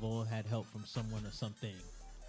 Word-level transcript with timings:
they've 0.00 0.08
all 0.10 0.24
had 0.24 0.46
help 0.46 0.66
from 0.66 0.84
someone 0.84 1.24
or 1.26 1.30
something. 1.30 1.74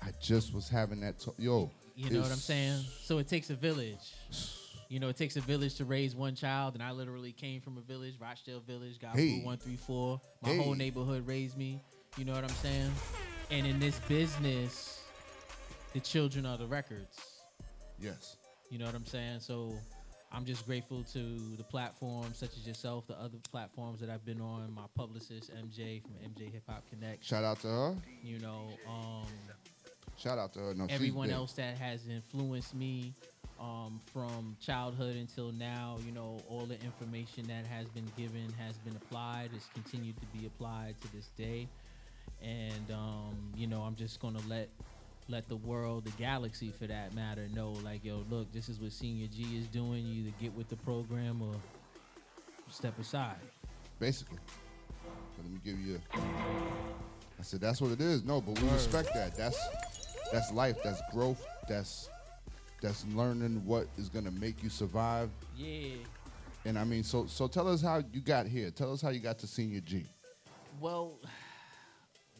I 0.01 0.09
just 0.21 0.53
was 0.53 0.67
having 0.67 0.99
that. 1.01 1.19
To- 1.19 1.33
Yo, 1.37 1.71
You 1.95 2.09
know 2.09 2.21
what 2.21 2.31
I'm 2.31 2.37
saying? 2.37 2.83
So 3.03 3.17
it 3.19 3.27
takes 3.27 3.49
a 3.49 3.55
village. 3.55 4.13
You 4.89 4.99
know, 4.99 5.07
it 5.09 5.15
takes 5.15 5.37
a 5.37 5.41
village 5.41 5.75
to 5.75 5.85
raise 5.85 6.15
one 6.15 6.35
child, 6.35 6.73
and 6.73 6.83
I 6.83 6.91
literally 6.91 7.31
came 7.31 7.61
from 7.61 7.77
a 7.77 7.81
village, 7.81 8.15
Rochdale 8.19 8.59
Village, 8.61 8.99
got 8.99 9.15
Hey. 9.15 9.41
one 9.43 9.57
three 9.57 9.77
four. 9.77 10.19
My 10.41 10.49
Hey. 10.49 10.57
whole 10.57 10.73
neighborhood 10.73 11.25
raised 11.27 11.55
me. 11.57 11.81
You 12.17 12.25
know 12.25 12.33
what 12.33 12.43
I'm 12.43 12.49
saying? 12.57 12.91
And 13.51 13.65
in 13.65 13.79
this 13.79 13.99
business, 14.09 14.99
the 15.93 15.99
children 16.01 16.45
are 16.45 16.57
the 16.57 16.67
records. 16.67 17.17
Yes. 18.01 18.35
You 18.69 18.79
know 18.79 18.85
what 18.85 18.95
I'm 18.95 19.05
saying? 19.05 19.39
So 19.41 19.73
I'm 20.33 20.45
just 20.45 20.65
grateful 20.65 21.03
to 21.13 21.19
the 21.57 21.63
platforms 21.63 22.37
such 22.37 22.55
as 22.57 22.65
yourself, 22.65 23.05
the 23.07 23.19
other 23.19 23.37
platforms 23.51 23.99
that 23.99 24.09
I've 24.09 24.25
been 24.25 24.39
on, 24.39 24.73
my 24.73 24.83
publicist 24.95 25.51
MJ 25.53 26.01
from 26.01 26.13
MJ 26.13 26.51
Hip 26.51 26.63
Hop 26.69 26.83
Connect. 26.89 27.23
Shout 27.23 27.43
out 27.43 27.59
to 27.61 27.67
her. 27.67 27.95
You 28.23 28.39
know, 28.39 28.69
um, 28.87 29.25
Shout 30.17 30.37
out 30.37 30.53
to 30.53 30.59
her. 30.59 30.73
No, 30.73 30.85
everyone 30.89 31.31
else 31.31 31.53
that 31.53 31.77
has 31.77 32.07
influenced 32.07 32.75
me 32.75 33.13
um, 33.59 33.99
from 34.13 34.55
childhood 34.61 35.15
until 35.15 35.51
now. 35.51 35.97
You 36.05 36.11
know, 36.11 36.39
all 36.47 36.65
the 36.65 36.79
information 36.81 37.47
that 37.47 37.65
has 37.65 37.87
been 37.87 38.09
given 38.15 38.53
has 38.59 38.77
been 38.77 38.95
applied. 38.95 39.49
It's 39.55 39.67
continued 39.73 40.15
to 40.21 40.25
be 40.37 40.45
applied 40.45 40.95
to 41.01 41.13
this 41.13 41.27
day, 41.37 41.67
and 42.41 42.91
um, 42.91 43.35
you 43.55 43.67
know, 43.67 43.81
I'm 43.81 43.95
just 43.95 44.19
gonna 44.19 44.41
let 44.47 44.69
let 45.27 45.47
the 45.47 45.55
world, 45.55 46.05
the 46.05 46.11
galaxy 46.11 46.71
for 46.77 46.87
that 46.87 47.13
matter, 47.13 47.47
know 47.53 47.71
like, 47.83 48.03
yo, 48.03 48.25
look, 48.29 48.51
this 48.51 48.67
is 48.69 48.79
what 48.79 48.91
Senior 48.91 49.27
G 49.27 49.57
is 49.57 49.67
doing. 49.67 50.05
You 50.05 50.23
either 50.23 50.33
get 50.41 50.53
with 50.55 50.69
the 50.69 50.75
program 50.77 51.41
or 51.41 51.53
step 52.69 52.97
aside. 52.99 53.35
basically. 53.99 54.39
So 55.35 55.41
let 55.43 55.51
me 55.51 55.59
give 55.63 55.79
you. 55.79 55.99
A, 56.13 56.17
I 57.39 57.43
said 57.43 57.61
that's 57.61 57.81
what 57.81 57.91
it 57.91 58.01
is. 58.01 58.23
No, 58.23 58.39
but 58.41 58.59
we 58.59 58.65
Word. 58.67 58.73
respect 58.73 59.13
that. 59.13 59.35
That's 59.35 59.59
that's 60.31 60.51
life. 60.51 60.77
That's 60.83 61.01
growth. 61.11 61.43
That's 61.67 62.09
that's 62.81 63.05
learning 63.13 63.61
what 63.65 63.87
is 63.97 64.09
gonna 64.09 64.31
make 64.31 64.61
you 64.63 64.69
survive. 64.69 65.29
Yeah. 65.57 65.95
And 66.65 66.77
I 66.77 66.83
mean, 66.83 67.03
so 67.03 67.25
so 67.25 67.47
tell 67.47 67.67
us 67.67 67.81
how 67.81 68.03
you 68.13 68.21
got 68.21 68.45
here. 68.47 68.69
Tell 68.69 68.93
us 68.93 69.01
how 69.01 69.09
you 69.09 69.19
got 69.19 69.39
to 69.39 69.47
Senior 69.47 69.81
G. 69.81 70.05
Well, 70.79 71.13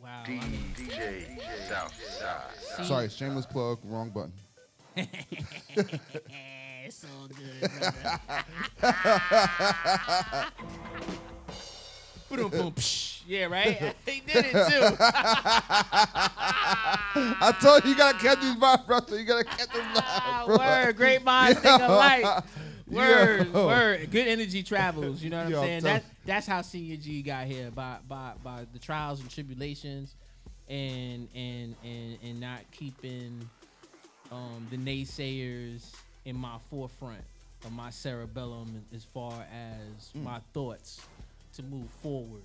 wow. 0.02 0.24
I 0.26 0.30
mean, 0.30 0.74
DJ 0.76 1.40
Southside. 1.68 2.86
Sorry, 2.86 3.10
shameless 3.10 3.46
plug. 3.46 3.80
Wrong 3.84 4.10
button. 4.10 4.34
it's 6.86 7.06
all 7.06 7.28
good. 7.28 7.70
Boom, 12.30 12.50
boom, 12.50 12.72
psh. 12.72 13.24
Yeah, 13.28 13.46
right. 13.48 13.94
he 14.06 14.22
did 14.22 14.46
it 14.46 14.52
too. 14.54 14.96
I 17.44 17.54
told 17.62 17.84
you, 17.84 17.90
you 17.92 17.98
gotta 17.98 18.18
catch 18.18 18.40
these 18.40 18.56
vibes, 18.56 18.88
bro. 18.88 19.00
You 19.18 19.26
gotta 19.26 19.44
catch 19.44 19.68
them 19.68 19.82
Ah, 19.96 20.46
live, 20.48 20.58
bro. 20.58 20.58
word, 20.66 20.96
great 20.96 21.24
minds 21.26 21.60
think 21.60 21.82
alike. 21.82 22.44
Word, 22.88 23.48
Yo. 23.54 23.68
word. 23.68 24.10
Good 24.12 24.28
energy 24.30 24.64
travels. 24.64 25.22
You 25.22 25.30
know 25.30 25.38
what 25.40 25.46
I'm 25.48 25.52
Yo, 25.52 25.62
saying? 25.62 25.82
tell- 25.82 25.94
That 25.94 26.04
that's 26.26 26.48
how 26.48 26.62
Senior 26.62 26.98
G 26.98 27.22
got 27.22 27.46
here 27.48 27.72
by 27.72 27.98
by 28.08 28.34
by 28.44 28.66
the 28.74 28.80
trials 28.80 29.20
and 29.22 29.30
tribulations, 29.30 30.16
and 30.70 31.28
and 31.36 31.76
and 31.84 32.18
and 32.24 32.40
not 32.40 32.60
keeping 32.72 33.50
um, 34.32 34.68
the 34.70 34.78
naysayers 34.78 35.92
in 36.26 36.36
my 36.36 36.58
forefront 36.70 37.24
of 37.66 37.72
my 37.72 37.90
cerebellum 37.90 38.84
as 38.96 39.04
far 39.04 39.34
as 39.52 40.12
Mm. 40.16 40.24
my 40.24 40.40
thoughts 40.54 41.02
to 41.54 41.64
move 41.64 41.90
forward 42.02 42.42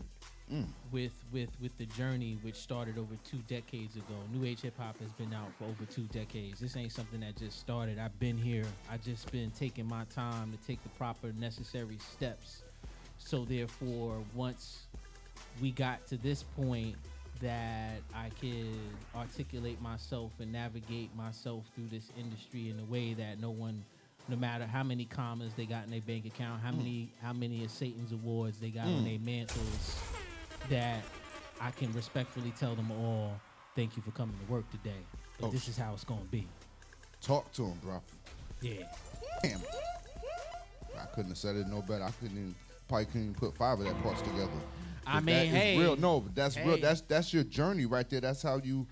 Mm. 0.52 0.66
with 0.92 1.12
with 1.32 1.50
with 1.60 1.76
the 1.78 1.86
journey 1.86 2.38
which 2.42 2.56
started 2.56 2.98
over 2.98 3.14
two 3.24 3.38
decades 3.48 3.96
ago. 3.96 4.14
New 4.32 4.44
Age 4.46 4.60
hip 4.60 4.78
hop 4.78 4.98
has 5.00 5.10
been 5.12 5.32
out 5.34 5.50
for 5.58 5.64
over 5.64 5.84
two 5.86 6.04
decades. 6.12 6.60
This 6.60 6.76
ain't 6.76 6.92
something 6.92 7.20
that 7.20 7.36
just 7.36 7.58
started. 7.58 7.98
I've 7.98 8.18
been 8.20 8.36
here. 8.38 8.64
I 8.90 8.96
just 8.98 9.30
been 9.32 9.50
taking 9.52 9.86
my 9.88 10.04
time 10.14 10.52
to 10.52 10.66
take 10.66 10.82
the 10.82 10.88
proper 10.90 11.32
necessary 11.38 11.98
steps. 11.98 12.62
So 13.18 13.44
therefore, 13.44 14.22
once 14.34 14.86
we 15.60 15.70
got 15.70 16.06
to 16.08 16.16
this 16.16 16.42
point 16.42 16.96
that 17.40 18.00
I 18.14 18.30
could 18.40 18.78
articulate 19.14 19.80
myself 19.80 20.32
and 20.38 20.52
navigate 20.52 21.14
myself 21.16 21.64
through 21.74 21.88
this 21.90 22.10
industry 22.18 22.70
in 22.70 22.80
a 22.80 22.84
way 22.84 23.14
that 23.14 23.40
no 23.40 23.50
one 23.50 23.84
no 24.28 24.36
matter 24.36 24.66
how 24.66 24.82
many 24.82 25.04
commas 25.04 25.52
they 25.56 25.66
got 25.66 25.84
in 25.84 25.90
their 25.90 26.00
bank 26.00 26.26
account, 26.26 26.60
how 26.60 26.72
hmm. 26.72 26.78
many 26.78 27.12
how 27.22 27.32
many 27.32 27.64
of 27.64 27.70
Satan's 27.70 28.12
awards 28.12 28.58
they 28.58 28.70
got 28.70 28.86
on 28.86 28.98
hmm. 28.98 29.04
their 29.04 29.18
mantles, 29.18 30.00
that 30.68 31.02
I 31.60 31.70
can 31.70 31.92
respectfully 31.92 32.52
tell 32.58 32.74
them 32.74 32.90
all, 32.90 33.40
thank 33.74 33.96
you 33.96 34.02
for 34.02 34.10
coming 34.12 34.36
to 34.44 34.52
work 34.52 34.68
today. 34.70 34.98
But 35.40 35.48
Oh, 35.48 35.50
this 35.50 35.68
is 35.68 35.76
how 35.76 35.92
it's 35.92 36.04
gonna 36.04 36.22
be. 36.30 36.46
Talk 37.20 37.52
to 37.52 37.66
him, 37.66 37.78
bro. 37.82 38.02
Yeah. 38.60 38.84
Damn. 39.42 39.60
I 40.98 41.04
couldn't 41.06 41.30
have 41.30 41.38
said 41.38 41.56
it 41.56 41.66
no 41.68 41.82
better. 41.82 42.04
I 42.04 42.10
couldn't 42.10 42.38
even 42.38 42.54
probably 42.88 43.06
couldn't 43.06 43.22
even 43.22 43.34
put 43.34 43.56
five 43.56 43.78
of 43.78 43.84
that 43.86 44.02
parts 44.02 44.22
together. 44.22 44.50
I 45.06 45.20
mean, 45.20 45.36
that 45.36 45.46
hey, 45.46 45.78
real. 45.78 45.96
No, 45.96 46.20
but 46.20 46.34
that's 46.34 46.56
real. 46.56 46.78
That's 46.78 47.00
that's 47.02 47.32
your 47.32 47.44
journey 47.44 47.86
right 47.86 48.08
there. 48.08 48.20
That's 48.20 48.42
how 48.42 48.58
you 48.58 48.86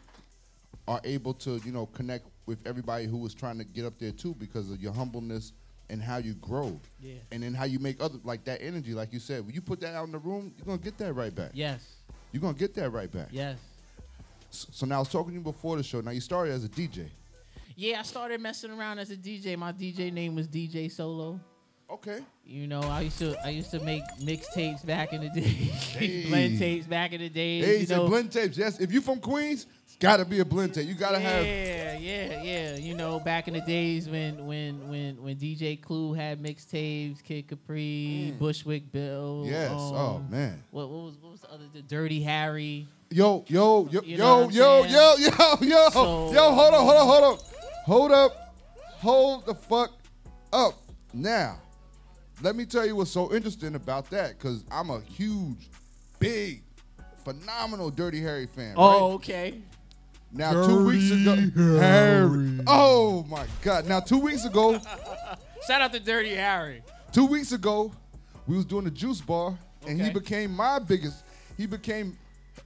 are 0.87 1.00
able 1.05 1.34
to, 1.34 1.60
you 1.65 1.72
know, 1.72 1.87
connect 1.87 2.27
with 2.47 2.65
everybody 2.66 3.06
who 3.06 3.16
was 3.16 3.34
trying 3.34 3.59
to 3.59 3.65
get 3.65 3.84
up 3.84 3.99
there 3.99 4.12
too 4.12 4.34
because 4.38 4.71
of 4.71 4.81
your 4.81 4.93
humbleness 4.93 5.53
and 5.91 6.00
how 6.03 6.19
you 6.19 6.34
grow. 6.34 6.78
Yeah. 7.00 7.15
And 7.33 7.43
then 7.43 7.54
how 7.54 7.65
you 7.65 7.78
make 7.78 8.00
other 8.03 8.19
like 8.22 8.44
that 8.44 8.62
energy, 8.62 8.94
like 8.94 9.12
you 9.12 9.19
said. 9.19 9.44
When 9.44 9.54
you 9.54 9.60
put 9.60 9.81
that 9.81 9.94
out 9.94 10.06
in 10.06 10.12
the 10.12 10.19
room, 10.19 10.53
you're 10.56 10.66
gonna 10.66 10.78
get 10.78 10.99
that 10.99 11.12
right 11.15 11.34
back. 11.34 11.50
Yes. 11.54 11.97
You're 12.33 12.43
gonna 12.43 12.54
get 12.54 12.75
that 12.75 12.91
right 12.91 13.10
back. 13.10 13.28
Yes. 13.31 13.59
S- 14.50 14.66
So 14.72 14.87
now 14.87 14.97
I 14.97 14.99
was 15.00 15.09
talking 15.09 15.31
to 15.31 15.34
you 15.38 15.41
before 15.41 15.77
the 15.77 15.83
show. 15.83 16.00
Now 16.00 16.10
you 16.12 16.21
started 16.21 16.53
as 16.53 16.65
a 16.65 16.69
DJ. 16.69 17.09
Yeah, 17.77 17.99
I 17.99 18.03
started 18.03 18.41
messing 18.41 18.71
around 18.71 19.00
as 19.00 19.10
a 19.10 19.16
DJ. 19.16 19.56
My 19.56 19.72
DJ 19.72 20.12
name 20.12 20.34
was 20.37 20.47
DJ 20.47 20.91
Solo. 20.91 21.41
Okay. 21.94 22.21
You 22.44 22.66
know, 22.66 22.81
I 22.81 23.03
used 23.03 23.19
to 23.21 23.37
I 23.47 23.50
used 23.50 23.71
to 23.71 23.81
make 23.81 24.03
mixtapes 24.21 24.84
back 24.84 25.12
in 25.12 25.21
the 25.22 25.28
day, 25.41 25.41
Hey. 25.41 26.27
blend 26.28 26.59
tapes 26.59 26.87
back 26.87 27.12
in 27.12 27.21
the 27.21 27.28
days. 27.28 27.65
Hey, 27.65 27.81
you 27.81 27.87
know, 27.87 28.09
blend 28.09 28.32
tapes. 28.32 28.59
Yes, 28.59 28.81
if 28.81 28.93
you 28.93 29.00
from 29.00 29.21
Queens, 29.21 29.66
it's 29.87 29.97
gotta 29.97 30.25
be 30.25 30.41
a 30.41 30.44
blend 30.44 30.75
tape. 30.75 30.87
You 30.88 30.94
gotta 30.94 31.19
have 31.21 31.47
yeah, 31.47 31.97
yeah, 31.97 32.43
yeah. 32.43 32.77
You 32.77 32.94
know, 32.94 33.21
back 33.21 33.47
in 33.49 33.54
the 33.54 33.60
days 33.60 34.09
when 34.09 34.44
when 34.44 34.88
when 34.88 35.22
when 35.22 35.37
DJ 35.37 35.81
Clue 35.81 36.12
had 36.12 36.43
mixtapes, 36.43 37.22
Kid 37.22 37.47
Capri, 37.49 38.34
Bushwick 38.38 38.91
Bill. 38.93 39.44
Mm. 39.47 39.50
Yes. 39.50 39.71
um, 39.71 39.78
oh 39.94 40.25
man. 40.28 40.62
What, 40.72 40.91
what 40.91 41.04
was 41.04 41.15
what 41.21 41.31
was 41.33 41.41
the 41.43 41.50
other? 41.53 41.65
The 41.72 41.83
Dirty 41.83 42.22
Harry. 42.22 42.88
Yo, 43.10 43.44
yo, 43.47 43.88
yo, 43.91 44.00
You 44.03 44.19
know 44.19 44.49
yo, 44.50 44.83
yo, 44.83 44.84
yo, 44.84 45.15
yo, 45.16 45.56
yo, 45.62 45.88
So- 45.91 46.33
yo. 46.33 46.53
Hold 46.53 46.75
on, 46.75 46.84
hold 46.84 46.97
on, 46.97 47.06
hold 47.06 47.25
on, 47.25 47.38
hold 47.87 48.12
up, 48.12 48.54
hold 48.97 49.47
the 49.47 49.54
fuck 49.54 49.93
up. 50.53 50.75
Now, 51.12 51.60
let 52.43 52.56
me 52.56 52.65
tell 52.67 52.87
you 52.87 52.97
what's 52.97 53.11
so 53.11 53.33
interesting 53.34 53.75
about 53.75 54.11
that, 54.11 54.39
because 54.39 54.65
I'm 54.71 54.91
a 54.91 55.00
huge, 55.00 55.69
big, 56.19 56.62
phenomenal 57.25 57.91
Dirty 57.91 58.21
Harry 58.21 58.47
fan. 58.47 58.75
Oh, 58.77 58.89
right? 59.09 59.15
okay. 59.15 59.55
Now, 60.33 60.67
two 60.67 60.84
weeks 60.87 61.11
ago, 61.12 61.37
Harry. 61.78 62.61
Oh 62.67 63.25
my 63.28 63.47
God! 63.62 63.87
Now, 63.87 64.00
two 64.00 64.19
weeks 64.19 64.45
ago, 64.45 64.81
Shout 65.67 65.81
out 65.81 65.93
to 65.93 66.00
Dirty 66.00 66.34
Harry. 66.34 66.83
Two 67.12 67.27
weeks 67.27 67.53
ago, 67.53 67.93
we 68.49 68.56
was 68.56 68.65
doing 68.65 68.84
the 68.84 68.91
juice 68.91 69.21
bar, 69.21 69.56
and 69.87 70.01
he 70.01 70.11
became 70.11 70.51
my 70.55 70.81
biggest. 70.81 71.25
He 71.56 71.66
became 71.66 72.19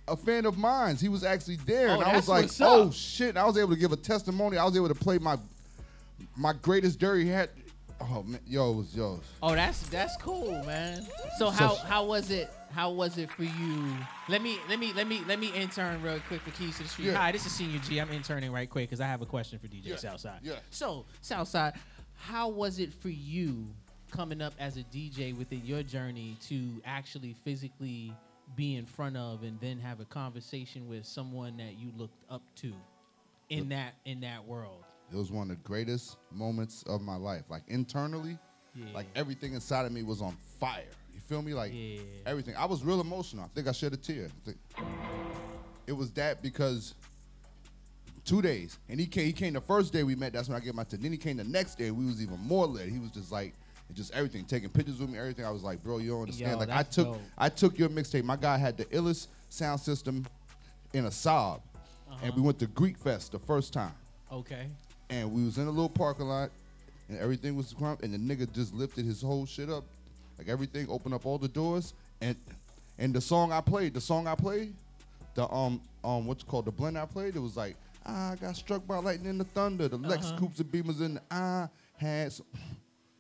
a 0.09 0.17
fan 0.17 0.47
of 0.47 0.57
mine. 0.57 0.97
He 0.97 1.11
was 1.11 1.23
actually 1.23 1.57
there, 1.67 1.91
Oh, 1.91 2.01
and 2.01 2.05
I 2.05 2.17
was 2.17 2.27
like, 2.27 2.49
"Oh 2.61 2.87
up. 2.89 2.95
shit!" 2.95 3.29
And 3.31 3.39
I 3.39 3.45
was 3.45 3.59
able 3.59 3.75
to 3.75 3.79
give 3.79 3.93
a 3.93 3.97
testimony. 3.97 4.57
I 4.57 4.65
was 4.65 4.75
able 4.75 4.89
to 4.89 4.95
play 4.95 5.19
my 5.19 5.37
my 6.37 6.55
greatest 6.55 6.99
dirty 6.99 7.29
hat. 7.29 7.51
Oh 8.01 8.23
man, 8.23 8.41
yo, 8.47 8.73
it 8.73 8.77
was 8.77 8.95
yo. 8.97 9.21
Oh, 9.43 9.55
that's 9.55 9.81
that's 9.89 10.17
cool, 10.19 10.63
man. 10.65 11.03
So 11.39 11.47
So- 11.47 11.51
how 11.51 11.75
how 11.77 12.05
was 12.05 12.31
it? 12.31 12.51
How 12.71 12.91
was 12.91 13.17
it 13.19 13.31
for 13.33 13.45
you? 13.45 13.97
Let 14.29 14.43
me 14.43 14.59
let 14.69 14.79
me 14.79 14.93
let 14.95 15.07
me 15.09 15.23
let 15.27 15.39
me 15.41 15.49
intern 15.53 16.01
real 16.03 16.21
quick 16.29 16.43
for 16.43 16.51
Keys 16.53 16.77
to 16.77 16.83
the 16.85 16.89
Street. 16.89 17.07
Yeah. 17.07 17.15
Hi, 17.15 17.33
this 17.33 17.45
is 17.47 17.53
Senior 17.53 17.81
G. 17.81 17.99
I'm 17.99 18.11
interning 18.11 18.53
right 18.53 18.69
quick 18.69 18.89
because 18.89 19.01
I 19.01 19.07
have 19.07 19.23
a 19.23 19.27
question 19.27 19.59
for 19.59 19.67
DJ 19.69 19.87
Yeah, 19.87 19.97
Southside. 19.97 20.41
yeah. 20.43 20.57
So 20.71 21.07
Southside, 21.23 21.75
how 22.15 22.49
was 22.49 22.79
it 22.79 22.93
for 22.93 23.09
you 23.09 23.67
coming 24.11 24.41
up 24.43 24.53
as 24.61 24.77
a 24.77 24.83
DJ 24.85 25.37
within 25.37 25.65
your 25.65 25.83
journey 25.83 26.37
to 26.49 26.81
actually 26.85 27.35
physically 27.45 28.15
be 28.55 28.77
in 28.77 28.87
front 28.87 29.17
of 29.17 29.43
and 29.43 29.59
then 29.61 29.79
have 29.79 30.01
a 30.01 30.05
conversation 30.07 30.89
with 30.89 31.05
someone 31.05 31.57
that 31.57 31.79
you 31.79 31.91
looked 31.97 32.23
up 32.31 32.43
to 32.57 32.73
in 33.51 33.71
that 33.71 33.95
in 34.05 34.21
that 34.21 34.47
world? 34.47 34.85
It 35.13 35.17
was 35.17 35.31
one 35.33 35.51
of 35.51 35.57
the 35.57 35.63
greatest 35.69 36.17
moments 36.31 36.83
of 36.85 37.01
my 37.01 37.17
life. 37.17 37.45
Like 37.49 37.63
internally, 37.69 38.39
Yeah. 38.75 38.87
like 38.95 39.07
everything 39.15 39.55
inside 39.55 39.87
of 39.87 39.93
me 39.93 40.03
was 40.03 40.21
on 40.21 40.37
fire. 40.61 40.85
You 41.15 41.21
feel 41.21 41.43
me? 41.43 41.55
Like 41.55 41.73
Yeah. 41.75 42.01
everything. 42.27 42.55
I 42.57 42.67
was 42.67 42.85
real 42.85 43.01
emotional. 43.01 43.45
I 43.45 43.49
think 43.49 43.67
I 43.69 43.73
shed 43.73 43.93
a 43.93 43.97
tear. 43.97 44.29
It 45.87 45.93
was 45.93 46.11
that 46.13 46.43
because 46.43 46.95
two 48.25 48.43
days, 48.43 48.79
and 48.91 49.01
he 49.01 49.07
came. 49.07 49.25
He 49.25 49.33
came 49.33 49.55
the 49.55 49.61
first 49.61 49.93
day 49.93 50.03
we 50.03 50.15
met. 50.15 50.35
That's 50.35 50.49
when 50.49 50.57
I 50.61 50.61
gave 50.65 50.75
my 50.75 50.85
tip. 50.85 51.01
Then 51.01 51.13
he 51.13 51.19
came 51.19 51.39
the 51.39 51.45
next 51.45 51.77
day. 51.79 51.91
We 51.91 52.05
was 52.05 52.23
even 52.23 52.39
more 52.41 52.67
lit. 52.67 52.89
He 52.89 52.99
was 52.99 53.11
just 53.11 53.33
like. 53.33 53.55
Just 53.95 54.13
everything, 54.13 54.45
taking 54.45 54.69
pictures 54.69 54.99
with 55.01 55.09
me, 55.09 55.19
everything. 55.19 55.47
I 55.47 55.51
was 55.51 55.63
like, 55.63 55.83
bro, 55.83 55.97
you 55.97 56.11
don't 56.11 56.21
understand. 56.21 56.53
Yo, 56.53 56.59
like 56.59 56.69
I 56.69 56.83
took, 56.83 57.07
dope. 57.07 57.21
I 57.39 57.49
took 57.49 57.79
your 57.79 57.89
mixtape. 57.89 58.23
My 58.23 58.37
guy 58.37 58.59
had 58.59 58.77
the 58.77 58.85
illest 58.85 59.29
sound 59.49 59.81
system 59.81 60.27
in 60.93 61.07
a 61.07 61.11
sob, 61.11 61.63
Uh-huh. 62.11 62.19
and 62.23 62.35
we 62.35 62.43
went 62.43 62.59
to 62.59 62.67
Greek 62.67 62.99
Fest 62.99 63.33
the 63.33 63.39
first 63.39 63.73
time, 63.73 63.95
Okay. 64.31 64.69
And 65.11 65.33
we 65.33 65.45
was 65.45 65.59
in 65.59 65.67
a 65.67 65.71
little 65.71 65.89
parking 65.89 66.27
lot, 66.27 66.51
and 67.09 67.19
everything 67.19 67.57
was 67.57 67.73
crump, 67.73 68.03
and 68.03 68.13
the 68.13 68.19
nigga 68.19 68.51
just 68.53 68.75
lifted 68.75 69.05
his 69.05 69.23
whole 69.23 69.47
shit 69.47 69.71
up, 69.71 69.85
like 70.39 70.49
everything, 70.49 70.87
opened 70.91 71.15
up 71.15 71.27
all 71.27 71.39
the 71.39 71.49
doors, 71.49 71.95
and 72.21 72.37
and 72.99 73.15
the 73.15 73.21
song 73.21 73.53
I 73.53 73.61
played, 73.61 73.95
the 73.95 74.01
song 74.01 74.27
I 74.27 74.35
played, 74.35 74.75
the 75.35 75.49
um 75.53 75.81
um 76.05 76.27
what's 76.27 76.43
called 76.43 76.65
the 76.67 76.73
blend 76.73 76.99
I 76.99 77.07
played, 77.07 77.37
it 77.37 77.41
was 77.41 77.57
like 77.57 77.77
I 78.05 78.37
got 78.41 78.57
struck 78.57 78.87
by 78.87 78.99
lightning 78.99 79.29
and 79.31 79.41
the 79.41 79.45
thunder, 79.45 79.87
the 79.89 79.97
Lex 79.99 80.27
Uh-huh. 80.27 80.39
Coops 80.39 80.61
and 80.61 80.71
Beamers, 80.73 81.01
and 81.01 81.21
I 81.31 81.69
had 81.97 82.33
some, 82.33 82.47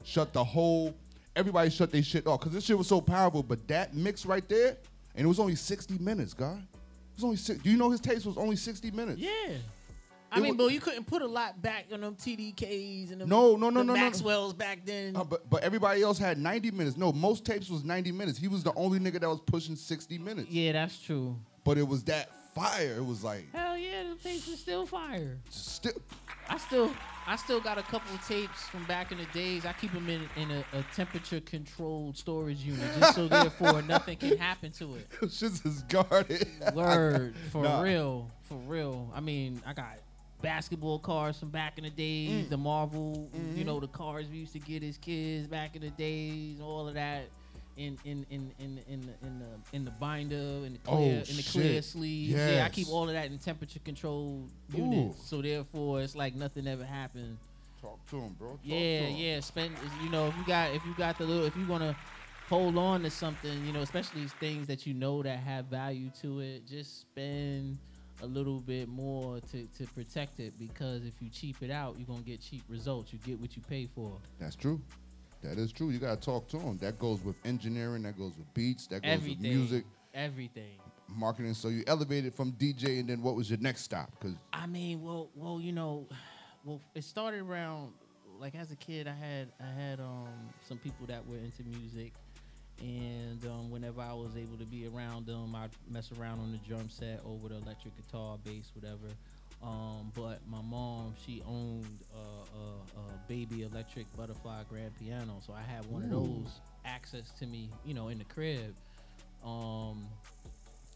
shut 0.04 0.32
the 0.32 0.42
whole. 0.42 0.94
Everybody 1.36 1.70
shut 1.70 1.92
their 1.92 2.02
shit 2.02 2.26
off 2.26 2.40
because 2.40 2.52
this 2.52 2.64
shit 2.64 2.76
was 2.76 2.88
so 2.88 3.00
powerful. 3.00 3.42
But 3.44 3.68
that 3.68 3.94
mix 3.94 4.26
right 4.26 4.46
there, 4.48 4.76
and 5.14 5.24
it 5.24 5.28
was 5.28 5.38
only 5.38 5.54
60 5.54 5.98
minutes, 5.98 6.34
God. 6.34 6.58
It 6.58 7.14
was 7.16 7.24
only 7.24 7.36
six. 7.36 7.62
Do 7.62 7.70
you 7.70 7.76
know 7.76 7.90
his 7.90 8.00
taste 8.00 8.26
was 8.26 8.36
only 8.36 8.56
60 8.56 8.90
minutes? 8.92 9.20
Yeah. 9.20 9.56
I 10.30 10.40
mean, 10.40 10.56
wa- 10.56 10.64
but 10.66 10.72
you 10.72 10.80
couldn't 10.80 11.06
put 11.06 11.22
a 11.22 11.26
lot 11.26 11.60
back 11.62 11.86
on 11.92 12.00
them 12.02 12.14
TDKs 12.14 13.12
and 13.12 13.20
them 13.20 13.28
No, 13.28 13.56
no, 13.56 13.70
no, 13.70 13.80
the 13.80 13.84
no, 13.84 13.94
no, 13.94 14.00
no. 14.00 14.10
Maxells 14.10 14.56
back 14.56 14.84
then. 14.84 15.16
Uh, 15.16 15.24
but 15.24 15.48
but 15.48 15.62
everybody 15.62 16.02
else 16.02 16.18
had 16.18 16.38
90 16.38 16.70
minutes. 16.72 16.96
No, 16.96 17.12
most 17.12 17.44
tapes 17.44 17.70
was 17.70 17.84
90 17.84 18.12
minutes. 18.12 18.38
He 18.38 18.48
was 18.48 18.62
the 18.62 18.72
only 18.74 18.98
nigga 18.98 19.20
that 19.20 19.28
was 19.28 19.40
pushing 19.40 19.76
60 19.76 20.18
minutes. 20.18 20.50
yeah, 20.50 20.72
that's 20.72 20.98
true. 20.98 21.36
But 21.64 21.78
it 21.78 21.86
was 21.86 22.04
that 22.04 22.30
fire. 22.54 22.96
It 22.98 23.04
was 23.04 23.22
like 23.24 23.52
Hell 23.54 23.76
yeah, 23.76 24.04
the 24.04 24.16
tapes 24.28 24.48
is 24.48 24.58
still 24.60 24.86
fire. 24.86 25.38
still. 25.50 25.92
I 26.50 26.56
still, 26.56 26.90
I 27.26 27.36
still 27.36 27.60
got 27.60 27.76
a 27.76 27.82
couple 27.82 28.14
of 28.14 28.26
tapes 28.26 28.62
from 28.68 28.82
back 28.86 29.12
in 29.12 29.18
the 29.18 29.26
days. 29.34 29.66
I 29.66 29.74
keep 29.74 29.92
them 29.92 30.08
in 30.08 30.22
in 30.36 30.50
a, 30.50 30.64
a 30.72 30.82
temperature 30.94 31.40
controlled 31.40 32.16
storage 32.16 32.60
unit, 32.60 32.88
just 32.98 33.14
so 33.16 33.28
therefore 33.28 33.82
nothing 33.86 34.16
can 34.16 34.38
happen 34.38 34.72
to 34.72 34.94
it. 34.94 35.06
Shit's 35.30 35.62
is 35.66 35.82
guarded. 35.82 36.46
Word 36.74 37.34
for 37.52 37.64
Nah. 37.64 37.82
real, 37.82 38.30
for 38.44 38.56
real. 38.66 39.12
I 39.14 39.20
mean, 39.20 39.60
I 39.66 39.74
got 39.74 39.98
basketball 40.42 40.98
cards 40.98 41.38
from 41.38 41.50
back 41.50 41.78
in 41.78 41.84
the 41.84 41.90
days, 41.90 42.46
Mm. 42.46 42.48
the 42.50 42.56
Marvel, 42.56 43.28
Mm-hmm. 43.34 43.58
you 43.58 43.64
know, 43.64 43.80
the 43.80 43.88
cars 43.88 44.26
we 44.30 44.38
used 44.38 44.52
to 44.52 44.58
get 44.60 44.82
as 44.82 44.96
kids 44.98 45.46
back 45.48 45.74
in 45.76 45.82
the 45.82 45.90
days, 45.90 46.60
all 46.60 46.86
of 46.88 46.94
that. 46.94 47.28
In 47.76 47.96
in 48.04 48.26
in 48.28 48.50
in 48.58 48.80
in 48.88 49.00
the 49.02 49.12
in 49.26 49.38
the 49.38 49.76
in 49.76 49.84
the 49.84 49.92
binder 49.92 50.34
in 50.66 50.72
the 50.72 50.78
Oh, 50.88 50.96
clear 50.96 51.12
in 51.30 51.36
the 51.36 51.44
clear 51.48 51.72
shit. 51.74 51.84
sleeves. 51.84 52.32
Yeah, 52.34 52.64
I 52.64 52.70
keep 52.70 52.88
all 52.88 53.04
of 53.04 53.12
that 53.14 53.26
in 53.30 53.38
temperature 53.38 53.78
controlled 53.84 54.50
units. 54.74 55.22
So 55.28 55.40
therefore, 55.40 56.00
it's 56.02 56.16
like 56.16 56.34
nothing 56.34 56.66
ever 56.66 56.84
happened. 56.84 57.38
Talk 57.80 58.04
to 58.10 58.16
him, 58.16 58.34
bro. 58.36 58.48
Talk 58.54 58.58
Yeah, 58.64 59.02
him. 59.02 59.16
yeah. 59.16 59.38
Spend 59.40 59.76
you 60.02 60.10
know 60.10 60.26
if 60.26 60.36
you 60.36 60.44
got 60.44 60.74
if 60.74 60.84
you 60.84 60.92
got 60.98 61.18
the 61.18 61.24
little 61.24 61.44
if 61.46 61.54
you 61.56 61.68
wanna 61.68 61.96
hold 62.48 62.76
on 62.76 63.02
to 63.04 63.10
something, 63.10 63.64
you 63.64 63.72
know, 63.72 63.82
especially 63.82 64.26
things 64.40 64.66
that 64.66 64.84
you 64.84 64.92
know 64.92 65.22
that 65.22 65.38
have 65.38 65.66
value 65.66 66.10
to 66.22 66.40
it, 66.40 66.66
just 66.66 67.02
spend 67.02 67.78
a 68.22 68.26
little 68.26 68.60
bit 68.60 68.88
more 68.88 69.40
to, 69.52 69.66
to 69.78 69.86
protect 69.94 70.40
it 70.40 70.58
because 70.58 71.04
if 71.04 71.14
you 71.20 71.28
cheap 71.30 71.56
it 71.62 71.70
out, 71.70 71.96
you're 71.98 72.06
gonna 72.06 72.20
get 72.22 72.40
cheap 72.40 72.62
results. 72.68 73.12
You 73.12 73.18
get 73.24 73.38
what 73.40 73.56
you 73.56 73.62
pay 73.68 73.86
for. 73.94 74.12
That's 74.38 74.56
true. 74.56 74.80
That 75.42 75.58
is 75.58 75.72
true. 75.72 75.90
You 75.90 75.98
gotta 75.98 76.20
talk 76.20 76.48
to 76.48 76.58
them. 76.58 76.78
That 76.78 76.98
goes 76.98 77.22
with 77.22 77.36
engineering. 77.44 78.02
That 78.02 78.18
goes 78.18 78.32
with 78.36 78.52
beats. 78.54 78.86
That 78.88 79.02
goes 79.02 79.12
Everything. 79.12 79.42
with 79.42 79.50
music, 79.52 79.84
Everything. 80.14 80.78
marketing. 81.08 81.54
So 81.54 81.68
you 81.68 81.84
elevated 81.86 82.34
from 82.34 82.52
DJ, 82.52 82.98
and 83.00 83.08
then 83.08 83.22
what 83.22 83.36
was 83.36 83.48
your 83.48 83.60
next 83.60 83.82
stop? 83.82 84.10
Because 84.18 84.36
I 84.52 84.66
mean, 84.66 85.00
well, 85.02 85.30
well, 85.36 85.60
you 85.60 85.72
know, 85.72 86.08
well, 86.64 86.80
it 86.94 87.04
started 87.04 87.40
around 87.40 87.92
like 88.40 88.54
as 88.56 88.72
a 88.72 88.76
kid. 88.76 89.06
I 89.06 89.14
had 89.14 89.52
I 89.60 89.80
had 89.80 90.00
um 90.00 90.28
some 90.66 90.78
people 90.78 91.06
that 91.06 91.24
were 91.26 91.36
into 91.38 91.62
music, 91.64 92.12
and 92.80 93.44
um, 93.46 93.70
whenever 93.70 94.00
I 94.00 94.12
was 94.12 94.36
able 94.36 94.56
to 94.58 94.64
be 94.64 94.86
around 94.86 95.26
them, 95.26 95.54
I'd 95.54 95.70
mess 95.90 96.10
around 96.18 96.40
on 96.40 96.52
the 96.52 96.58
drum 96.58 96.88
set 96.88 97.20
or 97.24 97.36
with 97.36 97.52
electric 97.52 97.96
guitar, 97.96 98.38
bass, 98.44 98.70
whatever. 98.74 99.08
Um, 99.62 100.12
but 100.14 100.38
my 100.48 100.62
mom, 100.62 101.14
she 101.26 101.42
owned 101.46 101.98
a, 102.14 102.18
a, 102.18 103.00
a 103.00 103.28
baby 103.28 103.62
electric 103.62 104.06
butterfly 104.16 104.62
grand 104.70 104.92
piano, 104.98 105.40
so 105.44 105.52
I 105.52 105.62
had 105.62 105.84
one 105.86 106.04
of 106.04 106.10
those 106.10 106.60
access 106.84 107.30
to 107.40 107.46
me, 107.46 107.68
you 107.84 107.94
know, 107.94 108.08
in 108.08 108.18
the 108.18 108.24
crib. 108.24 108.74
Um, 109.44 110.06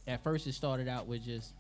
at 0.07 0.23
first, 0.23 0.47
it 0.47 0.53
started 0.55 0.87
out 0.89 1.07
with 1.07 1.25
just 1.25 1.55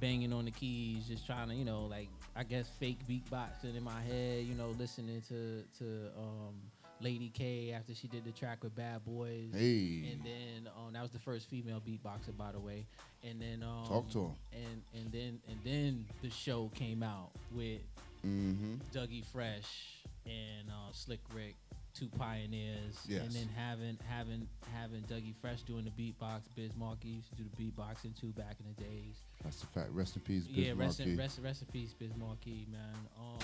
banging 0.00 0.32
on 0.32 0.44
the 0.44 0.50
keys, 0.50 1.06
just 1.08 1.26
trying 1.26 1.48
to, 1.48 1.54
you 1.54 1.64
know, 1.64 1.84
like 1.84 2.08
I 2.34 2.42
guess 2.42 2.68
fake 2.80 2.98
beatboxing 3.08 3.76
in 3.76 3.82
my 3.84 4.00
head, 4.02 4.44
you 4.44 4.54
know, 4.54 4.74
listening 4.78 5.22
to 5.28 5.62
to 5.78 5.84
um, 6.18 6.54
Lady 7.00 7.30
K 7.34 7.72
after 7.72 7.94
she 7.94 8.08
did 8.08 8.24
the 8.24 8.32
track 8.32 8.62
with 8.62 8.74
Bad 8.76 9.04
Boys. 9.04 9.48
Hey. 9.52 10.10
And 10.12 10.20
then 10.24 10.70
um, 10.76 10.92
that 10.92 11.02
was 11.02 11.10
the 11.10 11.18
first 11.18 11.48
female 11.48 11.80
beatboxer, 11.86 12.36
by 12.36 12.52
the 12.52 12.60
way. 12.60 12.86
And 13.28 13.40
then 13.40 13.62
um, 13.62 13.86
Talk 13.86 14.10
to 14.10 14.24
'em. 14.24 14.32
And 14.52 14.82
and 14.94 15.12
then 15.12 15.40
and 15.48 15.58
then 15.64 16.06
the 16.22 16.30
show 16.30 16.70
came 16.74 17.02
out 17.02 17.30
with 17.52 17.80
mm-hmm. 18.26 18.74
Dougie 18.94 19.24
Fresh 19.24 19.96
and 20.26 20.68
uh, 20.70 20.92
Slick 20.92 21.20
Rick, 21.34 21.56
two 21.94 22.08
pioneers, 22.18 22.98
Yes. 23.08 23.22
and 23.22 23.32
then 23.32 23.48
having 23.56 23.98
having 24.08 24.46
having 24.74 25.00
Dougie 25.02 25.34
Fresh 25.40 25.62
doing 25.62 25.84
the 25.84 25.90
beatbox. 25.90 26.42
Biz 26.56 26.76
Markie 26.78 27.08
used 27.08 27.28
to 27.30 27.36
do 27.36 27.44
the 27.56 27.62
beatboxing 27.64 28.18
too 28.18 28.28
back 28.28 28.56
in 28.60 28.66
the 28.74 28.82
days. 28.82 29.16
that's 29.42 29.62
a 29.62 29.66
fact. 29.66 29.90
Rest 29.92 30.16
in 30.16 30.22
peace, 30.22 30.44
Biz 30.44 30.56
yeah, 30.56 30.72
rest 30.76 31.00
in, 31.00 31.16
rest, 31.16 31.40
rest 31.42 31.62
in 31.62 31.68
peace, 31.68 31.94
Biz 31.98 32.10
Markie, 32.18 32.66
man. 32.70 32.94
Um, 33.18 33.38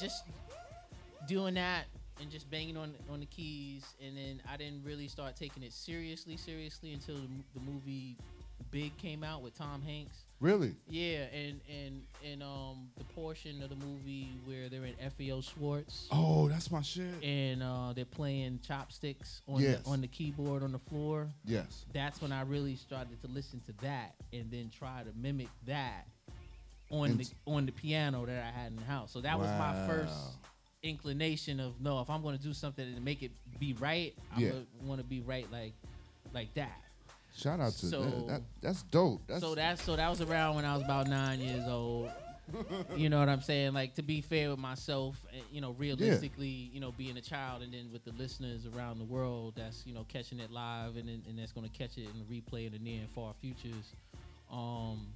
just 0.00 0.24
doing 1.26 1.54
that 1.54 1.84
and 2.20 2.30
just 2.30 2.50
banging 2.50 2.76
on 2.76 2.94
on 3.10 3.20
the 3.20 3.26
keys, 3.26 3.84
and 4.04 4.16
then 4.16 4.40
I 4.50 4.56
didn't 4.56 4.84
really 4.84 5.08
start 5.08 5.36
taking 5.36 5.62
it 5.62 5.72
seriously, 5.72 6.36
seriously 6.36 6.92
until 6.92 7.16
the, 7.16 7.28
the 7.54 7.60
movie 7.70 8.16
Big 8.70 8.96
came 8.98 9.22
out 9.22 9.42
with 9.42 9.56
Tom 9.56 9.82
Hanks. 9.82 10.24
Really? 10.40 10.74
Yeah, 10.88 11.24
and 11.32 11.60
and 11.72 12.02
and 12.24 12.42
um 12.42 12.88
the 12.98 13.04
portion 13.04 13.62
of 13.62 13.70
the 13.70 13.76
movie 13.76 14.28
where 14.44 14.68
they're 14.68 14.84
in 14.84 14.94
FAO 14.96 15.40
Schwarz 15.40 16.08
Oh, 16.10 16.48
that's 16.48 16.70
my 16.70 16.82
shit. 16.82 17.22
and 17.22 17.62
uh, 17.62 17.92
they're 17.94 18.04
playing 18.04 18.60
chopsticks 18.66 19.42
on 19.48 19.60
Yes. 19.60 19.82
the, 19.82 19.90
on 19.90 20.00
the 20.00 20.08
keyboard 20.08 20.62
on 20.62 20.72
the 20.72 20.78
floor. 20.78 21.28
Yes. 21.44 21.84
That's 21.92 22.20
when 22.20 22.32
I 22.32 22.42
really 22.42 22.76
started 22.76 23.20
to 23.22 23.28
listen 23.28 23.60
to 23.66 23.72
that 23.82 24.14
and 24.32 24.50
then 24.50 24.70
try 24.76 25.02
to 25.02 25.10
mimic 25.16 25.48
that 25.66 26.06
on 26.90 27.10
And- 27.10 27.20
the 27.20 27.28
on 27.46 27.66
the 27.66 27.72
piano 27.72 28.26
that 28.26 28.42
I 28.44 28.50
had 28.60 28.72
in 28.72 28.76
the 28.76 28.84
house. 28.84 29.12
So 29.12 29.20
that 29.20 29.38
was 29.38 29.48
my 29.50 29.86
first 29.86 30.12
Wow. 30.14 30.30
Inclination 30.84 31.58
of 31.58 31.80
no, 31.80 32.00
if 32.00 32.10
I'm 32.10 32.22
going 32.22 32.36
to 32.36 32.42
do 32.42 32.52
something 32.52 32.84
and 32.86 33.04
make 33.04 33.22
it 33.22 33.32
be 33.58 33.72
right, 33.74 34.14
Yeah. 34.36 34.50
I 34.50 34.84
want 34.86 35.00
to 35.00 35.06
be 35.06 35.20
right 35.20 35.50
like 35.50 35.72
like 36.32 36.52
that. 36.54 36.80
Shout 37.36 37.58
out 37.58 37.72
to 37.72 37.86
So- 37.86 38.02
that. 38.02 38.26
that. 38.28 38.42
That's 38.60 38.82
dope. 38.84 39.22
That's 39.26 39.40
so 39.40 39.54
that's 39.54 39.82
so 39.82 39.96
that 39.96 40.08
was 40.08 40.20
around 40.20 40.56
when 40.56 40.64
I 40.64 40.74
was 40.74 40.84
about 40.84 41.08
nine 41.08 41.40
years 41.40 41.66
old. 41.66 42.10
you 42.96 43.08
know 43.08 43.18
what 43.18 43.30
I'm 43.30 43.40
saying? 43.40 43.72
Like 43.72 43.94
to 43.94 44.02
be 44.02 44.20
fair 44.20 44.50
with 44.50 44.58
myself, 44.58 45.16
eh, 45.32 45.38
you 45.50 45.62
know, 45.62 45.70
realistically, 45.78 46.70
you 46.74 46.78
know, 46.78 46.92
being 46.92 47.16
a 47.16 47.22
child, 47.22 47.62
and 47.62 47.72
then 47.72 47.88
with 47.90 48.04
the 48.04 48.12
listeners 48.12 48.66
around 48.76 48.98
the 48.98 49.04
world, 49.06 49.54
that's 49.56 49.82
you 49.86 49.94
know 49.94 50.04
catching 50.08 50.38
it 50.40 50.50
live, 50.50 50.96
and 50.96 51.08
then, 51.08 51.22
and 51.28 51.38
that's 51.38 51.52
gonna 51.52 51.70
catch 51.70 51.96
it 51.96 52.02
in 52.06 52.18
the 52.18 52.24
replay 52.40 52.66
in 52.66 52.72
the 52.72 52.78
near 52.78 53.00
and 53.00 53.08
far 53.10 53.32
futures. 53.40 53.92
Um, 54.52 55.06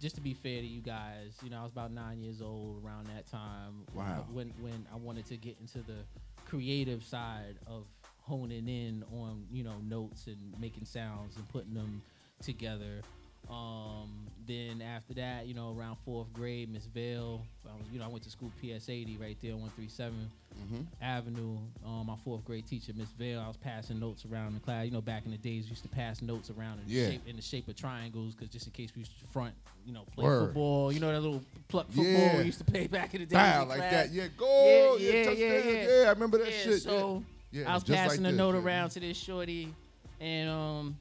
just 0.00 0.14
to 0.14 0.20
be 0.20 0.34
fair 0.34 0.60
to 0.60 0.66
you 0.66 0.80
guys, 0.80 1.36
you 1.42 1.50
know, 1.50 1.58
I 1.58 1.62
was 1.62 1.72
about 1.72 1.92
nine 1.92 2.20
years 2.20 2.40
old 2.40 2.84
around 2.84 3.06
that 3.08 3.26
time. 3.26 3.84
Wow. 3.94 4.26
When 4.32 4.52
when 4.60 4.86
I 4.92 4.96
wanted 4.96 5.26
to 5.26 5.36
get 5.36 5.56
into 5.60 5.78
the 5.78 6.04
creative 6.46 7.04
side 7.04 7.56
of 7.66 7.84
honing 8.20 8.68
in 8.68 9.04
on 9.12 9.44
you 9.50 9.64
know 9.64 9.76
notes 9.86 10.26
and 10.26 10.54
making 10.60 10.84
sounds 10.84 11.36
and 11.36 11.48
putting 11.48 11.74
them 11.74 12.02
together. 12.42 13.02
Um, 13.50 14.26
then 14.46 14.82
after 14.82 15.14
that, 15.14 15.46
you 15.46 15.54
know, 15.54 15.74
around 15.74 15.96
fourth 16.04 16.30
grade, 16.34 16.70
Miss 16.70 16.84
Vale, 16.84 17.40
I 17.64 17.72
was, 17.78 17.86
you 17.90 17.98
know, 17.98 18.04
I 18.04 18.08
went 18.08 18.22
to 18.24 18.30
school 18.30 18.52
PS 18.60 18.90
80 18.90 19.16
right 19.16 19.38
there, 19.40 19.52
137 19.52 20.14
Mhm. 20.58 20.86
Avenue. 21.00 21.56
Um, 21.84 22.06
my 22.06 22.16
fourth 22.24 22.44
grade 22.44 22.66
teacher, 22.66 22.92
Miss 22.96 23.08
Vale, 23.12 23.40
I 23.40 23.46
was 23.48 23.56
passing 23.56 23.98
notes 24.00 24.24
around 24.24 24.54
the 24.54 24.60
class. 24.60 24.84
You 24.86 24.90
know, 24.90 25.00
back 25.00 25.24
in 25.24 25.30
the 25.30 25.36
days, 25.38 25.64
we 25.64 25.70
used 25.70 25.82
to 25.82 25.88
pass 25.88 26.20
notes 26.20 26.50
around 26.50 26.80
in, 26.80 26.84
Yeah. 26.88 27.04
the, 27.06 27.10
shape, 27.12 27.26
in 27.28 27.36
the 27.36 27.42
shape 27.42 27.68
of 27.68 27.76
triangles, 27.76 28.34
because 28.34 28.48
just 28.50 28.66
in 28.66 28.72
case 28.72 28.90
we 28.94 29.00
used 29.00 29.18
to 29.18 29.26
front, 29.28 29.54
you 29.86 29.92
know, 29.92 30.02
play 30.14 30.24
Word. 30.24 30.46
football. 30.46 30.92
You 30.92 31.00
know, 31.00 31.12
that 31.12 31.20
little 31.20 31.42
pluck 31.68 31.86
football 31.88 32.04
Yeah. 32.12 32.38
we 32.38 32.44
used 32.44 32.58
to 32.58 32.64
play 32.64 32.86
back 32.88 33.14
in 33.14 33.20
the 33.20 33.26
day. 33.26 33.36
Bow 33.36 33.64
like 33.66 33.78
class. 33.78 33.92
that. 33.92 34.12
Yeah, 34.12 34.26
go. 34.36 34.96
Yeah, 34.98 35.10
yeah, 35.12 35.24
touchdown. 35.24 35.38
yeah, 35.48 35.88
yeah. 36.02 36.06
I 36.06 36.10
remember 36.10 36.38
that 36.38 36.48
Yeah, 36.50 36.62
shit. 36.64 36.82
so 36.82 37.22
yeah. 37.50 37.60
Yeah, 37.62 37.70
I 37.70 37.74
was 37.74 37.82
just 37.84 37.90
like 37.98 38.08
passing 38.10 38.26
a 38.26 38.32
note 38.32 38.54
yeah. 38.54 38.60
around 38.60 38.90
to 38.90 39.00
this 39.00 39.16
shorty, 39.16 39.72
and 40.20 40.50
um, 40.50 40.98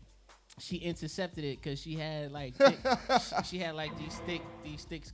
she 0.59 0.77
intercepted 0.77 1.43
it 1.43 1.61
because 1.61 1.81
she 1.81 1.95
had 1.95 2.31
like 2.31 2.55
thick, 2.55 2.77
she 3.45 3.57
had 3.57 3.75
like 3.75 3.97
these 3.97 4.15
thick 4.25 4.41
these 4.63 4.81
sticks. 4.81 5.11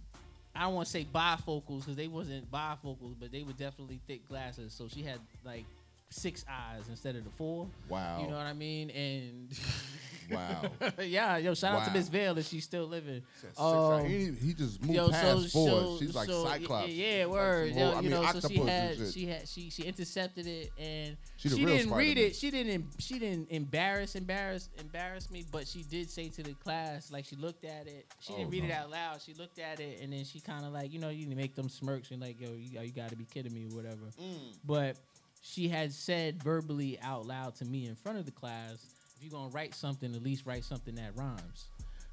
I 0.56 0.64
don't 0.64 0.76
want 0.76 0.86
to 0.86 0.92
say 0.92 1.06
bifocals 1.14 1.80
because 1.80 1.96
they 1.96 2.08
wasn't 2.08 2.52
bifocals, 2.52 3.16
but 3.20 3.32
they 3.32 3.44
were 3.44 3.54
definitely 3.54 4.00
thick 4.08 4.28
glasses. 4.28 4.74
So 4.74 4.88
she 4.88 5.02
had 5.02 5.20
like 5.44 5.66
six 6.10 6.46
eyes 6.48 6.84
instead 6.90 7.16
of 7.16 7.24
the 7.24 7.32
four. 7.32 7.68
Wow. 7.90 8.22
You 8.22 8.28
know 8.28 8.38
what 8.38 8.46
I 8.46 8.54
mean? 8.54 8.90
And 8.92 9.50
Wow. 10.32 10.62
yeah, 11.02 11.38
yo, 11.38 11.54
shout 11.54 11.76
out 11.76 11.84
to 11.86 11.90
Wow. 11.90 11.94
Miss 11.96 12.08
Vale 12.10 12.38
if 12.38 12.48
she's 12.48 12.64
still 12.64 12.86
living. 12.86 13.22
Said 13.42 13.50
six, 13.50 13.60
Um, 13.60 14.06
he, 14.06 14.32
he 14.32 14.54
just 14.54 14.82
moved 14.82 14.94
Yo, 14.94 15.10
past 15.10 15.24
so, 15.44 15.48
forward. 15.50 15.82
so, 15.84 15.98
She's 16.00 16.16
like 16.16 16.28
so, 16.30 16.46
Cyclops. 16.46 16.90
Yeah, 16.90 17.06
yeah 17.20 17.26
Like 17.26 17.34
word. 17.34 17.70
some 17.70 17.78
Yo, 17.80 17.86
whole- 17.86 17.94
I 17.94 17.96
you 17.98 18.02
mean, 18.04 18.12
know, 18.12 18.22
so 18.22 18.28
octopus 18.28 18.52
she 18.52 18.60
and 18.60 18.70
had, 18.70 18.98
shit. 18.98 19.14
she 19.14 19.26
had, 19.26 19.48
she, 19.48 19.70
she 19.70 19.84
intercepted 19.84 20.48
it, 20.48 20.72
and 20.80 21.18
She 21.38 21.50
she, 21.50 21.56
the 21.56 21.66
real 21.66 21.78
didn't 21.78 21.94
read 21.94 22.08
Spider-Man. 22.18 22.30
it. 22.30 22.36
She 22.36 22.52
didn't, 22.52 22.86
she 23.00 23.20
didn't 23.20 23.52
embarrass, 23.52 24.16
embarrass, 24.16 24.70
embarrass 24.80 25.30
me. 25.32 25.46
But 25.52 25.68
she 25.68 25.84
did 25.84 26.10
say 26.10 26.30
to 26.30 26.44
the 26.44 26.54
class, 26.54 27.12
like 27.12 27.26
she 27.26 27.36
looked 27.36 27.66
at 27.66 27.88
it. 27.88 28.06
She 28.20 28.34
didn't 28.34 28.48
Oh, 28.48 28.52
read 28.52 28.64
it 28.64 28.68
no. 28.70 28.76
out 28.76 28.90
loud. 28.92 29.22
She 29.22 29.34
looked 29.34 29.60
at 29.60 29.80
it, 29.80 30.00
and 30.02 30.12
then 30.14 30.24
she 30.26 30.40
kind 30.40 30.66
of 30.66 30.72
like, 30.74 30.92
you 30.94 31.00
know, 31.00 31.10
you 31.10 31.28
make 31.36 31.56
them 31.56 31.70
smirks 31.70 32.12
and 32.12 32.22
like, 32.22 32.40
yo, 32.40 32.50
you, 32.54 32.80
you 32.82 32.92
got 32.92 33.10
to 33.10 33.16
be 33.16 33.26
kidding 33.26 33.54
me 33.54 33.66
or 33.72 33.76
whatever. 33.76 34.06
Mm. 34.22 34.54
But 34.66 34.98
she 35.42 35.68
had 35.68 35.92
said 35.92 36.42
verbally 36.42 36.98
out 37.02 37.26
loud 37.26 37.56
to 37.56 37.66
me 37.66 37.88
in 37.88 37.96
front 37.96 38.18
of 38.18 38.26
the 38.26 38.32
class, 38.32 38.86
you're 39.24 39.32
gonna 39.32 39.50
write 39.50 39.74
something, 39.74 40.14
at 40.14 40.22
least 40.22 40.46
write 40.46 40.64
something 40.64 40.96
that 40.96 41.12
rhymes. 41.16 41.66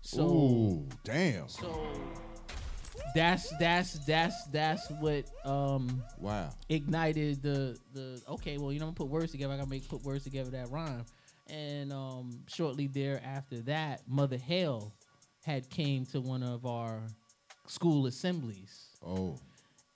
So. 0.03 0.23
Ooh, 0.23 0.87
damn. 1.05 1.49
So 1.49 1.83
that's 3.15 3.51
that's 3.59 3.99
that's 4.07 4.45
that's 4.47 4.89
what 5.01 5.25
um 5.45 6.03
Wow. 6.19 6.51
ignited 6.69 7.43
the 7.43 7.77
the 7.93 8.23
okay 8.29 8.57
well 8.59 8.73
you 8.73 8.79
know 8.79 8.87
I'm 8.87 8.91
gonna 8.95 9.09
put 9.09 9.09
words 9.09 9.33
together 9.33 9.53
I 9.53 9.57
gotta 9.57 9.69
make 9.69 9.89
put 9.89 10.05
words 10.05 10.25
together 10.25 10.51
that 10.51 10.71
rhyme 10.71 11.05
and 11.49 11.93
um 11.93 12.31
shortly 12.47 12.87
thereafter 12.87 13.61
that 13.63 14.03
Mother 14.07 14.37
Hale 14.37 14.93
had 15.45 15.69
came 15.71 16.05
to 16.07 16.21
one 16.21 16.43
of 16.43 16.67
our 16.67 17.03
school 17.67 18.07
assemblies 18.07 18.87
Oh, 19.05 19.37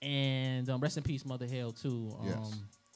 and 0.02 0.68
um, 0.70 0.80
rest 0.80 0.96
in 0.96 1.02
peace 1.02 1.24
Mother 1.24 1.46
Hale 1.46 1.72
too 1.72 2.16
um 2.20 2.26
Yes. 2.28 2.54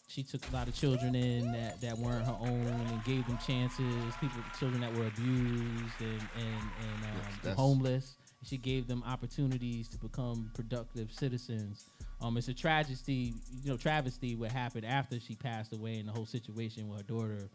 She 0.09 0.23
took 0.23 0.41
a 0.49 0.51
lot 0.55 0.69
of 0.69 0.75
children 0.75 1.15
in 1.15 1.53
that, 1.53 1.81
that 1.83 1.99
weren't 1.99 2.27
her 2.27 2.37
own 2.41 2.81
and 2.81 3.05
gave 3.05 3.27
them 3.27 3.37
chances 3.39 4.17
people 4.17 4.43
children 4.59 4.81
that 4.81 4.93
were 4.93 5.07
abused 5.07 6.01
and 6.01 6.29
and, 6.35 6.73
and 6.83 7.05
um, 7.05 7.21
Yes, 7.45 7.57
homeless. 7.57 8.17
She 8.43 8.57
gave 8.57 8.87
them 8.87 9.03
opportunities 9.07 9.89
to 9.89 9.99
become 9.99 10.51
productive 10.55 11.13
citizens. 11.13 11.91
Um 12.23 12.37
it's 12.39 12.49
a 12.49 12.55
tragedy 12.55 13.35
you 13.63 13.71
know 13.71 13.77
travesty 13.77 14.35
what 14.35 14.51
happened 14.51 14.87
after 14.87 15.21
she 15.21 15.35
passed 15.35 15.73
away 15.73 15.99
and 15.99 16.09
the 16.09 16.13
whole 16.13 16.27
situation 16.27 16.89
with 16.89 16.99
her 16.99 17.05
daughter 17.05 17.51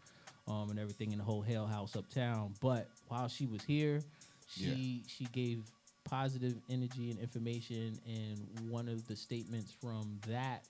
um 0.46 0.70
and 0.70 0.78
everything 0.78 1.10
in 1.12 1.18
the 1.18 1.24
whole 1.24 1.42
Hale 1.42 1.66
House 1.66 1.96
uptown. 1.96 2.54
But 2.60 2.88
while 3.08 3.28
she 3.28 3.46
was 3.46 3.64
here 3.64 4.04
she 4.46 5.02
she 5.08 5.24
gave 5.26 5.64
positive 6.04 6.54
energy 6.68 7.10
and 7.10 7.18
information 7.18 7.98
and 8.06 8.46
one 8.70 8.88
of 8.88 9.06
the 9.08 9.16
statements 9.16 9.72
from 9.72 10.20
that 10.28 10.62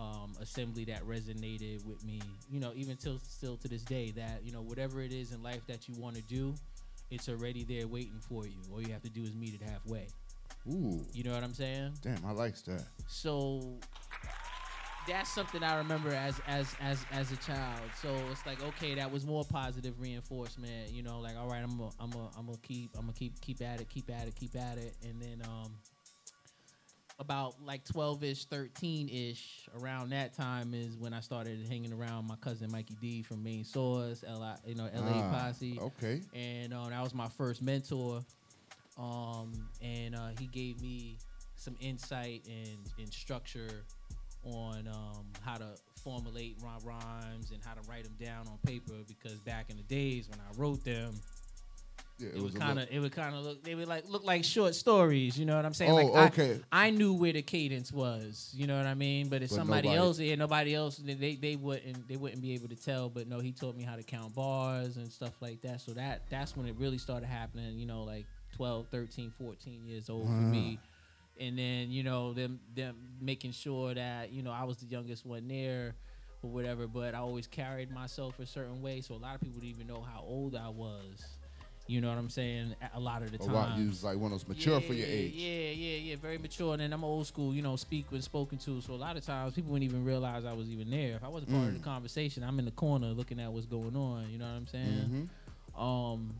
um, 0.00 0.32
assembly 0.40 0.84
that 0.84 1.06
resonated 1.06 1.84
with 1.84 2.02
me 2.04 2.20
you 2.50 2.58
know 2.58 2.72
even 2.74 2.96
till 2.96 3.18
still 3.18 3.56
to 3.56 3.68
this 3.68 3.82
day 3.82 4.10
that 4.12 4.40
you 4.42 4.52
know 4.52 4.62
whatever 4.62 5.02
it 5.02 5.12
is 5.12 5.32
in 5.32 5.42
life 5.42 5.60
that 5.66 5.88
you 5.88 5.94
want 5.98 6.16
to 6.16 6.22
do 6.22 6.54
it's 7.10 7.28
already 7.28 7.64
there 7.64 7.86
waiting 7.86 8.20
for 8.20 8.46
you 8.46 8.56
all 8.72 8.80
you 8.80 8.92
have 8.92 9.02
to 9.02 9.10
do 9.10 9.22
is 9.22 9.34
meet 9.34 9.54
it 9.54 9.60
halfway 9.62 10.06
ooh, 10.68 11.04
you 11.12 11.22
know 11.22 11.32
what 11.32 11.44
i'm 11.44 11.54
saying 11.54 11.92
damn, 12.02 12.24
I 12.24 12.32
likes 12.32 12.62
that. 12.62 12.84
so 13.08 13.78
that's 15.08 15.30
something 15.30 15.62
I 15.62 15.76
remember 15.76 16.10
as 16.10 16.40
as 16.46 16.74
as 16.80 17.04
as 17.10 17.32
a 17.32 17.36
child. 17.36 17.80
So 18.00 18.14
it's 18.30 18.44
like 18.46 18.62
okay, 18.62 18.94
that 18.94 19.10
was 19.10 19.26
more 19.26 19.44
positive 19.44 19.98
reinforcement. 20.00 20.90
You 20.90 21.02
know, 21.02 21.20
like 21.20 21.36
all 21.36 21.48
right, 21.48 21.62
I'm 21.62 21.76
gonna 21.78 21.90
I'm 21.98 22.10
gonna 22.10 22.28
I'm 22.38 22.46
gonna 22.46 22.58
keep 22.58 22.90
I'm 22.94 23.02
gonna 23.02 23.14
keep 23.14 23.40
keep 23.40 23.62
at 23.62 23.80
it, 23.80 23.88
keep 23.88 24.10
at 24.10 24.28
it, 24.28 24.34
keep 24.36 24.54
at 24.56 24.78
it, 24.78 24.94
and 25.04 25.20
then 25.20 25.42
um 25.48 25.72
about 27.20 27.54
like 27.64 27.84
12ish 27.84 28.46
13ish 28.46 29.68
around 29.78 30.08
that 30.10 30.32
time 30.32 30.72
is 30.72 30.96
when 30.96 31.12
i 31.12 31.20
started 31.20 31.64
hanging 31.68 31.92
around 31.92 32.26
my 32.26 32.34
cousin 32.36 32.70
mikey 32.72 32.96
d 33.00 33.22
from 33.22 33.42
main 33.42 33.62
source 33.62 34.24
la 34.26 34.56
you 34.66 34.74
know 34.74 34.88
la 34.94 35.12
Ah, 35.12 35.30
posse 35.30 35.78
Okay. 35.78 36.22
and 36.34 36.72
uh, 36.72 36.88
that 36.88 37.02
was 37.02 37.14
my 37.14 37.28
first 37.28 37.62
mentor. 37.62 38.24
Um, 38.98 39.52
and 39.80 40.14
uh, 40.14 40.28
he 40.38 40.46
gave 40.46 40.80
me 40.82 41.16
some 41.56 41.74
insight 41.80 42.42
and, 42.46 42.78
and 42.98 43.10
structure 43.12 43.84
on 44.44 44.86
um, 44.88 45.24
how 45.42 45.56
to 45.56 45.68
formulate 46.02 46.56
rhy- 46.62 46.76
rhymes 46.84 47.50
and 47.50 47.62
how 47.64 47.72
to 47.72 47.80
write 47.88 48.04
them 48.04 48.12
down 48.20 48.46
on 48.48 48.58
paper. 48.66 48.92
Because 49.08 49.40
back 49.40 49.70
in 49.70 49.76
the 49.78 49.82
days 49.84 50.28
when 50.28 50.38
I 50.38 50.52
wrote 50.60 50.84
them, 50.84 51.14
Yeah, 52.20 52.28
it, 52.34 52.42
would 52.42 52.54
a 52.54 52.58
kind 52.58 52.78
of 52.78 52.88
it 52.90 52.98
would 52.98 53.12
kind 53.12 53.34
of 53.34 53.44
look 53.44 53.62
they 53.62 53.74
would 53.74 53.88
like 53.88 54.08
look 54.08 54.24
like 54.24 54.44
short 54.44 54.74
stories. 54.74 55.38
You 55.38 55.46
know 55.46 55.56
what 55.56 55.64
I'm 55.64 55.74
saying? 55.74 55.90
Oh, 55.90 55.94
like 55.96 56.32
okay. 56.32 56.60
I, 56.70 56.90
knew 56.90 57.14
where 57.14 57.32
the 57.32 57.42
cadence 57.42 57.92
was. 57.92 58.52
You 58.54 58.66
know 58.66 58.76
what 58.76 58.86
I 58.86 58.94
mean? 58.94 59.28
But 59.28 59.42
if 59.42 59.50
But 59.50 59.56
somebody 59.56 59.88
nobody- 59.88 60.06
else, 60.06 60.18
yeah, 60.18 60.34
nobody 60.34 60.74
else, 60.74 60.96
they, 60.96 61.36
they 61.36 61.56
wouldn't 61.56 62.08
they 62.08 62.16
wouldn't 62.16 62.42
be 62.42 62.54
able 62.54 62.68
to 62.68 62.76
tell. 62.76 63.08
But 63.08 63.28
no, 63.28 63.40
he 63.40 63.52
taught 63.52 63.76
me 63.76 63.84
how 63.84 63.96
to 63.96 64.02
count 64.02 64.34
bars 64.34 64.96
and 64.96 65.10
stuff 65.10 65.34
like 65.40 65.62
that. 65.62 65.80
So 65.80 65.92
that 65.92 66.22
that's 66.30 66.56
when 66.56 66.66
it 66.66 66.74
really 66.78 66.98
started 66.98 67.26
happening. 67.26 67.78
You 67.78 67.86
know, 67.86 68.02
like 68.04 68.26
12, 68.56 68.86
13, 68.90 69.32
14 69.38 69.84
years 69.86 70.10
old 70.10 70.26
for 70.26 70.32
me. 70.32 70.78
Uh-huh. 70.80 70.86
And 71.46 71.58
then 71.58 71.90
you 71.90 72.02
know 72.02 72.34
them 72.34 72.60
them 72.74 72.96
making 73.20 73.52
sure 73.52 73.94
that 73.94 74.30
you 74.30 74.42
know 74.42 74.50
I 74.52 74.64
was 74.64 74.76
the 74.76 74.86
youngest 74.86 75.24
one 75.24 75.48
there 75.48 75.94
or 76.42 76.50
whatever. 76.50 76.86
But 76.86 77.14
I 77.14 77.18
always 77.18 77.46
carried 77.46 77.90
myself 77.90 78.38
a 78.40 78.46
certain 78.46 78.82
way, 78.82 79.00
so 79.00 79.14
a 79.14 79.16
lot 79.16 79.34
of 79.36 79.40
people 79.40 79.60
didn't 79.60 79.74
even 79.74 79.86
know 79.86 80.02
how 80.02 80.22
old 80.26 80.54
I 80.54 80.68
was. 80.68 81.24
You 81.90 82.00
know 82.00 82.08
what 82.08 82.18
I'm 82.18 82.28
saying? 82.30 82.76
A- 82.80 82.98
A 82.98 83.00
lot 83.00 83.22
of 83.22 83.32
the 83.32 83.38
time. 83.38 83.52
wow, 83.52 83.76
you 83.76 83.88
was 83.88 84.04
like 84.04 84.16
one 84.16 84.32
of 84.32 84.38
those 84.38 84.46
mature 84.46 84.80
for 84.80 84.92
your 84.92 85.06
age. 85.08 85.32
Yeah, 85.34 85.70
yeah, 85.70 85.96
yeah. 86.10 86.16
Very 86.16 86.38
mature. 86.38 86.72
And 86.74 86.80
then 86.82 86.92
I'm 86.92 87.02
old 87.02 87.26
school, 87.26 87.52
you 87.52 87.62
know, 87.62 87.74
speak 87.74 88.06
when 88.12 88.22
spoken 88.22 88.58
to. 88.58 88.80
So 88.80 88.92
a 88.92 88.94
lot 88.94 89.16
of 89.16 89.24
times 89.26 89.54
people 89.54 89.72
wouldn't 89.72 89.90
even 89.90 90.04
realize 90.04 90.44
I 90.44 90.52
was 90.52 90.68
even 90.70 90.88
there. 90.88 91.16
If 91.16 91.24
I 91.24 91.28
wasn't 91.28 91.50
part 91.50 91.64
of 91.68 91.70
Mm. 91.74 91.78
the 91.78 91.82
conversation, 91.82 92.44
I'm 92.44 92.58
in 92.60 92.64
the 92.64 92.70
corner 92.70 93.08
looking 93.08 93.40
at 93.40 93.52
what's 93.52 93.66
going 93.66 93.96
on. 93.96 94.30
You 94.30 94.38
know 94.38 94.44
what 94.46 94.54
I'm 94.54 94.66
saying? 94.68 95.28
Mhm. 95.76 95.80
Um, 95.80 96.34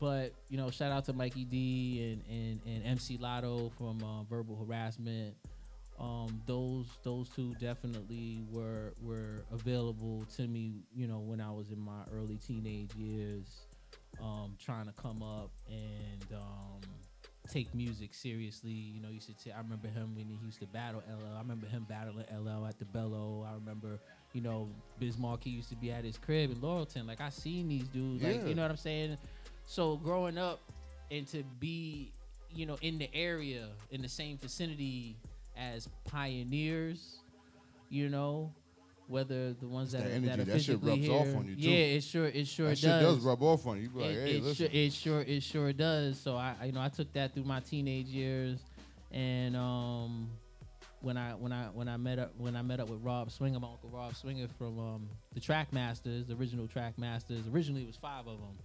but 0.00 0.32
you 0.48 0.56
know, 0.56 0.70
shout 0.70 0.90
out 0.90 1.04
to 1.04 1.12
Mikey 1.12 1.44
D 1.44 2.12
and 2.12 2.22
and, 2.30 2.60
and 2.66 2.84
MC 2.86 3.18
Lotto 3.18 3.70
from 3.76 4.02
uh, 4.02 4.22
Verbal 4.24 4.56
Harassment. 4.56 5.34
Um, 6.00 6.40
those 6.46 6.86
those 7.04 7.28
two 7.28 7.54
definitely 7.60 8.42
were 8.50 8.94
were 9.02 9.44
available 9.52 10.24
to 10.36 10.46
me. 10.48 10.82
You 10.96 11.06
know, 11.08 11.18
when 11.18 11.40
I 11.42 11.50
was 11.50 11.70
in 11.70 11.78
my 11.78 12.02
early 12.12 12.36
teenage 12.38 12.94
years, 12.96 13.63
um, 14.22 14.56
trying 14.58 14.86
to 14.86 14.92
come 14.92 15.22
up 15.22 15.50
and 15.68 16.26
um, 16.32 16.80
take 17.50 17.74
music 17.74 18.14
seriously. 18.14 18.70
You 18.70 19.00
know, 19.02 19.08
used 19.08 19.26
to. 19.28 19.34
T- 19.44 19.52
I 19.52 19.58
remember 19.58 19.88
him 19.88 20.14
when 20.14 20.26
he 20.28 20.38
used 20.44 20.60
to 20.60 20.66
battle 20.66 21.02
LL. 21.08 21.34
I 21.34 21.38
remember 21.40 21.66
him 21.66 21.86
battling 21.88 22.26
LL 22.32 22.66
at 22.66 22.78
the 22.78 22.84
Bello. 22.86 23.46
I 23.48 23.54
remember, 23.54 23.98
you 24.32 24.40
know, 24.40 24.68
Biz 24.98 25.18
Markie. 25.18 25.50
He 25.50 25.56
used 25.56 25.68
to 25.70 25.76
be 25.76 25.90
at 25.90 26.04
his 26.04 26.16
crib 26.18 26.50
in 26.50 26.56
Laurelton. 26.58 27.06
Like 27.06 27.20
I 27.20 27.28
seen 27.30 27.68
these 27.68 27.88
dudes. 27.88 28.22
Like 28.22 28.36
Yeah. 28.36 28.46
you 28.46 28.54
know 28.54 28.62
what 28.62 28.70
I'm 28.70 28.76
saying. 28.76 29.18
So 29.66 29.96
growing 29.96 30.38
up 30.38 30.60
and 31.10 31.26
to 31.28 31.42
be, 31.60 32.12
you 32.54 32.66
know, 32.66 32.76
in 32.82 32.98
the 32.98 33.08
area 33.14 33.68
in 33.90 34.02
the 34.02 34.08
same 34.08 34.38
vicinity 34.38 35.16
as 35.56 35.88
pioneers, 36.04 37.18
you 37.88 38.08
know. 38.08 38.52
Whether 39.06 39.52
the 39.52 39.68
ones 39.68 39.92
that, 39.92 39.98
that 39.98 40.06
are, 40.06 40.10
energy. 40.10 40.26
that 40.28 40.38
are 40.38 40.44
That 40.44 40.62
shit 40.62 40.82
rubs 40.82 41.08
off 41.08 41.36
on 41.36 41.46
you, 41.46 41.56
too. 41.56 41.60
Yeah, 41.60 41.76
it 41.76 42.04
sure 42.04 42.26
it 42.26 42.46
sure 42.46 42.68
that 42.68 42.78
shit 42.78 42.88
does 42.88 43.16
does 43.16 43.24
rub 43.24 43.42
off 43.42 43.66
on 43.66 43.76
you. 43.76 43.82
You 43.82 43.88
be 43.90 43.98
like, 44.00 44.10
it, 44.10 44.28
hey, 44.28 44.36
it, 44.36 44.42
listen. 44.42 44.70
sure, 44.70 44.80
it 44.80 44.92
sure 44.92 45.20
it 45.20 45.42
sure 45.42 45.72
does. 45.72 46.18
So 46.18 46.36
I, 46.36 46.54
you 46.64 46.72
know 46.72 46.80
I 46.80 46.88
took 46.88 47.12
that 47.12 47.34
through 47.34 47.44
my 47.44 47.60
teenage 47.60 48.06
years, 48.06 48.60
and 49.12 49.56
um 49.56 50.30
when 51.02 51.18
I 51.18 51.32
when 51.32 51.52
I 51.52 51.64
when 51.66 51.88
I 51.88 51.98
met 51.98 52.18
up 52.18 52.32
when 52.38 52.56
I 52.56 52.62
met 52.62 52.80
up 52.80 52.88
with 52.88 53.00
Rob 53.02 53.30
Swinger, 53.30 53.60
my 53.60 53.68
uncle 53.68 53.90
Rob 53.90 54.14
Swinger 54.14 54.48
from 54.58 54.78
um 54.78 55.08
the 55.34 55.40
Track 55.40 55.72
Masters, 55.72 56.26
the 56.26 56.34
original 56.34 56.66
Track 56.66 56.98
Masters. 56.98 57.42
Originally 57.52 57.82
it 57.82 57.86
was 57.86 57.96
five 57.96 58.26
of 58.26 58.38
them. 58.38 58.56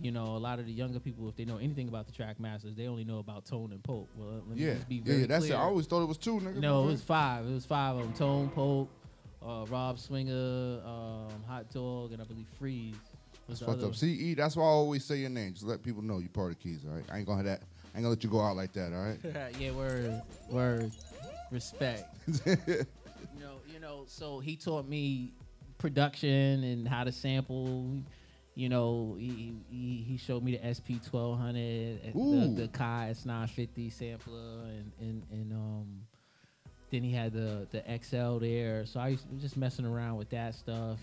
You 0.00 0.12
know, 0.12 0.36
a 0.36 0.38
lot 0.38 0.60
of 0.60 0.66
the 0.66 0.72
younger 0.72 1.00
people, 1.00 1.28
if 1.28 1.34
they 1.34 1.44
know 1.44 1.56
anything 1.56 1.88
about 1.88 2.06
the 2.06 2.12
Track 2.12 2.38
Masters, 2.38 2.76
they 2.76 2.86
only 2.86 3.04
know 3.04 3.18
about 3.18 3.46
Tone 3.46 3.72
and 3.72 3.82
Poke. 3.82 4.08
Well, 4.16 4.44
let 4.46 4.56
me 4.56 4.64
yeah, 4.64 4.74
just 4.74 4.88
be 4.88 4.96
yeah, 4.96 5.02
very 5.04 5.20
yeah, 5.22 5.26
that's 5.26 5.46
clear. 5.46 5.56
it. 5.56 5.60
I 5.60 5.62
always 5.62 5.86
thought 5.86 6.02
it 6.02 6.08
was 6.08 6.18
two, 6.18 6.38
nigga. 6.38 6.60
No, 6.60 6.84
it 6.84 6.86
was 6.92 7.02
five. 7.02 7.44
It 7.46 7.52
was 7.52 7.66
five 7.66 7.96
of 7.96 8.02
them. 8.02 8.12
Tone 8.12 8.48
Poke, 8.50 8.88
uh, 9.46 9.64
Rob 9.68 9.98
Swinger, 9.98 10.80
um, 10.84 11.28
Hot 11.46 11.70
Dog, 11.72 12.12
and 12.12 12.20
I 12.20 12.24
believe 12.24 12.46
Freeze. 12.58 12.96
That's 13.48 13.60
fucked 13.60 13.82
up. 13.82 13.94
CE, 13.94 14.34
that's 14.36 14.56
why 14.56 14.64
I 14.64 14.66
always 14.66 15.04
say 15.04 15.16
your 15.16 15.30
name. 15.30 15.54
Just 15.54 15.64
let 15.64 15.82
people 15.82 16.02
know 16.02 16.18
you 16.18 16.28
part 16.28 16.52
of 16.52 16.58
keys, 16.58 16.84
all 16.86 16.94
right? 16.94 17.04
I 17.10 17.18
ain't 17.18 17.26
gonna 17.26 17.38
have 17.38 17.46
that. 17.46 17.62
I 17.94 17.98
ain't 17.98 18.04
gonna 18.04 18.10
let 18.10 18.22
you 18.22 18.30
go 18.30 18.40
out 18.40 18.56
like 18.56 18.72
that, 18.74 18.92
all 18.92 19.02
right? 19.02 19.54
yeah, 19.58 19.70
word, 19.70 20.20
word, 20.50 20.92
respect. 21.50 22.04
you 22.46 22.54
know, 23.40 23.56
you 23.72 23.80
know. 23.80 24.04
So 24.06 24.40
he 24.40 24.56
taught 24.56 24.86
me 24.86 25.32
production 25.78 26.62
and 26.64 26.86
how 26.86 27.04
to 27.04 27.12
sample. 27.12 28.02
You 28.54 28.68
know, 28.68 29.16
he 29.18 29.54
he, 29.70 30.04
he 30.06 30.16
showed 30.18 30.42
me 30.42 30.56
the 30.56 30.74
SP 30.74 31.00
twelve 31.08 31.38
hundred, 31.38 32.02
the, 32.12 32.54
the 32.54 32.68
Akai 32.68 33.10
S 33.10 33.24
nine 33.24 33.46
fifty 33.46 33.88
sampler, 33.88 34.64
and 34.66 34.92
and 35.00 35.22
and 35.30 35.52
um. 35.52 36.00
Then 36.90 37.02
he 37.02 37.12
had 37.12 37.32
the 37.32 37.66
the 37.70 37.82
XL 38.02 38.38
there, 38.38 38.86
so 38.86 38.98
I 39.00 39.10
was 39.10 39.26
just 39.40 39.56
messing 39.56 39.84
around 39.84 40.16
with 40.16 40.30
that 40.30 40.54
stuff, 40.54 40.98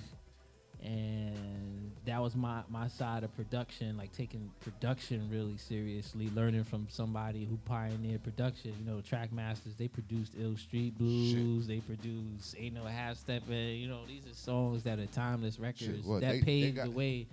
and 0.83 1.91
that 2.05 2.19
was 2.21 2.35
my 2.35 2.61
my 2.69 2.87
side 2.87 3.23
of 3.23 3.35
production, 3.35 3.95
like 3.97 4.11
taking 4.11 4.51
production 4.61 5.27
really 5.31 5.57
seriously, 5.57 6.29
learning 6.35 6.63
from 6.63 6.87
somebody 6.89 7.45
who 7.45 7.57
pioneered 7.65 8.23
production. 8.23 8.73
You 8.83 8.91
know, 8.91 9.01
Track 9.01 9.31
Masters 9.31 9.75
they 9.75 9.87
produced 9.87 10.33
Ill 10.39 10.57
Street 10.57 10.97
Blues, 10.97 11.67
they 11.67 11.79
produced 11.81 12.55
Ain't 12.57 12.75
No 12.75 12.83
Half 12.85 13.17
Steppin'. 13.17 13.75
You 13.77 13.87
know, 13.87 13.99
these 14.07 14.25
are 14.25 14.33
songs 14.35 14.83
that 14.83 14.99
are 14.99 15.05
timeless 15.07 15.59
records 15.59 16.05
what, 16.05 16.21
that 16.21 16.31
they- 16.31 16.39
they 16.39 16.45
paved 16.45 16.75
got- 16.77 16.85
the 16.85 16.91
way. 16.91 17.27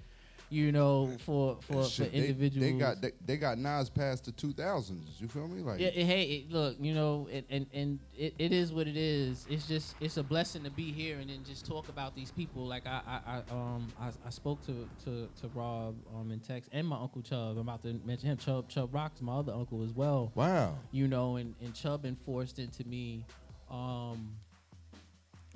You 0.52 0.70
know, 0.70 1.06
for 1.24 1.56
for, 1.62 1.82
for 1.82 1.88
Shit, 1.88 2.12
they- 2.12 2.18
individuals. 2.18 2.70
They, 2.72 2.78
got 2.78 3.00
they, 3.00 3.12
they 3.24 3.36
got 3.36 3.58
Nas 3.58 3.88
past 3.88 4.24
the 4.26 4.32
two 4.32 4.52
thousands. 4.52 5.16
You 5.20 5.28
feel 5.28 5.48
me? 5.48 5.62
Like 5.62 5.80
Yeah, 5.80 5.90
hey, 5.90 6.22
it, 6.24 6.52
look, 6.52 6.76
you 6.78 6.94
know, 6.94 7.26
it, 7.32 7.46
and 7.50 7.66
and 7.72 7.98
it, 8.16 8.34
it 8.38 8.52
is 8.52 8.72
what 8.72 8.86
it 8.86 8.96
is. 8.96 9.46
It's 9.48 9.66
just 9.66 9.96
it's 10.00 10.18
a 10.18 10.22
blessing 10.22 10.62
to 10.64 10.70
be 10.70 10.92
here 10.92 11.18
and 11.18 11.30
then 11.30 11.40
just 11.44 11.64
talk 11.66 11.88
about 11.88 12.14
these 12.14 12.30
people. 12.30 12.66
Like 12.66 12.86
I, 12.86 13.00
I, 13.06 13.20
I 13.36 13.38
um 13.52 13.88
I, 13.98 14.08
I 14.26 14.30
spoke 14.30 14.64
to, 14.66 14.88
to 15.04 15.28
to 15.40 15.48
Rob 15.54 15.96
um 16.14 16.30
in 16.30 16.40
text 16.40 16.68
and 16.72 16.86
my 16.86 16.96
uncle 17.00 17.22
Chubb. 17.22 17.52
I'm 17.52 17.58
about 17.58 17.82
to 17.82 17.98
mention 18.04 18.28
him. 18.30 18.36
Chubb 18.36 18.68
Chubb 18.68 18.94
Rock's 18.94 19.22
my 19.22 19.32
other 19.34 19.52
uncle 19.52 19.82
as 19.82 19.92
well. 19.92 20.30
wow. 20.34 20.76
You 20.92 21.08
know, 21.08 21.36
and 21.36 21.54
and 21.62 21.74
Chubb 21.74 22.04
enforced 22.04 22.58
into 22.58 22.84
me, 22.84 23.24
um, 23.70 24.36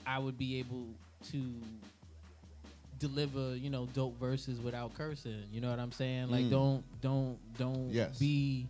I 0.07 0.19
would 0.19 0.39
be 0.39 0.59
able 0.59 0.87
to 1.33 1.43
deliver 2.99 3.57
you 3.57 3.69
know 3.71 3.87
dope 3.93 4.19
verses 4.19 4.61
without 4.61 4.95
cursing 4.95 5.43
you 5.53 5.61
know 5.61 5.71
what 5.71 5.79
i'm 5.79 5.93
saying 5.93 6.29
like 6.31 6.45
Mm. 6.47 6.51
don't 6.51 6.85
don't 7.03 7.39
don't 7.59 7.91
Yes. 7.91 8.19
be 8.19 8.69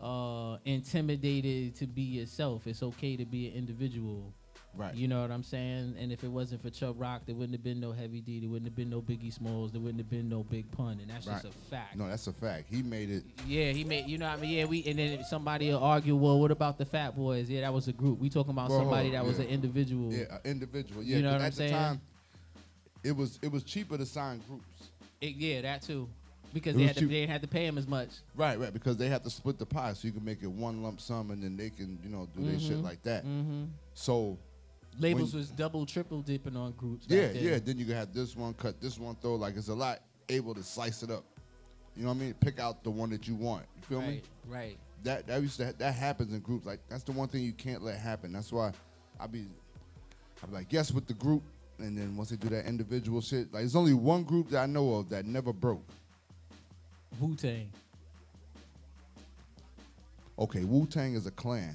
uh 0.00 0.56
intimidated 0.64 1.74
to 1.76 1.86
be 1.86 2.02
yourself 2.02 2.66
it's 2.66 2.82
okay 2.82 3.16
to 3.16 3.24
be 3.24 3.48
an 3.48 3.54
individual 3.54 4.32
Right. 4.74 4.94
you 4.94 5.06
know 5.06 5.20
what 5.20 5.30
i'm 5.30 5.42
saying 5.42 5.96
and 5.98 6.10
if 6.12 6.24
it 6.24 6.28
wasn't 6.30 6.62
for 6.62 6.70
chubb 6.70 6.98
rock 6.98 7.22
there 7.26 7.34
wouldn't 7.34 7.52
have 7.52 7.62
been 7.62 7.78
no 7.78 7.92
heavy 7.92 8.22
d 8.22 8.40
there 8.40 8.48
wouldn't 8.48 8.66
have 8.66 8.74
been 8.74 8.88
no 8.88 9.02
biggie 9.02 9.30
smalls 9.32 9.70
there 9.70 9.82
wouldn't 9.82 10.00
have 10.00 10.08
been 10.08 10.30
no 10.30 10.42
big 10.44 10.70
pun 10.72 10.98
and 11.00 11.10
that's 11.10 11.26
just 11.26 11.44
a 11.44 11.50
fact 11.70 11.94
no, 11.94 12.08
that's 12.08 12.26
a 12.26 12.32
fact. 12.32 12.68
He 12.70 12.82
made 12.82 13.10
it. 13.10 13.22
yeah, 13.46 13.70
he 13.70 13.84
made. 13.84 14.06
You 14.06 14.16
know, 14.16 14.26
what 14.30 14.38
I 14.38 14.40
mean, 14.40 14.50
yeah, 14.50 14.64
we 14.64 14.82
and 14.86 14.98
then 14.98 15.22
somebody 15.24 15.68
will 15.68 15.84
argue. 15.84 16.16
Well, 16.16 16.40
what 16.40 16.50
about 16.50 16.78
the 16.78 16.86
Fat 16.86 17.14
Boys? 17.14 17.50
Yeah, 17.50 17.60
that 17.60 17.74
was 17.74 17.86
a 17.88 17.92
group. 17.92 18.18
We 18.18 18.30
talking 18.30 18.52
about 18.52 18.68
Bro, 18.68 18.78
somebody 18.78 19.10
that 19.10 19.24
was 19.26 19.38
an 19.38 19.46
individual. 19.48 20.10
Yeah, 20.10 20.24
an 20.36 20.40
individual. 20.44 21.02
Yeah, 21.02 21.16
You 21.16 21.22
know 21.22 21.32
what 21.32 21.42
I'm 21.42 21.50
the 21.50 21.56
saying? 21.56 21.72
time, 21.72 22.00
it 23.04 23.12
was 23.16 23.38
it 23.42 23.50
was 23.50 23.62
cheaper 23.64 23.96
to 23.98 24.06
sign 24.06 24.40
groups. 24.48 24.90
It- 25.20 25.36
yeah, 25.36 25.60
that 25.62 25.82
too, 25.82 26.08
because 26.52 26.74
It 26.74 26.78
they 26.78 26.82
was 26.84 26.88
had 26.88 26.94
to, 26.96 27.00
cheap. 27.02 27.08
they 27.10 27.14
didn't 27.20 27.30
have 27.30 27.40
to 27.42 27.48
pay 27.48 27.66
him 27.66 27.78
as 27.78 27.86
much. 27.86 28.08
Right, 28.34 28.58
right, 28.58 28.72
because 28.72 28.96
they 28.96 29.08
have 29.08 29.22
to 29.22 29.30
split 29.30 29.58
the 29.58 29.66
pie, 29.66 29.92
so 29.92 30.06
you 30.06 30.12
can 30.12 30.24
make 30.24 30.42
it 30.42 30.50
one 30.50 30.82
lump 30.82 31.00
sum, 31.00 31.30
and 31.30 31.42
then 31.42 31.56
they 31.56 31.70
can, 31.70 31.98
you 32.02 32.10
know, 32.10 32.28
do 32.36 32.42
their 32.44 32.58
shit 32.58 32.78
Mhm. 32.78 32.82
like 32.82 33.02
that. 33.04 33.24
Mm-hmm. 33.24 33.64
So 33.94 34.38
Labels 34.98 35.32
When- 35.32 35.40
was 35.40 35.48
double, 35.50 35.86
triple 35.86 36.20
dipping 36.20 36.54
on 36.56 36.72
groups. 36.72 37.06
back 37.06 37.16
yeah, 37.16 37.32
then. 37.32 37.42
yeah. 37.44 37.58
Then 37.58 37.78
you 37.78 37.86
can 37.86 37.94
have 37.94 38.12
this 38.12 38.36
one 38.36 38.52
cut, 38.52 38.78
this 38.80 38.98
one 38.98 39.14
throw. 39.16 39.36
Like 39.36 39.56
it's 39.56 39.68
a 39.68 39.74
lot 39.74 40.02
able 40.28 40.54
to 40.54 40.62
slice 40.62 41.02
it 41.02 41.10
up. 41.10 41.24
You 41.96 42.02
know 42.02 42.08
what 42.10 42.16
I 42.16 42.20
mean? 42.20 42.34
Pick 42.34 42.58
out 42.60 42.84
the 42.84 42.90
one 42.90 43.08
that 43.10 43.26
you 43.26 43.34
want. 43.34 43.64
You 43.76 43.82
feel 43.88 44.00
me? 44.02 44.20
Right, 44.46 44.58
right. 44.58 44.78
That 45.04 45.26
that 45.28 45.40
used 45.40 45.56
to 45.58 45.72
that 45.78 45.94
happens 45.94 46.34
in 46.34 46.40
groups. 46.40 46.66
Like 46.66 46.80
that's 46.90 47.04
the 47.04 47.12
one 47.12 47.28
thing 47.28 47.42
you 47.42 47.52
can't 47.54 47.82
let 47.82 47.98
happen. 47.98 48.32
That's 48.32 48.52
why 48.52 48.72
I 49.18 49.26
be 49.26 49.46
I 50.42 50.46
be 50.46 50.52
like 50.52 50.70
yes 50.70 50.90
with 50.92 51.06
the 51.06 51.14
group, 51.14 51.42
and 51.82 51.96
then 51.96 52.16
once 52.16 52.30
they 52.30 52.36
do 52.36 52.48
that 52.48 52.66
individual 52.66 53.20
shit, 53.20 53.52
like 53.52 53.62
there's 53.62 53.76
only 53.76 53.94
one 53.94 54.24
group 54.24 54.50
that 54.50 54.62
I 54.62 54.66
know 54.66 54.94
of 54.94 55.08
that 55.10 55.26
never 55.26 55.52
broke. 55.52 55.86
Wu 57.20 57.34
Tang. 57.36 57.70
Okay, 60.38 60.64
Wu 60.64 60.86
Tang 60.86 61.14
is 61.14 61.26
a 61.26 61.30
clan. 61.30 61.74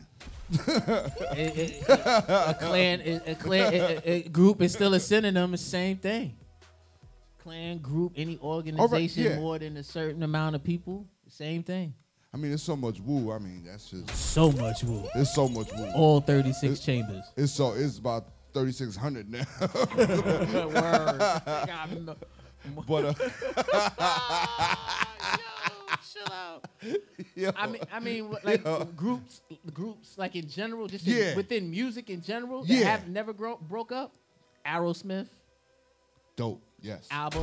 a 0.67 2.55
clan, 2.59 3.01
a, 3.01 3.21
a 3.27 3.35
clan, 3.35 3.73
a, 3.73 3.77
a- 3.77 4.01
a 4.05 4.21
group 4.29 4.61
is 4.61 4.73
still 4.73 4.93
a 4.93 4.99
synonym. 4.99 5.53
It's 5.53 5.63
the 5.63 5.69
same 5.69 5.97
thing. 5.97 6.35
Clan, 7.39 7.77
group, 7.79 8.13
any 8.15 8.37
organization 8.39 9.23
yeah. 9.23 9.39
more 9.39 9.59
than 9.59 9.77
a 9.77 9.83
certain 9.83 10.23
amount 10.23 10.55
of 10.55 10.63
people, 10.63 11.05
same 11.29 11.63
thing. 11.63 11.93
I 12.33 12.37
mean, 12.37 12.51
there's 12.51 12.63
so 12.63 12.75
much 12.75 12.99
Wu. 12.99 13.31
I 13.31 13.39
mean, 13.39 13.63
that's 13.65 13.89
just 13.89 14.09
So 14.09 14.51
much 14.51 14.83
Wu. 14.83 15.07
there's 15.15 15.33
so 15.33 15.47
much 15.47 15.71
Wu. 15.71 15.89
All 15.95 16.19
36 16.19 16.79
chambers. 16.79 17.23
It's 17.37 17.51
so 17.53 17.73
it's 17.73 17.99
about 17.99 18.27
3,600 18.53 19.29
now. 19.29 19.43
Word. 20.67 21.17
but 22.87 23.05
uh, 23.05 23.13
Yo, 25.37 25.95
chill 26.11 26.33
out. 26.33 26.65
yo, 27.35 27.51
I 27.55 27.67
mean, 27.67 27.81
I 27.91 27.99
mean, 27.99 28.35
like 28.43 28.63
Yo. 28.65 28.85
groups, 28.95 29.41
groups, 29.73 30.17
like 30.17 30.35
in 30.35 30.47
general, 30.49 30.87
just 30.87 31.07
in- 31.07 31.15
Yeah. 31.15 31.35
within 31.35 31.69
music 31.69 32.09
in 32.09 32.21
general, 32.21 32.63
that 32.63 32.73
Yeah. 32.73 32.85
have 32.89 33.07
never 33.07 33.33
grow, 33.33 33.57
broke 33.57 33.91
up. 33.91 34.11
Aerosmith, 34.65 35.27
dope. 36.35 36.61
Yes. 36.81 37.07
Alba. 37.09 37.39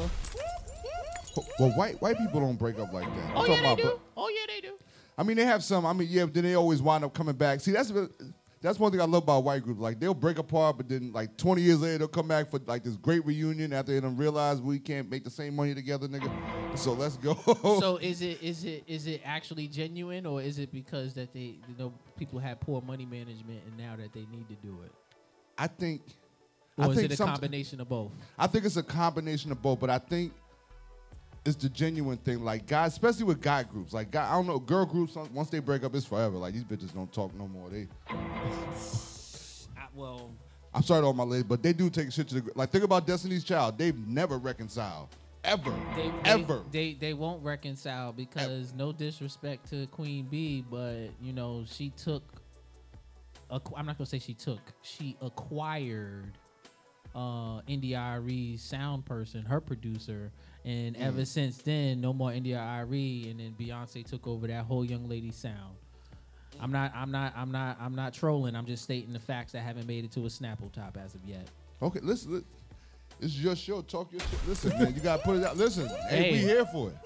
Well, 1.58 1.70
white 1.70 2.00
white 2.02 2.18
people 2.18 2.40
don't 2.40 2.58
break 2.58 2.78
up 2.78 2.92
like 2.92 3.06
that. 3.06 3.30
I'm 3.30 3.37
Oh 3.37 3.46
yeah, 3.46 3.54
they 3.54 3.61
about, 3.61 3.76
do. 3.78 3.82
but- 3.84 4.00
Oh 4.16 4.28
yeah, 4.28 4.54
they 4.54 4.61
do. 4.61 4.75
I 5.16 5.23
mean, 5.23 5.37
they 5.37 5.44
have 5.44 5.62
some. 5.64 5.87
I 5.87 5.92
mean, 5.94 6.08
yeah, 6.11 6.26
then 6.26 6.42
they 6.44 6.54
always 6.54 6.82
wind 6.82 7.02
up 7.04 7.14
coming 7.14 7.34
back. 7.37 7.61
See, 7.61 7.70
that's 7.73 7.90
that's 8.64 8.79
one 8.79 8.90
thing 8.90 9.00
I 9.03 9.05
love 9.05 9.24
about 9.24 9.44
white 9.44 9.62
groups. 9.62 9.79
Like 9.79 10.00
they'll 10.00 10.14
break 10.14 10.38
apart, 10.38 10.79
but 10.79 10.88
then 10.88 11.12
like 11.12 11.37
20 11.37 11.61
years 11.61 11.83
later 11.83 11.98
they'll 11.98 12.09
come 12.09 12.27
back 12.27 12.50
for 12.50 12.59
like 12.66 12.83
this 12.83 12.96
great 12.96 13.24
reunion 13.27 13.74
after 13.74 13.92
they 13.92 14.00
done 14.00 14.16
realize 14.16 14.62
we 14.62 14.79
can't 14.79 15.11
make 15.11 15.22
the 15.22 15.29
same 15.31 15.55
money 15.55 15.74
together, 15.74 16.09
nigga. 16.09 16.31
So 16.79 16.94
let's 16.94 17.18
go. 17.18 17.35
So 17.85 17.98
is 17.98 18.22
it 18.22 18.42
is 18.42 18.64
it 18.64 18.85
is 18.87 19.07
it 19.07 19.20
actually 19.22 19.68
genuine, 19.68 20.24
or 20.24 20.40
is 20.40 20.59
it 20.59 20.72
because 20.72 21.12
that 21.14 21.35
they 21.35 21.59
you 21.68 21.74
know 21.79 21.92
people 22.16 22.38
had 22.38 22.59
poor 22.59 22.81
money 22.81 23.05
management 23.05 23.61
and 23.66 23.77
now 23.77 23.96
that 23.96 24.14
they 24.14 24.27
need 24.33 24.48
to 24.48 24.55
do 24.55 24.79
it, 24.85 24.92
I 25.59 25.66
think. 25.66 26.00
or 26.79 26.87
I 26.87 26.88
is 26.88 26.96
think 26.96 27.12
it 27.12 27.20
a 27.20 27.22
combination 27.22 27.83
of 27.83 27.88
both? 27.90 28.12
I 28.38 28.46
think 28.46 28.64
it's 28.64 28.79
a 28.79 28.83
combination 28.83 29.53
of 29.53 29.61
both, 29.61 29.79
but 29.79 29.90
I 29.90 29.98
think 29.98 30.33
it's 31.44 31.57
the 31.57 31.68
genuine 31.68 32.16
thing. 32.18 32.44
Like 32.44 32.66
guys, 32.66 32.92
especially 32.92 33.24
with 33.24 33.40
guy 33.40 33.62
groups, 33.64 33.92
like 33.92 34.11
guy, 34.11 34.28
I 34.28 34.33
don't 34.33 34.46
know, 34.46 34.59
girl 34.59 34.87
groups. 34.87 35.16
Once 35.33 35.50
they 35.50 35.59
break 35.59 35.85
up, 35.85 35.94
it's 35.94 36.07
forever. 36.07 36.37
Like 36.37 36.54
these 36.54 36.64
bitches 36.64 36.94
don't 36.94 37.12
talk 37.12 37.35
no 37.35 37.46
more. 37.46 37.68
They, 37.68 37.87
I, 38.09 38.16
well, 39.94 40.30
I'm 40.72 40.83
sorry 40.83 41.02
to 41.02 41.07
all 41.07 41.12
my 41.12 41.24
ladies, 41.24 41.44
but 41.44 41.62
they 41.62 41.72
do 41.72 41.90
take 41.90 42.12
shit 42.12 42.28
to 42.28 42.40
the 42.40 42.52
like. 42.54 42.70
Think 42.70 42.85
about 42.85 43.07
Destiny's 43.07 43.44
Child. 43.44 43.78
They've 43.78 43.96
never 44.09 44.38
reconciled, 44.38 45.09
ever, 45.44 45.74
they, 45.96 46.11
ever. 46.24 46.62
They, 46.70 46.92
they 46.92 46.98
they 46.98 47.14
won't 47.14 47.42
reconcile 47.44 48.12
because 48.12 48.72
no 48.74 48.92
disrespect 48.92 49.68
to 49.70 49.87
Queen 49.88 50.26
B, 50.30 50.64
but 50.68 51.11
you 51.20 51.33
know 51.33 51.64
she 51.66 51.90
took. 51.90 52.22
I'm 53.50 53.87
not 53.87 53.98
gonna 53.98 54.07
say 54.07 54.18
she 54.18 54.35
took. 54.35 54.61
She 54.83 55.16
acquired 55.20 56.33
uh 57.14 57.61
India.Arie's 57.66 58.62
sound 58.62 59.04
person, 59.04 59.42
her 59.42 59.61
producer, 59.61 60.33
and 60.64 60.96
Mm. 60.96 61.00
ever 61.00 61.24
since 61.24 61.59
then, 61.59 62.00
no 62.00 62.12
more 62.12 62.33
India.Arie, 62.33 63.29
and 63.31 63.40
then 63.40 63.55
Beyonce 63.59 64.05
took 64.05 64.27
over 64.27 64.46
that 64.46 64.64
whole 64.64 64.85
young 64.85 65.09
lady 65.09 65.31
sound. 65.31 65.77
I'm 66.61 66.70
not, 66.70 66.92
I'm 66.94 67.11
not, 67.11 67.33
I'm 67.37 67.50
not, 67.50 67.77
I'm 67.81 67.94
not 67.94 68.14
trolling. 68.14 68.55
I'm 68.55 68.64
just 68.66 68.85
stating 68.85 69.12
the 69.12 69.18
facts 69.18 69.53
that 69.53 69.61
haven't 69.62 69.87
made 69.88 70.05
it 70.05 70.12
to 70.12 70.20
a 70.20 70.29
Snapple 70.29 70.72
top 70.72 70.96
as 70.96 71.14
of 71.14 71.24
yet. 71.24 71.48
okay, 71.83 72.00
listen. 72.00 72.35
li- 72.37 72.44
This 73.20 73.37
your 73.38 73.57
show. 73.57 73.83
Talk 73.83 74.12
your 74.12 74.20
shit. 74.20 74.48
Listen, 74.48 74.70
man, 74.79 74.94
you 74.94 75.00
gotta 75.00 75.22
put 75.22 75.37
it 75.37 75.44
out. 75.44 75.57
Listen, 75.57 75.88
hey, 76.09 76.33
we 76.33 76.38
here 76.38 76.64
for 76.66 76.90
it. 76.90 76.96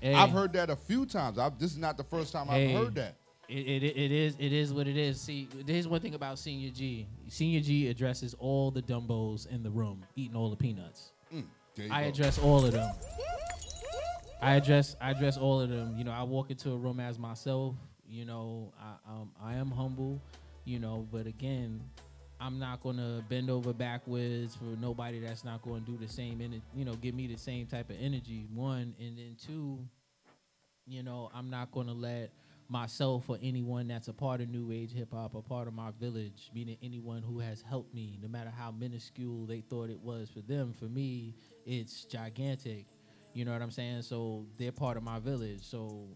Hey. 0.00 0.14
I've 0.14 0.30
heard 0.30 0.52
that 0.54 0.70
a 0.70 0.76
few 0.76 1.06
times. 1.06 1.38
I've, 1.38 1.58
this 1.58 1.70
is 1.72 1.78
not 1.78 1.96
the 1.96 2.04
first 2.04 2.32
time 2.32 2.46
Hey. 2.48 2.74
I've 2.76 2.84
heard 2.84 2.94
that. 2.96 3.14
It, 3.48 3.66
it, 3.68 3.82
it 3.96 4.10
is 4.12 4.34
it 4.40 4.52
is 4.52 4.72
what 4.72 4.88
it 4.88 4.96
is. 4.96 5.20
See, 5.20 5.48
here's 5.66 5.86
one 5.86 6.00
thing 6.00 6.14
about 6.14 6.38
Senior 6.40 6.70
G. 6.70 7.06
Senior 7.28 7.60
G 7.60 7.88
addresses 7.88 8.34
all 8.40 8.70
the 8.72 8.82
dumbos 8.82 9.46
in 9.46 9.62
the 9.62 9.70
room 9.70 10.02
eating 10.16 10.34
all 10.36 10.50
the 10.50 10.56
peanuts. 10.56 11.12
I 11.78 12.02
go. 12.02 12.08
address 12.08 12.38
all 12.38 12.64
of 12.64 12.72
them. 12.72 12.90
I 14.40 14.56
address 14.56 14.96
I 15.00 15.10
address 15.10 15.36
all 15.36 15.60
of 15.60 15.70
them. 15.70 15.94
You 15.96 16.04
know, 16.04 16.12
I 16.12 16.22
walk 16.22 16.50
into 16.50 16.72
a 16.72 16.76
room 16.76 17.00
as 17.00 17.18
myself. 17.18 17.74
You 18.08 18.24
know, 18.24 18.72
I 18.80 19.12
um, 19.12 19.30
I 19.42 19.54
am 19.54 19.70
humble. 19.70 20.20
You 20.64 20.78
know, 20.78 21.06
but 21.12 21.26
again, 21.26 21.80
I'm 22.40 22.58
not 22.58 22.82
gonna 22.82 23.24
bend 23.28 23.50
over 23.50 23.72
backwards 23.72 24.56
for 24.56 24.64
nobody 24.80 25.20
that's 25.20 25.44
not 25.44 25.62
going 25.62 25.84
to 25.84 25.90
do 25.92 25.96
the 25.96 26.08
same. 26.10 26.40
And 26.40 26.60
you 26.74 26.84
know, 26.84 26.94
give 26.94 27.14
me 27.14 27.26
the 27.26 27.38
same 27.38 27.66
type 27.66 27.90
of 27.90 27.96
energy. 28.00 28.46
One 28.54 28.94
and 29.00 29.18
then 29.18 29.36
two. 29.44 29.78
You 30.86 31.02
know, 31.02 31.30
I'm 31.34 31.50
not 31.50 31.72
gonna 31.72 31.94
let 31.94 32.30
myself 32.68 33.28
or 33.28 33.38
anyone 33.42 33.88
that's 33.88 34.08
a 34.08 34.12
part 34.12 34.40
of 34.40 34.48
new 34.48 34.72
age 34.72 34.92
hip 34.92 35.12
hop, 35.12 35.34
a 35.34 35.42
part 35.42 35.68
of 35.68 35.74
my 35.74 35.90
village, 36.00 36.50
meaning 36.54 36.76
anyone 36.82 37.22
who 37.22 37.38
has 37.38 37.62
helped 37.62 37.94
me, 37.94 38.18
no 38.22 38.28
matter 38.28 38.50
how 38.56 38.70
minuscule 38.70 39.46
they 39.46 39.60
thought 39.60 39.88
it 39.90 40.00
was 40.00 40.28
for 40.30 40.40
them, 40.40 40.72
for 40.78 40.86
me, 40.86 41.34
it's 41.66 42.04
gigantic. 42.04 42.86
You 43.34 43.44
know 43.44 43.52
what 43.52 43.60
I'm 43.60 43.70
saying? 43.70 44.02
So 44.02 44.46
they're 44.56 44.72
part 44.72 44.96
of 44.96 45.02
my 45.02 45.18
village. 45.18 45.62
So 45.62 46.06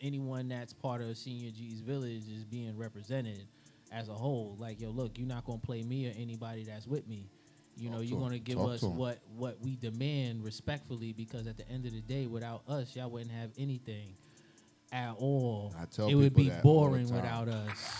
anyone 0.00 0.48
that's 0.48 0.72
part 0.72 1.00
of 1.00 1.16
Senior 1.16 1.50
G's 1.50 1.80
village 1.80 2.28
is 2.28 2.44
being 2.44 2.76
represented 2.76 3.48
as 3.90 4.08
a 4.08 4.14
whole. 4.14 4.56
Like, 4.58 4.80
yo, 4.80 4.90
look, 4.90 5.18
you're 5.18 5.26
not 5.26 5.44
gonna 5.44 5.58
play 5.58 5.82
me 5.82 6.08
or 6.08 6.12
anybody 6.16 6.64
that's 6.64 6.86
with 6.86 7.08
me. 7.08 7.28
You 7.76 7.88
know, 7.90 7.98
Talk 7.98 8.08
you're 8.08 8.20
gonna 8.20 8.38
give 8.38 8.58
Talk 8.58 8.70
us 8.70 8.80
to 8.80 8.88
what 8.88 9.18
what 9.36 9.58
we 9.60 9.76
demand 9.76 10.44
respectfully 10.44 11.12
because 11.12 11.46
at 11.46 11.56
the 11.56 11.68
end 11.68 11.86
of 11.86 11.92
the 11.92 12.02
day, 12.02 12.26
without 12.26 12.62
us, 12.68 12.94
y'all 12.94 13.10
wouldn't 13.10 13.32
have 13.32 13.50
anything 13.58 14.14
at 14.92 15.14
all. 15.18 15.74
I 15.80 15.86
tell 15.86 16.08
it 16.08 16.14
would 16.14 16.34
be 16.34 16.50
that 16.50 16.64
all 16.64 16.84
the 16.84 16.90
boring 16.90 17.10
without 17.12 17.48
us. 17.48 17.96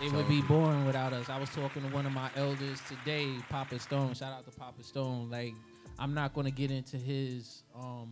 Be 0.00 0.06
It 0.06 0.12
would 0.12 0.28
be 0.28 0.40
people. 0.40 0.60
boring 0.60 0.84
without 0.86 1.12
us. 1.12 1.28
I 1.28 1.38
was 1.38 1.48
talking 1.50 1.82
to 1.82 1.88
one 1.94 2.06
of 2.06 2.12
my 2.12 2.30
elders 2.36 2.80
today, 2.88 3.28
Papa 3.48 3.78
Stone. 3.78 4.14
Shout 4.14 4.32
out 4.32 4.44
to 4.44 4.50
Papa 4.58 4.82
Stone. 4.82 5.30
Like, 5.30 5.54
I'm 6.00 6.14
not 6.14 6.32
gonna 6.34 6.50
get 6.50 6.70
into 6.70 6.96
his 6.96 7.62
um 7.74 8.10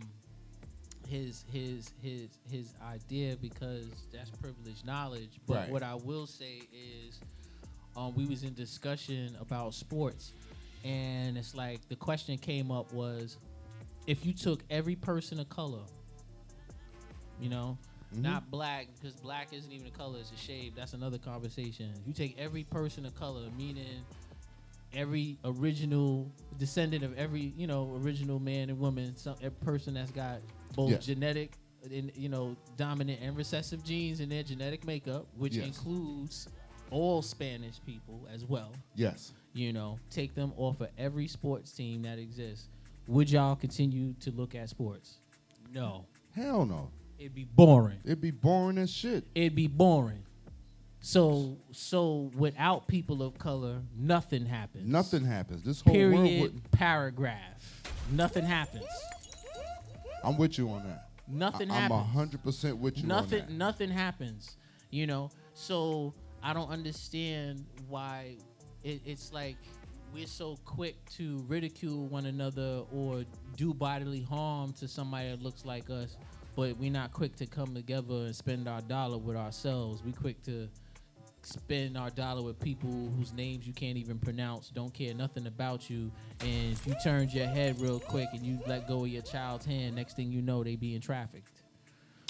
his 1.07 1.43
his 1.51 1.91
his 2.01 2.29
his 2.49 2.73
idea 2.87 3.35
because 3.41 3.87
that's 4.13 4.29
privileged 4.29 4.85
knowledge. 4.85 5.39
But 5.47 5.55
Right. 5.55 5.69
what 5.71 5.83
I 5.83 5.95
will 5.95 6.27
say 6.27 6.67
is, 6.71 7.19
um, 7.97 8.13
we 8.15 8.25
was 8.25 8.43
in 8.43 8.53
discussion 8.53 9.35
about 9.41 9.73
sports, 9.73 10.33
and 10.85 11.35
it's 11.37 11.55
like 11.55 11.87
the 11.89 11.95
question 11.95 12.37
came 12.37 12.69
up 12.71 12.93
was, 12.93 13.37
if 14.05 14.23
you 14.25 14.33
took 14.33 14.63
every 14.69 14.95
person 14.95 15.39
of 15.39 15.49
color, 15.49 15.81
you 17.41 17.49
know, 17.49 17.77
Mm-hmm. 18.13 18.23
not 18.23 18.49
black 18.49 18.87
because 18.99 19.15
black 19.15 19.47
isn't 19.51 19.71
even 19.71 19.85
a 19.87 19.91
color; 19.91 20.17
it's 20.19 20.31
a 20.31 20.37
shade. 20.37 20.73
That's 20.75 20.93
another 20.93 21.17
conversation. 21.19 21.91
If 22.01 22.07
you 22.07 22.13
take 22.13 22.37
every 22.39 22.63
person 22.63 23.05
of 23.05 23.13
color, 23.15 23.41
meaning 23.57 24.03
every 24.93 25.37
original 25.45 26.31
descendant 26.57 27.03
of 27.03 27.17
every 27.17 27.53
you 27.57 27.67
know 27.67 27.91
original 28.03 28.39
man 28.39 28.69
and 28.69 28.79
woman, 28.79 29.15
some 29.15 29.35
a 29.43 29.49
person 29.49 29.93
that's 29.93 30.11
got 30.11 30.39
both 30.75 30.99
genetic 31.01 31.53
and 31.93 32.11
you 32.15 32.29
know 32.29 32.55
dominant 32.77 33.19
and 33.21 33.35
recessive 33.37 33.83
genes 33.83 34.19
in 34.19 34.29
their 34.29 34.43
genetic 34.43 34.85
makeup, 34.85 35.25
which 35.37 35.55
Yes. 35.55 35.67
includes 35.67 36.47
all 36.91 37.21
Spanish 37.21 37.75
people 37.85 38.27
as 38.33 38.43
well 38.45 38.71
Yes. 38.95 39.31
you 39.53 39.71
know, 39.73 39.99
take 40.09 40.33
them 40.35 40.51
off 40.57 40.81
of 40.81 40.89
every 40.97 41.27
sports 41.27 41.71
team 41.71 42.01
that 42.01 42.17
exists, 42.19 42.67
would 43.07 43.29
y'all 43.31 43.55
continue 43.55 44.13
to 44.21 44.31
look 44.31 44.55
at 44.55 44.69
sports? 44.69 45.19
No. 45.71 46.05
Hell 46.35 46.65
no. 46.65 46.89
It'd 47.19 47.35
be 47.35 47.43
boring. 47.43 47.99
It'd 48.05 48.21
be 48.21 48.31
boring 48.31 48.77
as 48.79 48.89
shit. 48.89 49.25
It'd 49.35 49.53
be 49.55 49.67
boring. 49.67 50.23
So 51.01 51.57
so 51.71 52.29
without 52.35 52.87
people 52.87 53.23
of 53.23 53.37
color, 53.37 53.81
nothing 53.97 54.45
happens. 54.45 54.87
Nothing 54.87 55.23
happens. 55.25 55.63
This 55.63 55.81
whole 55.81 55.93
world 55.93 56.11
Period. 56.25 56.41
wouldn't. 56.41 56.71
Paragraph. 56.71 57.83
Nothing 58.11 58.43
happens. 58.45 58.85
I'm 60.23 60.37
with 60.37 60.57
you 60.57 60.69
on 60.69 60.83
that. 60.87 61.09
Nothing 61.27 61.71
I, 61.71 61.75
I'm 61.75 61.81
happens. 61.91 62.13
hundred 62.13 62.43
percent 62.43 62.77
with 62.77 62.97
you 62.97 63.07
nothing 63.07 63.41
on 63.41 63.47
that. 63.47 63.53
nothing 63.53 63.89
happens 63.91 64.57
you 64.89 65.05
know 65.05 65.29
so 65.53 66.11
i 66.41 66.51
don't 66.53 66.71
understand 66.71 67.63
why 67.87 68.35
it, 68.83 68.99
it's 69.05 69.31
like 69.31 69.55
we're 70.11 70.25
so 70.25 70.57
quick 70.65 70.95
to 71.11 71.37
ridicule 71.47 72.07
one 72.07 72.25
another 72.25 72.81
or 72.91 73.23
do 73.55 73.75
bodily 73.75 74.23
harm 74.23 74.73
to 74.73 74.87
somebody 74.87 75.29
that 75.29 75.43
looks 75.43 75.63
like 75.65 75.87
us 75.91 76.17
but 76.55 76.75
we're 76.77 76.91
not 76.91 77.13
quick 77.13 77.35
to 77.35 77.45
come 77.45 77.75
together 77.75 78.15
and 78.15 78.35
spend 78.35 78.67
our 78.67 78.81
dollar 78.81 79.19
with 79.19 79.35
ourselves 79.37 80.01
we 80.03 80.11
quick 80.11 80.41
to 80.41 80.67
spend 81.41 81.97
our 81.97 82.09
dollar 82.09 82.41
with 82.41 82.59
people 82.59 82.89
whose 83.17 83.33
names 83.33 83.65
you 83.65 83.73
can't 83.73 83.97
even 83.97 84.19
pronounce 84.19 84.69
don't 84.69 84.93
care 84.93 85.13
nothing 85.13 85.47
about 85.47 85.89
you 85.89 86.11
and 86.41 86.73
if 86.73 86.85
you 86.85 86.93
turned 87.03 87.31
your 87.33 87.47
head 87.47 87.79
real 87.79 87.99
quick 87.99 88.27
and 88.33 88.45
you 88.45 88.59
let 88.67 88.87
go 88.87 89.03
of 89.03 89.07
your 89.07 89.21
child's 89.21 89.65
hand 89.65 89.95
next 89.95 90.15
thing 90.15 90.31
you 90.31 90.41
know 90.41 90.63
they 90.63 90.75
being 90.75 90.99
trafficked 91.01 91.61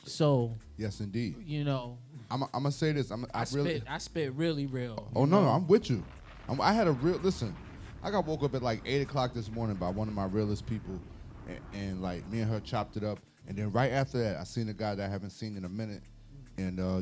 so 0.06 0.56
Yes, 0.78 1.02
indeed. 1.02 1.36
you 1.46 1.64
know, 1.64 1.98
I'm. 2.32 2.44
I'm 2.44 2.50
gonna 2.54 2.72
say 2.72 2.92
this. 2.94 3.12
I'm. 3.12 3.26
I, 3.34 3.42
I, 3.42 3.46
really. 3.54 3.78
spit, 3.78 3.84
I 3.90 3.98
spit 3.98 4.34
really 4.34 4.66
real. 4.66 5.12
Oh 5.16 5.26
no, 5.26 5.42
no, 5.42 5.50
I'm 5.50 5.68
with 5.68 5.90
you. 5.90 6.04
I'm, 6.48 6.60
I 6.62 6.74
had 6.74 6.88
a 6.88 6.92
real 6.94 7.18
listen. 7.18 7.56
I 8.02 8.10
got 8.12 8.26
woke 8.26 8.44
up 8.44 8.56
at 8.56 8.64
like 8.64 8.82
eight 8.86 9.02
o'clock 9.02 9.34
this 9.34 9.52
morning 9.52 9.76
by 9.76 9.90
one 9.90 10.08
of 10.08 10.14
my 10.14 10.26
realest 10.26 10.66
people, 10.66 11.00
and, 11.48 11.60
and 11.74 12.02
like 12.02 12.26
me 12.32 12.40
and 12.40 12.50
her 12.50 12.60
chopped 12.62 12.96
it 12.98 13.04
up. 13.04 13.20
And 13.48 13.58
then 13.58 13.72
right 13.72 13.92
after 13.92 14.20
that, 14.20 14.38
I 14.38 14.46
seen 14.46 14.70
a 14.70 14.74
guy 14.74 14.96
that 14.96 15.06
I 15.06 15.12
haven't 15.12 15.32
seen 15.32 15.58
in 15.58 15.66
a 15.66 15.70
minute, 15.70 16.02
and 16.58 16.80
uh, 16.80 17.02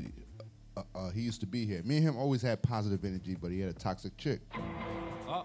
uh, 0.77 0.83
uh, 0.95 1.09
he 1.09 1.21
used 1.21 1.39
to 1.41 1.47
be 1.47 1.65
here. 1.65 1.81
Me 1.83 1.97
and 1.97 2.05
him 2.05 2.17
always 2.17 2.41
had 2.41 2.61
positive 2.61 3.03
energy, 3.03 3.35
but 3.39 3.51
he 3.51 3.59
had 3.59 3.69
a 3.69 3.73
toxic 3.73 4.15
chick. 4.17 4.41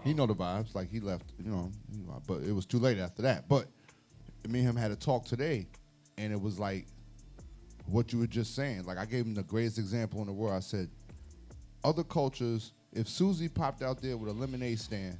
He 0.03 0.13
know 0.13 0.25
the 0.25 0.35
vibes. 0.35 0.75
Like 0.75 0.89
he 0.89 0.99
left, 0.99 1.33
you 1.43 1.51
know, 1.51 1.71
but 2.27 2.41
it 2.43 2.51
was 2.51 2.65
too 2.65 2.79
late 2.79 2.99
after 2.99 3.21
that. 3.23 3.47
But 3.47 3.67
me 4.47 4.59
and 4.59 4.69
him 4.69 4.75
had 4.75 4.91
a 4.91 4.95
talk 4.95 5.25
today, 5.25 5.67
and 6.17 6.31
it 6.31 6.39
was 6.41 6.59
like 6.59 6.87
what 7.85 8.13
you 8.13 8.19
were 8.19 8.27
just 8.27 8.55
saying. 8.55 8.83
Like 8.83 8.97
I 8.97 9.05
gave 9.05 9.25
him 9.25 9.33
the 9.33 9.43
greatest 9.43 9.77
example 9.77 10.21
in 10.21 10.27
the 10.27 10.33
world. 10.33 10.53
I 10.53 10.59
said, 10.59 10.89
other 11.83 12.03
cultures, 12.03 12.73
if 12.93 13.07
Susie 13.09 13.49
popped 13.49 13.81
out 13.81 14.01
there 14.01 14.17
with 14.17 14.29
a 14.29 14.33
lemonade 14.33 14.79
stand, 14.79 15.17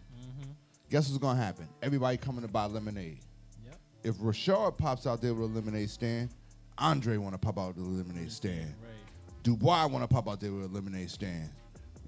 guess 0.90 1.10
what's 1.10 1.22
gonna 1.22 1.42
happen? 1.42 1.68
Everybody 1.82 2.18
coming 2.18 2.42
to 2.42 2.48
buy 2.48 2.66
lemonade. 2.66 3.20
Yep. 3.66 3.76
If 4.04 4.16
Rashard 4.16 4.78
pops 4.78 5.08
out 5.08 5.22
there 5.22 5.34
with 5.34 5.52
a 5.52 5.54
lemonade 5.54 5.90
stand, 5.90 6.30
Andre 6.78 7.18
wanna 7.18 7.38
pop 7.38 7.58
out 7.60 7.76
with 7.76 7.86
a 7.86 7.90
lemonade 7.90 8.32
stand. 8.32 8.74
Right. 8.82 9.03
Dubois 9.44 9.86
wanna 9.88 10.08
pop 10.08 10.28
out 10.30 10.40
there 10.40 10.52
with 10.52 10.66
a 10.66 10.68
lemonade 10.74 11.10
stand. 11.12 11.50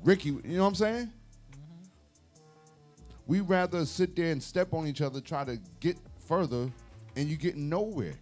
Ricky, 0.03 0.29
you 0.29 0.41
know 0.57 0.61
what 0.63 0.69
I'm 0.69 0.75
saying? 0.75 1.11
We 3.27 3.39
rather 3.41 3.85
sit 3.85 4.15
there 4.15 4.31
and 4.31 4.41
step 4.41 4.73
on 4.73 4.87
each 4.87 5.01
other, 5.01 5.19
try 5.19 5.43
to 5.45 5.57
get 5.79 5.97
further, 6.27 6.69
and 7.15 7.27
you 7.27 7.37
get 7.37 7.55
nowhere. 7.55 8.13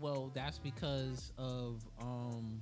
Well, 0.00 0.30
that's 0.34 0.58
because 0.58 1.32
of 1.38 1.82
um, 2.00 2.60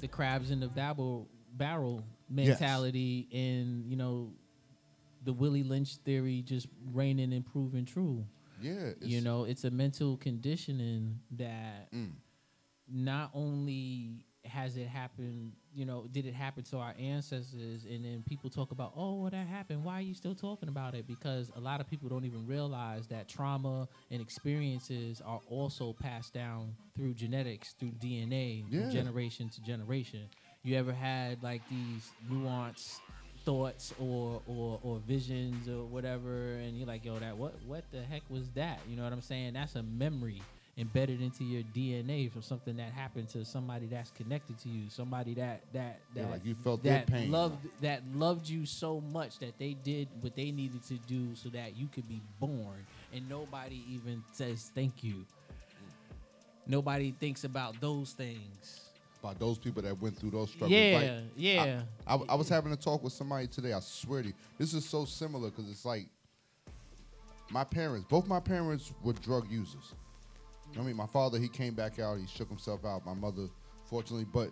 the 0.00 0.08
crabs 0.08 0.50
in 0.50 0.60
the 0.60 0.68
barrel 0.68 1.28
barrel 1.54 2.04
Yes. 2.30 2.60
mentality, 2.60 3.26
and 3.32 3.86
you 3.86 3.96
know, 3.96 4.32
the 5.24 5.32
Willie 5.32 5.62
Lynch 5.62 5.96
theory 6.04 6.42
just 6.42 6.68
reigning 6.92 7.32
and 7.32 7.44
proving 7.46 7.84
true. 7.86 8.24
Yeah, 8.60 8.90
you 9.00 9.20
know, 9.20 9.44
it's 9.44 9.64
a 9.64 9.70
mental 9.70 10.16
conditioning 10.16 11.20
that 11.32 11.90
Mm. 11.92 12.12
Not 12.90 13.30
only 13.34 14.24
has 14.44 14.76
it 14.78 14.86
happened, 14.86 15.52
you 15.74 15.84
know, 15.84 16.06
did 16.10 16.24
it 16.24 16.32
happen 16.32 16.62
to 16.64 16.78
our 16.78 16.94
ancestors? 16.98 17.84
And 17.84 18.04
then 18.04 18.24
people 18.26 18.48
talk 18.48 18.70
about, 18.70 18.92
oh, 18.96 19.20
well, 19.20 19.30
that 19.30 19.46
happened. 19.46 19.84
Why 19.84 19.94
are 19.98 20.02
you 20.02 20.14
still 20.14 20.34
talking 20.34 20.68
about 20.70 20.94
it? 20.94 21.06
Because 21.06 21.50
a 21.54 21.60
lot 21.60 21.80
of 21.80 21.88
people 21.90 22.08
don't 22.08 22.24
even 22.24 22.46
realize 22.46 23.06
that 23.08 23.28
trauma 23.28 23.88
and 24.10 24.22
experiences 24.22 25.20
are 25.24 25.40
also 25.50 25.92
passed 25.92 26.32
down 26.32 26.74
through 26.96 27.14
genetics, 27.14 27.74
through 27.74 27.92
DNA, 27.92 28.64
Yeah. 28.70 28.82
from 28.82 28.90
generation 28.90 29.48
to 29.50 29.60
generation. 29.62 30.28
You 30.62 30.76
ever 30.76 30.92
had 30.92 31.42
like 31.42 31.60
these 31.68 32.10
nuanced 32.30 33.00
thoughts 33.44 33.94
or, 33.98 34.42
or 34.46 34.78
or 34.82 34.98
visions 34.98 35.68
or 35.70 35.84
whatever 35.86 36.54
and 36.54 36.76
you're 36.76 36.86
like 36.86 37.02
yo 37.02 37.18
that 37.18 37.34
what 37.38 37.54
what 37.64 37.82
the 37.92 38.02
heck 38.02 38.20
was 38.28 38.50
that 38.50 38.78
you 38.86 38.94
know 38.94 39.04
what 39.04 39.12
i'm 39.12 39.22
saying 39.22 39.54
that's 39.54 39.74
a 39.76 39.82
memory 39.82 40.42
embedded 40.78 41.20
into 41.20 41.42
your 41.44 41.62
dna 41.74 42.30
from 42.30 42.40
something 42.40 42.76
that 42.76 42.92
happened 42.92 43.28
to 43.28 43.44
somebody 43.44 43.86
that's 43.86 44.10
connected 44.12 44.56
to 44.60 44.68
you 44.68 44.88
somebody 44.88 45.34
that 45.34 45.60
that 45.72 45.98
Yeah, 46.14 46.22
that 46.22 46.30
like 46.30 46.44
you 46.44 46.54
felt 46.54 46.82
their 46.84 46.98
that 46.98 47.06
pain. 47.08 47.30
loved 47.32 47.66
that 47.82 48.02
loved 48.14 48.48
you 48.48 48.64
so 48.64 49.00
much 49.12 49.38
that 49.40 49.58
they 49.58 49.74
did 49.74 50.06
what 50.20 50.36
they 50.36 50.50
needed 50.52 50.84
to 50.84 50.94
do 50.94 51.34
so 51.34 51.48
that 51.48 51.76
you 51.76 51.88
could 51.92 52.08
be 52.08 52.20
born 52.38 52.86
and 53.12 53.28
nobody 53.28 53.82
even 53.90 54.22
says 54.32 54.70
thank 54.74 55.02
you 55.02 55.24
nobody 56.66 57.12
thinks 57.18 57.44
about 57.44 57.80
those 57.80 58.12
things 58.12 58.80
about 59.20 59.38
those 59.40 59.58
people 59.58 59.82
that 59.82 60.00
went 60.00 60.16
through 60.16 60.30
those 60.30 60.48
struggles. 60.50 60.78
yeah 60.78 60.96
Like, 60.96 61.10
yeah 61.36 61.82
I, 62.06 62.14
I 62.28 62.34
was 62.36 62.48
having 62.48 62.72
a 62.72 62.76
talk 62.76 63.02
with 63.02 63.12
somebody 63.12 63.48
today. 63.48 63.72
I 63.72 63.80
swear 63.80 64.22
to 64.22 64.28
you, 64.28 64.34
this 64.58 64.74
is 64.74 64.88
so 64.88 65.04
similar 65.04 65.50
because 65.50 65.68
it's 65.68 65.84
like 65.84 66.06
my 67.50 67.64
parents. 67.64 68.06
Both 68.08 68.28
my 68.28 68.38
parents 68.38 68.92
were 69.02 69.14
drug 69.14 69.50
users. 69.50 69.92
I 70.78 70.82
mean, 70.82 70.96
my 70.96 71.06
father 71.06 71.38
he 71.38 71.48
came 71.48 71.74
back 71.74 71.98
out. 71.98 72.18
He 72.18 72.26
shook 72.26 72.48
himself 72.48 72.84
out. 72.84 73.04
My 73.04 73.14
mother, 73.14 73.48
fortunately, 73.86 74.26
but 74.32 74.50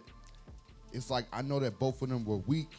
it's 0.93 1.11
like 1.11 1.27
I 1.33 1.43
know 1.43 1.59
that 1.61 1.79
both 1.79 2.03
of 2.03 2.09
them 2.09 2.25
were 2.25 2.39
weak 2.39 2.71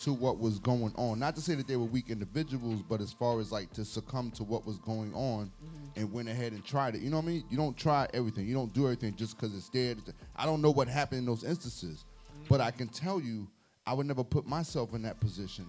to 0.00 0.12
what 0.14 0.38
was 0.38 0.58
going 0.58 0.92
on. 0.96 1.18
Not 1.18 1.36
to 1.36 1.42
say 1.42 1.54
that 1.54 1.68
they 1.68 1.76
were 1.76 1.84
weak 1.84 2.08
individuals, 2.08 2.82
but 2.88 3.00
as 3.00 3.12
far 3.12 3.38
as 3.38 3.52
like 3.52 3.70
to 3.74 3.84
succumb 3.84 4.30
to 4.32 4.44
what 4.44 4.66
was 4.66 4.78
going 4.78 5.12
on 5.14 5.52
and 5.94 6.10
went 6.10 6.28
ahead 6.28 6.52
and 6.52 6.64
tried 6.64 6.94
it. 6.94 7.02
You 7.02 7.10
know 7.10 7.18
what 7.18 7.24
I 7.24 7.28
mean? 7.28 7.44
You 7.50 7.58
don't 7.58 7.76
try 7.76 8.08
everything. 8.14 8.46
You 8.46 8.54
don't 8.54 8.72
do 8.72 8.84
everything 8.84 9.14
just 9.14 9.38
because 9.38 9.54
it's 9.54 9.68
there. 9.68 9.94
I 10.36 10.46
don't 10.46 10.62
know 10.62 10.70
what 10.70 10.88
happened 10.88 11.20
in 11.20 11.26
those 11.26 11.44
instances, 11.44 12.04
but 12.48 12.60
I 12.60 12.70
can 12.70 12.88
tell 12.88 13.20
you 13.20 13.46
I 13.86 13.92
would 13.92 14.06
never 14.06 14.24
put 14.24 14.46
myself 14.46 14.94
in 14.94 15.02
that 15.02 15.20
position. 15.20 15.66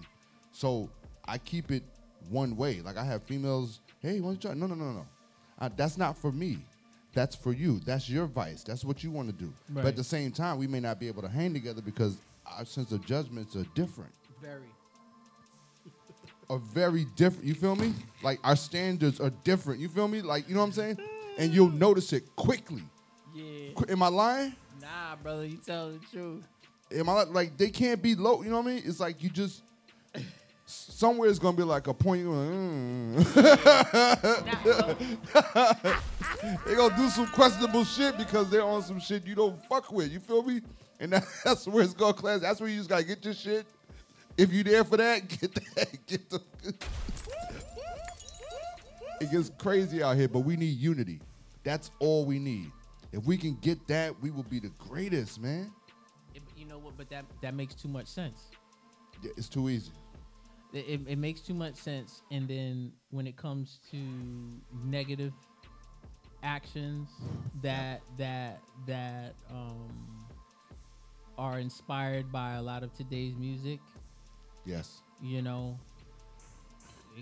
So 0.52 0.88
I 1.26 1.38
keep 1.38 1.70
it 1.70 1.82
one 2.30 2.56
way. 2.56 2.80
Like 2.80 2.96
I 2.96 3.04
have 3.04 3.22
females, 3.24 3.80
hey, 4.00 4.20
why 4.20 4.28
don't 4.28 4.34
you 4.34 4.50
try? 4.50 4.54
No, 4.54 4.66
no, 4.66 4.74
no, 4.74 4.92
no. 4.92 5.06
Uh, 5.58 5.68
that's 5.76 5.98
not 5.98 6.16
for 6.16 6.32
me. 6.32 6.58
That's 7.14 7.34
for 7.36 7.52
you. 7.52 7.78
That's 7.80 8.08
your 8.08 8.26
vice. 8.26 8.62
That's 8.62 8.84
what 8.84 9.04
you 9.04 9.10
want 9.10 9.28
to 9.28 9.34
do. 9.34 9.52
But 9.68 9.84
at 9.84 9.96
the 9.96 10.04
same 10.04 10.30
time, 10.32 10.58
we 10.58 10.66
may 10.66 10.80
not 10.80 10.98
be 10.98 11.08
able 11.08 11.22
to 11.22 11.28
hang 11.28 11.52
together 11.52 11.82
because 11.82 12.16
our 12.46 12.64
sense 12.64 12.90
of 12.92 13.04
judgments 13.04 13.54
are 13.56 13.64
different. 13.74 14.12
very 14.40 14.62
Are 16.50 16.58
very 16.58 17.06
different. 17.16 17.44
You 17.46 17.54
feel 17.54 17.76
me? 17.76 17.94
Like 18.22 18.38
our 18.44 18.56
standards 18.56 19.20
are 19.20 19.30
different. 19.44 19.80
You 19.80 19.88
feel 19.88 20.08
me? 20.08 20.22
Like 20.22 20.48
you 20.48 20.54
know 20.54 20.60
what 20.60 20.66
I'm 20.66 20.72
saying? 20.72 20.98
And 21.38 21.52
you'll 21.54 21.70
notice 21.70 22.12
it 22.12 22.24
quickly. 22.36 22.82
yeah 23.34 23.72
Qu- 23.74 23.90
Am 23.92 24.02
I 24.02 24.08
lying? 24.08 24.54
nah 24.80 25.14
brother 25.22 25.46
you 25.46 25.58
tell 25.58 25.90
the 25.92 25.98
truth 26.10 26.42
Am 26.90 27.08
I 27.08 27.22
like 27.24 27.56
they 27.56 27.70
can't 27.70 28.02
be 28.02 28.14
low? 28.14 28.42
You 28.42 28.50
know 28.50 28.56
what 28.60 28.66
I 28.70 28.74
mean? 28.74 28.82
It's 28.84 29.00
like 29.00 29.22
you 29.22 29.30
just 29.30 29.62
somewhere 30.72 31.28
it's 31.28 31.38
gonna 31.38 31.56
be 31.56 31.62
like 31.62 31.86
a 31.86 31.94
point. 31.94 32.24
Mm. 32.24 33.34
they 36.66 36.74
gonna 36.74 36.96
do 36.96 37.08
some 37.08 37.26
questionable 37.28 37.84
shit 37.84 38.16
because 38.16 38.50
they're 38.50 38.64
on 38.64 38.82
some 38.82 39.00
shit 39.00 39.26
you 39.26 39.34
don't 39.34 39.62
fuck 39.66 39.92
with. 39.92 40.10
You 40.10 40.20
feel 40.20 40.42
me? 40.42 40.60
And 41.00 41.12
that's 41.44 41.66
where 41.66 41.84
it's 41.84 41.94
gonna 41.94 42.14
class. 42.14 42.40
That's 42.40 42.60
where 42.60 42.68
you 42.68 42.78
just 42.78 42.88
gotta 42.88 43.04
get 43.04 43.24
your 43.24 43.34
shit. 43.34 43.66
If 44.36 44.52
you 44.52 44.64
there 44.64 44.84
for 44.84 44.96
that, 44.96 45.28
get 45.28 45.54
that. 45.54 46.06
Get 46.06 46.30
the. 46.30 46.42
it 49.20 49.30
gets 49.30 49.50
crazy 49.58 50.02
out 50.02 50.16
here, 50.16 50.28
but 50.28 50.40
we 50.40 50.56
need 50.56 50.78
unity. 50.78 51.20
That's 51.64 51.90
all 51.98 52.24
we 52.24 52.38
need. 52.38 52.70
If 53.12 53.24
we 53.24 53.36
can 53.36 53.56
get 53.60 53.86
that, 53.88 54.20
we 54.22 54.30
will 54.30 54.42
be 54.44 54.58
the 54.58 54.70
greatest, 54.78 55.40
man. 55.40 55.70
You 56.56 56.66
know 56.66 56.78
what? 56.78 56.96
But 56.96 57.10
that 57.10 57.24
that 57.42 57.54
makes 57.54 57.74
too 57.74 57.88
much 57.88 58.06
sense. 58.06 58.44
Yeah, 59.22 59.32
It's 59.36 59.48
too 59.48 59.68
easy. 59.68 59.92
It, 60.72 61.00
it, 61.06 61.18
makes 61.18 61.40
too 61.40 61.54
much 61.54 61.74
sense. 61.76 62.22
And 62.30 62.48
then 62.48 62.92
when 63.10 63.26
it 63.26 63.36
comes 63.36 63.78
to 63.90 63.98
negative 64.84 65.32
actions 66.42 67.10
that 67.62 68.00
that 68.18 68.60
that 68.86 69.34
um, 69.50 70.26
are 71.38 71.58
inspired 71.58 72.32
by 72.32 72.54
a 72.54 72.62
lot 72.62 72.82
of 72.82 72.92
today's 72.94 73.36
music, 73.36 73.80
Yes. 74.64 75.00
you 75.22 75.42
know, 75.42 75.78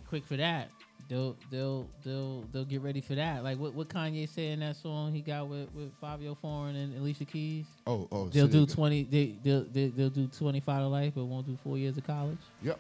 quick 0.09 0.25
for 0.25 0.37
that. 0.37 0.71
They'll 1.09 1.37
they'll 1.51 1.89
they'll 2.05 2.43
they'll 2.53 2.65
get 2.65 2.83
ready 2.83 3.01
for 3.01 3.17
that. 3.17 3.43
Like 3.43 3.59
what 3.59 3.75
what 3.75 3.89
Kanye 3.89 4.29
said 4.29 4.53
in 4.53 4.61
that 4.61 4.77
song 4.77 5.13
he 5.13 5.23
got 5.23 5.49
with 5.49 5.69
with 5.75 5.93
Fabio 6.01 6.37
Foreign 6.41 6.77
and 6.77 6.97
Alicia 6.97 7.25
Keys. 7.25 7.67
Oh, 7.85 8.07
oh. 8.13 8.29
They'll 8.29 8.47
so 8.47 8.53
do 8.53 8.67
they- 8.67 8.73
twenty. 8.75 9.03
They 9.03 9.35
they'll 9.43 9.65
they, 9.65 9.89
they'll 9.89 10.09
do 10.11 10.29
twenty 10.29 10.61
five 10.61 10.83
to 10.83 10.87
life, 10.87 11.15
but 11.17 11.25
won't 11.25 11.47
do 11.47 11.59
four 11.65 11.77
years 11.79 11.97
of 11.97 12.07
college. 12.07 12.39
Yep. 12.63 12.79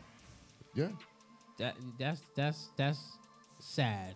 Yeah. 0.75 0.89
That 1.59 1.77
that's 1.99 2.23
that's 2.35 2.69
that's 2.77 3.19
sad. 3.59 4.15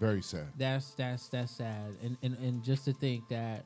Very 0.00 0.22
sad. 0.22 0.46
That's 0.58 0.90
that's 0.94 1.28
that's 1.28 1.52
sad. 1.52 1.96
And 2.02 2.16
and 2.22 2.36
and 2.38 2.64
just 2.64 2.84
to 2.86 2.92
think 2.92 3.28
that 3.28 3.64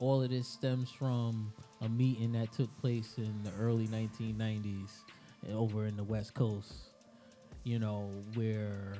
all 0.00 0.22
of 0.22 0.30
this 0.30 0.46
stems 0.46 0.90
from 0.90 1.52
a 1.80 1.88
meeting 1.88 2.32
that 2.32 2.52
took 2.52 2.76
place 2.80 3.14
in 3.18 3.42
the 3.42 3.52
early 3.60 3.86
1990s 3.88 4.90
over 5.52 5.86
in 5.86 5.96
the 5.96 6.04
West 6.04 6.34
Coast. 6.34 6.72
You 7.64 7.78
know 7.78 8.08
where 8.34 8.94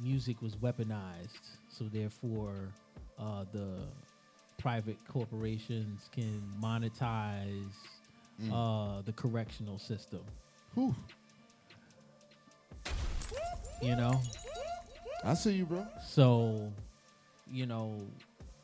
music 0.00 0.40
was 0.42 0.56
weaponized, 0.56 1.56
so 1.68 1.84
therefore 1.92 2.54
uh, 3.18 3.44
the 3.52 3.68
private 4.58 4.96
corporations 5.08 6.08
can 6.12 6.42
monetize 6.60 7.74
uh, 8.52 9.02
the 9.02 9.12
correctional 9.12 9.78
system. 9.78 10.20
Whew. 10.74 10.94
You 13.84 13.96
know. 13.96 14.20
I 15.22 15.34
see 15.34 15.52
you, 15.52 15.66
bro. 15.66 15.86
So, 16.06 16.72
you 17.50 17.66
know, 17.66 17.94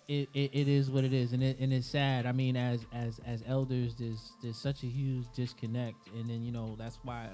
it, 0.09 0.29
it, 0.35 0.51
it 0.53 0.69
is 0.69 0.91
what 0.91 1.05
it 1.05 1.13
is, 1.13 1.33
and 1.33 1.43
it 1.43 1.59
and 1.61 1.73
it's 1.73 1.87
sad. 1.87 2.27
I 2.27 2.33
mean, 2.33 2.57
as 2.57 2.85
as 2.93 3.21
as 3.27 3.43
elders, 3.47 3.95
there's 3.99 4.33
there's 4.43 4.57
such 4.57 4.83
a 4.83 4.87
huge 4.87 5.27
disconnect, 5.37 6.09
and 6.15 6.29
then 6.29 6.43
you 6.43 6.53
know 6.53 6.75
that's 6.79 6.99
why 7.03 7.29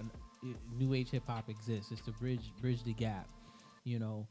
new 0.77 0.95
age 0.95 1.11
hip 1.11 1.23
hop 1.27 1.49
exists. 1.49 1.93
It's 1.93 2.03
to 2.03 2.13
bridge 2.13 2.53
bridge 2.61 2.83
the 2.85 2.93
gap. 2.93 3.29
You 3.85 3.99
know, 3.99 4.27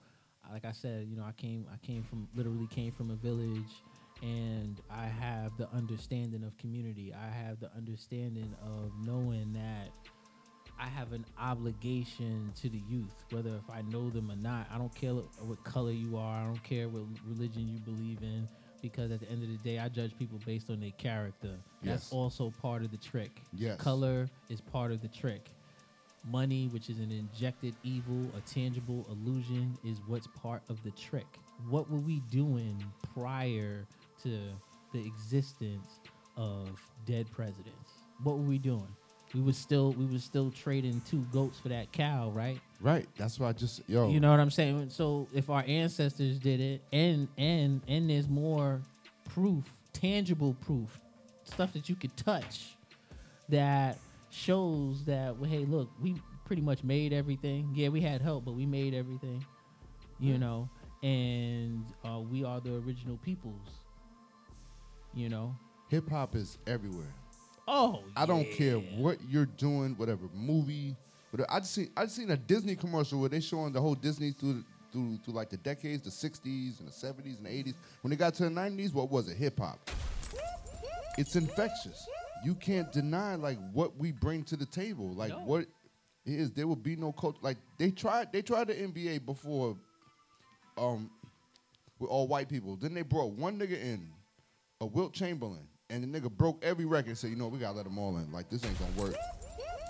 like 0.52 0.66
I 0.66 0.72
said, 0.72 1.08
you 1.10 1.16
know, 1.16 1.24
I 1.24 1.32
came 1.32 1.66
I 1.74 1.86
came 1.86 2.04
from 2.04 2.28
literally 2.36 2.68
came 2.68 2.92
from 2.92 3.10
a 3.10 3.16
village, 3.16 3.82
and 4.22 4.80
I 4.90 5.06
have 5.06 5.58
the 5.58 5.70
understanding 5.72 6.44
of 6.44 6.58
community. 6.58 7.14
I 7.14 7.30
have 7.34 7.60
the 7.60 7.72
understanding 7.76 8.54
of 8.64 8.92
knowing 9.06 9.54
that 9.54 9.90
I 10.80 10.88
have 10.88 11.14
an 11.14 11.26
obligation 11.40 12.52
to 12.62 12.70
the 12.70 12.82
youth, 12.90 13.14
whether 13.32 13.52
if 13.52 13.70
I 13.70 13.82
know 13.84 14.10
them 14.10 14.30
or 14.30 14.36
not. 14.36 14.68
I 14.74 14.78
don't 14.78 14.94
care 14.94 15.14
what, 15.14 15.64
color 15.64 15.92
you 15.92 16.18
are. 16.18 16.42
I 16.42 16.44
don't 16.46 16.64
care 16.64 16.90
what 16.90 17.04
religion 17.28 17.68
you 17.68 17.80
believe 17.80 18.22
in, 18.22 18.48
because 18.82 19.12
at 19.12 19.22
the 19.22 19.30
end 19.30 19.44
of 19.44 19.50
the 19.50 19.58
day, 19.70 19.80
I 19.80 19.88
judge 19.88 20.18
people 20.20 20.40
based 20.46 20.70
on 20.70 20.82
their 20.82 20.92
character. 20.92 21.52
That's 21.82 22.12
also 22.12 22.54
part 22.62 22.84
of 22.84 22.92
the 22.92 22.98
trick. 22.98 23.42
Yes. 23.54 23.80
Color 23.80 24.30
is 24.50 24.60
part 24.60 24.92
of 24.92 25.02
the 25.02 25.08
trick. 25.08 25.50
Money, 26.30 26.68
which 26.74 26.90
is 26.90 27.00
an 27.00 27.12
injected 27.12 27.76
evil, 27.84 28.30
a 28.36 28.42
tangible 28.50 29.06
illusion, 29.10 29.78
is 29.86 30.00
what's 30.08 30.28
part 30.28 30.62
of 30.70 30.84
the 30.84 30.92
trick. 30.92 31.28
What 31.70 31.90
were 31.90 32.00
we 32.00 32.20
doing 32.32 32.84
prior 33.14 33.86
to 34.24 34.40
the 34.92 35.06
existence 35.06 36.00
of 36.36 36.82
dead 37.06 37.32
presidents? 37.32 37.92
What 38.24 38.38
were 38.38 38.44
we 38.44 38.58
doing? 38.58 38.88
We 39.36 39.42
was 39.42 39.58
still 39.58 39.92
we 39.92 40.06
was 40.06 40.24
still 40.24 40.50
trading 40.52 41.02
two 41.10 41.26
goats 41.34 41.60
for 41.60 41.68
that 41.70 41.92
cow, 41.92 42.32
right? 42.34 42.60
Right. 42.80 43.06
That's 43.18 43.38
why 43.38 43.50
I 43.50 43.54
just 43.54 43.82
yo. 43.88 44.10
You 44.10 44.22
know 44.22 44.32
what 44.32 44.40
I'm 44.40 44.50
saying? 44.50 44.90
So 44.92 45.28
if 45.34 45.50
our 45.50 45.64
ancestors 45.68 46.40
did 46.40 46.62
it, 46.62 46.82
and 46.94 47.28
and 47.38 47.82
and 47.88 48.10
there's 48.10 48.30
more 48.30 48.82
proof, 49.34 49.66
tangible 49.92 50.56
proof, 50.62 51.00
stuff 51.44 51.74
that 51.74 51.90
you 51.90 51.96
could 51.96 52.16
touch, 52.16 52.76
that 53.50 53.98
shows 54.32 55.04
that 55.06 55.36
well, 55.38 55.50
hey, 55.50 55.66
look, 55.66 55.90
we 56.02 56.16
pretty 56.46 56.62
much 56.62 56.84
made 56.84 57.12
everything. 57.12 57.72
Yeah, 57.74 57.90
we 57.90 58.00
had 58.00 58.22
help, 58.22 58.46
but 58.46 58.54
we 58.54 58.66
made 58.66 58.94
everything. 58.94 59.46
You 60.18 60.38
know, 60.38 60.70
and 61.04 61.86
uh, 62.06 62.20
we 62.20 62.46
are 62.46 62.62
the 62.62 62.76
original 62.76 63.18
peoples. 63.18 63.68
You 65.14 65.28
know. 65.28 65.54
Hip 65.90 66.10
hop 66.10 66.36
is 66.36 66.58
everywhere. 66.68 67.14
Oh, 67.68 68.04
I 68.16 68.26
don't 68.26 68.50
care 68.52 68.76
what 68.78 69.18
you're 69.30 69.46
doing, 69.48 69.96
whatever 69.98 70.28
movie. 70.34 70.96
Whatever. 71.32 71.52
I 71.52 71.60
just 71.60 71.74
seen 71.74 71.90
I 71.98 72.04
just 72.04 72.16
seen 72.16 72.32
a 72.32 72.38
Disney 72.38 72.76
commercial 72.76 73.20
where 73.20 73.30
they 73.30 73.40
showing 73.40 73.74
the 73.74 73.82
whole 73.82 73.96
Disney 73.96 74.32
through 74.32 74.64
through 74.92 75.18
through 75.24 75.34
like 75.34 75.50
the 75.50 75.58
decades, 75.58 76.04
the 76.04 76.10
'60s 76.30 76.80
and 76.80 76.88
the 76.88 76.92
'70s 76.92 77.38
and 77.38 77.46
the 77.46 77.50
'80s. 77.50 77.74
When 78.02 78.12
they 78.12 78.16
got 78.18 78.34
to 78.36 78.44
the 78.44 78.50
'90s, 78.50 78.94
what 78.94 79.10
was 79.10 79.28
it? 79.30 79.38
Hip 79.38 79.60
hop. 79.60 79.80
It's 81.18 81.36
infectious. 81.36 82.08
You 82.44 82.54
can't 82.56 82.92
deny 82.92 83.36
like 83.36 83.58
what 83.74 83.98
we 83.98 84.12
bring 84.12 84.44
to 84.46 84.56
the 84.56 84.66
table. 84.66 85.10
Like 85.14 85.30
No. 85.32 85.40
what 85.40 85.62
it 85.62 85.70
is. 86.26 86.52
There 86.52 86.68
will 86.68 86.76
be 86.76 86.96
no 86.96 87.12
coach. 87.14 87.38
Like 87.42 87.58
they 87.80 87.90
tried. 87.92 88.32
They 88.32 88.42
tried 88.42 88.68
the 88.68 88.76
NBA 88.76 89.26
before. 89.26 89.76
Um, 90.78 91.10
with 92.00 92.10
all 92.10 92.28
white 92.28 92.50
people. 92.50 92.76
Then 92.76 92.94
they 92.94 93.02
brought 93.04 93.32
one 93.32 93.58
nigga 93.58 93.82
in, 93.82 94.10
a 94.82 94.86
Wilt 94.86 95.14
Chamberlain, 95.14 95.66
and 95.90 96.04
the 96.04 96.20
nigga 96.20 96.30
broke 96.32 96.64
every 96.64 96.86
record. 96.86 97.10
and 97.10 97.18
Said, 97.18 97.30
you 97.30 97.36
know, 97.36 97.48
we 97.48 97.60
gotta 97.60 97.78
let 97.78 97.86
them 97.86 97.98
all 97.98 98.18
in. 98.18 98.32
Like 98.32 98.50
this 98.50 98.64
ain't 98.66 98.78
gonna 98.80 99.10
work. 99.10 99.16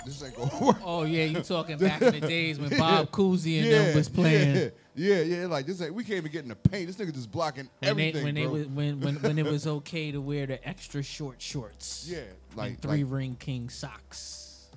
This 0.05 0.23
ain't 0.23 0.35
gonna 0.35 0.57
work. 0.65 0.77
Oh 0.83 1.03
yeah, 1.03 1.25
you 1.25 1.41
talking 1.41 1.77
back 1.77 2.01
in 2.01 2.19
the 2.19 2.27
days 2.27 2.59
when 2.59 2.69
Bob 2.77 3.11
Cousy 3.11 3.61
and 3.61 3.71
them 3.71 3.95
was 3.95 4.09
playing. 4.09 4.55
Yeah, 4.55 4.69
yeah, 4.95 5.21
yeah. 5.21 5.45
Like 5.47 5.65
this 5.65 5.81
ain't. 5.81 5.93
We 5.93 6.03
can't 6.03 6.17
even 6.17 6.31
get 6.31 6.43
in 6.43 6.49
the 6.49 6.55
paint. 6.55 6.87
This 6.87 6.97
nigga 6.97 7.13
just 7.13 7.31
blocking 7.31 7.69
When 7.79 7.97
they, 7.97 8.09
everything, 8.09 8.23
when 8.23 8.35
they 8.35 8.47
was, 8.47 8.67
when, 8.67 8.99
when 8.99 9.15
when 9.21 9.39
it 9.39 9.45
was 9.45 9.67
okay 9.67 10.11
to 10.11 10.21
wear 10.21 10.45
the 10.45 10.65
extra 10.67 11.01
short 11.01 11.41
shorts. 11.41 12.07
yeah, 12.09 12.19
like, 12.55 12.81
three 12.81 13.03
like, 13.03 13.13
ring 13.13 13.35
king 13.39 13.69
socks. 13.69 14.67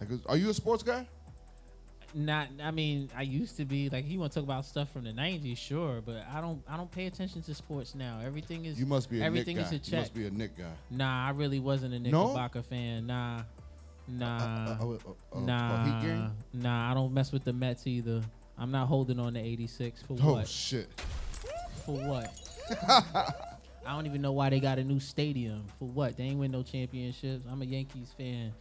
like, 0.00 0.10
are 0.26 0.36
you 0.36 0.50
a 0.50 0.54
sports 0.54 0.82
guy? 0.82 1.06
Not, 2.14 2.48
I 2.62 2.70
mean, 2.70 3.10
I 3.14 3.22
used 3.22 3.58
to 3.58 3.66
be 3.66 3.90
like, 3.90 4.08
you 4.08 4.18
want 4.18 4.32
to 4.32 4.38
talk 4.40 4.44
about 4.44 4.64
stuff 4.64 4.90
from 4.90 5.04
the 5.04 5.10
'90s, 5.12 5.58
sure, 5.58 6.00
but 6.04 6.24
I 6.34 6.40
don't, 6.40 6.62
I 6.66 6.76
don't 6.78 6.90
pay 6.90 7.06
attention 7.06 7.42
to 7.42 7.54
sports 7.54 7.94
now. 7.94 8.20
Everything 8.24 8.64
is, 8.64 8.80
You 8.80 8.86
must 8.86 9.10
be 9.10 9.20
a 9.20 9.24
everything 9.24 9.56
Knick 9.56 9.66
is 9.66 9.70
guy. 9.70 9.76
a 9.76 9.78
You 9.78 9.84
check. 9.84 10.00
must 10.00 10.14
be 10.14 10.26
a 10.26 10.30
Knick 10.30 10.56
guy. 10.56 10.72
Nah, 10.90 11.26
I 11.26 11.30
really 11.32 11.60
wasn't 11.60 11.92
a 11.94 11.98
No? 11.98 12.28
Knickerbocker 12.28 12.62
fan. 12.62 13.06
Nah, 13.06 13.42
nah, 14.08 14.36
Uh, 14.38 14.76
uh, 14.80 14.84
uh, 15.34 15.36
uh, 15.36 15.40
nah, 15.40 15.84
Heat 16.00 16.06
game? 16.06 16.30
nah. 16.54 16.90
I 16.90 16.94
don't 16.94 17.12
mess 17.12 17.30
with 17.30 17.44
the 17.44 17.52
Mets 17.52 17.86
either. 17.86 18.22
I'm 18.56 18.70
not 18.70 18.86
holding 18.88 19.20
on 19.20 19.34
to 19.34 19.40
'86 19.40 20.02
for 20.02 20.16
Oh 20.22 20.32
what? 20.32 20.48
shit. 20.48 20.88
For 21.84 21.92
what? 21.94 22.32
I 23.86 23.92
don't 23.94 24.06
even 24.06 24.20
know 24.22 24.32
why 24.32 24.48
they 24.50 24.60
got 24.60 24.78
a 24.78 24.84
new 24.84 24.98
stadium. 25.00 25.64
For 25.78 25.86
what? 25.88 26.16
They 26.16 26.24
ain't 26.24 26.38
win 26.38 26.50
no 26.52 26.62
championships. 26.62 27.44
I'm 27.50 27.60
a 27.62 27.64
Yankees 27.66 28.12
fan. 28.16 28.52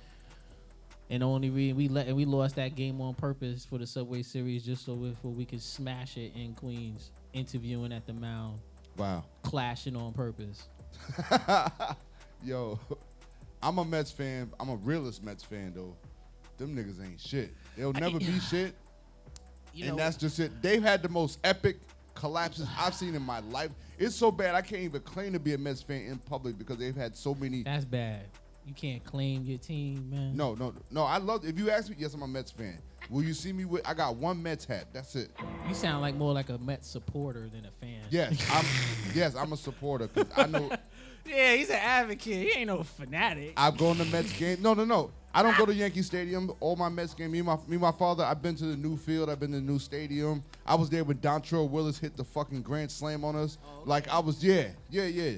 And 1.09 1.21
the 1.21 1.27
only 1.27 1.49
reason 1.49 1.77
we 1.77 1.87
let 1.87 2.07
and 2.07 2.15
we 2.17 2.25
lost 2.25 2.55
that 2.57 2.75
game 2.75 2.99
on 2.99 3.13
purpose 3.13 3.65
for 3.65 3.77
the 3.77 3.87
Subway 3.87 4.23
Series 4.23 4.63
just 4.65 4.85
so 4.85 4.93
we, 4.93 5.15
we 5.23 5.45
could 5.45 5.61
smash 5.61 6.17
it 6.17 6.33
in 6.35 6.53
Queens, 6.53 7.11
interviewing 7.33 7.93
at 7.93 8.05
the 8.05 8.13
mound, 8.13 8.59
Wow. 8.97 9.23
clashing 9.43 9.95
on 9.95 10.11
purpose. 10.11 10.67
Yo, 12.43 12.79
I'm 13.63 13.77
a 13.77 13.85
Mets 13.85 14.11
fan. 14.11 14.51
I'm 14.59 14.69
a 14.69 14.75
realist 14.75 15.23
Mets 15.23 15.43
fan 15.43 15.73
though. 15.75 15.95
Them 16.57 16.75
niggas 16.75 17.03
ain't 17.03 17.19
shit. 17.19 17.51
They'll 17.75 17.93
never 17.93 18.19
be 18.19 18.39
shit. 18.39 18.73
You 19.73 19.89
and 19.89 19.95
know, 19.97 20.03
that's 20.03 20.17
just 20.17 20.39
it. 20.39 20.59
They've 20.63 20.81
had 20.81 21.03
the 21.03 21.09
most 21.09 21.37
epic 21.43 21.77
collapses 22.15 22.67
I've 22.79 22.95
seen 22.95 23.13
in 23.13 23.21
my 23.21 23.41
life. 23.41 23.69
It's 23.99 24.15
so 24.15 24.31
bad 24.31 24.55
I 24.55 24.61
can't 24.61 24.81
even 24.81 25.01
claim 25.01 25.33
to 25.33 25.39
be 25.39 25.53
a 25.53 25.57
Mets 25.59 25.83
fan 25.83 26.01
in 26.01 26.17
public 26.17 26.57
because 26.57 26.77
they've 26.77 26.95
had 26.95 27.15
so 27.15 27.35
many. 27.35 27.61
that's 27.61 27.85
bad. 27.85 28.21
You 28.67 28.73
can't 28.73 29.03
claim 29.03 29.45
your 29.45 29.57
team, 29.57 30.09
man. 30.09 30.35
No, 30.35 30.53
no, 30.53 30.73
no. 30.91 31.03
I 31.03 31.17
love. 31.19 31.45
If 31.45 31.57
you 31.57 31.69
ask 31.71 31.89
me, 31.89 31.95
yes, 31.97 32.13
I'm 32.13 32.21
a 32.21 32.27
Mets 32.27 32.51
fan. 32.51 32.77
Will 33.09 33.23
you 33.23 33.33
see 33.33 33.53
me 33.53 33.63
with? 33.63 33.87
I 33.87 33.93
got 33.93 34.17
one 34.17 34.43
Mets 34.43 34.65
hat. 34.65 34.87
That's 34.91 35.15
it. 35.15 35.31
You 35.67 35.73
sound 35.73 36.01
like 36.01 36.15
more 36.15 36.33
like 36.33 36.49
a 36.49 36.57
Mets 36.57 36.89
supporter 36.89 37.47
than 37.47 37.65
a 37.65 37.71
fan. 37.79 38.01
Yes, 38.09 38.45
I'm. 38.51 38.65
yes, 39.15 39.35
I'm 39.35 39.53
a 39.53 39.57
supporter 39.57 40.09
because 40.09 40.31
I 40.35 40.47
know 40.47 40.69
Yeah, 41.27 41.55
he's 41.55 41.69
an 41.69 41.77
advocate. 41.77 42.47
He 42.47 42.59
ain't 42.59 42.67
no 42.67 42.83
fanatic. 42.83 43.53
I've 43.57 43.77
gone 43.77 43.97
to 43.97 44.05
Mets 44.05 44.31
game. 44.37 44.61
No, 44.61 44.73
no, 44.73 44.85
no. 44.85 45.11
I 45.33 45.43
don't 45.43 45.57
go 45.57 45.65
to 45.65 45.73
Yankee 45.73 46.01
Stadium. 46.01 46.51
All 46.59 46.75
my 46.75 46.89
Mets 46.89 47.13
game. 47.13 47.31
Me 47.31 47.39
and 47.39 47.47
my 47.47 47.55
me 47.55 47.73
and 47.73 47.81
my 47.81 47.91
father. 47.91 48.23
I've 48.23 48.41
been 48.41 48.55
to 48.55 48.65
the 48.65 48.77
new 48.77 48.97
field. 48.97 49.29
I've 49.29 49.39
been 49.39 49.51
to 49.51 49.57
the 49.57 49.63
new 49.63 49.77
stadium. 49.77 50.43
I 50.65 50.75
was 50.75 50.89
there 50.89 51.03
when 51.03 51.17
Dontrelle 51.17 51.69
Willis 51.69 51.99
hit 51.99 52.15
the 52.17 52.23
fucking 52.23 52.61
grand 52.61 52.91
slam 52.91 53.23
on 53.23 53.35
us. 53.35 53.57
Oh, 53.63 53.81
okay. 53.81 53.89
Like 53.89 54.07
I 54.07 54.19
was. 54.19 54.43
Yeah, 54.43 54.69
yeah, 54.89 55.05
yeah. 55.05 55.37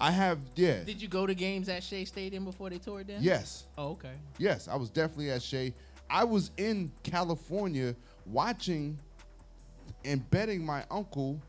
I 0.00 0.10
have. 0.10 0.38
Yeah. 0.56 0.82
Did 0.82 1.00
you 1.00 1.08
go 1.08 1.26
to 1.26 1.34
games 1.34 1.68
at 1.68 1.82
Shea 1.82 2.04
Stadium 2.04 2.44
before 2.44 2.70
they 2.70 2.78
tore 2.78 3.00
it 3.00 3.08
down? 3.08 3.18
Yes. 3.20 3.64
Oh, 3.76 3.90
okay. 3.90 4.12
Yes, 4.38 4.68
I 4.68 4.76
was 4.76 4.90
definitely 4.90 5.30
at 5.30 5.42
Shea. 5.42 5.74
I 6.08 6.24
was 6.24 6.50
in 6.56 6.90
California 7.02 7.94
watching 8.26 8.98
and 10.04 10.28
betting 10.30 10.64
my 10.64 10.84
uncle 10.90 11.40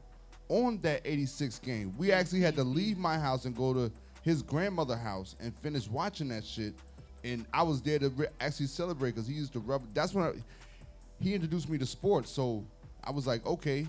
on 0.49 0.79
that 0.81 1.01
86 1.05 1.59
game. 1.59 1.93
We 1.97 2.11
actually 2.11 2.41
had 2.41 2.55
to 2.55 2.63
leave 2.63 2.97
my 2.97 3.17
house 3.17 3.45
and 3.45 3.55
go 3.55 3.73
to 3.73 3.91
his 4.21 4.41
grandmother 4.43 4.97
house 4.97 5.35
and 5.39 5.55
finish 5.57 5.87
watching 5.87 6.27
that 6.27 6.45
shit 6.45 6.75
and 7.23 7.45
I 7.53 7.63
was 7.63 7.81
there 7.81 7.99
to 7.99 8.09
re- 8.09 8.27
actually 8.39 8.67
celebrate 8.67 9.11
because 9.11 9.27
he 9.27 9.33
used 9.33 9.53
to 9.53 9.59
rub. 9.59 9.83
That's 9.93 10.13
when 10.13 10.25
I, 10.25 10.33
he 11.19 11.33
introduced 11.33 11.69
me 11.69 11.77
to 11.77 11.85
sports. 11.85 12.31
So 12.31 12.65
I 13.03 13.11
was 13.11 13.27
like, 13.27 13.45
okay, 13.45 13.87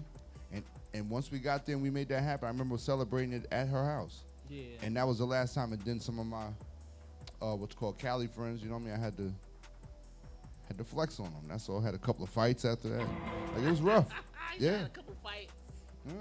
and 0.52 0.62
and 0.94 1.08
once 1.08 1.30
we 1.30 1.38
got 1.38 1.64
there 1.64 1.74
and 1.74 1.82
we 1.82 1.90
made 1.90 2.08
that 2.08 2.22
happen, 2.22 2.46
I 2.46 2.50
remember 2.50 2.78
celebrating 2.78 3.32
it 3.32 3.46
at 3.50 3.68
her 3.68 3.84
house, 3.84 4.22
Yeah. 4.52 4.64
and 4.82 4.96
that 4.96 5.06
was 5.06 5.18
the 5.18 5.24
last 5.24 5.54
time. 5.54 5.72
And 5.72 5.80
then 5.82 5.98
some 6.00 6.18
of 6.18 6.26
my 6.26 6.46
uh, 7.40 7.56
what's 7.56 7.74
called 7.74 7.98
Cali 7.98 8.26
friends, 8.26 8.62
you 8.62 8.68
know 8.68 8.74
what 8.76 8.82
I 8.82 8.84
mean? 8.84 8.94
I 8.94 8.98
had 8.98 9.16
to 9.16 9.32
had 10.68 10.78
to 10.78 10.84
flex 10.84 11.18
on 11.18 11.26
them. 11.26 11.42
That's 11.48 11.68
all. 11.68 11.80
I 11.80 11.84
had 11.84 11.94
a 11.94 11.98
couple 11.98 12.22
of 12.24 12.30
fights 12.30 12.64
after 12.64 12.88
that. 12.90 12.98
Like 13.56 13.64
it 13.64 13.70
was 13.70 13.80
rough. 13.80 14.08
Yeah. 14.58 14.84
a 14.84 14.88
couple 14.90 15.16
fights. 15.22 15.54
Yeah. 16.06 16.12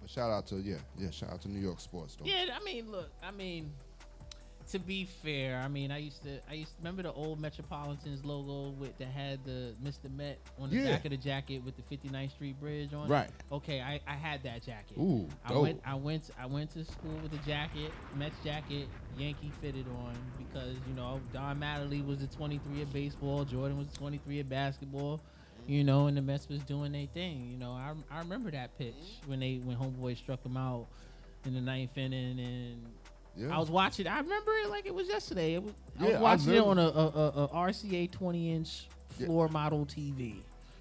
But 0.00 0.08
shout 0.08 0.30
out 0.30 0.46
to 0.46 0.56
yeah, 0.56 0.76
yeah, 0.96 1.10
shout 1.10 1.30
out 1.32 1.42
to 1.42 1.48
New 1.50 1.60
York 1.60 1.80
sports 1.80 2.16
though. 2.16 2.24
Yeah, 2.24 2.46
I 2.58 2.62
mean, 2.64 2.90
look, 2.90 3.10
I 3.22 3.30
mean, 3.32 3.72
to 4.72 4.78
be 4.78 5.04
fair, 5.04 5.60
I 5.64 5.68
mean, 5.68 5.90
I 5.90 5.98
used 5.98 6.22
to, 6.24 6.40
I 6.50 6.54
used 6.54 6.72
to 6.72 6.76
remember 6.80 7.02
the 7.02 7.12
old 7.12 7.40
Metropolitans 7.40 8.24
logo 8.24 8.70
with 8.76 8.96
that 8.98 9.08
had 9.08 9.44
the 9.44 9.74
Mr. 9.82 10.10
Met 10.14 10.38
on 10.60 10.70
the 10.70 10.76
Yeah. 10.76 10.90
back 10.90 11.04
of 11.06 11.10
the 11.12 11.16
jacket 11.16 11.62
with 11.64 11.74
the 11.76 11.82
59th 11.82 12.32
Street 12.32 12.60
Bridge 12.60 12.92
on 12.92 13.08
Right. 13.08 13.26
it. 13.28 13.54
Okay, 13.54 13.80
I, 13.80 14.00
I 14.06 14.14
had 14.14 14.42
that 14.42 14.62
jacket. 14.62 14.98
Ooh, 14.98 15.26
I 15.44 15.48
dope. 15.50 15.62
went, 15.62 15.80
I 15.86 15.94
went, 15.94 16.30
I 16.38 16.46
went 16.46 16.70
to 16.72 16.84
school 16.84 17.18
with 17.20 17.32
a 17.32 17.38
jacket, 17.38 17.94
Mets 18.14 18.38
jacket, 18.42 18.90
Yankee 19.16 19.52
fitted 19.60 19.86
on 19.88 20.14
because 20.36 20.76
you 20.86 20.94
know 20.94 21.22
Don 21.32 21.58
Mattingly 21.58 22.04
was 22.04 22.18
the 22.20 22.26
23 22.26 22.82
of 22.82 22.92
baseball, 22.92 23.44
Jordan 23.44 23.78
was 23.78 23.88
the 23.88 23.98
23 23.98 24.40
of 24.40 24.48
basketball. 24.48 25.20
You 25.66 25.84
know, 25.84 26.06
and 26.06 26.16
the 26.16 26.22
Mets 26.22 26.48
was 26.48 26.60
doing 26.62 26.92
their 26.92 27.06
thing. 27.06 27.50
You 27.50 27.58
know, 27.58 27.72
I, 27.72 27.92
I 28.10 28.20
remember 28.20 28.50
that 28.52 28.78
pitch 28.78 28.94
when 29.26 29.40
they 29.40 29.56
when 29.62 29.76
Homeboy 29.76 30.16
struck 30.16 30.42
him 30.42 30.56
out 30.56 30.86
in 31.44 31.52
the 31.52 31.60
ninth 31.60 31.96
inning, 31.98 32.38
and 32.40 32.86
Yeah. 33.38 33.54
I 33.54 33.58
was 33.58 33.70
watching. 33.70 34.06
I 34.06 34.18
remember 34.18 34.50
it 34.64 34.68
like 34.70 34.86
it 34.86 34.94
was 34.94 35.06
yesterday. 35.08 35.54
It 35.54 35.62
was, 35.62 35.72
I 36.00 36.02
Yeah, 36.02 36.08
was 36.10 36.16
I 36.18 36.22
watching 36.22 36.54
it 36.54 36.58
on 36.66 36.78
a, 36.78 36.82
a, 36.82 37.06
a, 37.44 37.48
RCA 37.48 38.10
20 38.10 38.52
inch 38.54 38.86
Yeah. 39.18 39.26
floor 39.26 39.48
model 39.48 39.86
TV. 39.86 40.36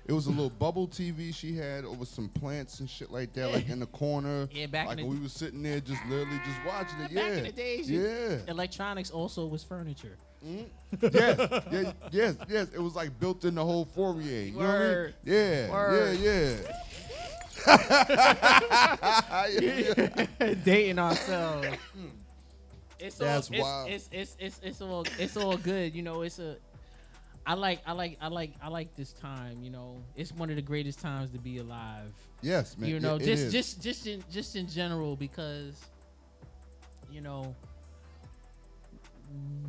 It 0.08 0.13
was 0.13 0.28
a 0.28 0.30
little 0.30 0.50
bubble 0.50 0.88
TV 0.88 1.36
she 1.36 1.54
had 1.54 1.84
over 1.84 2.06
some 2.06 2.30
plants 2.30 2.80
and 2.80 2.89
shit 2.89 3.12
like 3.12 3.34
that, 3.34 3.52
like 3.52 3.67
in 3.70 3.80
the 3.80 3.86
corner. 3.88 4.48
Yeah, 4.54 4.67
back 4.67 4.84
in 4.84 4.88
like 4.88 4.98
when 5.00 5.10
we 5.10 5.20
was 5.20 5.34
sitting 5.34 5.62
there, 5.62 5.82
just 5.82 6.02
literally 6.06 6.39
just 6.46 6.65
watching 6.65 7.00
it. 7.02 7.13
Back 7.13 7.32
Yeah, 7.32 7.38
in 7.38 7.43
the 7.43 7.52
days, 7.52 7.91
yeah, 7.91 8.38
Electronics 8.48 9.12
also 9.12 9.46
was 9.46 9.63
furniture. 9.63 10.15
Mm-hmm. 10.46 11.08
yes, 11.13 11.63
yeah, 11.72 11.91
yes, 12.12 12.36
yes. 12.48 12.67
It 12.74 12.80
was 12.82 12.96
like 12.96 13.20
built 13.20 13.43
in 13.43 13.56
the 13.56 13.63
whole 13.65 13.84
foyer. 13.86 14.22
You 14.22 14.52
know 14.54 14.60
what 14.60 14.65
I 14.67 14.96
mean? 15.04 15.13
Yeah, 15.26 15.72
Word. 15.72 16.20
yeah, 16.20 16.56
yeah. 19.58 20.26
yeah. 20.39 20.54
dating 20.63 21.00
ourselves. 21.00 21.67
Mm. 21.67 22.10
It's 23.00 23.22
all, 23.22 23.28
That's 23.28 23.50
it's, 23.50 23.62
wild. 23.62 23.90
It's, 23.90 24.10
it's 24.12 24.36
it's 24.40 24.60
it's 24.64 24.82
all 24.82 25.06
it's 25.20 25.38
all 25.38 25.58
good. 25.58 25.96
You 25.96 26.02
know, 26.02 26.22
it's 26.24 26.40
a. 26.40 26.58
I 27.46 27.54
like 27.54 27.82
I 27.86 27.94
like 27.94 28.18
I 28.20 28.28
like 28.28 28.52
I 28.62 28.68
like 28.70 28.96
this 28.96 29.14
time. 29.14 29.62
You 29.64 29.70
know, 29.70 29.98
it's 30.16 30.32
one 30.34 30.50
of 30.50 30.56
the 30.56 30.62
greatest 30.62 31.00
times 31.00 31.32
to 31.32 31.38
be 31.38 31.60
alive. 31.60 32.12
Yes, 32.42 32.78
man. 32.78 32.90
you 32.90 33.00
know, 33.00 33.16
it- 33.16 33.22
it 33.22 33.26
just 33.26 33.44
is. 33.44 33.54
just 33.54 33.82
just 33.82 34.08
in 34.08 34.24
just 34.32 34.56
in 34.56 34.68
general 34.68 35.16
because, 35.16 35.80
you 37.12 37.22
know, 37.22 37.56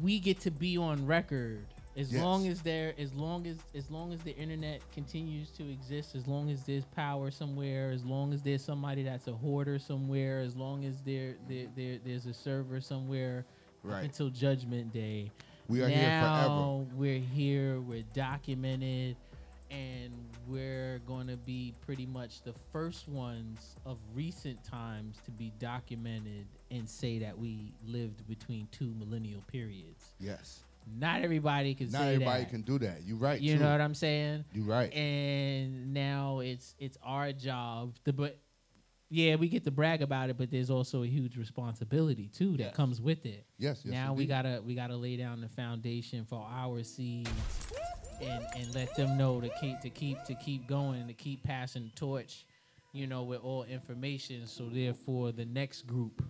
we 0.02 0.18
get 0.18 0.40
to 0.40 0.50
be 0.50 0.76
on 0.78 1.04
record 1.06 1.64
as 1.98 2.12
Yes. 2.12 2.22
long 2.22 2.46
as 2.46 2.62
there 2.62 2.94
as 2.98 3.12
long 3.14 3.46
as 3.46 3.58
as 3.74 3.90
long 3.90 4.12
as 4.12 4.20
the 4.22 4.34
internet 4.36 4.80
continues 4.92 5.50
to 5.50 5.68
exist 5.70 6.14
as 6.14 6.26
long 6.28 6.48
as 6.50 6.62
there's 6.64 6.84
power 6.86 7.30
somewhere 7.30 7.90
as 7.90 8.04
long 8.04 8.32
as 8.32 8.40
there's 8.42 8.62
somebody 8.64 9.02
that's 9.02 9.26
a 9.26 9.32
hoarder 9.32 9.78
somewhere 9.78 10.40
as 10.40 10.54
long 10.56 10.84
as 10.84 11.02
there 11.02 11.34
there, 11.48 11.66
there 11.76 11.98
there's 12.04 12.26
a 12.26 12.32
server 12.34 12.80
somewhere 12.80 13.44
Right. 13.82 14.04
until 14.04 14.28
judgment 14.30 14.92
day 14.92 15.30
We 15.68 15.82
are 15.82 15.88
here 15.88 15.98
forever. 16.20 16.48
now 16.48 16.86
we're 16.94 17.18
here 17.20 17.80
we're 17.80 18.04
documented 18.14 19.16
and 19.70 20.12
we're 20.46 20.98
going 21.06 21.26
to 21.26 21.36
be 21.36 21.74
pretty 21.84 22.06
much 22.06 22.40
the 22.42 22.54
first 22.72 23.06
ones 23.06 23.76
of 23.84 23.98
recent 24.14 24.62
times 24.64 25.18
to 25.26 25.30
be 25.30 25.52
documented 25.58 26.46
and 26.70 26.88
say 26.88 27.18
that 27.18 27.36
we 27.38 27.74
lived 27.86 28.26
between 28.26 28.66
two 28.70 28.94
millennial 28.98 29.42
periods 29.42 30.14
Yes. 30.20 30.64
Not 30.96 31.22
everybody 31.22 31.74
can 31.74 31.90
Not 31.90 32.02
everybody 32.02 32.44
that. 32.44 32.50
can 32.50 32.62
do 32.62 32.78
that. 32.80 33.02
You 33.04 33.16
right. 33.16 33.40
you 33.40 33.56
true. 33.56 33.64
know 33.64 33.72
what 33.72 33.80
I'm 33.80 33.94
saying? 33.94 34.44
You 34.52 34.62
right. 34.62 34.92
And 34.94 35.92
now 35.92 36.40
it's 36.40 36.74
it's 36.78 36.96
our 37.02 37.32
job 37.32 37.94
to 38.04 38.12
but 38.12 38.38
yeah, 39.10 39.36
we 39.36 39.48
get 39.48 39.64
to 39.64 39.70
brag 39.70 40.02
about 40.02 40.28
it, 40.28 40.36
but 40.36 40.50
there's 40.50 40.68
also 40.70 41.02
a 41.02 41.06
huge 41.06 41.38
responsibility 41.38 42.28
too 42.28 42.52
that 42.58 42.64
Yes. 42.64 42.74
comes 42.76 43.00
with 43.00 43.24
it. 43.24 43.46
yes. 43.58 43.80
Yes. 43.84 43.92
now 43.92 44.12
we 44.12 44.26
gotta 44.26 44.62
we 44.64 44.74
gotta 44.74 44.96
lay 44.96 45.16
down 45.16 45.40
the 45.40 45.48
foundation 45.48 46.24
for 46.26 46.46
our 46.50 46.82
seeds 46.82 47.30
and 48.20 48.44
and 48.56 48.74
let 48.74 48.94
them 48.96 49.16
know 49.16 49.40
to 49.40 49.48
keep 49.60 49.80
to 49.80 49.90
keep 49.90 50.22
to 50.24 50.34
keep 50.34 50.66
going 50.66 51.06
to 51.06 51.14
keep 51.14 51.42
passing 51.42 51.84
the 51.84 51.90
torch, 51.90 52.44
you 52.92 53.06
know, 53.06 53.22
with 53.22 53.40
all 53.42 53.64
information. 53.64 54.46
So 54.46 54.68
therefore, 54.68 55.32
the 55.32 55.44
next 55.46 55.86
group 55.86 56.22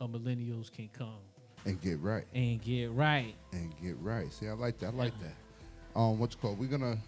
of 0.00 0.10
millennials 0.10 0.70
can 0.70 0.88
come 0.92 1.18
and 1.66 1.80
get 1.82 1.98
right. 2.00 2.24
and 2.34 2.62
get 2.62 2.90
right. 2.92 3.34
and 3.52 3.72
get 3.82 3.96
right. 4.00 4.32
See, 4.32 4.48
I 4.48 4.52
like 4.52 4.78
that. 4.78 4.88
I 4.88 4.90
like 4.90 5.12
that. 5.20 5.98
Um, 5.98 6.18
what's 6.18 6.34
called? 6.34 6.58
We're 6.58 6.66
gonna 6.68 6.98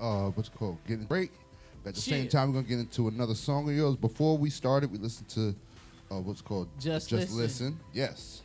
uh, 0.00 0.28
what's 0.30 0.48
called? 0.48 0.78
getting 0.86 1.04
break. 1.04 1.30
At 1.86 1.94
the 1.94 2.00
same 2.00 2.28
time, 2.28 2.48
we're 2.48 2.62
gonna 2.62 2.68
get 2.68 2.78
into 2.78 3.08
another 3.08 3.34
song 3.34 3.68
of 3.68 3.74
yours. 3.74 3.96
Before 3.96 4.38
we 4.38 4.48
started, 4.48 4.90
we 4.90 4.98
listened 4.98 5.28
to 5.30 5.54
uh, 6.10 6.20
what's 6.20 6.40
called 6.40 6.68
Just 6.78 7.10
Just 7.10 7.32
Listen. 7.32 7.36
listen. 7.36 7.80
Yes. 7.92 8.42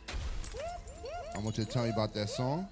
I 1.34 1.38
want 1.38 1.56
you 1.56 1.64
to 1.64 1.70
tell 1.70 1.84
me 1.84 1.90
about 1.90 2.12
that 2.14 2.28
song. 2.28 2.68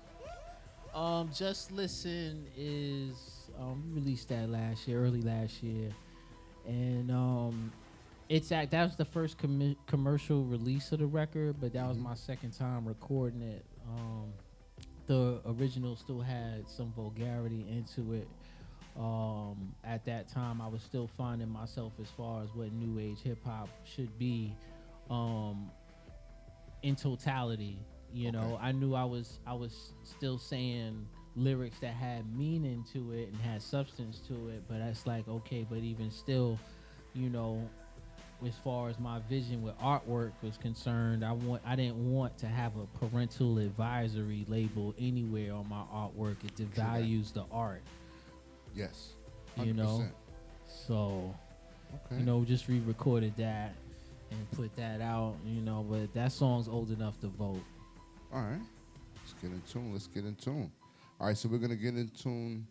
Um, 0.94 1.30
Just 1.32 1.70
Listen 1.72 2.46
is 2.56 3.14
um 3.58 3.82
released 3.94 4.28
that 4.28 4.50
last 4.50 4.86
year, 4.88 5.02
early 5.02 5.22
last 5.22 5.62
year, 5.62 5.90
and 6.66 7.10
um, 7.10 7.72
it's 8.28 8.52
at 8.52 8.70
that 8.70 8.84
was 8.84 8.96
the 8.96 9.04
first 9.04 9.38
commi- 9.38 9.76
commercial 9.86 10.44
release 10.44 10.92
of 10.92 10.98
the 10.98 11.06
record, 11.06 11.56
but 11.60 11.72
that 11.72 11.86
was 11.88 11.96
Mhm. 11.96 12.02
my 12.02 12.14
second 12.14 12.52
time 12.52 12.86
recording 12.86 13.42
it. 13.42 13.64
Um, 13.88 14.32
the 15.06 15.40
original 15.46 15.96
still 15.96 16.20
had 16.20 16.68
some 16.68 16.92
vulgarity 16.92 17.66
into 17.68 18.12
it. 18.12 18.28
Um, 18.96 19.74
at 19.84 20.04
that 20.04 20.28
time, 20.28 20.60
I 20.60 20.66
was 20.68 20.82
still 20.82 21.06
finding 21.06 21.48
myself 21.48 21.92
as 22.00 22.10
far 22.10 22.42
as 22.42 22.52
what 22.54 22.72
new 22.72 22.98
age 22.98 23.20
hip 23.20 23.42
hop 23.44 23.68
should 23.84 24.18
be. 24.18 24.54
Um, 25.08 25.70
in 26.82 26.94
totality, 26.96 27.78
you 28.12 28.30
know, 28.32 28.58
I 28.60 28.72
knew 28.72 28.94
I 28.94 29.04
was 29.04 29.38
I 29.46 29.54
was 29.54 29.92
still 30.04 30.36
saying 30.38 31.06
lyrics 31.36 31.78
that 31.80 31.94
had 31.94 32.26
meaning 32.36 32.84
to 32.92 33.12
it 33.12 33.28
and 33.28 33.36
had 33.36 33.62
substance 33.62 34.20
to 34.28 34.48
it, 34.48 34.64
but 34.68 34.78
that's 34.78 35.06
like 35.06 35.26
okay, 35.28 35.64
but 35.68 35.78
even 35.78 36.10
still, 36.10 36.58
you 37.14 37.30
know, 37.30 37.68
as 38.46 38.54
far 38.62 38.88
as 38.88 38.98
my 39.00 39.18
vision 39.28 39.62
with 39.62 39.76
artwork 39.78 40.32
was 40.42 40.56
concerned, 40.58 41.24
I 41.24 41.32
want 41.32 41.62
I 41.66 41.74
didn't 41.76 42.12
want 42.12 42.38
to 42.38 42.46
have 42.46 42.72
a 42.76 42.86
parental 42.98 43.58
advisory 43.58 44.44
label 44.48 44.94
anywhere 44.98 45.52
on 45.54 45.68
my 45.68 45.82
artwork. 45.92 46.36
It 46.44 46.54
devalues 46.56 47.32
the 47.32 47.44
art, 47.50 47.82
Yes. 48.74 49.14
you 49.56 49.74
know. 49.74 50.06
So 50.86 51.34
Okay. 52.06 52.18
you 52.20 52.24
know, 52.26 52.44
just 52.44 52.68
re-recorded 52.68 53.34
that 53.38 53.74
and 54.30 54.50
put 54.52 54.74
that 54.76 55.00
out, 55.00 55.34
you 55.44 55.60
know. 55.62 55.84
But 55.88 56.12
that 56.14 56.32
song's 56.32 56.68
old 56.68 56.90
enough 56.90 57.18
to 57.20 57.28
vote. 57.28 57.62
All 58.32 58.42
right. 58.42 58.60
Let's 59.16 59.32
get 59.42 59.50
in 59.50 59.62
tune. 59.62 59.92
Let's 59.92 60.06
get 60.06 60.24
in 60.24 60.34
tune. 60.36 60.70
All 61.18 61.26
right. 61.28 61.36
So 61.36 61.48
we're 61.48 61.58
gonna 61.58 61.76
get 61.76 61.96
in 61.96 62.08
tune 62.10 62.66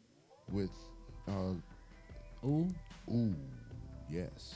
with. 0.51 0.71
Uh, 1.27 1.53
Ooh, 2.45 2.69
ooh, 3.11 3.35
yes. 4.09 4.55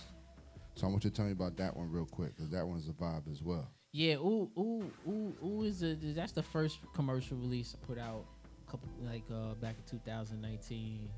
So 0.75 0.87
I 0.87 0.89
want 0.89 1.03
you 1.03 1.09
to 1.09 1.15
tell 1.15 1.25
me 1.25 1.31
about 1.31 1.57
that 1.57 1.75
one 1.75 1.91
real 1.91 2.05
quick, 2.05 2.35
because 2.35 2.49
that 2.51 2.65
one's 2.65 2.87
a 2.87 2.93
vibe 2.93 3.29
as 3.31 3.43
well. 3.43 3.67
yeah, 3.91 4.15
ooh, 4.15 4.49
ooh, 4.57 4.91
ooh, 5.07 5.35
ooh 5.45 5.63
is 5.63 5.83
a 5.83 5.95
that's 5.95 6.31
the 6.31 6.43
first 6.43 6.79
commercial 6.93 7.37
release 7.37 7.75
I 7.81 7.85
put 7.85 7.99
out, 7.99 8.25
a 8.67 8.71
couple 8.71 8.89
like 9.03 9.23
uh 9.31 9.53
back 9.55 9.75
in 9.77 9.99
2019, 9.99 11.09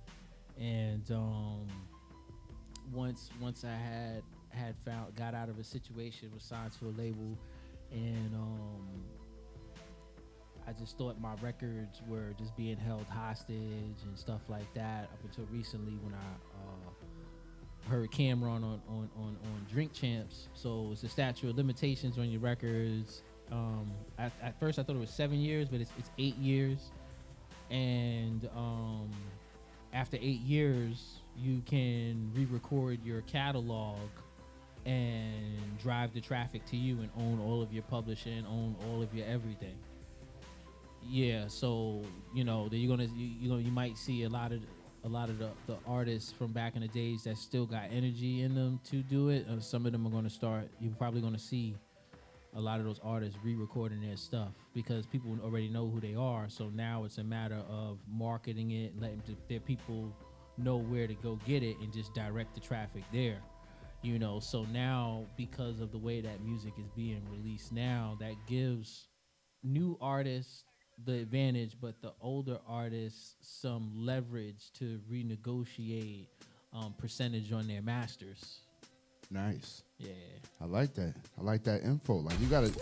and 0.59 1.11
um 1.11 1.67
once 2.91 3.29
once 3.39 3.63
I 3.63 3.75
had 3.75 4.23
had 4.49 4.75
found 4.85 5.15
got 5.15 5.33
out 5.33 5.49
of 5.49 5.59
a 5.59 5.63
situation 5.63 6.29
was 6.33 6.43
signed 6.43 6.71
to 6.79 6.85
a 6.87 6.93
label, 6.99 7.37
and 7.91 8.33
um 8.35 9.03
I 10.67 10.71
just 10.73 10.97
thought 10.97 11.19
my 11.19 11.33
records 11.41 12.01
were 12.07 12.33
just 12.39 12.55
being 12.55 12.77
held 12.77 13.05
hostage 13.09 13.57
and 14.05 14.17
stuff 14.17 14.41
like 14.49 14.73
that 14.73 15.09
up 15.11 15.19
until 15.23 15.45
recently 15.51 15.93
when 16.01 16.13
I 16.13 16.17
uh, 16.55 17.02
heard 17.89 18.11
Cameron 18.11 18.63
on, 18.63 18.81
on, 18.87 19.09
on, 19.17 19.37
on 19.43 19.67
Drink 19.71 19.93
Champs. 19.93 20.47
So 20.53 20.89
it's 20.91 21.03
a 21.03 21.09
statute 21.09 21.49
of 21.49 21.57
limitations 21.57 22.17
on 22.17 22.29
your 22.29 22.41
records. 22.41 23.21
Um, 23.51 23.91
at, 24.17 24.31
at 24.41 24.59
first 24.59 24.79
I 24.79 24.83
thought 24.83 24.95
it 24.95 24.99
was 24.99 25.09
seven 25.09 25.39
years, 25.39 25.67
but 25.69 25.81
it's, 25.81 25.91
it's 25.97 26.09
eight 26.17 26.37
years. 26.37 26.91
And 27.69 28.49
um, 28.55 29.09
after 29.93 30.17
eight 30.17 30.41
years, 30.41 31.19
you 31.37 31.61
can 31.65 32.31
re-record 32.35 33.03
your 33.03 33.21
catalog 33.21 33.99
and 34.85 35.57
drive 35.81 36.13
the 36.13 36.21
traffic 36.21 36.65
to 36.65 36.77
you 36.77 36.99
and 36.99 37.09
own 37.17 37.39
all 37.39 37.61
of 37.61 37.71
your 37.71 37.83
publishing, 37.83 38.45
own 38.45 38.75
all 38.87 39.01
of 39.01 39.13
your 39.13 39.25
everything. 39.25 39.75
Yeah, 41.05 41.47
so 41.47 42.01
you 42.33 42.43
know 42.43 42.69
that 42.69 42.77
you're 42.77 42.95
gonna 42.95 43.09
you, 43.15 43.29
you 43.39 43.49
know 43.49 43.57
you 43.57 43.71
might 43.71 43.97
see 43.97 44.23
a 44.23 44.29
lot 44.29 44.51
of 44.51 44.61
a 45.05 45.09
lot 45.09 45.29
of 45.29 45.37
the, 45.37 45.49
the 45.67 45.77
artists 45.85 46.31
from 46.31 46.51
back 46.51 46.75
in 46.75 46.81
the 46.81 46.87
days 46.87 47.23
that 47.23 47.37
still 47.37 47.65
got 47.65 47.83
energy 47.91 48.41
in 48.41 48.55
them 48.55 48.79
to 48.85 48.97
do 49.03 49.29
it. 49.29 49.45
Uh, 49.49 49.59
some 49.59 49.85
of 49.85 49.91
them 49.91 50.07
are 50.07 50.09
going 50.09 50.23
to 50.23 50.29
start. 50.29 50.69
You're 50.79 50.93
probably 50.93 51.21
going 51.21 51.33
to 51.33 51.39
see 51.39 51.75
a 52.55 52.59
lot 52.59 52.79
of 52.79 52.85
those 52.85 52.99
artists 53.03 53.37
re-recording 53.43 54.01
their 54.01 54.15
stuff 54.15 54.49
because 54.73 55.05
people 55.05 55.35
already 55.43 55.67
know 55.67 55.89
who 55.89 55.99
they 55.99 56.15
are. 56.15 56.47
So 56.49 56.69
now 56.69 57.03
it's 57.03 57.17
a 57.17 57.23
matter 57.23 57.61
of 57.69 57.97
marketing 58.07 58.71
it, 58.71 58.93
letting 58.99 59.21
their 59.49 59.59
people 59.59 60.15
know 60.57 60.77
where 60.77 61.07
to 61.07 61.15
go 61.15 61.39
get 61.45 61.63
it, 61.63 61.77
and 61.79 61.91
just 61.91 62.13
direct 62.13 62.53
the 62.53 62.61
traffic 62.61 63.03
there. 63.11 63.39
You 64.03 64.19
know, 64.19 64.39
so 64.39 64.65
now 64.71 65.25
because 65.35 65.79
of 65.79 65.91
the 65.91 65.97
way 65.97 66.21
that 66.21 66.43
music 66.43 66.73
is 66.77 66.87
being 66.95 67.21
released 67.31 67.71
now, 67.71 68.17
that 68.19 68.35
gives 68.47 69.07
new 69.63 69.97
artists 70.01 70.63
the 71.05 71.13
advantage, 71.19 71.75
but 71.79 72.01
the 72.01 72.13
older 72.21 72.59
artists 72.67 73.35
some 73.41 73.91
leverage 73.95 74.71
to 74.73 74.99
renegotiate 75.11 76.27
um, 76.73 76.93
percentage 76.97 77.51
on 77.51 77.67
their 77.67 77.81
masters. 77.81 78.59
Nice. 79.29 79.83
Yeah. 79.97 80.11
I 80.61 80.65
like 80.65 80.93
that. 80.95 81.15
I 81.39 81.43
like 81.43 81.63
that 81.63 81.83
info. 81.83 82.15
Like 82.15 82.39
you 82.39 82.47
got 82.47 82.63
it. 82.63 82.77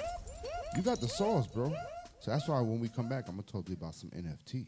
You 0.75 0.81
got 0.81 0.99
the 0.99 1.07
sauce, 1.07 1.47
bro. 1.47 1.73
So 2.19 2.31
that's 2.31 2.47
why 2.47 2.61
when 2.61 2.79
we 2.79 2.87
come 2.89 3.09
back, 3.09 3.27
I'm 3.27 3.35
gonna 3.35 3.43
talk 3.43 3.65
to 3.65 3.71
you 3.71 3.77
about 3.77 3.95
some 3.95 4.09
NFT. 4.09 4.67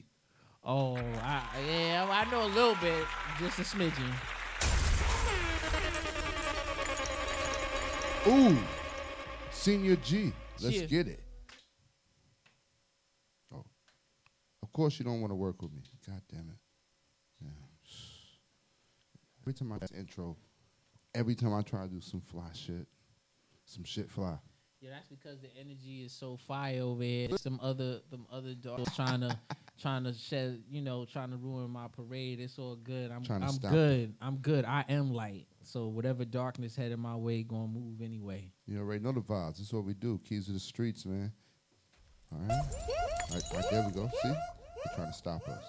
Oh, 0.65 0.95
I, 0.95 1.43
yeah, 1.67 2.07
I 2.09 2.29
know 2.31 2.45
a 2.45 2.47
little 2.47 2.75
bit, 2.75 3.05
just 3.37 3.59
a 3.59 3.63
smidgen. 3.63 4.09
Ooh, 8.25 8.57
Senior 9.51 9.97
G. 9.97 10.31
Let's 10.61 10.77
Cheers. 10.77 10.89
get 10.89 11.07
it. 11.09 11.19
Oh, 13.53 13.65
of 14.61 14.62
course 14.73 14.99
you 14.99 15.05
don't 15.05 15.21
want 15.21 15.31
to 15.31 15.35
work 15.35 15.61
with 15.61 15.71
me. 15.71 15.83
God 16.05 16.21
damn 16.29 16.49
it. 16.49 16.57
Yeah. 17.41 17.49
Every 19.43 19.53
time 19.53 19.71
I 19.71 19.97
intro, 19.97 20.37
every 21.13 21.35
time 21.35 21.53
I 21.53 21.61
try 21.61 21.83
to 21.83 21.89
do 21.89 22.01
some 22.01 22.21
fly 22.21 22.49
shit, 22.53 22.87
some 23.65 23.83
shit 23.83 24.09
fly. 24.09 24.37
Yeah, 24.79 24.89
that's 24.91 25.07
because 25.07 25.39
the 25.39 25.47
energy 25.57 26.03
is 26.05 26.11
so 26.11 26.35
fire 26.35 26.81
over 26.81 27.03
here. 27.03 27.29
Some 27.37 27.57
other, 27.63 28.01
them 28.11 28.25
other 28.29 28.53
dogs 28.53 28.93
trying 28.95 29.21
to, 29.21 29.37
trying 29.81 30.03
to 30.03 30.13
shed, 30.13 30.61
you 30.69 30.81
know, 30.81 31.05
trying 31.05 31.31
to 31.31 31.37
ruin 31.37 31.69
my 31.69 31.87
parade. 31.87 32.41
It's 32.41 32.59
all 32.59 32.75
good. 32.75 33.09
I'm, 33.09 33.23
I'm 33.29 33.57
good. 33.57 34.13
I'm 34.21 34.37
good. 34.37 34.65
I 34.65 34.83
am 34.89 35.13
light. 35.13 35.47
So 35.61 35.87
whatever 35.87 36.25
darkness 36.25 36.75
headed 36.75 36.99
my 36.99 37.15
way, 37.15 37.43
gonna 37.43 37.67
move 37.67 38.01
anyway. 38.01 38.51
You 38.65 38.79
already 38.79 39.01
know 39.01 39.13
the 39.13 39.21
vibes. 39.21 39.57
That's 39.57 39.71
what 39.71 39.85
we 39.85 39.93
do. 39.93 40.19
Keys 40.25 40.47
to 40.47 40.51
the 40.51 40.59
streets, 40.59 41.05
man. 41.05 41.31
All 42.33 42.39
right. 42.39 42.51
All 42.51 43.35
right, 43.35 43.43
right 43.53 43.65
there 43.71 43.85
we 43.87 43.93
go. 43.93 44.11
See? 44.21 44.33
They're 44.85 44.95
trying 44.95 45.11
to 45.11 45.13
stop 45.13 45.47
us. 45.47 45.63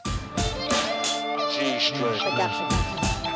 G 1.57 3.34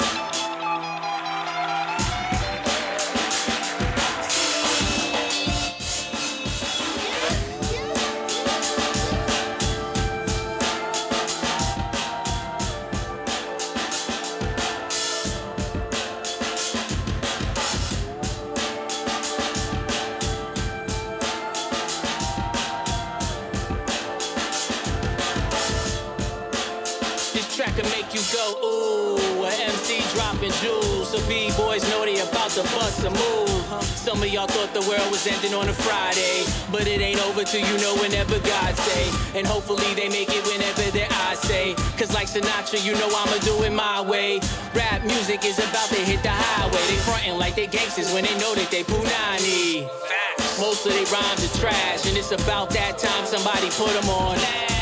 So 31.29 31.35
B-boys 31.35 31.83
know 31.91 32.07
they 32.07 32.21
about 32.21 32.51
to 32.53 32.63
bust 32.73 33.05
a 33.05 33.11
move. 33.11 33.85
Some 33.85 34.23
of 34.23 34.29
y'all 34.29 34.47
thought 34.47 34.73
the 34.73 34.81
world 34.89 35.11
was 35.11 35.27
ending 35.27 35.53
on 35.53 35.69
a 35.69 35.75
Friday, 35.75 36.45
but 36.73 36.87
it 36.87 37.03
ain't 37.03 37.21
over 37.27 37.45
till 37.45 37.61
you 37.61 37.77
know 37.85 37.95
whenever 37.97 38.39
God 38.39 38.75
say. 38.75 39.11
And 39.39 39.47
hopefully 39.47 39.93
they 39.95 40.09
make 40.09 40.31
it 40.31 40.43
whenever 40.47 40.91
their 40.91 41.09
eyes 41.29 41.39
say. 41.41 41.75
Cause 41.99 42.15
like 42.15 42.29
Sinatra, 42.29 42.83
you 42.83 42.95
know 42.95 43.11
I'ma 43.13 43.37
do 43.45 43.63
it 43.63 43.73
my 43.73 44.01
way. 44.01 44.41
Rap 44.75 45.05
music 45.05 45.45
is 45.45 45.59
about 45.59 45.89
to 45.91 46.01
hit 46.01 46.23
the 46.23 46.31
highway. 46.33 46.81
They 46.89 46.97
frontin' 47.05 47.39
like 47.39 47.57
they 47.57 47.67
gangsters 47.67 48.11
when 48.15 48.25
they 48.25 48.37
know 48.39 48.55
that 48.55 48.71
they 48.71 48.85
Punani. 48.85 49.87
Most 50.59 50.87
of 50.87 50.93
they 50.93 51.05
rhymes 51.13 51.45
are 51.45 51.59
trash, 51.61 52.07
and 52.09 52.17
it's 52.17 52.33
about 52.33 52.71
that 52.71 52.97
time 52.97 53.27
somebody 53.27 53.69
put 53.77 53.93
them 53.93 54.09
on. 54.09 54.78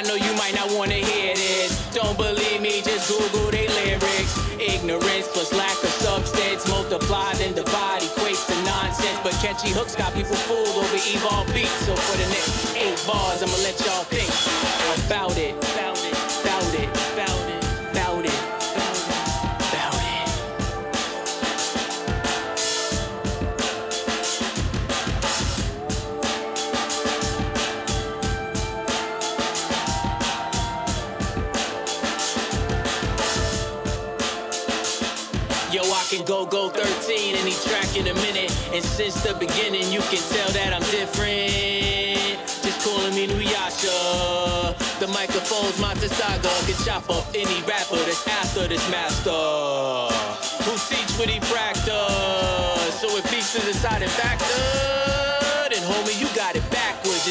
I 0.00 0.02
know 0.04 0.14
you 0.14 0.32
might 0.32 0.54
not 0.54 0.72
wanna 0.72 0.94
hear 0.96 1.34
this. 1.34 1.76
Don't 1.92 2.16
believe 2.16 2.62
me, 2.62 2.80
just 2.80 3.12
Google 3.12 3.50
they 3.50 3.68
lyrics. 3.68 4.32
Ignorance 4.56 5.28
plus 5.28 5.52
lack 5.52 5.76
of 5.84 5.92
substance, 6.00 6.66
multiply 6.68 7.34
then 7.34 7.52
divide 7.52 8.00
equates 8.00 8.46
to 8.48 8.56
nonsense. 8.64 9.20
But 9.22 9.32
catchy 9.44 9.68
hooks 9.76 9.94
got 9.94 10.14
people 10.14 10.36
fooled 10.48 10.72
over 10.72 10.96
evolved 11.04 11.52
beats. 11.52 11.84
So 11.84 11.94
for 11.94 12.16
the 12.16 12.28
next 12.32 12.74
eight 12.80 12.96
bars, 13.06 13.42
I'ma 13.42 13.52
let 13.60 13.76
y'all 13.84 14.08
think 14.08 14.32
about 15.04 15.36
it, 15.36 15.52
about 15.76 16.00
it, 16.08 16.16
I 36.40 36.42
can 36.44 36.52
go 36.52 36.70
go 36.70 36.82
13 36.82 37.36
any 37.36 37.52
track 37.52 37.96
in 37.96 38.06
a 38.06 38.14
minute. 38.14 38.50
And 38.72 38.82
since 38.82 39.22
the 39.22 39.34
beginning, 39.34 39.92
you 39.92 40.00
can 40.00 40.22
tell 40.32 40.48
that 40.52 40.72
I'm 40.72 40.80
different. 40.88 42.40
Just 42.64 42.80
calling 42.80 43.14
me 43.14 43.26
Nuyasha. 43.28 44.72
The 45.00 45.08
microphone's 45.08 45.78
my 45.78 45.92
Saga. 45.92 46.48
Can 46.64 46.84
chop 46.84 47.10
up 47.10 47.26
any 47.34 47.60
rapper 47.68 48.00
that's 48.08 48.26
after 48.26 48.66
this 48.68 48.88
master. 48.90 49.30
Who 50.64 50.72
teach 50.88 51.12
what 51.18 51.28
he 51.28 51.40
practice. 51.40 53.00
So 53.00 53.08
if 53.18 53.30
he's 53.30 53.52
the 53.52 53.60
deciding 53.60 54.08
factor, 54.08 55.19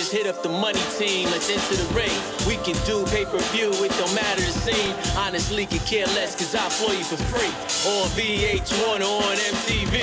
Just 0.09 0.25
hit 0.25 0.35
up 0.35 0.41
the 0.41 0.49
money 0.49 0.81
team, 0.97 1.29
let's 1.29 1.51
enter 1.51 1.75
the 1.77 1.93
ring. 1.93 2.09
We 2.47 2.57
can 2.65 2.73
do 2.83 3.05
pay 3.13 3.25
per 3.25 3.37
view, 3.53 3.69
it 3.85 3.93
don't 3.93 4.15
matter 4.15 4.41
the 4.41 4.51
scene. 4.51 4.95
Honestly, 5.15 5.67
could 5.67 5.85
care 5.85 6.07
less, 6.17 6.33
cause 6.33 6.55
I 6.55 6.67
flow 6.67 6.93
you 6.97 7.03
for 7.03 7.17
free. 7.29 7.53
On 7.85 8.09
VH1 8.17 9.05
or 9.05 9.21
on 9.21 9.37
MTV. 9.37 10.01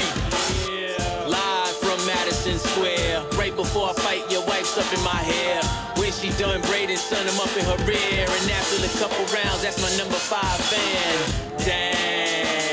Live 1.26 1.76
from 1.82 1.98
Madison 2.06 2.56
Square. 2.56 3.24
Right 3.34 3.56
before 3.56 3.90
I 3.90 3.94
fight, 3.94 4.30
your 4.30 4.46
wife's 4.46 4.78
up 4.78 4.86
in 4.96 5.02
my 5.02 5.18
hair. 5.26 5.60
When 5.98 6.12
she 6.12 6.30
done 6.38 6.60
braiding, 6.70 6.98
son, 6.98 7.26
I'm 7.26 7.40
up 7.40 7.50
in 7.56 7.64
her 7.64 7.78
rear. 7.82 8.30
And 8.30 8.50
after 8.52 8.78
a 8.86 8.92
couple 9.02 9.18
rounds, 9.34 9.62
that's 9.62 9.82
my 9.82 9.90
number 9.98 10.20
five 10.22 10.60
fan. 10.70 11.58
Dang. 11.66 12.65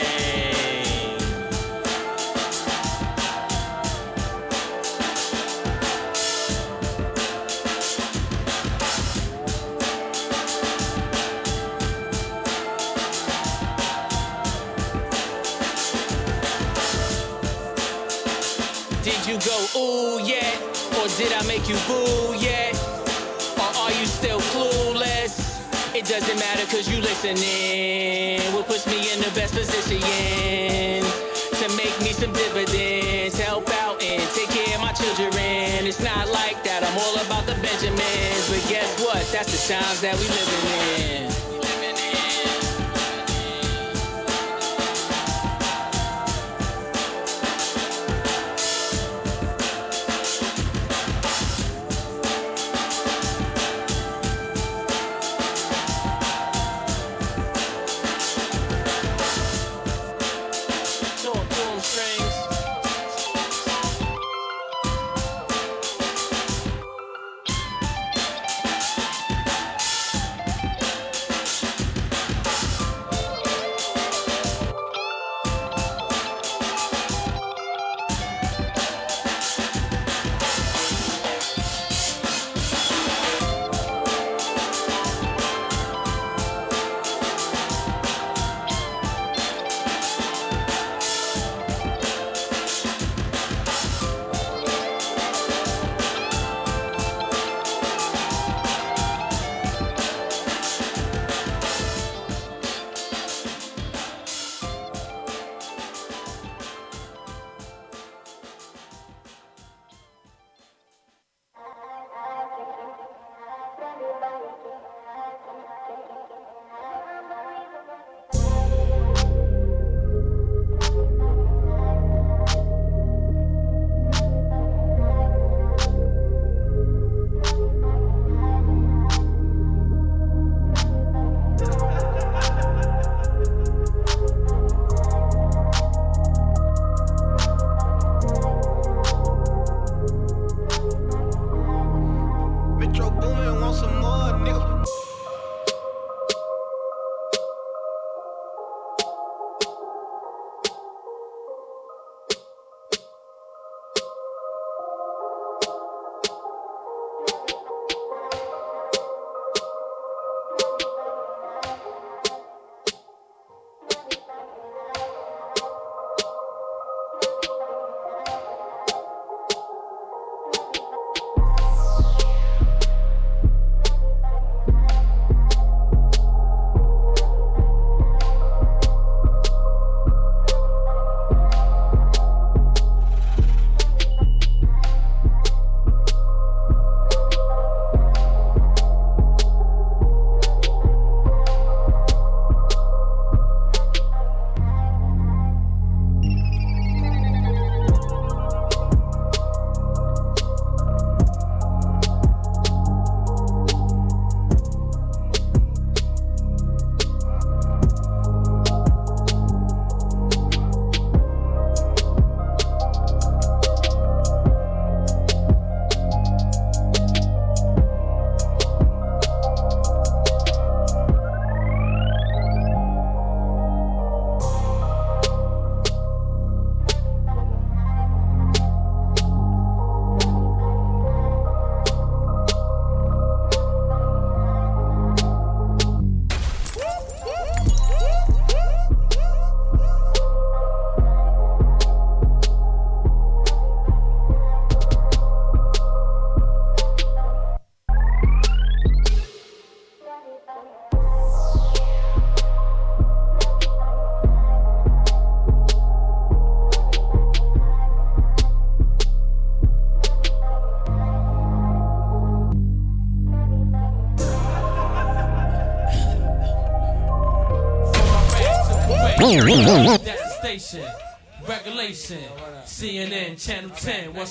You 19.34 19.40
go 19.40 19.66
ooh 19.76 20.22
yet? 20.24 20.62
Or 21.00 21.08
did 21.18 21.34
I 21.34 21.42
make 21.48 21.68
you 21.68 21.76
boo 21.88 22.38
yet? 22.38 22.78
Or 23.58 23.70
are 23.82 23.92
you 23.92 24.06
still 24.06 24.40
clueless? 24.54 25.58
It 25.96 26.06
doesn't 26.06 26.38
matter 26.38 26.66
cause 26.68 26.88
you 26.88 27.02
listening. 27.02 28.54
Will 28.54 28.64
puts 28.64 28.86
me 28.86 29.12
in 29.12 29.20
the 29.22 29.32
best 29.34 29.56
position 29.56 31.02
to 31.58 31.68
make 31.76 31.98
me 32.02 32.14
some 32.14 32.32
dividends, 32.34 33.40
help 33.40 33.70
out 33.82 34.04
and 34.04 34.22
take 34.36 34.50
care 34.50 34.76
of 34.76 34.82
my 34.82 34.94
children. 34.94 35.88
It's 35.88 36.04
not 36.04 36.30
like 36.30 36.64
that, 36.66 36.84
I'm 36.84 36.98
all 36.98 37.16
about 37.26 37.48
the 37.48 37.56
Benjamins. 37.56 38.50
But 38.50 38.62
guess 38.70 39.02
what? 39.02 39.26
That's 39.32 39.50
the 39.50 39.74
times 39.74 40.02
that 40.02 40.14
we 40.14 40.28
living 40.30 41.26
in. 41.26 41.33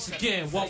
Once 0.09 0.21
again, 0.21 0.51
walk. 0.51 0.69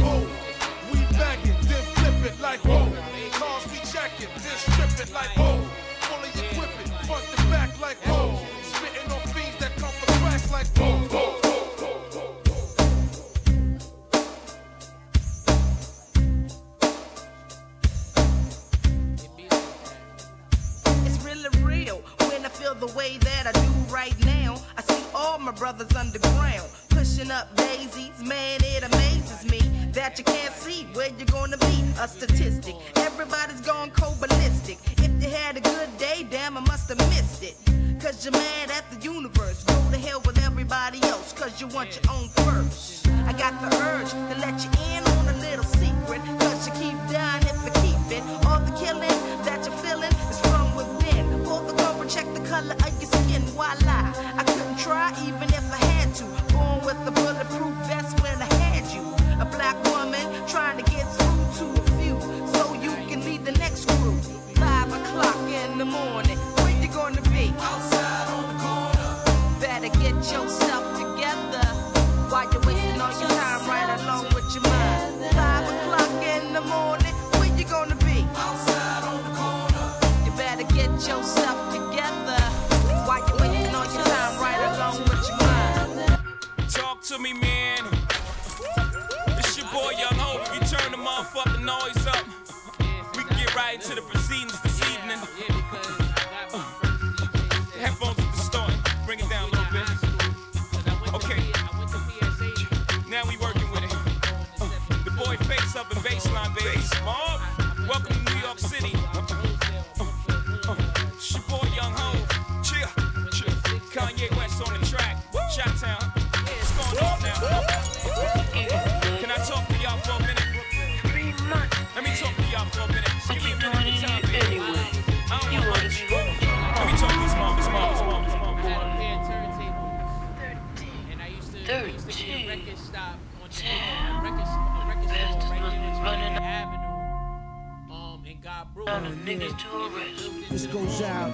yeah. 139.39 140.47
This 140.49 140.67
goes 140.67 141.01
out 141.01 141.31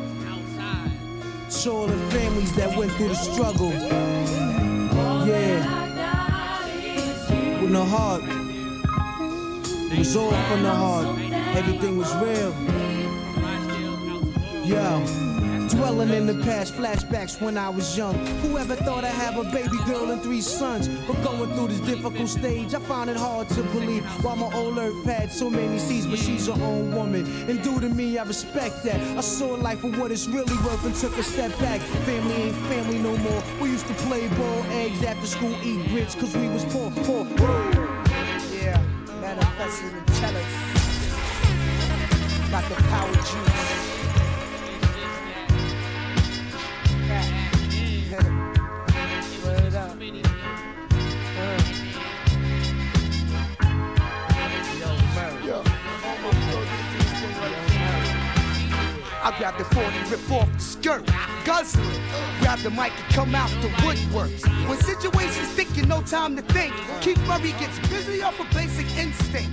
to 1.50 1.72
all 1.72 1.88
the 1.88 1.98
families 2.12 2.54
that 2.56 2.78
went 2.78 2.92
through 2.92 3.10
the 3.10 3.16
struggle. 3.16 3.72
Yeah. 5.26 5.76
With 7.62 7.72
the 7.72 7.86
heart. 7.86 8.24
It 9.92 9.98
was 9.98 10.16
all 10.16 10.32
from 10.32 10.64
the 10.64 10.74
heart. 10.74 11.18
Everything 11.56 11.98
was 11.98 12.14
real. 12.18 12.54
Yeah 14.64 15.27
dwelling 15.88 16.14
in 16.14 16.26
the 16.26 16.44
past, 16.44 16.74
flashbacks 16.74 17.40
when 17.40 17.58
I 17.58 17.70
was 17.70 17.98
young. 17.98 18.14
Whoever 18.42 18.76
thought 18.76 19.06
I'd 19.06 19.12
have 19.12 19.38
a 19.38 19.44
baby 19.46 19.78
girl 19.86 20.12
and 20.12 20.22
three 20.22 20.42
sons? 20.42 20.90
But 21.08 21.22
going 21.24 21.50
through 21.54 21.70
this 21.70 21.80
difficult 21.80 22.28
stage, 22.28 22.74
I 22.74 22.80
find 22.80 23.10
it 23.10 23.16
hard 23.16 23.48
to 23.50 23.64
believe 23.64 24.04
why 24.22 24.36
my 24.36 24.54
old 24.54 24.78
earth 24.78 25.06
had 25.06 25.32
so 25.32 25.50
many 25.50 25.80
seeds, 25.80 26.06
but 26.06 26.20
she's 26.20 26.48
her 26.48 26.62
own 26.62 26.94
woman. 26.94 27.26
And 27.50 27.62
due 27.64 27.80
to 27.80 27.88
me, 27.88 28.18
I 28.18 28.24
respect 28.24 28.84
that. 28.84 29.00
I 29.18 29.22
saw 29.22 29.54
life 29.54 29.80
for 29.80 29.92
what 29.92 30.12
it's 30.12 30.28
really 30.28 30.58
worth 30.66 30.84
and 30.86 30.94
took 30.94 31.18
a 31.18 31.24
step 31.24 31.58
back. 31.60 31.80
Family 32.06 32.36
ain't 32.36 32.56
family 32.68 32.98
no 32.98 33.16
more. 33.18 33.42
We 33.62 33.70
used 33.70 33.88
to 33.88 33.94
play 33.94 34.28
ball, 34.28 34.64
eggs 34.72 35.02
after 35.04 35.26
school, 35.26 35.56
eat 35.64 35.88
grits, 35.88 36.16
cause 36.16 36.36
we 36.36 36.50
was 36.50 36.66
poor, 36.66 36.92
poor. 37.06 37.26
Yeah, 38.52 38.82
manifesting 39.22 39.96
intelligence. 39.96 40.54
Like 42.52 42.68
the 42.68 42.76
power 42.76 43.14
juice. 43.14 43.97
Grab 59.38 59.56
the 59.60 59.66
40, 59.66 59.88
rip 60.10 60.32
off 60.32 60.52
the 60.52 60.60
skirt. 60.60 61.06
Guzzling. 61.46 62.02
Grab 62.40 62.58
the 62.60 62.72
mic 62.72 62.92
and 62.92 63.14
come 63.14 63.36
out 63.36 63.50
the 63.62 63.68
woodworks. 63.86 64.42
When 64.68 64.80
situations 64.80 65.48
thinking, 65.50 65.88
no 65.88 66.02
time 66.02 66.36
to 66.38 66.42
think. 66.42 66.74
Keith 67.02 67.22
Murray 67.28 67.52
gets 67.60 67.78
busy 67.88 68.24
off 68.24 68.40
a 68.40 68.42
of 68.42 68.50
basic 68.50 68.88
instinct. 68.98 69.52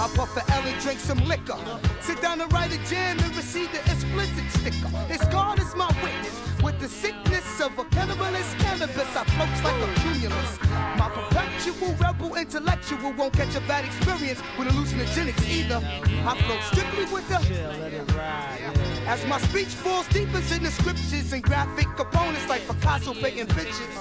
I 0.00 0.08
puff 0.16 0.34
the 0.34 0.42
L 0.52 0.62
and 0.66 0.82
drink 0.82 0.98
some 0.98 1.18
liquor. 1.26 1.56
Sit 2.00 2.20
down 2.20 2.40
and 2.40 2.52
write 2.52 2.72
a 2.72 2.78
jam 2.90 3.20
and 3.20 3.36
receive 3.36 3.70
the 3.70 3.78
explicit 3.92 4.50
sticker. 4.50 4.90
It's 5.08 5.24
God 5.28 5.60
is 5.60 5.76
my 5.76 5.86
witness. 6.02 6.36
With 6.60 6.80
the 6.80 6.88
sickness 6.88 7.60
of 7.60 7.78
a 7.78 7.84
cannibalist 7.84 8.58
cannabis, 8.58 9.16
I 9.16 9.24
float 9.24 9.64
like 9.64 9.88
a 9.88 10.00
cumulus. 10.00 10.58
My 10.98 11.08
perpetual 11.08 11.94
rebel 11.94 12.34
intellectual 12.34 13.12
won't 13.12 13.32
catch 13.34 13.54
a 13.54 13.60
bad 13.60 13.84
experience 13.84 14.42
with 14.58 14.68
hallucinogenics 14.68 15.48
either. 15.48 15.80
I 16.26 16.36
float 16.42 16.62
strictly 16.64 17.04
with 17.14 17.28
the. 17.28 17.38
Chill, 17.38 17.70
let 17.78 17.92
it 17.92 18.12
ride. 18.12 18.58
Yeah. 18.60 18.89
As 19.10 19.26
my 19.26 19.40
speech 19.40 19.66
falls 19.66 20.06
deep 20.10 20.32
into 20.32 20.60
the 20.60 20.70
scriptures 20.70 21.32
and 21.32 21.42
graphic 21.42 21.88
components 21.96 22.48
like 22.48 22.64
Picasso 22.68 23.12
painting 23.12 23.48
pictures. 23.48 23.96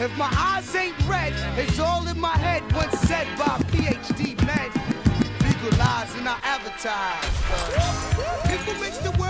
If 0.00 0.10
my 0.18 0.28
eyes 0.36 0.74
ain't 0.74 0.98
red, 1.06 1.32
it's 1.56 1.78
all 1.78 2.04
in 2.08 2.18
my 2.18 2.36
head. 2.36 2.64
Once 2.72 2.98
said 3.02 3.28
by 3.38 3.56
PhD 3.70 4.34
men, 4.44 4.68
legalize 5.46 6.12
and 6.16 6.28
I 6.28 6.38
advertise. 6.42 7.22
People 8.50 8.74
mix 8.80 8.98
the. 8.98 9.27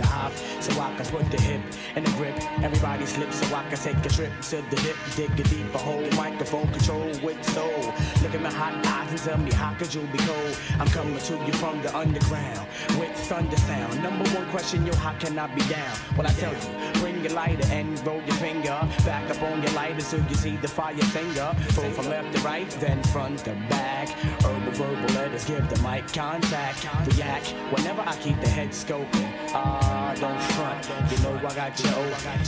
The 0.00 0.06
hop, 0.06 0.32
so 0.60 0.70
I 0.80 0.94
can 0.96 1.06
put 1.06 1.30
the 1.30 1.40
hip 1.40 1.60
in 1.96 2.04
the 2.04 2.10
grip. 2.12 2.36
Everybody 2.62 3.06
slip 3.06 3.32
so 3.32 3.54
I 3.54 3.62
can 3.68 3.78
take 3.78 4.04
a 4.04 4.08
trip 4.08 4.32
to 4.50 4.56
the 4.70 4.76
dip. 4.84 4.96
Dig 5.16 5.40
a 5.40 5.42
deeper 5.42 5.78
hole, 5.78 6.08
microphone 6.16 6.68
control 6.72 7.10
with 7.22 7.40
soul. 7.50 7.84
Look 8.22 8.34
at 8.34 8.42
my 8.42 8.50
hot 8.50 8.74
eyes 8.86 9.10
and 9.10 9.20
tell 9.20 9.38
me 9.38 9.52
how 9.52 9.74
could 9.74 9.92
you 9.94 10.02
be 10.12 10.18
cold? 10.18 10.56
I'm 10.78 10.88
coming 10.88 11.18
to 11.18 11.34
you 11.46 11.52
from 11.54 11.82
the 11.82 11.90
underground 11.96 12.66
with 12.98 13.12
thunder 13.28 13.56
sound. 13.56 14.02
Number 14.02 14.28
one 14.30 14.46
question, 14.50 14.86
yo, 14.86 14.94
how 14.94 15.12
can 15.18 15.38
I 15.38 15.46
be 15.54 15.62
down? 15.68 15.94
Well, 16.16 16.26
I 16.26 16.32
tell 16.32 16.52
you, 16.52 17.02
bring 17.20 17.30
your 17.30 17.34
lighter 17.34 17.66
and 17.72 18.06
roll 18.06 18.22
your 18.22 18.36
finger 18.36 18.88
back 19.04 19.28
up 19.30 19.42
on 19.42 19.62
your 19.62 19.72
lighter 19.72 20.00
so 20.00 20.16
you 20.16 20.34
see 20.34 20.56
the 20.56 20.68
fire 20.68 20.94
finger. 20.96 21.54
Pull 21.70 21.90
from 21.90 22.08
left 22.08 22.34
to 22.34 22.40
right, 22.42 22.70
then 22.80 23.02
front 23.04 23.38
to 23.40 23.52
back. 23.68 24.08
Herbal 24.42 24.72
verbal 24.72 25.14
letters 25.14 25.44
give 25.44 25.68
the 25.68 25.80
mic 25.82 26.06
contact. 26.12 26.86
React 27.06 27.48
whenever 27.72 28.02
I 28.02 28.16
keep 28.16 28.40
the 28.40 28.48
head 28.48 28.70
scoping. 28.70 29.30
Ah, 29.52 30.14
don't 30.18 30.40
front, 30.54 31.10
you 31.10 31.18
know 31.24 31.36
I 31.36 31.54
got 31.54 31.78
you 31.82 31.90
open. 31.90 32.38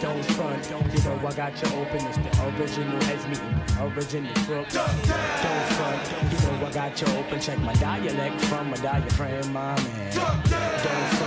Don't 0.00 0.24
front, 0.36 0.70
you 0.94 1.02
know 1.04 1.26
I 1.26 1.32
got 1.32 1.62
you 1.62 1.68
open. 1.78 2.06
It's 2.06 2.18
the 2.18 2.30
original 2.58 3.00
heads 3.04 3.26
meeting, 3.26 3.60
original 3.80 4.34
crooks. 4.44 4.74
Don't 4.74 5.66
front, 5.76 6.02
you 6.32 6.38
know 6.46 6.66
I 6.66 6.72
got 6.72 7.00
you 7.00 7.06
open. 7.18 7.40
Check 7.40 7.58
my 7.58 7.74
dialect 7.74 8.40
from 8.42 8.72
a 8.72 8.76
diaphragm, 8.76 9.52
my 9.52 9.74
man. 9.74 10.14
Don't 10.14 10.46
front, 10.46 11.19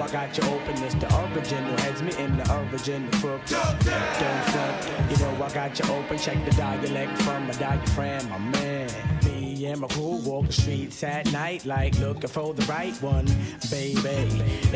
I 0.00 0.08
got 0.10 0.36
you 0.36 0.42
open. 0.44 0.82
It's 0.82 0.94
the 0.96 1.06
original 1.22 1.76
heads 1.78 2.02
me 2.02 2.12
in 2.18 2.36
the 2.36 2.68
original 2.72 3.08
crooks. 3.20 3.52
Don't 3.52 3.82
front, 3.82 5.10
you 5.10 5.16
know 5.18 5.44
I 5.44 5.52
got 5.52 5.78
you 5.78 5.94
open. 5.94 6.18
Check 6.18 6.44
the 6.44 6.50
dialect 6.52 7.22
from 7.22 7.46
my 7.46 7.52
diaphragm, 7.52 8.28
my 8.28 8.38
man. 8.38 9.13
And 9.64 9.80
my 9.80 9.88
crew 9.88 10.20
walk 10.24 10.46
the 10.46 10.52
streets 10.52 11.02
at 11.04 11.32
night 11.32 11.64
like 11.64 11.98
looking 11.98 12.28
for 12.28 12.52
the 12.52 12.62
right 12.66 12.94
one, 13.00 13.24
baby. 13.70 14.00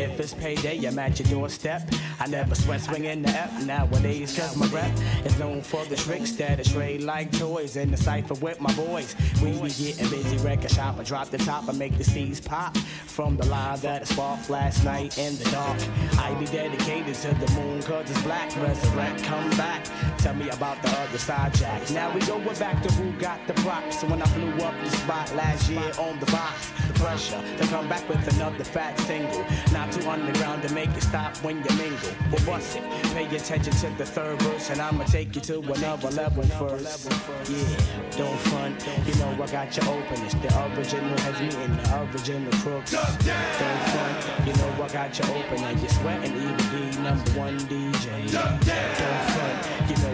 If 0.01 0.19
it's 0.19 0.33
payday, 0.33 0.83
I'm 0.85 0.97
at 0.97 1.19
your 1.19 1.29
doorstep. 1.29 1.89
I 2.19 2.25
never 2.27 2.55
sweat 2.55 2.81
swinging 2.81 3.21
the 3.21 3.29
F 3.29 3.65
nowadays, 3.65 4.35
cause 4.37 4.57
my 4.57 4.65
rep 4.67 4.91
is 5.25 5.37
known 5.37 5.61
for 5.61 5.85
the 5.85 5.95
tricks 5.95 6.31
that 6.33 6.59
are 6.59 6.63
straight 6.63 7.01
like 7.01 7.31
toys 7.31 7.75
in 7.75 7.91
the 7.91 7.97
cipher 7.97 8.33
with 8.35 8.59
my 8.59 8.73
boys. 8.73 9.15
We 9.43 9.51
be 9.51 9.69
getting 9.69 10.09
busy, 10.09 10.37
record 10.37 10.71
shop, 10.71 10.99
I 10.99 11.03
drop 11.03 11.29
the 11.29 11.37
top, 11.37 11.69
I 11.69 11.73
make 11.73 11.97
the 11.97 12.03
seeds 12.03 12.41
pop 12.41 12.75
from 12.77 13.37
the 13.37 13.45
line 13.45 13.79
that 13.81 14.07
sparked 14.07 14.49
last 14.49 14.83
night 14.83 15.17
in 15.17 15.37
the 15.37 15.49
dark. 15.51 15.79
I 16.17 16.33
be 16.39 16.45
dedicated 16.45 17.15
to 17.15 17.27
the 17.35 17.51
moon, 17.53 17.83
cause 17.83 18.09
it's 18.09 18.21
black, 18.23 18.55
resurrect, 18.57 19.23
come 19.23 19.49
back. 19.51 19.85
Tell 20.17 20.33
me 20.33 20.49
about 20.49 20.81
the 20.81 20.89
other 20.89 21.17
side, 21.17 21.53
Jack. 21.53 21.89
Now 21.91 22.13
we 22.13 22.21
going 22.21 22.43
back 22.57 22.81
to 22.83 22.93
who 22.95 23.11
got 23.19 23.45
the 23.47 23.53
props. 23.53 24.03
When 24.03 24.21
I 24.21 24.33
blew 24.33 24.51
up 24.65 24.78
the 24.83 24.89
spot 24.89 25.35
last 25.35 25.69
year 25.69 25.91
on 25.97 26.19
the 26.19 26.25
box, 26.27 26.71
the 26.87 26.93
pressure 26.93 27.41
to 27.57 27.67
come 27.67 27.87
back 27.87 28.07
with 28.09 28.25
another 28.35 28.63
fat 28.63 28.97
single. 29.01 29.45
Not 29.71 29.91
too 29.91 30.07
underground 30.09 30.63
to 30.63 30.73
make 30.73 30.89
it 30.89 31.03
stop 31.03 31.35
when 31.37 31.57
you 31.57 31.77
mingle. 31.77 32.09
Well, 32.31 32.45
bust 32.45 32.77
it. 32.77 32.83
Pay 33.13 33.25
attention 33.35 33.73
to 33.73 33.89
the 33.97 34.05
third 34.05 34.41
verse, 34.41 34.69
and 34.69 34.81
I'ma 34.81 35.03
take 35.05 35.35
you 35.35 35.41
to 35.41 35.59
another 35.59 36.09
level 36.11 36.43
first. 36.43 37.09
Yeah, 37.49 38.17
don't 38.17 38.39
front. 38.39 38.87
You 39.05 39.15
know 39.15 39.43
I 39.43 39.47
got 39.47 39.75
you 39.75 39.83
open. 39.89 40.25
It's 40.25 40.35
the 40.35 40.49
original 40.75 41.17
has 41.19 41.39
me 41.39 41.63
in 41.63 41.77
the 41.77 42.09
original 42.13 42.51
crooks. 42.63 42.91
Don't 42.91 43.81
front. 43.91 44.47
You 44.47 44.53
know 44.53 44.83
I 44.83 44.87
got 44.89 45.17
you 45.17 45.25
open, 45.25 45.63
and 45.63 45.79
you're 45.79 45.89
sweating. 45.89 46.35
Evil 46.35 46.57
Dee 46.71 46.99
number 47.01 47.31
one 47.31 47.57
DJ. 47.67 48.31
Don't 48.31 48.63
front. 48.63 49.48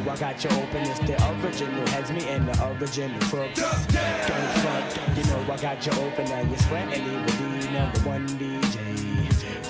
You 0.05 0.11
I 0.11 0.17
got 0.17 0.43
you 0.43 0.49
open. 0.51 0.83
It's 0.83 0.99
the 0.99 1.15
original 1.41 1.87
Heads 1.87 2.11
me 2.11 2.29
in 2.29 2.45
the 2.45 2.77
original 2.79 3.19
crooks. 3.21 3.59
Don't 3.59 4.51
front. 4.61 5.17
You 5.17 5.23
know 5.23 5.51
I 5.51 5.57
got 5.57 5.83
you 5.83 5.91
open, 5.93 6.31
and 6.31 6.47
you're 6.47 6.59
sweating. 6.59 7.03
Evil 7.03 7.59
Dee 7.59 7.71
number 7.71 7.99
one 8.01 8.27
DJ. 8.27 8.94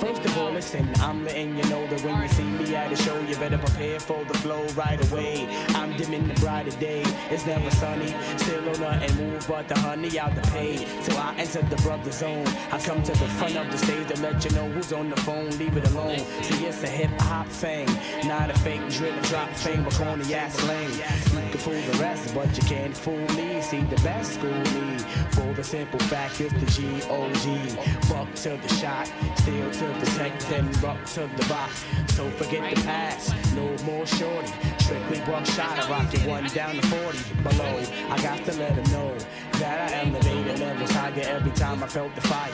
First 0.05 0.23
of 0.23 0.37
all, 0.37 0.51
listen, 0.51 0.87
I'm 0.99 1.25
letting 1.25 1.57
you 1.57 1.63
know 1.63 1.87
that 1.87 1.99
when 2.03 2.21
you 2.21 2.27
see 2.27 2.43
me 2.43 2.75
at 2.75 2.91
a 2.91 2.95
show, 2.95 3.19
you 3.21 3.35
better 3.37 3.57
prepare 3.57 3.99
for 3.99 4.23
the 4.25 4.35
flow 4.35 4.63
right 4.75 5.03
away. 5.11 5.47
I'm 5.69 5.97
dimming 5.97 6.27
the 6.27 6.35
brighter 6.35 6.77
day. 6.79 7.01
It's 7.31 7.43
never 7.47 7.71
sunny, 7.71 8.13
still 8.37 8.69
on 8.69 8.81
nothing 8.81 9.15
move 9.17 9.47
but 9.47 9.67
the 9.67 9.79
honey 9.79 10.19
out 10.19 10.35
the 10.35 10.43
pay. 10.51 10.85
So 11.01 11.17
I 11.17 11.33
enter 11.39 11.63
the 11.63 11.77
brother 11.77 12.11
zone. 12.11 12.45
I 12.71 12.77
come 12.77 13.01
to 13.01 13.13
the 13.13 13.27
front 13.39 13.57
of 13.57 13.71
the 13.71 13.79
stage 13.79 14.07
to 14.09 14.21
let 14.21 14.45
you 14.45 14.51
know 14.51 14.69
who's 14.69 14.93
on 14.93 15.09
the 15.09 15.15
phone. 15.21 15.49
Leave 15.57 15.75
it 15.75 15.89
alone. 15.89 16.19
See, 16.43 16.67
it's 16.67 16.83
a 16.83 16.87
hip 16.87 17.09
hop 17.21 17.47
thing, 17.47 17.87
not 18.27 18.51
a 18.51 18.59
fake 18.59 18.87
drip 18.91 19.19
drop 19.23 19.49
thing, 19.53 19.83
but 19.83 19.93
corny 19.95 20.35
ass 20.35 20.61
lame. 20.67 20.91
You 20.91 21.49
can 21.49 21.57
fool 21.57 21.81
the 21.81 21.97
rest, 21.97 22.35
but 22.35 22.55
you 22.55 22.63
can't 22.65 22.95
fool 22.95 23.27
me. 23.33 23.59
See, 23.63 23.81
the 23.81 23.99
best 24.03 24.35
school 24.35 24.51
me 24.51 24.99
for 25.31 25.51
the 25.53 25.63
simple 25.63 25.99
fact 26.01 26.39
is 26.41 26.53
the 26.53 26.65
G 26.67 27.01
O 27.09 27.33
G. 27.41 27.75
Buck 28.07 28.31
to 28.35 28.49
the 28.49 28.69
shot, 28.75 29.11
still 29.37 29.71
to 29.71 29.94
the 29.99 30.05
tech, 30.17 30.39
then 30.49 30.71
rock 30.81 31.03
to 31.05 31.21
the 31.37 31.45
box. 31.47 31.85
So 32.07 32.29
forget 32.31 32.75
the 32.75 32.81
past, 32.81 33.33
no 33.55 33.67
more 33.83 34.05
shorty. 34.05 34.51
Strictly 34.79 35.19
buckshot, 35.19 35.79
I 35.79 35.89
rock 35.89 36.13
it 36.13 36.25
one 36.27 36.45
down 36.47 36.75
to 36.75 36.81
40 36.87 37.17
below. 37.43 37.83
I 38.09 38.21
got 38.21 38.43
to 38.45 38.53
let 38.53 38.75
them 38.75 38.91
know 38.91 39.17
that 39.59 39.91
I 39.91 40.05
elevated 40.05 40.59
levels 40.59 40.91
higher 40.91 41.23
every 41.25 41.51
time 41.51 41.83
I 41.83 41.87
felt 41.87 42.13
the 42.15 42.21
fire. 42.21 42.51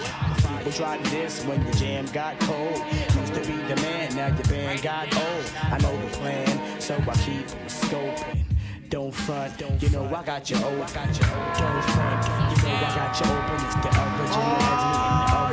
People 0.58 0.72
tried 0.72 1.04
this 1.06 1.44
when 1.46 1.64
the 1.66 1.72
jam 1.78 2.06
got 2.14 2.40
cold. 2.42 2.78
Used 3.20 3.34
to 3.34 3.42
be 3.42 3.58
the 3.68 3.76
man, 3.82 4.16
now 4.16 4.28
your 4.28 4.44
band 4.46 4.82
got 4.82 5.14
old. 5.16 5.52
I 5.64 5.78
know 5.80 6.02
the 6.06 6.18
plan, 6.18 6.82
so 6.82 6.96
I 6.96 7.16
keep 7.26 7.48
scoping. 7.68 8.44
Don't 8.90 9.14
front, 9.14 9.60
you 9.82 9.90
know 9.90 10.06
I 10.14 10.24
got 10.24 10.50
you 10.50 10.58
open. 10.58 10.82
I 10.82 10.92
got 10.92 11.08
you 11.18 11.26
open. 11.26 11.62
Don't 11.62 11.84
front, 11.96 12.26
you 12.52 12.64
know 12.64 12.76
I 12.76 12.96
got 12.96 13.20
you 13.20 13.26
open. 13.32 13.56
It's 13.66 13.76
the 13.76 13.90
original, 13.90 14.58
as 14.70 14.84
me 14.86 15.00
in 15.08 15.51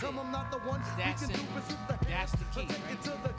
That's 0.00 0.14
it. 0.14 0.18
I'm 0.18 0.32
not 0.32 0.50
the 0.50 0.58
one. 0.58 0.80
You 0.80 0.86
That's 0.96 1.26
can 1.26 1.34
do 1.34 1.40
this 1.54 1.68
with 1.68 1.88
the 1.88 2.06
hands. 2.06 2.32
That's 2.32 2.32
the 2.32 2.60
key, 2.60 2.68
right 2.88 3.29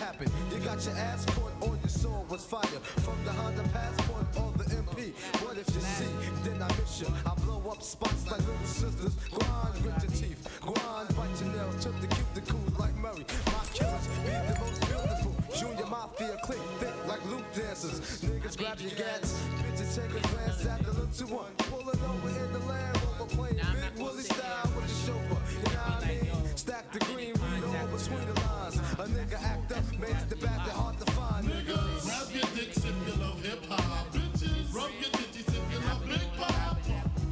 I 0.00 0.10
make 0.10 0.20
it 0.20 0.28
happen. 0.28 0.32
You 0.50 0.64
got 0.64 0.84
your 0.84 0.94
ass 0.96 1.24
caught 1.26 1.52
or 1.60 1.76
your 1.76 1.88
soul 1.88 2.26
was 2.28 2.44
fire. 2.44 2.80
From 3.04 3.16
the 3.24 3.32
Honda 3.32 3.62
Passport 3.72 4.26
or 4.36 4.52
the 4.56 4.64
MP. 4.64 5.12
What 5.42 5.58
if 5.58 5.68
you 5.74 5.80
see, 5.80 6.04
then 6.44 6.62
I 6.62 6.68
miss 6.78 7.00
you. 7.00 7.08
I 7.26 7.34
blow 7.42 7.70
up 7.70 7.82
spots 7.82 8.30
like 8.30 8.40
little 8.40 8.66
sisters. 8.66 9.14
Grind 9.30 9.74
with 9.84 10.02
your 10.02 10.12
teeth. 10.12 10.60
Grind, 10.60 11.08
bite 11.16 11.40
your 11.40 11.54
nails. 11.54 11.84
Took 11.84 12.00
the 12.00 12.06
cuticles 12.08 12.78
like 12.78 12.94
Murray. 12.96 13.24
My 13.46 13.64
killers 13.74 14.06
be 14.24 14.30
the 14.30 14.56
most 14.60 14.80
beautiful. 14.86 15.34
Junior 15.56 15.86
Mafia 15.86 16.36
click 16.42 16.60
thick 16.78 16.94
like 17.06 17.24
Luke 17.26 17.46
dancers. 17.54 18.00
Niggas 18.22 18.56
grab 18.56 18.80
your 18.80 18.92
gats. 18.92 19.34
Bitches 19.62 19.96
take 19.96 20.10
a 20.10 20.28
glance 20.28 20.66
at 20.66 20.84
the 20.84 20.92
little 20.92 21.36
one. 21.36 21.52
Pulling 21.70 22.00
over 22.04 22.28
in 22.28 22.52
the 22.52 22.60
Land 22.70 22.98
Rover 23.02 23.34
playing 23.34 23.56
Big 23.56 24.02
Willie 24.02 24.22
style 24.22 24.70
with 24.76 24.86
the 24.86 24.94
chauffeur. 25.06 25.42
You 25.50 25.74
know 25.74 25.80
what 25.80 26.04
I 26.04 26.08
mean? 26.08 26.37
Stack 26.68 26.92
the 26.92 26.98
green, 26.98 27.32
read 27.32 27.64
all 27.64 27.86
between 27.96 28.26
the 28.28 28.40
lines. 28.42 28.76
A 28.76 29.06
nigga 29.08 29.42
act 29.42 29.72
up, 29.72 29.98
makes 29.98 30.24
the 30.24 30.36
bastard 30.36 30.74
hard 30.74 30.98
to 30.98 31.12
find. 31.12 31.48
Niggas. 31.48 32.04
Grab 32.04 32.28
your 32.30 32.44
dicks 32.54 32.84
if 32.84 32.84
you 32.84 33.22
love 33.22 33.42
hip 33.42 33.64
hop. 33.70 34.12
Bitches, 34.12 34.74
rub 34.74 34.90
your 35.00 35.10
titties 35.16 35.48
if 35.48 35.64
you 35.72 35.78
love 35.88 36.04
Big 36.04 36.28
Papa. 36.36 36.76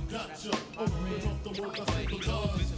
Gotcha. 0.09 0.57
Open 0.79 1.29
up 1.29 1.43
the 1.45 1.61
world, 1.61 1.79
I 1.79 1.85
say 1.93 2.07
because. 2.07 2.73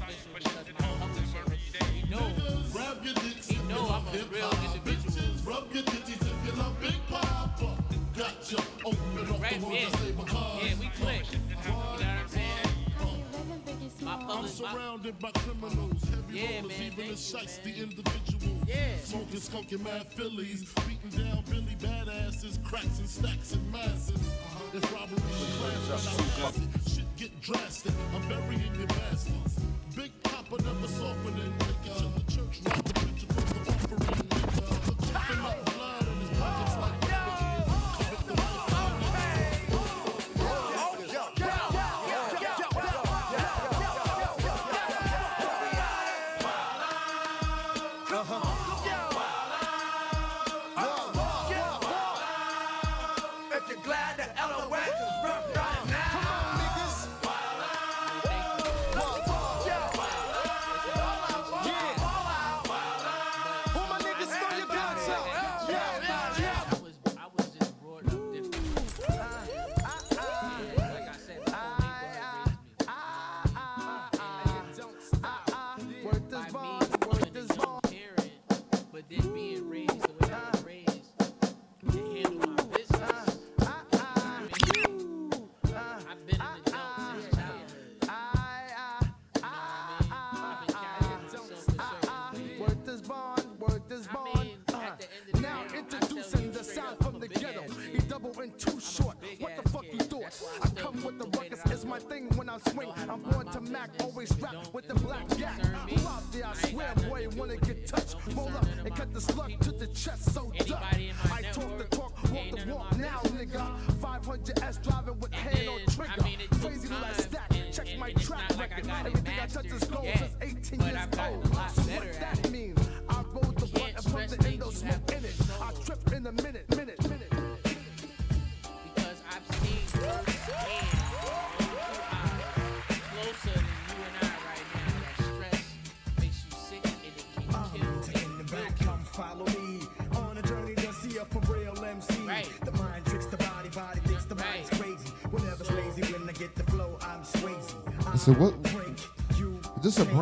Niggas, 2.10 2.72
grab 2.72 3.04
your 3.04 3.14
dicks 3.14 3.50
if 3.50 3.62
you 3.62 3.76
love 3.76 4.08
hip 4.12 4.34
hop. 4.40 4.84
Bitches, 4.84 5.46
rub 5.46 5.72
your 5.72 5.84
titties 5.84 6.22
if 6.26 6.38
you 6.44 6.52
love 6.60 6.80
Big 6.80 6.98
Papa. 7.08 7.84
Gotcha. 8.16 8.58
Open 8.84 8.98
up 8.98 9.26
the 9.28 9.64
world, 9.64 9.76
I 9.76 9.98
say 9.98 10.10
because. 10.10 10.64
Yeah, 10.64 10.74
we 10.80 10.88
click. 10.88 11.47
My 14.08 14.14
I'm 14.26 14.48
surrounded 14.48 15.18
by 15.18 15.30
criminals, 15.32 16.02
heavy 16.04 16.38
Yeah, 16.38 16.60
rollers, 16.60 16.78
man, 16.78 16.92
even 16.92 17.08
the 17.08 17.14
you, 17.14 17.58
the 17.62 17.82
individuals. 17.82 18.64
Yeah. 18.66 18.96
Smoking 19.04 19.38
skunky 19.38 19.84
mad 19.84 20.10
Phillies, 20.14 20.64
beating 20.88 21.24
down 21.24 21.44
Billy 21.50 21.76
badasses, 21.78 22.56
cracks 22.64 23.00
and 23.00 23.06
stacks 23.08 23.52
and 23.52 23.70
masses. 23.70 24.18
If 24.72 24.90
robbery 24.94 25.16
the 25.16 25.28
class, 25.58 26.06
when 26.06 26.24
I 26.24 26.28
pass 26.40 26.56
it, 26.56 26.90
shit 26.90 27.16
get 27.18 27.38
drastic. 27.42 27.92
I'm 28.14 28.26
burying 28.30 28.74
your 28.78 28.86
bastards. 28.86 29.60
Big 29.94 30.10
Papa 30.22 30.56
never 30.64 30.88
softening, 30.88 31.52
take 31.58 31.92
it 31.92 31.98
to 31.98 32.04
the 32.04 32.32
church, 32.32 32.60
rob 32.64 32.82
the 32.84 32.94
picture 32.94 33.26
from 33.26 33.62
the 33.62 34.06
offering. 34.06 34.27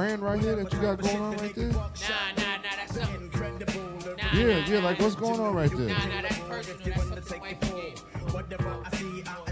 Brand 0.07 0.23
right 0.23 0.41
here 0.41 0.57
that 0.57 0.73
you 0.73 0.81
got 0.81 1.01
going 1.01 1.17
on 1.17 1.37
right 1.37 1.55
there? 1.55 1.69
Nah, 1.69 1.79
nah, 1.79 1.89
nah, 2.37 2.63
that's 2.63 2.95
something. 2.95 3.31
Nah, 3.33 4.39
Yeah, 4.39 4.61
nah, 4.61 4.67
yeah, 4.67 4.79
like 4.79 5.01
what's 5.01 5.17
going 5.17 5.41
on 5.41 5.55
right 5.55 5.71
there? 5.71 5.89
Nah, 5.89 6.07
nah, 6.07 6.23
that's 6.23 6.39
personal. 6.39 7.09
That's 7.11 7.29
something 7.29 7.41
wife 7.41 7.61
gave. 7.61 7.99
Whatever 8.33 8.77
I 8.85 8.97
see, 8.97 9.25
I'll. 9.27 9.45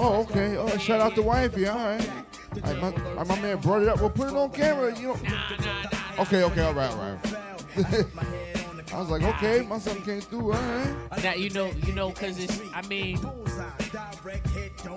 Oh, 0.00 0.20
okay. 0.20 0.56
Oh, 0.56 0.78
shout 0.78 1.00
out 1.00 1.16
to 1.16 1.22
wifey. 1.22 1.66
All 1.66 1.76
right. 1.76 2.10
All 2.64 2.72
right, 2.72 2.94
my, 3.16 3.24
my 3.24 3.40
man 3.40 3.56
brought 3.58 3.82
it 3.82 3.88
up. 3.88 3.98
Well, 4.00 4.10
put 4.10 4.28
it 4.28 4.36
on 4.36 4.50
camera. 4.50 4.96
You 4.96 5.08
know. 5.08 5.16
Okay, 6.20 6.44
okay, 6.44 6.60
all 6.62 6.74
right, 6.74 6.90
all 6.92 6.98
right. 6.98 7.18
I 8.94 9.00
was 9.00 9.10
like, 9.10 9.22
okay, 9.22 9.66
my 9.66 9.78
son 9.78 10.00
came 10.02 10.20
through. 10.20 10.52
All 10.52 10.60
right. 10.60 11.22
Now 11.24 11.34
you 11.34 11.50
know, 11.50 11.72
you 11.84 11.92
know, 11.92 12.12
cause 12.12 12.38
it's. 12.38 12.60
I 12.72 12.82
mean, 12.82 13.18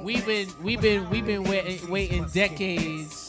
we've 0.03 0.25
been, 0.25 0.47
we've 0.61 0.81
been, 0.81 1.09
we've 1.09 1.25
been 1.25 1.43
waiting, 1.43 1.89
waiting 1.89 2.25
decades 2.25 3.20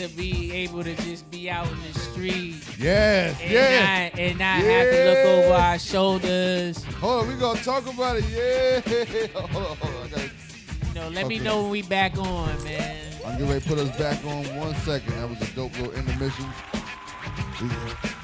to 0.00 0.08
be 0.16 0.50
able 0.52 0.82
to 0.82 0.94
just 0.96 1.30
be 1.30 1.50
out 1.50 1.66
in 1.70 1.78
the 1.92 1.98
street. 1.98 2.54
Yes, 2.78 3.38
and 3.42 3.50
yes. 3.50 4.12
Not, 4.12 4.20
and 4.20 4.38
not 4.38 4.60
have 4.60 4.90
to 4.90 5.04
look 5.04 5.44
over 5.44 5.54
our 5.54 5.78
shoulders. 5.78 6.82
Hold 6.84 7.22
on, 7.22 7.28
we 7.28 7.34
gonna 7.34 7.60
talk 7.60 7.86
about 7.86 8.16
it. 8.18 8.24
Yeah. 8.30 8.80
Hold 9.40 9.66
on, 9.66 9.76
hold 9.76 9.94
on. 9.96 10.06
I 10.06 10.08
gotta, 10.08 10.30
You 10.88 10.94
know, 10.94 11.08
let 11.10 11.26
me 11.26 11.38
know 11.38 11.62
when 11.62 11.70
we 11.70 11.82
back 11.82 12.16
on, 12.16 12.64
man. 12.64 12.96
I'm 13.26 13.32
getting 13.32 13.48
ready 13.48 13.60
to 13.60 13.68
put 13.68 13.78
us 13.78 13.96
back 13.98 14.24
on 14.24 14.44
one 14.56 14.74
second. 14.76 15.12
That 15.14 15.28
was 15.28 15.40
a 15.42 15.54
dope 15.54 15.76
little 15.78 15.92
intermission. 15.92 16.46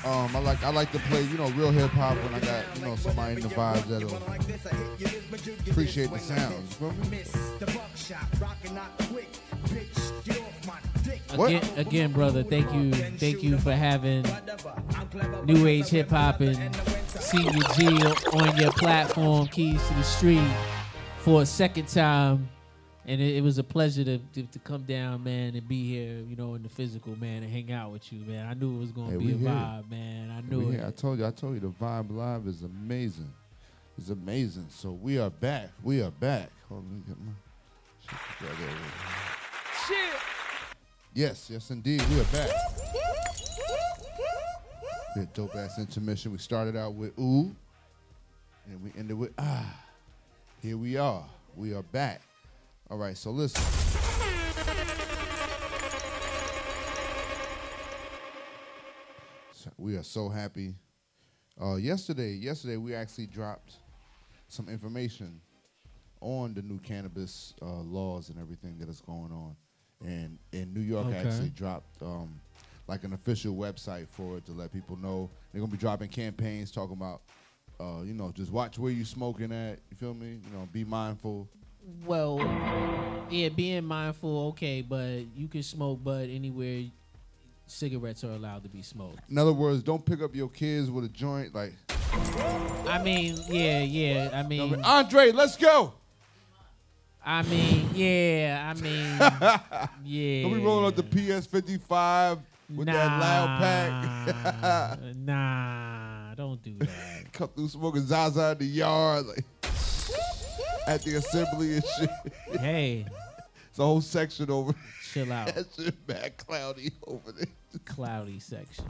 Um, 0.07 0.35
I 0.35 0.39
like 0.39 0.65
I 0.65 0.71
like 0.71 0.91
to 0.93 0.99
play, 0.99 1.23
you 1.25 1.37
know, 1.37 1.51
real 1.51 1.71
hip 1.71 1.91
hop 1.91 2.17
when 2.17 2.35
I 2.35 2.41
got, 2.41 2.65
you 2.77 2.87
know, 2.87 2.97
somebody 2.97 3.35
in 3.35 3.41
the 3.41 3.49
vibes 3.49 3.87
that'll 3.87 4.17
appreciate 5.71 6.11
the 6.11 6.19
sounds. 6.19 6.81
You 6.81 6.91
feel 6.91 7.11
me? 7.11 7.23
The 11.07 11.13
buckshot, 11.13 11.29
rockin' 11.29 11.33
not 11.33 11.33
quick. 11.33 11.33
Bitch, 11.33 11.33
get 11.33 11.33
off 11.33 11.39
my 11.39 11.39
dick. 11.39 11.39
What? 11.39 11.49
Again, 11.51 11.79
again, 11.79 12.13
brother, 12.13 12.43
thank 12.43 12.73
you, 12.73 12.93
thank 13.19 13.43
you 13.43 13.59
for 13.59 13.73
having 13.73 14.25
New 15.47 15.67
Age 15.67 15.89
Hip 15.89 16.11
Hop 16.11 16.41
and 16.41 16.75
Senior 17.09 17.63
G 17.75 17.87
on 18.33 18.57
your 18.57 18.73
platform, 18.73 19.47
Keys 19.49 19.87
to 19.89 19.95
the 19.95 20.03
Street, 20.03 20.49
for 21.21 21.43
a 21.43 21.47
second 21.47 21.89
time, 21.89 22.49
and 23.07 23.21
it, 23.21 23.37
it 23.37 23.43
was 23.43 23.59
a 23.59 23.65
pleasure 23.65 24.05
to, 24.05 24.19
to 24.19 24.43
to 24.45 24.59
come 24.61 24.83
down, 24.83 25.23
man, 25.25 25.55
and 25.55 25.67
be 25.69 25.89
here, 25.89 26.19
you 26.29 26.37
know, 26.37 26.55
in 26.55 26.63
the 26.63 26.69
physical, 26.69 27.17
man, 27.19 27.43
and 27.43 27.53
hang 27.53 27.73
out 27.73 27.91
with 27.93 28.13
you, 28.13 28.21
man. 28.25 28.47
I 28.49 28.55
knew 28.55 28.77
it 28.77 28.81
was 28.81 28.93
gonna 28.93 29.11
Hey, 29.13 29.17
be 29.19 29.33
a 29.33 29.37
here. 29.37 29.49
vibe, 29.49 29.91
man. 29.91 30.31
I 30.31 30.41
knew 30.49 30.69
it. 30.69 30.73
here. 30.73 30.85
I 30.87 30.91
told 30.91 31.19
you, 31.19 31.27
I 31.27 31.31
told 31.31 31.55
you 31.55 31.61
the 31.61 31.69
vibe 31.69 32.11
live 32.15 32.47
is 32.47 32.63
amazing. 32.63 33.33
It's 33.99 34.11
amazing. 34.11 34.67
So 34.71 34.91
we 34.93 35.19
are 35.19 35.31
back. 35.31 35.71
We 35.83 36.03
are 36.03 36.11
back. 36.11 36.51
Hold 36.69 36.85
on, 36.85 36.91
let 36.91 36.97
me 36.97 37.03
get 37.09 37.19
my 37.25 37.33
shit 38.01 38.39
together. 38.57 38.73
Shit. 39.89 40.36
Yes, 41.17 41.49
yes, 41.51 41.71
indeed. 41.71 42.03
We 42.11 42.21
are 42.21 42.25
back. 42.25 42.51
Bit 45.15 45.33
dope 45.33 45.57
ass 45.57 45.79
intermission. 45.79 46.31
We 46.31 46.37
started 46.37 46.77
out 46.77 46.93
with 46.93 47.19
ooh, 47.19 47.57
and 48.67 48.83
we 48.85 48.93
ended 48.99 49.17
with 49.17 49.33
ah. 49.39 49.83
Here 50.61 50.77
we 50.77 50.99
are. 50.99 51.25
We 51.55 51.73
are 51.73 51.83
back. 51.85 52.21
All 52.91 52.99
right, 52.99 53.17
so 53.17 53.31
listen. 53.31 53.63
So 59.53 59.71
we 59.79 59.97
are 59.97 60.03
so 60.03 60.29
happy. 60.29 60.75
Uh, 61.59 61.77
yesterday, 61.77 62.33
yesterday 62.33 62.77
we 62.77 62.95
actually 62.95 63.29
dropped 63.29 63.77
some 64.49 64.69
information 64.69 65.41
on 66.21 66.53
the 66.53 66.61
new 66.61 66.79
cannabis 66.79 67.55
uh, 67.63 67.81
laws 67.81 68.29
and 68.29 68.39
everything 68.39 68.77
that 68.81 68.91
is 68.91 69.01
going 69.01 69.33
on 69.33 69.57
and 70.05 70.39
in 70.53 70.73
New 70.75 70.81
York 70.81 71.07
Okay. 71.07 71.17
actually 71.17 71.51
dropped 71.51 72.03
um, 72.03 72.41
like 72.89 73.05
an 73.05 73.13
official 73.13 73.55
website 73.55 74.09
for 74.09 74.37
it 74.39 74.47
to 74.47 74.53
let 74.53 74.73
people 74.73 74.97
know 74.97 75.31
they're 75.53 75.61
gonna 75.61 75.73
be 75.73 75.79
dropping 75.79 76.09
campaigns 76.09 76.71
talking 76.71 76.97
about, 76.97 77.23
uh, 77.81 78.03
you 78.05 78.15
know, 78.15 78.31
just 78.33 78.53
watch 78.53 78.79
where 78.79 78.93
you 78.93 79.05
smoking 79.05 79.53
at. 79.53 79.79
You 79.91 79.97
feel 79.97 80.15
me? 80.15 80.39
You 80.45 80.59
know, 80.59 80.69
be 80.73 80.85
mindful. 80.85 81.49
Well, 82.05 82.39
yeah, 83.31 83.49
being 83.49 83.85
mindful, 83.85 84.49
okay, 84.49 84.83
but 84.83 85.21
you 85.37 85.49
can 85.49 85.63
smoke 85.63 86.03
bud 86.03 86.29
anywhere 86.31 86.85
cigarettes 87.69 88.25
are 88.25 88.31
allowed 88.31 88.63
to 88.63 88.69
be 88.69 88.83
smoked. 88.83 89.19
In 89.31 89.39
other 89.39 89.53
words, 89.53 89.83
don't 89.83 90.05
pick 90.05 90.23
up 90.23 90.35
your 90.35 90.49
kids 90.49 90.91
with 90.91 91.05
a 91.05 91.09
joint. 91.09 91.55
Like, 91.55 91.73
I 92.87 93.01
mean, 93.03 93.37
yeah, 93.49 93.81
yeah. 93.81 94.31
I 94.33 94.43
mean, 94.43 94.81
Andre, 94.85 95.33
let's 95.33 95.57
go. 95.57 95.95
I 97.29 97.43
mean, 97.43 97.91
yeah. 97.93 98.73
I 98.73 98.81
mean, 98.81 99.19
yeah. 100.05 100.43
Don't 100.43 100.55
be 100.55 100.65
rolling 100.65 100.87
up 100.87 100.95
the 100.95 101.03
PS 101.03 101.45
fifty 101.47 101.77
five 101.77 102.39
with 102.73 102.87
that 102.87 103.21
loud 103.21 103.59
pack. 103.59 105.01
nah, 105.17 106.37
don't 106.37 106.63
do 106.63 106.77
that. 106.79 106.89
Come 107.33 107.49
through 107.49 107.67
smoking 107.67 108.07
Zaza 108.07 108.53
in 108.53 108.59
the 108.59 108.65
yard, 108.67 109.27
like 109.27 109.45
at 110.87 111.03
the 111.03 111.17
assembly 111.17 111.75
and 111.75 111.85
shit. 111.99 112.11
Hey, 112.61 113.05
it's 113.71 113.79
a 113.81 113.83
whole 113.83 114.01
section 114.01 114.49
over. 114.49 114.73
Chill 115.13 115.33
out. 115.33 115.53
that 115.53 115.67
shit 115.75 116.07
bad 116.07 116.37
cloudy 116.37 116.93
over 117.09 117.33
there. 117.33 117.47
Cloudy 117.87 118.39
section. 118.39 118.85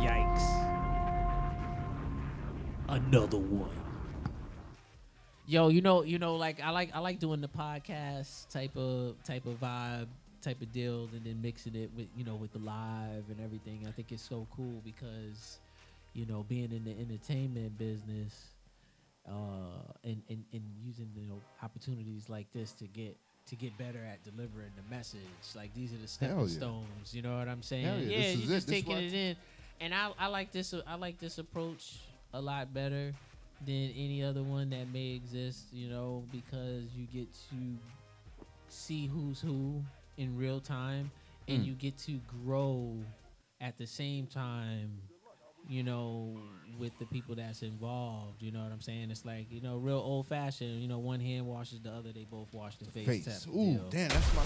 Yikes. 0.00 0.68
Another 2.88 3.38
one. 3.38 3.91
Yo, 5.46 5.68
you 5.68 5.80
know, 5.80 6.02
you 6.02 6.18
know, 6.18 6.36
like 6.36 6.60
I 6.60 6.70
like 6.70 6.94
I 6.94 7.00
like 7.00 7.18
doing 7.18 7.40
the 7.40 7.48
podcast 7.48 8.48
type 8.48 8.76
of 8.76 9.20
type 9.24 9.44
of 9.46 9.60
vibe, 9.60 10.06
type 10.40 10.62
of 10.62 10.72
deal, 10.72 11.08
and 11.12 11.24
then 11.24 11.42
mixing 11.42 11.74
it 11.74 11.90
with 11.96 12.06
you 12.16 12.24
know 12.24 12.36
with 12.36 12.52
the 12.52 12.60
live 12.60 13.24
and 13.28 13.40
everything. 13.44 13.84
I 13.88 13.90
think 13.90 14.12
it's 14.12 14.22
so 14.22 14.46
cool 14.54 14.80
because, 14.84 15.58
you 16.14 16.26
know, 16.26 16.44
being 16.48 16.70
in 16.70 16.84
the 16.84 16.92
entertainment 16.92 17.76
business, 17.76 18.50
uh, 19.28 19.82
and, 20.04 20.22
and 20.28 20.44
and 20.52 20.62
using 20.80 21.10
you 21.16 21.26
know 21.26 21.40
opportunities 21.60 22.28
like 22.28 22.46
this 22.52 22.70
to 22.74 22.84
get 22.84 23.16
to 23.46 23.56
get 23.56 23.76
better 23.76 23.98
at 24.08 24.22
delivering 24.22 24.70
the 24.76 24.94
message. 24.94 25.20
Like 25.56 25.74
these 25.74 25.92
are 25.92 25.98
the 25.98 26.06
stepping 26.06 26.38
yeah. 26.38 26.46
stones. 26.46 27.12
You 27.12 27.22
know 27.22 27.36
what 27.36 27.48
I'm 27.48 27.62
saying? 27.62 27.84
Hell 27.84 27.98
yeah, 27.98 28.18
is 28.18 28.36
you're 28.36 28.44
it. 28.44 28.54
just 28.54 28.66
This 28.68 28.76
taking 28.76 28.96
it 28.96 29.12
in, 29.12 29.36
and 29.80 29.92
I 29.92 30.12
I 30.20 30.28
like 30.28 30.52
this 30.52 30.72
I 30.86 30.94
like 30.94 31.18
this 31.18 31.38
approach 31.38 31.98
a 32.32 32.40
lot 32.40 32.72
better 32.72 33.12
than 33.66 33.92
any 33.96 34.22
other 34.22 34.42
one 34.42 34.70
that 34.70 34.92
may 34.92 35.10
exist. 35.12 35.66
You 35.72 35.88
know 35.88 36.24
because 36.32 36.84
you 36.94 37.06
get 37.12 37.32
to 37.50 37.78
see 38.68 39.06
who's 39.06 39.40
who 39.40 39.82
in 40.16 40.36
real 40.36 40.60
time, 40.60 41.10
and 41.48 41.62
Mm. 41.62 41.66
you 41.66 41.72
get 41.74 41.96
to 41.98 42.20
grow 42.44 42.96
at 43.60 43.76
the 43.78 43.86
same 43.86 44.26
time 44.26 45.00
you 45.68 45.84
know, 45.84 46.36
with 46.76 46.90
the 46.98 47.06
people 47.06 47.36
that's 47.36 47.62
involved. 47.62 48.42
You 48.42 48.50
know 48.50 48.64
what 48.64 48.72
I'm 48.72 48.80
saying? 48.80 49.12
It's 49.12 49.24
like, 49.24 49.46
you 49.48 49.60
know, 49.60 49.76
real 49.76 49.98
old 49.98 50.26
fashioned, 50.26 50.82
you 50.82 50.88
know, 50.88 50.98
one 50.98 51.20
hand 51.20 51.46
washes 51.46 51.80
the 51.80 51.90
other, 51.90 52.12
they 52.12 52.24
both 52.28 52.52
wash 52.52 52.76
the 52.78 52.86
face. 52.86 53.06
Face. 53.24 53.46
Ooh, 53.48 53.74
deal. 53.74 53.88
damn, 53.88 54.08
that's 54.08 54.34
my. 54.34 54.42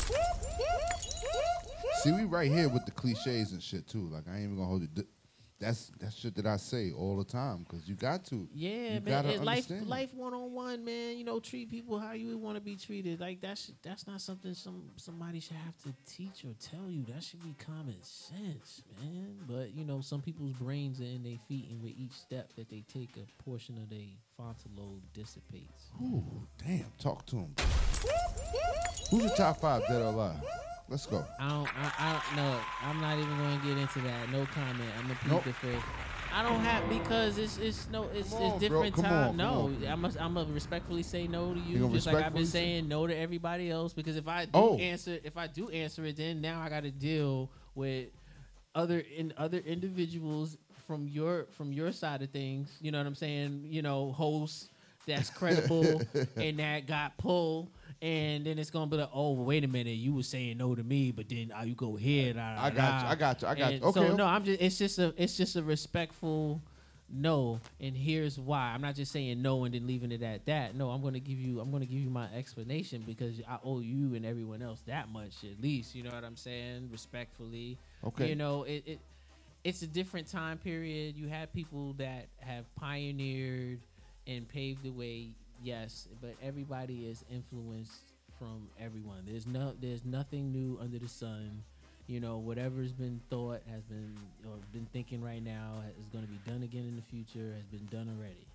See, 2.02 2.12
we 2.12 2.24
right 2.24 2.50
here 2.50 2.68
with 2.68 2.84
the 2.84 2.90
cliches 2.90 3.52
and 3.52 3.62
shit 3.62 3.86
too. 3.88 4.06
Like 4.12 4.24
I 4.28 4.34
ain't 4.34 4.44
even 4.44 4.56
gonna 4.56 4.68
hold 4.68 4.82
you. 4.82 4.88
Th- 5.58 5.68
That's 5.68 5.92
that 6.00 6.12
shit 6.12 6.34
that 6.36 6.46
I 6.46 6.56
say 6.56 6.92
all 6.92 7.16
the 7.16 7.24
time 7.24 7.64
because 7.66 7.88
you 7.88 7.94
got 7.94 8.24
to. 8.26 8.48
Yeah, 8.52 8.94
you 8.94 9.00
man. 9.00 9.44
life, 9.44 9.70
life 9.86 10.14
one 10.14 10.34
on 10.34 10.52
one, 10.52 10.84
man. 10.84 11.16
You 11.16 11.24
know, 11.24 11.40
treat 11.40 11.70
people 11.70 11.98
how 11.98 12.12
you 12.12 12.36
want 12.36 12.56
to 12.56 12.60
be 12.60 12.76
treated. 12.76 13.20
Like 13.20 13.40
that's 13.40 13.72
that's 13.82 14.06
not 14.06 14.20
something 14.20 14.54
some 14.54 14.90
somebody 14.96 15.40
should 15.40 15.56
have 15.56 15.76
to 15.84 15.94
teach 16.06 16.44
or 16.44 16.54
tell 16.60 16.90
you. 16.90 17.04
That 17.04 17.22
should 17.22 17.42
be 17.42 17.54
common 17.64 17.96
sense, 18.02 18.82
man. 19.00 19.38
But 19.46 19.74
you 19.74 19.84
know, 19.84 20.00
some 20.00 20.20
people's 20.20 20.52
brains 20.52 21.00
are 21.00 21.04
in 21.04 21.22
their 21.22 21.38
feet, 21.48 21.70
and 21.70 21.82
with 21.82 21.92
each 21.96 22.12
step 22.12 22.52
that 22.56 22.68
they 22.68 22.84
take, 22.92 23.16
a 23.16 23.42
portion 23.42 23.78
of 23.78 23.88
their 23.88 23.98
frontal 24.36 24.70
lobe 24.76 25.02
dissipates. 25.14 25.90
Ooh, 26.02 26.46
damn. 26.64 26.84
Talk 26.98 27.24
to 27.26 27.36
him. 27.36 27.54
Who's 29.10 29.22
the 29.22 29.34
top 29.36 29.60
five 29.60 29.86
dead 29.86 30.02
or 30.02 30.06
alive? 30.06 30.36
Let's 30.88 31.06
go. 31.06 31.24
I 31.40 31.48
don't. 31.48 31.68
I, 31.78 31.92
I 31.98 32.12
don't 32.12 32.36
know. 32.36 32.58
I'm 32.84 33.00
not 33.00 33.18
even 33.18 33.36
going 33.38 33.60
to 33.60 33.66
get 33.66 33.76
into 33.78 34.00
that. 34.00 34.30
No 34.30 34.46
comment. 34.46 34.88
I'm 34.96 35.02
gonna 35.02 35.14
plead 35.22 35.30
Nope. 35.32 35.44
the 35.44 35.52
fifth. 35.52 35.84
I 36.32 36.42
don't 36.42 36.60
have 36.60 36.88
because 36.88 37.38
it's 37.38 37.56
it's 37.58 37.88
no 37.90 38.04
it's 38.12 38.26
it's 38.26 38.34
on, 38.34 38.50
bro. 38.50 38.58
different 38.58 38.94
Come 38.94 39.04
time. 39.04 39.28
on, 39.30 39.36
no, 39.36 39.50
on. 39.66 39.86
I 39.88 39.94
must 39.94 40.20
I'm 40.20 40.34
gonna 40.34 40.52
respectfully 40.52 41.02
say 41.02 41.26
no 41.26 41.54
to 41.54 41.60
You 41.60 41.86
you, 41.86 41.88
just 41.90 42.06
like 42.06 42.16
I've 42.16 42.34
been 42.34 42.46
saying 42.46 42.88
no 42.88 43.06
to 43.06 43.16
everybody 43.16 43.70
else. 43.70 43.92
Because 43.94 44.16
if 44.16 44.28
I 44.28 44.44
do 44.44 44.50
Oh. 44.54 44.76
answer 44.78 45.18
if 45.24 45.36
I 45.36 45.46
do 45.46 45.70
answer 45.70 46.04
it, 46.04 46.16
then 46.16 46.40
now 46.40 46.60
I 46.60 46.68
got 46.68 46.82
to 46.82 46.90
deal 46.90 47.50
with 47.74 48.08
other 48.74 48.98
in 49.16 49.32
other 49.38 49.58
individuals 49.58 50.56
from 50.86 51.08
your 51.08 51.46
from 51.52 51.72
your 51.72 51.90
side 51.90 52.22
of 52.22 52.30
things. 52.30 52.76
You 52.82 52.90
know 52.92 52.98
what 52.98 53.06
I'm 53.06 53.14
saying? 53.14 53.62
You 53.70 53.82
know, 53.82 54.12
hosts 54.12 54.68
that's 55.06 55.30
credible 55.38 56.02
and 56.36 56.58
that 56.58 56.86
got 56.86 57.16
pulled. 57.18 57.68
And 58.02 58.44
then 58.44 58.58
it's 58.58 58.70
gonna 58.70 58.86
be 58.86 58.98
like, 58.98 59.10
oh, 59.12 59.32
wait 59.32 59.64
a 59.64 59.68
minute, 59.68 59.96
you 59.96 60.12
were 60.12 60.22
saying 60.22 60.58
no 60.58 60.74
to 60.74 60.82
me, 60.82 61.12
but 61.12 61.28
then 61.28 61.52
uh, 61.58 61.64
you 61.64 61.74
go 61.74 61.96
here. 61.96 62.34
da, 62.34 62.56
da, 62.56 62.62
I 62.62 62.70
got 62.70 62.76
da. 62.76 63.00
you, 63.00 63.06
I 63.06 63.14
got 63.14 63.42
you, 63.42 63.48
I 63.48 63.54
got 63.54 63.72
you. 63.72 63.80
Okay, 63.80 64.00
So 64.00 64.14
no, 64.14 64.26
I'm 64.26 64.44
just. 64.44 64.60
It's 64.60 64.78
just 64.78 64.98
a. 64.98 65.14
It's 65.16 65.36
just 65.36 65.56
a 65.56 65.62
respectful 65.62 66.60
no, 67.08 67.60
and 67.80 67.96
here's 67.96 68.38
why. 68.38 68.72
I'm 68.74 68.80
not 68.80 68.96
just 68.96 69.12
saying 69.12 69.40
no 69.40 69.64
and 69.64 69.72
then 69.72 69.86
leaving 69.86 70.10
it 70.10 70.22
at 70.22 70.46
that. 70.46 70.74
No, 70.74 70.90
I'm 70.90 71.02
gonna 71.02 71.20
give 71.20 71.38
you. 71.38 71.60
I'm 71.60 71.70
gonna 71.70 71.86
give 71.86 72.00
you 72.00 72.10
my 72.10 72.26
explanation 72.34 73.04
because 73.06 73.40
I 73.48 73.58
owe 73.64 73.80
you 73.80 74.14
and 74.14 74.26
everyone 74.26 74.60
else 74.60 74.82
that 74.86 75.08
much 75.10 75.44
at 75.44 75.60
least. 75.60 75.94
You 75.94 76.02
know 76.02 76.10
what 76.10 76.24
I'm 76.24 76.36
saying? 76.36 76.88
Respectfully. 76.90 77.78
Okay. 78.04 78.28
You 78.28 78.34
know 78.34 78.64
it. 78.64 78.82
it 78.86 79.00
it's 79.62 79.82
a 79.82 79.86
different 79.86 80.28
time 80.28 80.58
period. 80.58 81.16
You 81.16 81.28
have 81.28 81.52
people 81.52 81.94
that 81.94 82.28
have 82.38 82.72
pioneered 82.76 83.80
and 84.28 84.48
paved 84.48 84.84
the 84.84 84.90
way, 84.90 85.30
yes, 85.62 86.08
but 86.20 86.34
everybody 86.42 87.06
is 87.06 87.24
influenced 87.30 88.12
from 88.38 88.68
everyone. 88.80 89.22
There's 89.26 89.46
no 89.46 89.74
there's 89.80 90.04
nothing 90.04 90.52
new 90.52 90.78
under 90.80 90.98
the 90.98 91.08
sun. 91.08 91.62
You 92.06 92.20
know, 92.20 92.38
whatever's 92.38 92.92
been 92.92 93.20
thought 93.30 93.62
has 93.70 93.82
been 93.84 94.16
or 94.46 94.54
been 94.72 94.86
thinking 94.92 95.22
right 95.22 95.42
now 95.42 95.82
is 96.00 96.06
going 96.08 96.24
to 96.24 96.30
be 96.30 96.38
done 96.50 96.62
again 96.62 96.86
in 96.86 96.96
the 96.96 97.02
future 97.02 97.54
has 97.56 97.66
been 97.66 97.86
done 97.86 98.08
already. 98.16 98.46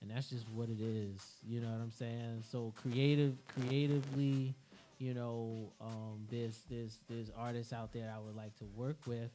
And 0.00 0.10
that's 0.10 0.30
just 0.30 0.46
what 0.50 0.68
it 0.68 0.80
is. 0.80 1.20
You 1.48 1.60
know 1.60 1.68
what 1.68 1.80
I'm 1.80 1.92
saying? 1.92 2.42
So 2.50 2.72
creative 2.76 3.34
creatively, 3.60 4.54
you 4.98 5.14
know, 5.14 5.70
um, 5.80 6.26
there's 6.30 6.60
there's 6.70 6.98
there's 7.08 7.30
artists 7.38 7.72
out 7.72 7.92
there 7.92 8.12
I 8.14 8.18
would 8.18 8.36
like 8.36 8.56
to 8.58 8.64
work 8.76 8.96
with 9.06 9.30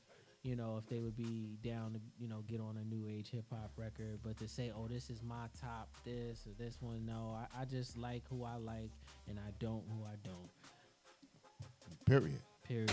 you 0.47 0.55
know, 0.55 0.79
if 0.81 0.87
they 0.87 0.99
would 0.99 1.17
be 1.17 1.57
down 1.61 1.91
to, 1.91 1.99
you 2.17 2.29
know, 2.29 2.41
get 2.47 2.61
on 2.61 2.77
a 2.77 2.85
new 2.85 3.05
age 3.09 3.31
hip 3.31 3.43
hop 3.49 3.69
record. 3.75 4.19
But 4.23 4.37
to 4.37 4.47
say, 4.47 4.71
oh, 4.73 4.87
this 4.87 5.09
is 5.09 5.21
my 5.21 5.47
top 5.59 5.89
this 6.05 6.47
or 6.47 6.51
this 6.57 6.77
one, 6.79 7.05
no. 7.05 7.37
I, 7.37 7.63
I 7.63 7.65
just 7.65 7.97
like 7.97 8.23
who 8.29 8.45
I 8.45 8.55
like 8.55 8.91
and 9.27 9.37
I 9.37 9.51
don't 9.59 9.83
who 9.89 10.05
I 10.05 10.15
don't. 10.23 10.49
Period. 12.05 12.39
Period. 12.67 12.91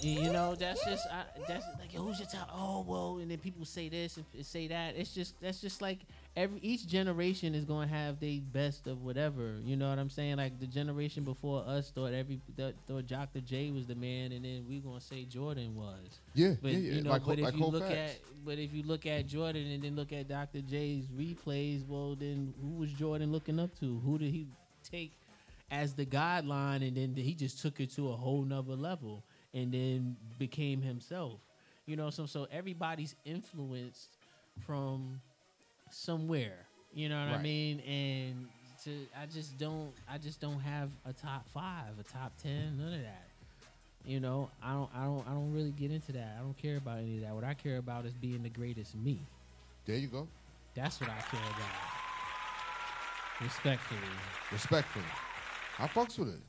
you, 0.00 0.22
you 0.22 0.32
know, 0.32 0.54
that's 0.54 0.84
just 0.84 1.06
I, 1.10 1.22
that's 1.46 1.66
like 1.78 1.92
who's 1.92 2.18
your 2.18 2.28
top? 2.28 2.50
Oh 2.52 2.84
well, 2.86 3.18
and 3.20 3.30
then 3.30 3.38
people 3.38 3.64
say 3.64 3.88
this 3.88 4.16
and 4.16 4.26
say 4.44 4.68
that. 4.68 4.96
It's 4.96 5.14
just 5.14 5.40
that's 5.40 5.60
just 5.60 5.80
like 5.82 6.00
every 6.36 6.58
each 6.60 6.86
generation 6.86 7.54
is 7.54 7.64
gonna 7.64 7.86
have 7.86 8.18
the 8.20 8.40
best 8.40 8.86
of 8.86 9.02
whatever. 9.02 9.58
You 9.62 9.76
know 9.76 9.88
what 9.90 9.98
I'm 9.98 10.10
saying? 10.10 10.36
Like 10.36 10.58
the 10.58 10.66
generation 10.66 11.22
before 11.24 11.64
us 11.66 11.90
thought 11.90 12.12
every 12.12 12.40
thought, 12.56 12.74
thought 12.88 13.06
Dr. 13.06 13.40
J 13.40 13.70
was 13.70 13.86
the 13.86 13.94
man, 13.94 14.32
and 14.32 14.44
then 14.44 14.64
we 14.68 14.78
gonna 14.78 15.00
say 15.00 15.24
Jordan 15.24 15.74
was. 15.74 16.20
Yeah, 16.34 16.54
but 16.60 16.72
yeah, 16.72 16.78
yeah, 16.78 16.94
you 16.94 17.02
know, 17.02 17.10
like 17.10 17.24
but 17.24 17.38
ho- 17.38 17.46
if 17.46 17.52
like 17.54 17.56
you 17.58 17.66
look 17.66 17.82
facts. 17.88 18.14
at 18.14 18.20
but 18.44 18.58
if 18.58 18.72
you 18.72 18.82
look 18.82 19.06
at 19.06 19.26
Jordan 19.26 19.70
and 19.70 19.82
then 19.82 19.96
look 19.96 20.12
at 20.12 20.28
Dr. 20.28 20.60
J's 20.60 21.04
replays, 21.06 21.86
well 21.86 22.14
then 22.14 22.52
who 22.60 22.78
was 22.78 22.92
Jordan 22.92 23.32
looking 23.32 23.60
up 23.60 23.78
to? 23.80 24.00
Who 24.04 24.18
did 24.18 24.32
he 24.32 24.46
take 24.82 25.12
as 25.70 25.94
the 25.94 26.06
guideline 26.06 26.86
and 26.86 26.96
then 26.96 27.14
he 27.16 27.34
just 27.34 27.60
took 27.60 27.80
it 27.80 27.90
to 27.94 28.10
a 28.10 28.16
whole 28.16 28.42
nother 28.42 28.74
level 28.74 29.24
and 29.52 29.72
then 29.72 30.16
became 30.38 30.82
himself. 30.82 31.40
You 31.86 31.96
know, 31.96 32.10
so 32.10 32.26
so 32.26 32.46
everybody's 32.50 33.14
influenced 33.24 34.16
from 34.66 35.20
somewhere. 35.90 36.66
You 36.92 37.08
know 37.08 37.24
what 37.26 37.34
I 37.34 37.42
mean? 37.42 37.80
And 37.80 38.48
to 38.84 38.90
I 39.20 39.26
just 39.26 39.58
don't 39.58 39.92
I 40.08 40.18
just 40.18 40.40
don't 40.40 40.60
have 40.60 40.90
a 41.06 41.12
top 41.12 41.48
five, 41.48 41.98
a 41.98 42.02
top 42.02 42.32
ten, 42.42 42.78
none 42.78 42.94
of 42.94 43.02
that. 43.02 43.28
You 44.04 44.20
know, 44.20 44.50
I 44.62 44.72
don't 44.72 44.90
I 44.94 45.04
don't 45.04 45.26
I 45.26 45.30
don't 45.30 45.52
really 45.52 45.72
get 45.72 45.90
into 45.90 46.12
that. 46.12 46.36
I 46.38 46.42
don't 46.42 46.56
care 46.56 46.76
about 46.76 46.98
any 46.98 47.16
of 47.16 47.22
that. 47.22 47.34
What 47.34 47.44
I 47.44 47.54
care 47.54 47.78
about 47.78 48.04
is 48.04 48.12
being 48.14 48.42
the 48.42 48.50
greatest 48.50 48.94
me. 48.94 49.18
There 49.86 49.96
you 49.96 50.08
go. 50.08 50.28
That's 50.74 51.00
what 51.00 51.10
I 51.10 51.20
care 51.20 51.40
about. 51.40 51.70
Respectfully. 53.40 54.00
Respectfully. 54.52 55.04
I 55.78 55.86
fucks 55.88 56.18
with 56.18 56.28
it. 56.28 56.40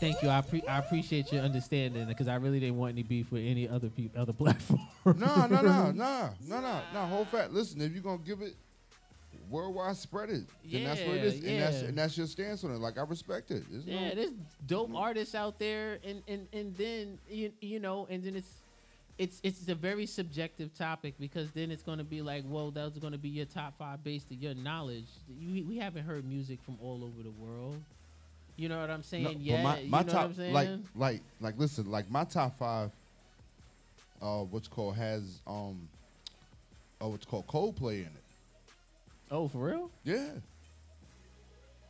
Thank 0.00 0.22
you. 0.22 0.28
I 0.28 0.40
pre- 0.42 0.66
I 0.66 0.78
appreciate 0.78 1.32
your 1.32 1.42
understanding 1.42 2.06
because 2.06 2.28
I 2.28 2.34
really 2.34 2.60
didn't 2.60 2.76
want 2.76 2.92
any 2.92 3.02
beef 3.04 3.30
with 3.30 3.42
any 3.44 3.68
other 3.68 3.88
people, 3.88 4.20
other 4.20 4.32
platform. 4.42 4.80
No, 5.06 5.12
no, 5.14 5.46
no, 5.46 5.62
no, 5.62 5.92
no, 5.92 6.30
no, 6.60 6.80
no. 6.92 7.00
Whole 7.06 7.24
fact. 7.24 7.52
Listen, 7.52 7.80
if 7.80 7.92
you're 7.92 8.02
gonna 8.02 8.18
give 8.18 8.42
it 8.42 8.54
worldwide, 9.48 9.96
spread 9.96 10.30
it. 10.30 10.44
Then 10.70 10.84
that's 10.84 11.00
what 11.00 11.16
it 11.16 11.24
is, 11.24 11.40
Yeah, 11.40 11.50
and 11.50 11.62
that's 11.62 11.82
yeah. 11.82 11.88
and 11.88 11.98
that's 11.98 12.18
your 12.18 12.26
stance 12.26 12.64
on 12.64 12.72
it. 12.72 12.78
Like 12.78 12.98
I 12.98 13.02
respect 13.02 13.50
it. 13.50 13.64
There's 13.70 13.84
Yeah, 13.86 14.08
no, 14.10 14.14
there's 14.16 14.30
dope 14.66 14.94
artists 14.94 15.34
out 15.34 15.58
there, 15.58 16.00
and 16.04 16.22
and 16.28 16.48
and 16.52 16.76
then 16.76 17.18
you 17.30 17.52
you 17.60 17.78
know, 17.80 18.06
and 18.10 18.22
then 18.24 18.34
it's 18.36 18.50
it's 19.16 19.40
it's 19.44 19.68
a 19.68 19.74
very 19.74 20.06
subjective 20.06 20.74
topic 20.74 21.14
because 21.20 21.50
then 21.52 21.70
it's 21.70 21.82
going 21.82 21.98
to 21.98 22.04
be 22.04 22.20
like, 22.22 22.42
well, 22.46 22.70
that's 22.70 22.98
going 22.98 23.12
to 23.12 23.18
be 23.18 23.28
your 23.28 23.46
top 23.46 23.78
five 23.78 24.02
based 24.02 24.26
on 24.32 24.38
your 24.38 24.54
knowledge. 24.54 25.06
You, 25.38 25.64
we 25.64 25.76
haven't 25.78 26.04
heard 26.04 26.24
music 26.28 26.58
from 26.62 26.76
all 26.82 27.04
over 27.04 27.22
the 27.22 27.30
world. 27.30 27.80
You 28.56 28.68
know 28.68 28.80
what 28.80 28.90
I'm 28.90 29.02
saying? 29.02 29.24
No, 29.24 29.30
yeah, 29.38 29.56
but 29.56 29.62
my, 29.62 29.78
you 29.78 29.90
know 29.90 29.98
top, 29.98 30.14
what 30.14 30.24
I'm 30.24 30.34
saying? 30.34 30.52
like, 30.52 30.68
like, 30.94 31.20
like, 31.40 31.58
listen, 31.58 31.90
like 31.90 32.10
my 32.10 32.24
top 32.24 32.56
five, 32.56 32.90
uh, 34.22 34.40
what's 34.42 34.68
called 34.68 34.96
has 34.96 35.40
um, 35.46 35.88
oh, 37.00 37.08
what's 37.08 37.24
called 37.24 37.46
Coldplay 37.46 38.00
in 38.00 38.06
it. 38.06 38.22
oh, 39.30 39.48
for 39.48 39.58
real? 39.58 39.90
Yeah. 40.04 40.26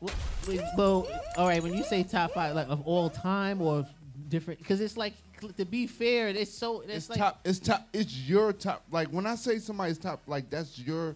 Wh- 0.02 0.48
Wait, 0.48 0.60
well, 0.76 1.06
all 1.36 1.48
right. 1.48 1.62
When 1.62 1.74
you 1.74 1.84
say 1.84 2.02
top 2.02 2.32
five, 2.32 2.54
like 2.54 2.68
of 2.68 2.86
all 2.86 3.08
time 3.10 3.60
or 3.62 3.86
different, 4.28 4.58
because 4.60 4.80
it's 4.80 4.96
like 4.96 5.14
to 5.52 5.64
be 5.64 5.86
fair, 5.86 6.28
it's 6.28 6.52
so 6.52 6.80
it's, 6.80 6.92
It's 6.92 7.10
like 7.10 7.18
top. 7.18 7.40
It's 7.44 7.58
top. 7.58 7.88
It's 7.92 8.16
your 8.28 8.52
top. 8.52 8.82
Like 8.90 9.08
when 9.08 9.26
I 9.26 9.34
say 9.34 9.58
somebody's 9.58 9.98
top, 9.98 10.22
like 10.26 10.50
that's 10.50 10.78
your. 10.78 11.14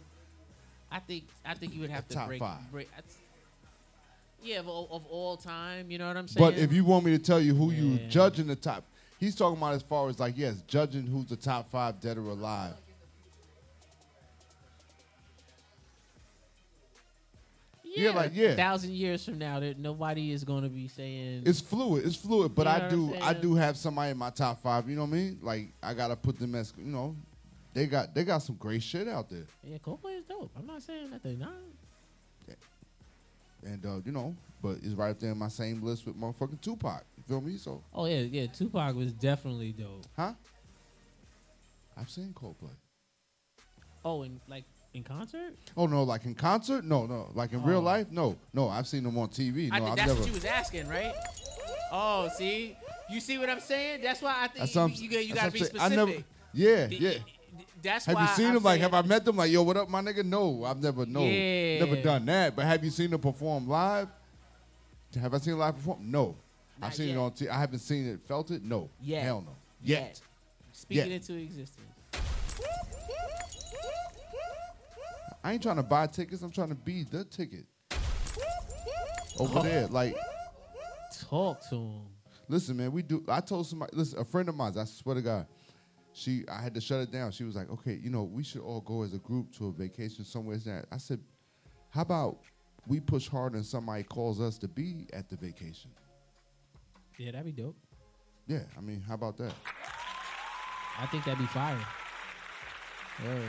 I 0.90 0.98
think 1.00 1.24
I 1.44 1.54
think 1.54 1.74
you 1.74 1.80
would 1.82 1.90
have 1.90 2.06
to 2.08 2.14
Top 2.14 2.28
break 2.28 2.40
five. 2.40 2.72
break. 2.72 2.88
Yeah, 4.42 4.60
of, 4.60 4.68
all- 4.68 4.88
of 4.90 5.04
all 5.06 5.36
time. 5.36 5.90
You 5.90 5.98
know 5.98 6.06
what 6.08 6.16
I'm 6.16 6.28
saying? 6.28 6.44
But 6.52 6.58
if 6.58 6.72
you 6.72 6.84
want 6.84 7.04
me 7.04 7.10
to 7.12 7.18
tell 7.22 7.40
you 7.40 7.54
who 7.54 7.70
you 7.72 7.98
Yeah. 8.00 8.08
judging 8.08 8.46
the 8.46 8.56
top, 8.56 8.84
he's 9.18 9.34
talking 9.34 9.58
about 9.58 9.74
as 9.74 9.82
far 9.82 10.08
as 10.08 10.18
like 10.20 10.34
yes, 10.38 10.62
judging 10.66 11.06
who's 11.06 11.26
the 11.26 11.36
top 11.36 11.70
five 11.70 12.00
dead 12.00 12.16
or 12.18 12.28
alive. 12.28 12.74
Yeah, 17.98 18.10
like, 18.10 18.32
yeah. 18.34 18.48
a 18.48 18.56
thousand 18.56 18.92
years 18.92 19.24
from 19.24 19.38
now, 19.38 19.60
that 19.60 19.78
nobody 19.78 20.32
is 20.32 20.44
going 20.44 20.62
to 20.62 20.68
be 20.68 20.88
saying 20.88 21.42
It's 21.46 21.60
fluid. 21.60 22.04
It's 22.04 22.16
fluid. 22.16 22.54
But 22.54 22.66
You 22.66 22.98
know 22.98 23.14
I 23.14 23.20
do. 23.20 23.24
I 23.26 23.32
do 23.34 23.54
have 23.54 23.76
somebody 23.76 24.12
in 24.12 24.18
my 24.18 24.30
top 24.30 24.62
five. 24.62 24.88
You 24.88 24.96
know 24.96 25.02
what 25.02 25.10
I 25.10 25.14
mean? 25.14 25.38
Like 25.42 25.68
I 25.82 25.94
gotta 25.94 26.16
put 26.16 26.38
them 26.38 26.54
as 26.54 26.72
you 26.78 26.90
know. 26.90 27.16
They 27.74 27.86
got 27.86 28.14
they 28.14 28.24
got 28.24 28.38
some 28.38 28.56
great 28.56 28.82
shit 28.82 29.08
out 29.08 29.28
there. 29.30 29.44
Yeah, 29.62 29.78
Coldplay 29.78 30.18
is 30.18 30.24
dope. 30.24 30.50
I'm 30.58 30.66
not 30.66 30.82
saying 30.82 31.10
that 31.10 31.22
they're 31.22 31.34
not. 31.34 31.52
And 33.64 33.84
uh, 33.84 34.00
you 34.04 34.12
know, 34.12 34.36
but 34.62 34.78
it's 34.82 34.94
right 34.94 35.10
up 35.10 35.18
there 35.18 35.32
in 35.32 35.38
my 35.38 35.48
same 35.48 35.82
list 35.82 36.06
with 36.06 36.16
motherfucking 36.16 36.60
Tupac. 36.60 37.04
You 37.16 37.22
feel 37.26 37.40
me? 37.40 37.56
So 37.56 37.82
Oh 37.92 38.06
yeah, 38.06 38.20
yeah. 38.20 38.46
Tupac 38.46 38.94
was 38.94 39.12
definitely 39.12 39.72
dope. 39.72 40.04
Huh? 40.16 40.32
I've 41.96 42.10
seen 42.10 42.32
Coldplay. 42.32 42.76
Oh, 44.04 44.22
and 44.22 44.40
like 44.48 44.64
in 44.94 45.02
concert. 45.04 45.54
Oh 45.76 45.86
no, 45.86 46.02
like 46.02 46.24
in 46.24 46.34
concert? 46.34 46.84
No, 46.84 47.06
no. 47.06 47.28
Like 47.34 47.52
in 47.52 47.62
real 47.62 47.78
Oh. 47.78 47.82
life? 47.82 48.06
No, 48.10 48.36
no. 48.52 48.68
I've 48.68 48.86
seen 48.86 49.04
them 49.04 49.16
on 49.18 49.28
TV. 49.28 49.68
No, 49.68 49.76
I 49.76 49.78
think 49.78 49.88
have 49.88 49.96
that's 49.96 50.08
never. 50.08 50.20
what 50.20 50.26
you 50.28 50.34
was 50.34 50.44
asking, 50.44 50.88
right? 50.88 51.12
Oh, 51.92 52.28
see, 52.36 52.76
you 53.10 53.20
see 53.20 53.38
what 53.38 53.48
I'm 53.48 53.60
saying? 53.60 54.00
That's 54.02 54.20
why 54.20 54.34
I 54.42 54.48
think 54.48 54.74
you, 55.00 55.04
you, 55.04 55.10
got- 55.10 55.26
you 55.26 55.34
that's 55.34 55.40
got 55.40 55.44
what 55.44 55.46
to 55.46 55.52
be 55.52 55.58
specific. 55.64 55.80
I 55.82 55.88
never- 55.94 56.24
yeah, 56.52 56.86
The- 56.86 56.96
yeah. 56.96 57.12
That's 57.80 58.06
have 58.06 58.18
you 58.20 58.26
seen 58.28 58.46
I'm 58.48 58.54
them? 58.54 58.62
Like, 58.64 58.80
have 58.80 58.92
I 58.92 59.02
met 59.02 59.24
them? 59.24 59.36
Like, 59.36 59.52
yo, 59.52 59.62
what 59.62 59.76
up, 59.76 59.88
my 59.88 60.02
nigga? 60.02 60.24
No, 60.24 60.64
I've 60.64 60.82
never, 60.82 61.06
no, 61.06 61.20
never 61.24 62.02
done 62.02 62.24
that. 62.26 62.56
But 62.56 62.64
have 62.66 62.82
you 62.84 62.90
seen 62.90 63.10
them 63.10 63.20
perform 63.20 63.68
live? 63.68 64.08
Have 65.20 65.32
I 65.32 65.38
seen 65.38 65.52
them 65.52 65.60
live 65.60 65.76
perform? 65.76 66.10
No. 66.10 66.34
Not 66.80 66.88
I've 66.88 66.94
seen 66.94 67.08
yet. 67.08 67.14
it 67.14 67.18
on 67.18 67.30
TV. 67.30 67.48
I 67.50 67.58
haven't 67.60 67.78
seen 67.78 68.08
it, 68.08 68.20
felt 68.26 68.50
it? 68.50 68.64
No. 68.64 68.90
Yet. 69.00 69.22
Hell 69.22 69.42
no. 69.42 69.52
Yet. 69.80 70.00
Yet. 70.00 70.20
Speak 70.72 70.98
it 70.98 71.06
Yet. 71.08 71.12
into 71.12 71.34
existence. 71.34 71.86
I 75.42 75.52
ain't 75.52 75.62
trying 75.62 75.76
to 75.76 75.82
buy 75.82 76.06
tickets. 76.06 76.42
I'm 76.42 76.50
trying 76.50 76.70
to 76.70 76.74
be 76.74 77.04
the 77.04 77.24
ticket. 77.24 77.64
Over 79.38 79.60
there, 79.60 79.86
like. 79.86 80.16
Talk 81.28 81.60
to 81.70 81.76
him. 81.76 82.02
Listen, 82.48 82.76
man, 82.76 82.92
we 82.92 83.02
do. 83.02 83.24
I 83.28 83.40
told 83.40 83.66
somebody. 83.66 83.92
Listen, 83.94 84.18
a 84.18 84.24
friend 84.24 84.48
of 84.48 84.54
mine. 84.54 84.72
I 84.78 84.84
swear 84.84 85.14
to 85.14 85.22
God, 85.22 85.46
she. 86.12 86.44
I 86.50 86.62
had 86.62 86.74
to 86.74 86.80
shut 86.80 87.00
it 87.00 87.10
down. 87.10 87.30
She 87.32 87.44
was 87.44 87.56
like, 87.56 87.70
"Okay, 87.70 87.98
you 88.02 88.10
know, 88.10 88.24
we 88.24 88.42
should 88.42 88.62
all 88.62 88.80
go 88.80 89.02
as 89.02 89.14
a 89.14 89.18
group 89.18 89.52
to 89.56 89.66
a 89.66 89.72
vacation 89.72 90.24
somewhere." 90.24 90.56
That 90.58 90.86
I 90.90 90.96
said, 90.96 91.20
"How 91.90 92.02
about 92.02 92.38
we 92.86 93.00
push 93.00 93.28
hard 93.28 93.54
and 93.54 93.64
somebody 93.64 94.02
calls 94.02 94.40
us 94.40 94.58
to 94.58 94.68
be 94.68 95.06
at 95.12 95.28
the 95.28 95.36
vacation?" 95.36 95.90
Yeah, 97.18 97.32
that'd 97.32 97.46
be 97.46 97.52
dope. 97.62 97.76
Yeah, 98.46 98.62
I 98.76 98.80
mean, 98.80 99.00
how 99.00 99.14
about 99.14 99.36
that? 99.38 99.52
I 100.98 101.06
think 101.06 101.24
that'd 101.24 101.38
be 101.38 101.46
fire. 101.46 101.78
Yeah. 103.24 103.48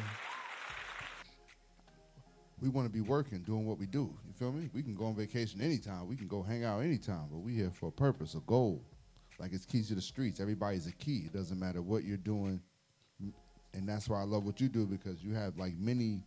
We 2.61 2.69
want 2.69 2.87
to 2.87 2.93
be 2.93 3.01
working, 3.01 3.39
doing 3.39 3.65
what 3.65 3.79
we 3.79 3.85
do. 3.85 4.13
You 4.27 4.33
feel 4.33 4.51
me? 4.51 4.69
We 4.73 4.83
can 4.83 4.95
go 4.95 5.05
on 5.05 5.15
vacation 5.15 5.61
anytime. 5.61 6.07
We 6.07 6.15
can 6.15 6.27
go 6.27 6.41
hang 6.41 6.65
out 6.65 6.81
anytime. 6.81 7.27
But 7.31 7.39
we 7.39 7.53
here 7.53 7.71
for 7.71 7.87
a 7.87 7.91
purpose, 7.91 8.35
a 8.35 8.39
goal. 8.41 8.83
Like 9.39 9.53
it's 9.53 9.65
keys 9.65 9.87
to 9.87 9.95
the 9.95 10.01
streets. 10.01 10.41
Everybody's 10.41 10.87
a 10.87 10.91
key. 10.91 11.23
It 11.25 11.33
doesn't 11.33 11.57
matter 11.57 11.81
what 11.81 12.03
you're 12.03 12.17
doing, 12.17 12.59
and 13.73 13.87
that's 13.87 14.09
why 14.09 14.19
I 14.19 14.23
love 14.23 14.45
what 14.45 14.59
you 14.59 14.67
do 14.67 14.85
because 14.85 15.23
you 15.23 15.33
have 15.33 15.57
like 15.57 15.77
many 15.77 16.21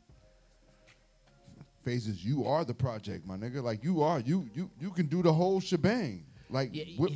phases. 1.84 2.24
You 2.24 2.46
are 2.46 2.64
the 2.64 2.72
project, 2.74 3.26
my 3.26 3.36
nigga. 3.36 3.62
Like 3.62 3.84
you 3.84 4.02
are. 4.02 4.20
You 4.20 4.48
you 4.54 4.70
you 4.80 4.90
can 4.90 5.06
do 5.06 5.22
the 5.22 5.32
whole 5.32 5.60
shebang. 5.60 6.24
Like 6.48 6.74
what, 6.96 7.12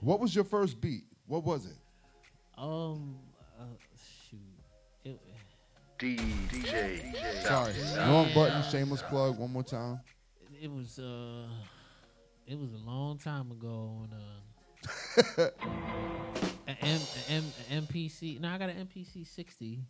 what 0.00 0.20
was 0.20 0.34
your 0.34 0.44
first 0.44 0.80
beat? 0.80 1.04
What 1.26 1.44
was 1.44 1.64
it? 1.64 1.76
Um. 2.58 3.16
Uh. 3.58 3.64
It, 3.64 3.87
DJ. 5.98 7.42
Sorry, 7.42 7.74
wrong 8.08 8.28
button. 8.34 8.62
Shameless 8.70 9.02
plug. 9.02 9.38
One 9.38 9.52
more 9.52 9.64
time. 9.64 10.00
it 10.60 10.70
was 10.70 10.98
uh 10.98 11.46
it 12.46 12.58
was 12.58 12.72
a 12.72 12.78
long 12.88 13.18
time 13.18 13.50
ago 13.50 13.96
on 14.02 14.10
uh 14.12 14.42
a, 16.68 16.84
M, 16.84 17.00
a, 17.28 17.32
M, 17.32 17.44
a 17.70 17.74
MPC. 17.82 18.40
No, 18.40 18.48
I 18.48 18.58
got 18.58 18.70
an 18.70 18.86
MPC 18.86 19.26
60 19.26 19.80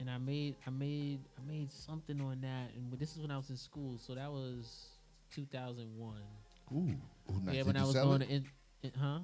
and 0.00 0.10
I 0.10 0.18
made 0.18 0.56
I 0.66 0.70
made 0.70 1.20
I 1.38 1.50
made 1.50 1.72
something 1.72 2.20
on 2.20 2.40
that 2.42 2.70
and 2.76 2.92
this 2.98 3.14
is 3.16 3.22
when 3.22 3.30
I 3.30 3.36
was 3.36 3.48
in 3.50 3.56
school, 3.56 3.98
so 3.98 4.14
that 4.14 4.30
was 4.30 4.88
2001. 5.34 6.16
Ooh, 6.72 6.76
Ooh 6.76 7.40
nice. 7.44 7.46
Yeah, 7.46 7.52
Did 7.60 7.66
when 7.66 7.76
I 7.76 7.82
was 7.82 7.92
sell 7.92 8.04
going 8.06 8.22
it? 8.22 8.26
to 8.28 8.34
in, 8.34 8.46
in, 8.82 8.90
huh? 8.98 9.18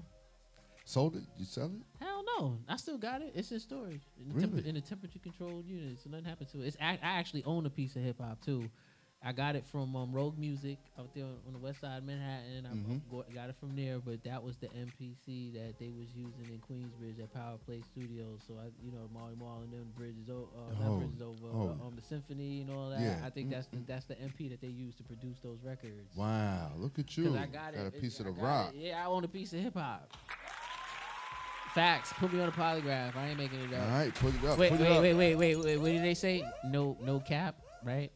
Sold 0.92 1.16
it? 1.16 1.22
You 1.38 1.46
sell 1.46 1.66
it? 1.74 2.04
Hell 2.04 2.22
no, 2.38 2.58
I 2.68 2.76
still 2.76 2.98
got 2.98 3.22
it. 3.22 3.32
It's 3.34 3.50
in 3.50 3.60
storage 3.60 4.02
in, 4.20 4.28
the 4.28 4.34
Really? 4.34 4.46
temper, 4.48 4.68
in 4.68 4.76
a 4.76 4.80
temperature 4.82 5.18
controlled 5.20 5.64
unit, 5.64 5.98
so 6.04 6.10
nothing 6.10 6.26
happened 6.26 6.50
to 6.50 6.60
it. 6.60 6.66
It's 6.66 6.76
I, 6.82 6.98
I 7.02 7.18
actually 7.18 7.44
own 7.44 7.64
a 7.64 7.70
piece 7.70 7.96
of 7.96 8.02
hip 8.02 8.20
hop 8.20 8.44
too. 8.44 8.68
I 9.24 9.30
got 9.32 9.54
it 9.54 9.64
from 9.64 9.94
um, 9.96 10.12
Rogue 10.12 10.36
Music 10.36 10.76
out 10.98 11.14
there 11.14 11.24
on, 11.24 11.36
on 11.46 11.52
the 11.54 11.58
west 11.60 11.80
side 11.80 11.96
of 11.98 12.04
Manhattan. 12.04 12.66
I 12.66 12.74
Mhm. 12.74 13.00
go- 13.10 13.24
got 13.32 13.48
it 13.48 13.54
from 13.58 13.74
there, 13.76 14.00
but 14.00 14.22
that 14.24 14.42
was 14.42 14.56
the 14.56 14.66
MPC 14.74 15.52
that 15.54 15.78
they 15.78 15.90
was 15.96 16.08
using 16.14 16.44
in 16.52 16.58
Queensbridge 16.68 17.22
at 17.22 17.32
Power 17.32 17.56
Play 17.64 17.80
Studios. 17.92 18.40
So 18.46 18.54
I, 18.60 18.66
you 18.84 18.90
know, 18.92 19.08
Marley 19.14 19.36
Marl 19.36 19.60
and 19.62 19.72
them 19.72 19.92
bridges, 19.96 20.28
o- 20.28 20.48
uh, 20.58 20.84
Oh, 20.84 20.98
bridges 20.98 21.22
over, 21.22 21.46
oh. 21.54 21.78
uh, 21.80 21.86
um, 21.86 21.94
the 21.96 22.02
symphony 22.02 22.60
and 22.62 22.70
all 22.70 22.90
that. 22.90 23.00
Yeah. 23.00 23.20
I 23.24 23.30
think 23.30 23.48
that's 23.48 23.68
the, 23.68 23.78
that's 23.86 24.04
the 24.06 24.16
MP 24.16 24.50
that 24.50 24.60
they 24.60 24.66
used 24.68 24.98
to 24.98 25.04
produce 25.04 25.38
those 25.40 25.58
records. 25.64 26.14
Wow, 26.16 26.72
look 26.76 26.98
at 26.98 27.16
you. 27.16 27.34
I 27.38 27.46
got, 27.46 27.72
it. 27.74 27.86
a 27.86 27.90
piece 27.92 28.18
of 28.18 28.26
the 28.26 28.32
rock. 28.32 28.74
it. 28.74 28.88
Yeah, 28.88 29.02
I 29.02 29.06
own 29.06 29.22
a 29.24 29.28
piece 29.28 29.52
of 29.54 29.60
hip 29.60 29.74
hop. 29.78 30.12
Facts. 31.74 32.12
Put 32.14 32.32
me 32.32 32.40
on 32.40 32.48
a 32.48 32.52
polygraph. 32.52 33.16
I 33.16 33.28
ain't 33.28 33.38
making 33.38 33.60
it 33.60 33.72
up. 33.74 33.82
All 33.82 33.96
right, 33.98 34.14
put 34.14 34.34
it 34.34 34.44
up. 34.44 34.58
Wait, 34.58 34.70
put 34.70 34.80
wait, 34.80 34.86
it 34.86 34.92
up. 34.92 35.02
wait, 35.02 35.14
wait, 35.14 35.34
wait, 35.36 35.56
wait. 35.56 35.76
What 35.78 35.86
did 35.86 36.02
they 36.04 36.14
say? 36.14 36.44
No, 36.64 36.96
no 37.02 37.18
cap, 37.20 37.54
right? 37.82 38.10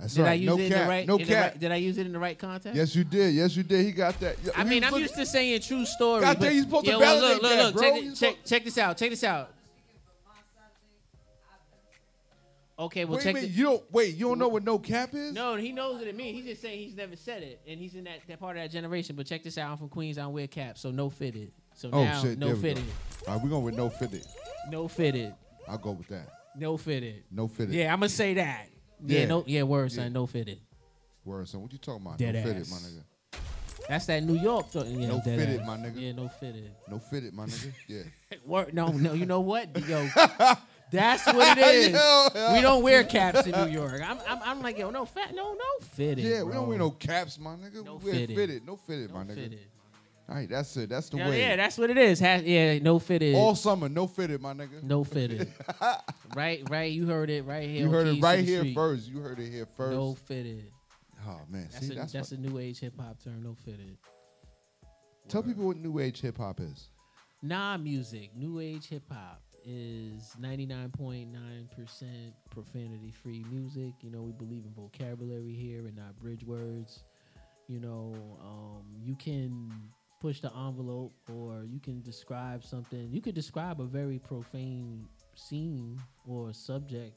That's 0.00 0.14
did 0.14 0.24
I 0.24 0.28
right. 0.30 0.40
use 0.40 0.46
No 0.48 0.58
it 0.58 0.60
in 0.62 0.72
cap. 0.72 0.82
the 0.82 0.88
right? 0.88 1.06
No 1.06 1.14
in 1.16 1.20
the 1.22 1.26
cap. 1.28 1.52
right- 1.52 1.60
did 1.60 1.70
I 1.72 1.76
use 1.76 1.98
it 1.98 2.06
in 2.06 2.12
the 2.12 2.18
right 2.18 2.36
context? 2.36 2.76
Yes, 2.76 2.96
you 2.96 3.04
did. 3.04 3.32
Yes, 3.32 3.56
you 3.56 3.62
did. 3.62 3.84
He 3.86 3.92
got 3.92 4.18
that. 4.18 4.36
I 4.56 4.64
he 4.64 4.70
mean, 4.70 4.82
I'm 4.84 4.94
used 4.96 5.14
to 5.14 5.24
saying 5.24 5.60
true 5.62 5.86
story. 5.86 6.22
God 6.22 6.40
damn, 6.40 6.52
you 6.52 6.62
supposed 6.62 6.86
to 6.86 6.98
validate 6.98 7.42
look, 7.42 7.42
look, 7.42 7.52
that, 7.52 7.64
look, 7.64 7.74
bro. 7.74 7.82
Check, 7.82 8.02
it- 8.02 8.14
check, 8.16 8.36
check 8.44 8.64
this 8.64 8.78
out. 8.78 8.96
Check 8.96 9.10
this 9.10 9.22
out. 9.24 9.50
Okay, 12.76 13.04
well, 13.04 13.18
wait 13.18 13.22
check 13.22 13.34
minute. 13.34 13.50
the- 13.50 13.56
You 13.56 13.64
don't 13.64 13.92
wait. 13.92 14.16
You 14.16 14.26
don't 14.26 14.38
know 14.40 14.48
what 14.48 14.64
no 14.64 14.80
cap 14.80 15.14
is? 15.14 15.32
No, 15.32 15.54
he 15.54 15.70
knows 15.70 15.98
what 16.00 16.08
it 16.08 16.16
means. 16.16 16.38
He's 16.38 16.46
just 16.46 16.62
saying 16.62 16.80
he's 16.80 16.96
never 16.96 17.14
said 17.14 17.44
it, 17.44 17.60
and 17.68 17.78
he's 17.78 17.94
in 17.94 18.02
that, 18.02 18.18
that 18.26 18.40
part 18.40 18.56
of 18.56 18.64
that 18.64 18.72
generation. 18.72 19.14
But 19.14 19.26
check 19.26 19.44
this 19.44 19.56
out. 19.58 19.70
I'm 19.70 19.76
from 19.76 19.88
Queens. 19.88 20.18
I 20.18 20.22
don't 20.22 20.32
wear 20.32 20.48
caps, 20.48 20.80
so 20.80 20.90
no 20.90 21.08
fitted. 21.08 21.52
So 21.74 21.90
Oh 21.92 22.04
now, 22.04 22.22
shit. 22.22 22.38
no 22.38 22.48
we 22.48 22.52
go. 22.54 22.58
fitted. 22.60 22.84
All 23.26 23.34
right, 23.34 23.42
we're 23.42 23.50
going 23.50 23.64
with 23.64 23.76
no 23.76 23.90
fitted. 23.90 24.24
No 24.70 24.88
fitted. 24.88 25.34
I'll 25.68 25.78
go 25.78 25.92
with 25.92 26.08
that. 26.08 26.28
No 26.56 26.76
fitted. 26.76 27.24
No 27.30 27.48
fitted. 27.48 27.74
Yeah, 27.74 27.92
I'm 27.92 27.98
gonna 28.00 28.08
say 28.08 28.34
that. 28.34 28.68
Yeah, 29.04 29.20
Yeah. 29.20 29.26
no, 29.26 29.44
yeah, 29.46 29.62
word, 29.64 29.90
Yeah. 29.90 29.96
son. 30.04 30.12
No 30.12 30.26
fitted. 30.26 30.60
Word, 31.24 31.48
son. 31.48 31.62
What 31.62 31.72
you 31.72 31.78
talking 31.78 32.06
about? 32.06 32.18
Dead 32.18 32.34
no 32.34 32.42
fitted, 32.42 32.68
my 32.70 32.76
nigga. 32.76 33.02
That's 33.88 34.06
that 34.06 34.22
New 34.22 34.38
York. 34.38 34.70
Th- 34.72 34.86
yeah, 34.86 35.08
no 35.08 35.20
fitted, 35.20 35.60
ass. 35.60 35.66
my 35.66 35.76
nigga. 35.76 36.00
Yeah, 36.00 36.12
no 36.12 36.28
fitted. 36.28 36.70
No 36.88 36.98
fitted, 36.98 37.34
my 37.34 37.46
nigga. 37.46 37.72
Yeah. 37.88 38.02
Word, 38.46 38.72
no, 38.72 38.88
no. 38.88 39.12
You 39.12 39.26
know 39.26 39.40
what? 39.40 39.76
Yo, 39.86 40.08
That's 40.90 41.26
what 41.26 41.58
it 41.58 41.66
is. 41.74 41.88
Yo, 41.90 42.28
yo. 42.34 42.52
We 42.54 42.60
don't 42.60 42.82
wear 42.82 43.02
caps 43.04 43.46
in 43.46 43.52
New 43.52 43.72
York. 43.72 44.00
I'm, 44.04 44.18
I'm, 44.28 44.38
I'm 44.44 44.62
like, 44.62 44.78
yo, 44.78 44.90
no 44.90 45.04
fat, 45.06 45.34
no, 45.34 45.54
no 45.54 45.86
fitted. 45.86 46.24
Yeah, 46.24 46.42
we 46.44 46.52
don't 46.52 46.68
wear 46.68 46.78
no 46.78 46.90
caps, 46.90 47.38
my 47.38 47.56
nigga. 47.56 47.84
No 47.84 47.96
we 47.96 48.12
fitted. 48.12 48.36
fitted. 48.36 48.66
No 48.66 48.76
fitted, 48.76 49.10
my 49.10 49.24
nigga. 49.24 49.34
fitted. 49.34 49.58
All 50.28 50.34
right, 50.34 50.48
that's 50.48 50.74
it. 50.78 50.88
That's 50.88 51.10
the 51.10 51.18
Yeah, 51.18 51.28
way. 51.28 51.40
yeah, 51.40 51.56
that's 51.56 51.76
what 51.76 51.90
it 51.90 51.98
is. 51.98 52.18
Ha- 52.18 52.40
yeah, 52.44 52.78
no 52.78 52.98
fitted. 52.98 53.34
All 53.34 53.54
summer, 53.54 53.88
no 53.90 54.06
fitted, 54.06 54.40
my 54.40 54.54
nigga. 54.54 54.82
no 54.82 55.04
fitted. 55.04 55.52
right, 56.34 56.62
right. 56.70 56.90
You 56.90 57.06
heard 57.06 57.28
it 57.28 57.44
right 57.44 57.68
here. 57.68 57.82
You 57.82 57.90
heard 57.90 58.06
Keys 58.06 58.18
it 58.18 58.22
right 58.22 58.44
here 58.44 58.58
Street. 58.60 58.74
first. 58.74 59.08
You 59.08 59.20
heard 59.20 59.38
it 59.38 59.50
here 59.50 59.66
first. 59.76 59.92
No 59.92 60.14
fitted. 60.14 60.70
Oh 61.26 61.40
man, 61.50 61.68
That's, 61.72 61.86
see, 61.86 61.92
a, 61.92 61.96
that's, 61.96 62.12
that's, 62.12 62.30
what, 62.30 62.40
a 62.40 62.42
new 62.42 62.58
age 62.58 62.80
hip 62.80 62.94
hop 62.98 63.22
term. 63.22 63.42
No 63.42 63.54
fitted. 63.54 63.96
tell 65.28 65.42
people 65.42 65.66
what 65.66 65.76
new 65.76 65.98
age 65.98 66.20
hip 66.20 66.38
hop 66.38 66.60
is. 66.60 66.88
Nah, 67.42 67.76
music. 67.76 68.30
New 68.34 68.60
age 68.60 68.88
hip 68.88 69.04
hop 69.10 69.42
is 69.66 70.34
99.9% 70.40 71.32
profanity 72.50 73.10
free 73.10 73.44
music. 73.50 73.92
You 74.00 74.10
know, 74.10 74.22
we 74.22 74.32
believe 74.32 74.64
in 74.64 74.72
vocabulary 74.74 75.52
here 75.54 75.86
and 75.86 75.96
not 75.96 76.18
bridge 76.18 76.44
words. 76.44 77.04
You 77.68 77.80
know, 77.80 78.14
um, 78.42 78.84
you 79.02 79.14
can 79.16 79.72
push 80.24 80.40
the 80.40 80.50
envelope 80.66 81.12
or 81.38 81.64
you 81.74 81.80
can 81.80 82.00
describe 82.02 82.64
something. 82.64 83.04
You 83.12 83.20
could 83.20 83.34
describe 83.34 83.76
a 83.80 83.84
very 83.84 84.18
profane 84.18 85.06
scene 85.34 86.00
or 86.26 86.52
subject 86.54 87.14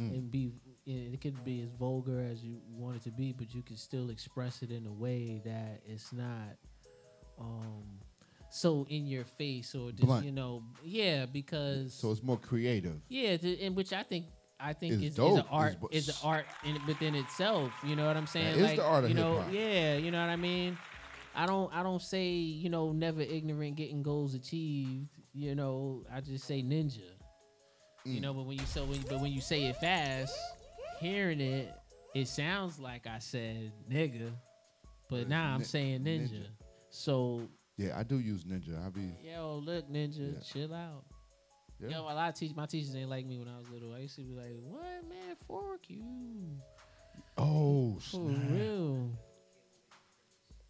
Mm. 0.00 0.10
and 0.14 0.30
be 0.30 0.52
and 0.86 1.12
it 1.14 1.20
could 1.20 1.38
be 1.44 1.60
as 1.60 1.70
vulgar 1.84 2.20
as 2.32 2.38
you 2.44 2.54
want 2.70 2.94
it 2.98 3.02
to 3.02 3.10
be, 3.10 3.32
but 3.32 3.48
you 3.52 3.62
can 3.62 3.76
still 3.76 4.10
express 4.10 4.62
it 4.62 4.70
in 4.70 4.86
a 4.86 4.92
way 4.92 5.42
that 5.44 5.82
it's 5.92 6.12
not 6.12 6.50
um 7.38 7.82
so 8.48 8.86
in 8.88 9.06
your 9.08 9.24
face 9.24 9.74
or 9.74 9.90
just 9.90 10.04
Blunt. 10.06 10.24
you 10.24 10.30
know 10.32 10.62
yeah 10.84 11.26
because 11.26 11.92
So 11.94 12.12
it's 12.12 12.22
more 12.22 12.38
creative. 12.38 12.96
yeah 13.08 13.32
in 13.66 13.74
which 13.74 13.92
I 13.92 14.04
think 14.04 14.26
I 14.60 14.72
think 14.72 14.94
It's 15.02 15.18
is, 15.18 15.24
is 15.32 15.36
an 15.38 15.44
art 15.50 15.76
is 15.90 16.08
an 16.08 16.14
art 16.24 16.46
in 16.64 16.74
within 16.86 17.14
itself. 17.16 17.72
You 17.88 17.94
know 17.96 18.06
what 18.06 18.16
I'm 18.16 18.26
saying? 18.26 18.54
is 18.56 18.62
like 18.62 18.76
the 18.76 18.84
art 18.94 19.04
of 19.04 19.10
you 19.10 19.16
know, 19.16 19.34
hip-hop. 19.36 19.52
yeah, 19.52 19.96
you 20.04 20.10
know 20.12 20.20
what 20.24 20.30
I 20.30 20.36
mean. 20.36 20.78
I 21.34 21.46
don't 21.46 21.72
I 21.74 21.82
don't 21.82 22.02
say 22.02 22.28
you 22.30 22.68
know 22.70 22.92
never 22.92 23.20
ignorant 23.20 23.76
getting 23.76 24.02
goals 24.02 24.34
achieved. 24.34 25.08
You 25.32 25.54
know 25.54 26.04
I 26.12 26.20
just 26.20 26.44
say 26.46 26.62
ninja. 26.62 27.00
Mm. 28.06 28.14
You 28.14 28.20
know, 28.20 28.32
but 28.34 28.46
when 28.46 28.58
you 28.58 28.66
so 28.66 28.84
when, 28.84 29.00
but 29.02 29.20
when 29.20 29.32
you 29.32 29.40
say 29.40 29.64
it 29.66 29.76
fast, 29.76 30.34
hearing 31.00 31.40
it, 31.40 31.72
it 32.14 32.26
sounds 32.28 32.78
like 32.78 33.06
I 33.06 33.18
said 33.18 33.72
nigga, 33.90 34.32
but 35.10 35.28
now 35.28 35.52
I'm 35.52 35.58
Ni- 35.60 35.64
saying 35.64 36.00
ninja. 36.04 36.30
ninja. 36.32 36.46
So 36.90 37.42
Yeah, 37.76 37.96
I 37.98 38.02
do 38.02 38.18
use 38.18 38.44
Ninja. 38.44 38.84
I 38.84 38.88
be 38.90 39.12
yo, 39.22 39.60
look 39.64 39.88
ninja, 39.90 40.34
Yeah. 40.34 40.40
chill 40.40 40.74
out. 40.74 41.04
Yeah. 41.80 41.90
Yo, 41.90 42.00
a 42.02 42.14
lot 42.14 42.28
of 42.30 42.34
teach 42.34 42.56
my 42.56 42.66
teachers 42.66 42.96
ain't 42.96 43.08
like 43.10 43.24
me 43.26 43.38
when 43.38 43.46
I 43.46 43.56
was 43.58 43.68
little. 43.68 43.92
I 43.92 43.98
used 43.98 44.16
to 44.16 44.22
be 44.22 44.34
like, 44.34 44.50
"What 44.64 44.82
man, 45.08 45.36
fork 45.46 45.88
you 45.88 46.02
oh 47.36 47.94
for 48.00 48.30
snap. 48.30 48.50
real?" 48.50 49.10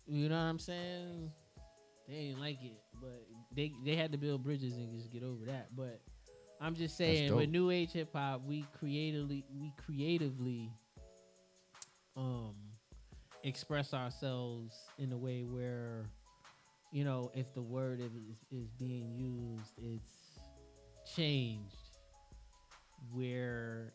You 0.08 0.28
know 0.28 0.36
what 0.36 0.42
I'm 0.42 0.58
saying? 0.58 1.30
They 2.08 2.14
ain't 2.14 2.40
like 2.40 2.62
it, 2.62 2.80
but 3.00 3.26
they 3.54 3.72
they 3.84 3.94
had 3.94 4.12
to 4.12 4.18
build 4.18 4.42
bridges 4.42 4.74
and 4.76 4.90
just 4.90 5.12
get 5.12 5.22
over 5.22 5.44
that. 5.44 5.68
But 5.76 6.00
I'm 6.60 6.74
just 6.74 6.96
saying, 6.96 7.34
with 7.34 7.50
new 7.50 7.70
age 7.70 7.92
hip 7.92 8.14
hop, 8.14 8.42
we 8.46 8.64
creatively 8.78 9.44
we 9.60 9.72
creatively 9.84 10.72
um 12.16 12.54
express 13.44 13.92
ourselves 13.92 14.74
in 14.98 15.12
a 15.12 15.16
way 15.16 15.42
where 15.44 16.06
you 16.90 17.04
know 17.04 17.30
if 17.34 17.52
the 17.54 17.62
word 17.62 18.00
is, 18.00 18.10
is 18.50 18.68
being 18.78 19.14
used 19.14 19.74
it's 19.78 20.40
changed 21.14 21.76
where 23.12 23.92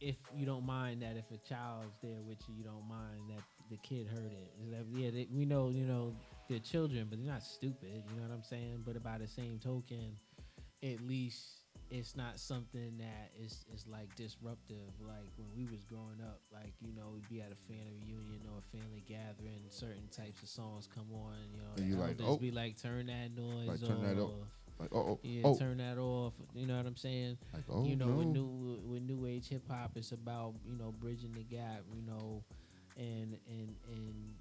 if 0.00 0.16
you 0.34 0.44
don't 0.44 0.66
mind 0.66 1.02
that 1.02 1.16
if 1.16 1.30
a 1.30 1.38
child's 1.48 1.96
there 2.02 2.20
with 2.26 2.38
you 2.48 2.54
you 2.56 2.64
don't 2.64 2.88
mind 2.88 3.20
that 3.28 3.42
the 3.70 3.76
kid 3.78 4.06
heard 4.06 4.32
it. 4.32 4.86
yeah 4.94 5.10
they, 5.10 5.28
we 5.32 5.44
know 5.44 5.70
you 5.70 5.84
know 5.84 6.14
they're 6.48 6.58
children 6.58 7.06
but 7.08 7.18
they're 7.18 7.32
not 7.32 7.42
stupid 7.42 8.02
you 8.08 8.16
know 8.16 8.26
what 8.26 8.34
i'm 8.34 8.42
saying 8.42 8.82
but 8.84 9.02
by 9.02 9.18
the 9.18 9.26
same 9.26 9.58
token 9.58 10.16
at 10.82 11.00
least 11.06 11.58
it's 11.90 12.16
not 12.16 12.38
something 12.38 12.98
that 12.98 13.30
is 13.42 13.64
is 13.74 13.86
like 13.86 14.14
disruptive. 14.16 14.92
Like 15.00 15.30
when 15.36 15.48
we 15.56 15.70
was 15.70 15.84
growing 15.84 16.20
up, 16.22 16.40
like 16.52 16.72
you 16.80 16.92
know, 16.94 17.10
we'd 17.14 17.28
be 17.28 17.40
at 17.40 17.52
a 17.52 17.72
family 17.72 17.98
reunion 18.06 18.42
or 18.52 18.58
a 18.58 18.76
family 18.76 19.02
gathering, 19.06 19.60
certain 19.70 20.08
types 20.10 20.42
of 20.42 20.48
songs 20.48 20.88
come 20.92 21.06
on. 21.12 21.34
You 21.52 21.58
know, 21.58 21.72
And 21.76 21.88
you 21.88 21.96
like, 21.96 22.16
oh. 22.22 22.36
be 22.36 22.50
like, 22.50 22.80
turn 22.80 23.06
that 23.06 23.34
noise 23.34 23.68
Like, 23.68 23.80
turn 23.80 24.02
that 24.02 24.20
off. 24.20 24.32
Like, 24.78 24.90
oh, 24.92 24.98
oh, 24.98 25.20
yeah, 25.22 25.42
oh. 25.44 25.56
turn 25.56 25.78
that 25.78 25.98
off. 25.98 26.34
You 26.54 26.66
know 26.66 26.76
what 26.76 26.86
I'm 26.86 26.96
saying? 26.96 27.38
Like, 27.52 27.64
oh, 27.70 27.84
you 27.84 27.96
know, 27.96 28.06
with 28.08 28.28
new 28.28 28.80
with 28.86 29.02
new 29.02 29.26
age 29.26 29.48
hip 29.48 29.64
hop, 29.68 29.92
it's 29.96 30.12
about 30.12 30.54
you 30.64 30.76
know 30.76 30.94
bridging 31.00 31.32
the 31.32 31.42
gap. 31.42 31.82
You 31.94 32.02
know, 32.06 32.44
and 32.98 33.38
and 33.48 33.74
and 33.88 34.34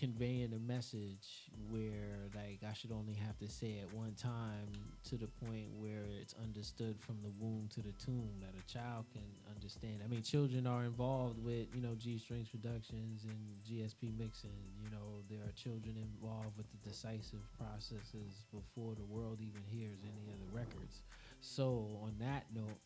conveying 0.00 0.50
a 0.54 0.58
message 0.58 1.50
where 1.68 2.30
like 2.34 2.60
I 2.66 2.72
should 2.72 2.90
only 2.90 3.12
have 3.14 3.36
to 3.38 3.48
say 3.48 3.82
it 3.82 3.88
one 3.92 4.14
time 4.14 4.72
to 5.04 5.16
the 5.16 5.26
point 5.26 5.68
where 5.76 6.06
it's 6.20 6.34
understood 6.42 6.98
from 6.98 7.18
the 7.22 7.30
womb 7.38 7.68
to 7.74 7.82
the 7.82 7.92
tomb 7.92 8.30
that 8.40 8.54
a 8.58 8.66
child 8.72 9.04
can 9.12 9.22
understand. 9.54 10.00
I 10.02 10.08
mean, 10.08 10.22
children 10.22 10.66
are 10.66 10.84
involved 10.84 11.44
with 11.44 11.66
you 11.74 11.82
know 11.82 11.94
G 11.98 12.18
Strings 12.18 12.48
Productions 12.48 13.24
and 13.24 13.38
GSP 13.68 14.16
mixing. 14.18 14.56
You 14.82 14.90
know, 14.90 15.22
there 15.28 15.40
are 15.40 15.52
children 15.52 15.96
involved 15.96 16.56
with 16.56 16.66
the 16.70 16.88
decisive 16.88 17.44
processes 17.58 18.44
before 18.52 18.94
the 18.94 19.04
world 19.04 19.38
even 19.40 19.62
hears 19.70 19.98
any 20.02 20.32
of 20.32 20.38
the 20.40 20.56
records. 20.56 21.02
So 21.40 22.00
on 22.02 22.14
that 22.20 22.46
note, 22.54 22.80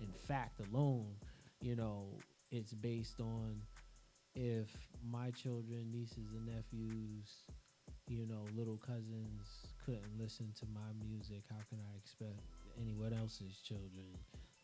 in 0.00 0.12
fact 0.26 0.60
alone, 0.60 1.14
you 1.60 1.74
know, 1.74 2.06
it's 2.50 2.72
based 2.72 3.20
on 3.20 3.60
if 4.38 4.70
my 5.02 5.30
children, 5.32 5.90
nieces 5.90 6.30
and 6.32 6.46
nephews, 6.46 7.42
you 8.08 8.24
know, 8.26 8.46
little 8.56 8.76
cousins 8.78 9.66
couldn't 9.84 10.14
listen 10.18 10.52
to 10.60 10.66
my 10.72 10.94
music, 11.04 11.42
how 11.50 11.58
can 11.68 11.78
I 11.82 11.96
expect 11.98 12.38
anyone 12.80 13.12
else's 13.12 13.58
children, 13.66 14.06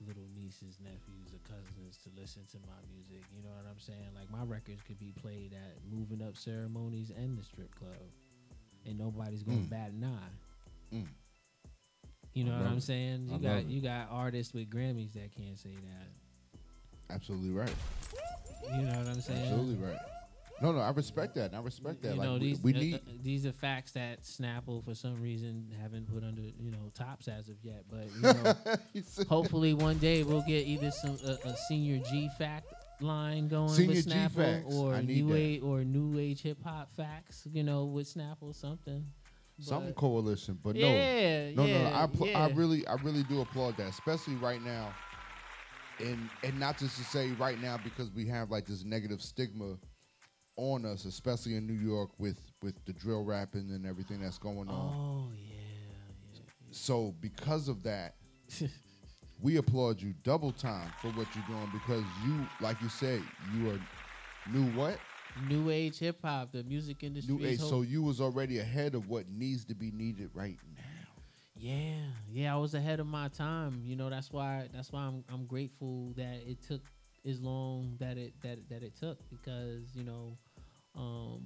little 0.07 0.29
nieces, 0.37 0.79
nephews, 0.81 1.35
or 1.35 1.41
cousins 1.43 1.99
to 2.05 2.11
listen 2.21 2.43
to 2.53 2.59
my 2.67 2.79
music? 2.95 3.25
You 3.35 3.43
know 3.43 3.51
what 3.51 3.67
I'm 3.69 3.81
saying? 3.81 4.15
Like 4.15 4.31
my 4.31 4.45
records 4.45 4.83
could 4.87 4.99
be 5.01 5.13
played 5.21 5.53
at 5.53 5.75
moving 5.91 6.23
up 6.23 6.37
ceremonies 6.37 7.11
and 7.11 7.37
the 7.37 7.43
strip 7.43 7.75
club, 7.75 7.99
and 8.87 8.97
nobody's 8.97 9.43
gonna 9.43 9.59
Mm. 9.59 9.71
bat 9.71 9.91
an 9.91 10.05
eye. 10.05 10.95
Mm. 10.95 11.09
You 12.35 12.45
know 12.45 12.57
what 12.59 12.67
I'm 12.67 12.81
saying? 12.81 13.29
You 13.29 13.39
got 13.39 13.59
it. 13.59 13.67
you 13.67 13.81
got 13.81 14.09
artists 14.11 14.53
with 14.55 14.69
Grammys 14.71 15.13
that 15.15 15.33
can't 15.35 15.59
say 15.59 15.75
that. 15.75 16.09
Absolutely 17.15 17.51
right. 17.51 17.75
You 18.73 18.83
know 18.83 18.99
what 18.99 19.09
I'm 19.09 19.21
saying? 19.21 19.43
Absolutely 19.43 19.77
right. 19.77 19.99
No, 20.63 20.73
no, 20.73 20.79
I 20.81 20.91
respect 20.91 21.35
that. 21.35 21.53
I 21.53 21.59
respect 21.59 22.03
that. 22.03 22.13
You 22.13 22.19
like 22.19 22.29
know, 22.29 22.39
these 22.39 22.61
we 22.63 22.75
uh, 22.75 22.79
need 22.79 22.95
uh, 22.95 22.99
these 23.23 23.45
are 23.45 23.53
facts 23.53 23.93
that 23.93 24.23
Snapple 24.23 24.85
for 24.85 24.95
some 24.95 25.21
reason 25.21 25.67
haven't 25.83 26.13
put 26.13 26.23
under 26.25 26.43
you 26.43 26.71
know 26.71 26.91
tops 26.95 27.29
as 27.29 27.49
of 27.49 27.57
yet. 27.63 27.85
But 27.91 28.07
you 28.15 28.23
know, 28.23 29.03
hopefully 29.29 29.75
one 29.75 29.99
day 29.99 30.23
we'll 30.23 30.43
get 30.43 30.67
either 30.67 30.91
some 30.91 31.19
a, 31.27 31.49
a 31.49 31.57
senior 31.69 31.99
G 32.11 32.31
fact 32.39 32.67
line 33.01 33.49
going 33.49 33.69
Senior 33.69 33.97
with 33.97 34.07
Snapple 34.07 34.73
or 34.73 35.03
new 35.03 35.29
that. 35.29 35.37
age 35.37 35.63
or 35.63 35.85
new 35.85 36.19
age 36.19 36.43
hip 36.43 36.59
hop 36.65 36.93
facts. 36.97 37.47
You 37.53 37.65
know, 37.65 37.85
with 37.85 38.07
Snapple 38.13 38.55
something. 38.55 39.05
some 39.61 39.93
coalition, 39.95 40.59
but 40.63 40.77
Yeah, 40.77 41.51
no, 41.51 41.67
no, 41.67 41.73
no, 41.73 41.91
no. 41.91 41.97
I 41.97 42.07
pl- 42.07 42.37
I 42.37 42.49
really, 42.51 42.87
I 42.87 42.95
really 43.03 43.25
do 43.25 43.41
applaud 43.41 43.77
that, 43.79 43.89
especially 43.89 44.37
right 44.37 44.63
now, 44.63 44.95
and 46.01 46.29
and 46.43 46.59
not 46.59 46.79
just 46.79 46.97
to 46.99 47.05
say 47.05 47.31
right 47.33 47.61
now 47.61 47.79
because 47.83 48.11
we 48.11 48.27
have 48.27 48.51
like 48.51 48.67
this 48.67 48.85
negative 48.85 49.23
stigma 49.23 49.77
on 50.57 50.85
us, 50.85 51.05
especially 51.05 51.57
in 51.57 51.67
New 51.67 51.75
York 51.75 52.11
with 52.19 52.39
with 52.63 52.75
the 52.85 52.93
drill 52.93 53.25
rapping 53.25 53.71
and 53.71 53.87
everything 53.87 54.21
that's 54.21 54.39
going 54.39 54.69
on. 54.69 54.95
Oh 54.95 55.29
yeah, 55.35 56.41
So 56.71 57.15
because 57.21 57.69
of 57.69 57.83
that, 57.83 58.15
we 59.41 59.57
applaud 59.57 60.01
you 60.01 60.15
double 60.23 60.53
time 60.53 60.91
for 61.01 61.09
what 61.09 61.27
you're 61.35 61.45
doing 61.47 61.69
because 61.73 62.05
you, 62.25 62.47
like 62.61 62.81
you 62.81 62.89
said, 62.89 63.23
you 63.55 63.71
are 63.71 63.81
new 64.53 64.65
what? 64.79 64.99
New 65.49 65.71
age 65.71 65.99
hip 65.99 66.19
hop, 66.25 66.53
the 66.53 66.63
music 66.63 67.03
industry. 67.03 67.35
New 67.35 67.45
age. 67.45 67.59
So 67.59 67.83
you 67.83 68.03
was 68.03 68.21
already 68.21 68.61
ahead 68.61 68.95
of 68.95 69.09
what 69.09 69.29
needs 69.29 69.65
to 69.65 69.75
be 69.75 69.91
needed 69.91 70.31
right 70.33 70.59
now. 70.74 70.74
Yeah, 71.57 71.95
yeah, 72.29 72.53
I 72.55 72.59
was 72.59 72.75
ahead 72.75 73.01
of 73.01 73.07
my 73.07 73.29
time. 73.29 73.83
You 73.85 73.97
know, 73.97 74.11
that's 74.11 74.33
why 74.33 74.69
that's 74.73 74.91
why 74.91 75.03
I'm 75.03 75.25
I'm 75.33 75.47
grateful 75.47 76.13
that 76.17 76.41
it 76.47 76.61
took 76.63 76.83
as 77.25 77.41
long 77.41 77.97
that 78.01 78.19
it 78.19 78.35
that 78.43 78.69
that 78.71 78.83
it 78.83 78.97
took 78.97 79.19
because 79.31 79.95
you 79.95 80.03
know, 80.05 80.37
um, 80.97 81.43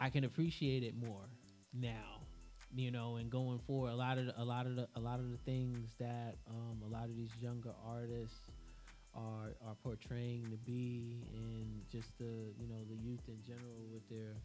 I 0.00 0.10
can 0.10 0.24
appreciate 0.24 0.82
it 0.82 0.94
more 0.96 1.28
now. 1.72 2.22
You 2.72 2.92
know, 2.92 3.16
and 3.16 3.28
going 3.30 3.58
forward, 3.66 3.90
a 3.90 3.96
lot 3.96 4.16
of 4.18 4.26
the, 4.26 4.40
a 4.40 4.44
lot 4.44 4.66
of 4.66 4.76
the 4.76 4.86
a 4.94 5.00
lot 5.00 5.18
of 5.18 5.30
the 5.30 5.38
things 5.38 5.90
that 5.98 6.36
um, 6.48 6.80
a 6.84 6.88
lot 6.88 7.04
of 7.04 7.16
these 7.16 7.30
younger 7.40 7.72
artists 7.84 8.38
are 9.14 9.54
are 9.66 9.74
portraying 9.82 10.44
to 10.50 10.56
be, 10.58 11.24
and 11.34 11.82
just 11.90 12.16
the 12.18 12.52
you 12.60 12.68
know 12.68 12.84
the 12.88 12.96
youth 12.96 13.22
in 13.28 13.42
general 13.42 13.82
with 13.92 14.08
their 14.08 14.36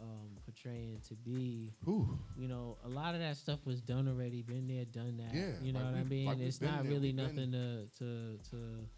um, 0.00 0.30
portraying 0.44 1.00
to 1.08 1.14
be. 1.14 1.72
Ooh. 1.88 2.18
You 2.36 2.48
know, 2.48 2.76
a 2.84 2.88
lot 2.88 3.14
of 3.14 3.20
that 3.20 3.36
stuff 3.36 3.60
was 3.64 3.80
done 3.80 4.08
already. 4.08 4.42
Been 4.42 4.66
there, 4.68 4.84
done 4.84 5.16
that. 5.18 5.34
Yeah, 5.34 5.52
you 5.62 5.72
know 5.72 5.80
like 5.80 5.92
what 5.92 6.00
I 6.00 6.04
mean. 6.04 6.26
like 6.26 6.38
it's 6.40 6.60
not 6.60 6.82
there, 6.82 6.92
really 6.92 7.12
we've 7.12 7.16
been- 7.16 7.50
nothing 7.50 7.52
to 7.52 7.86
to 7.98 8.38
to 8.50 8.88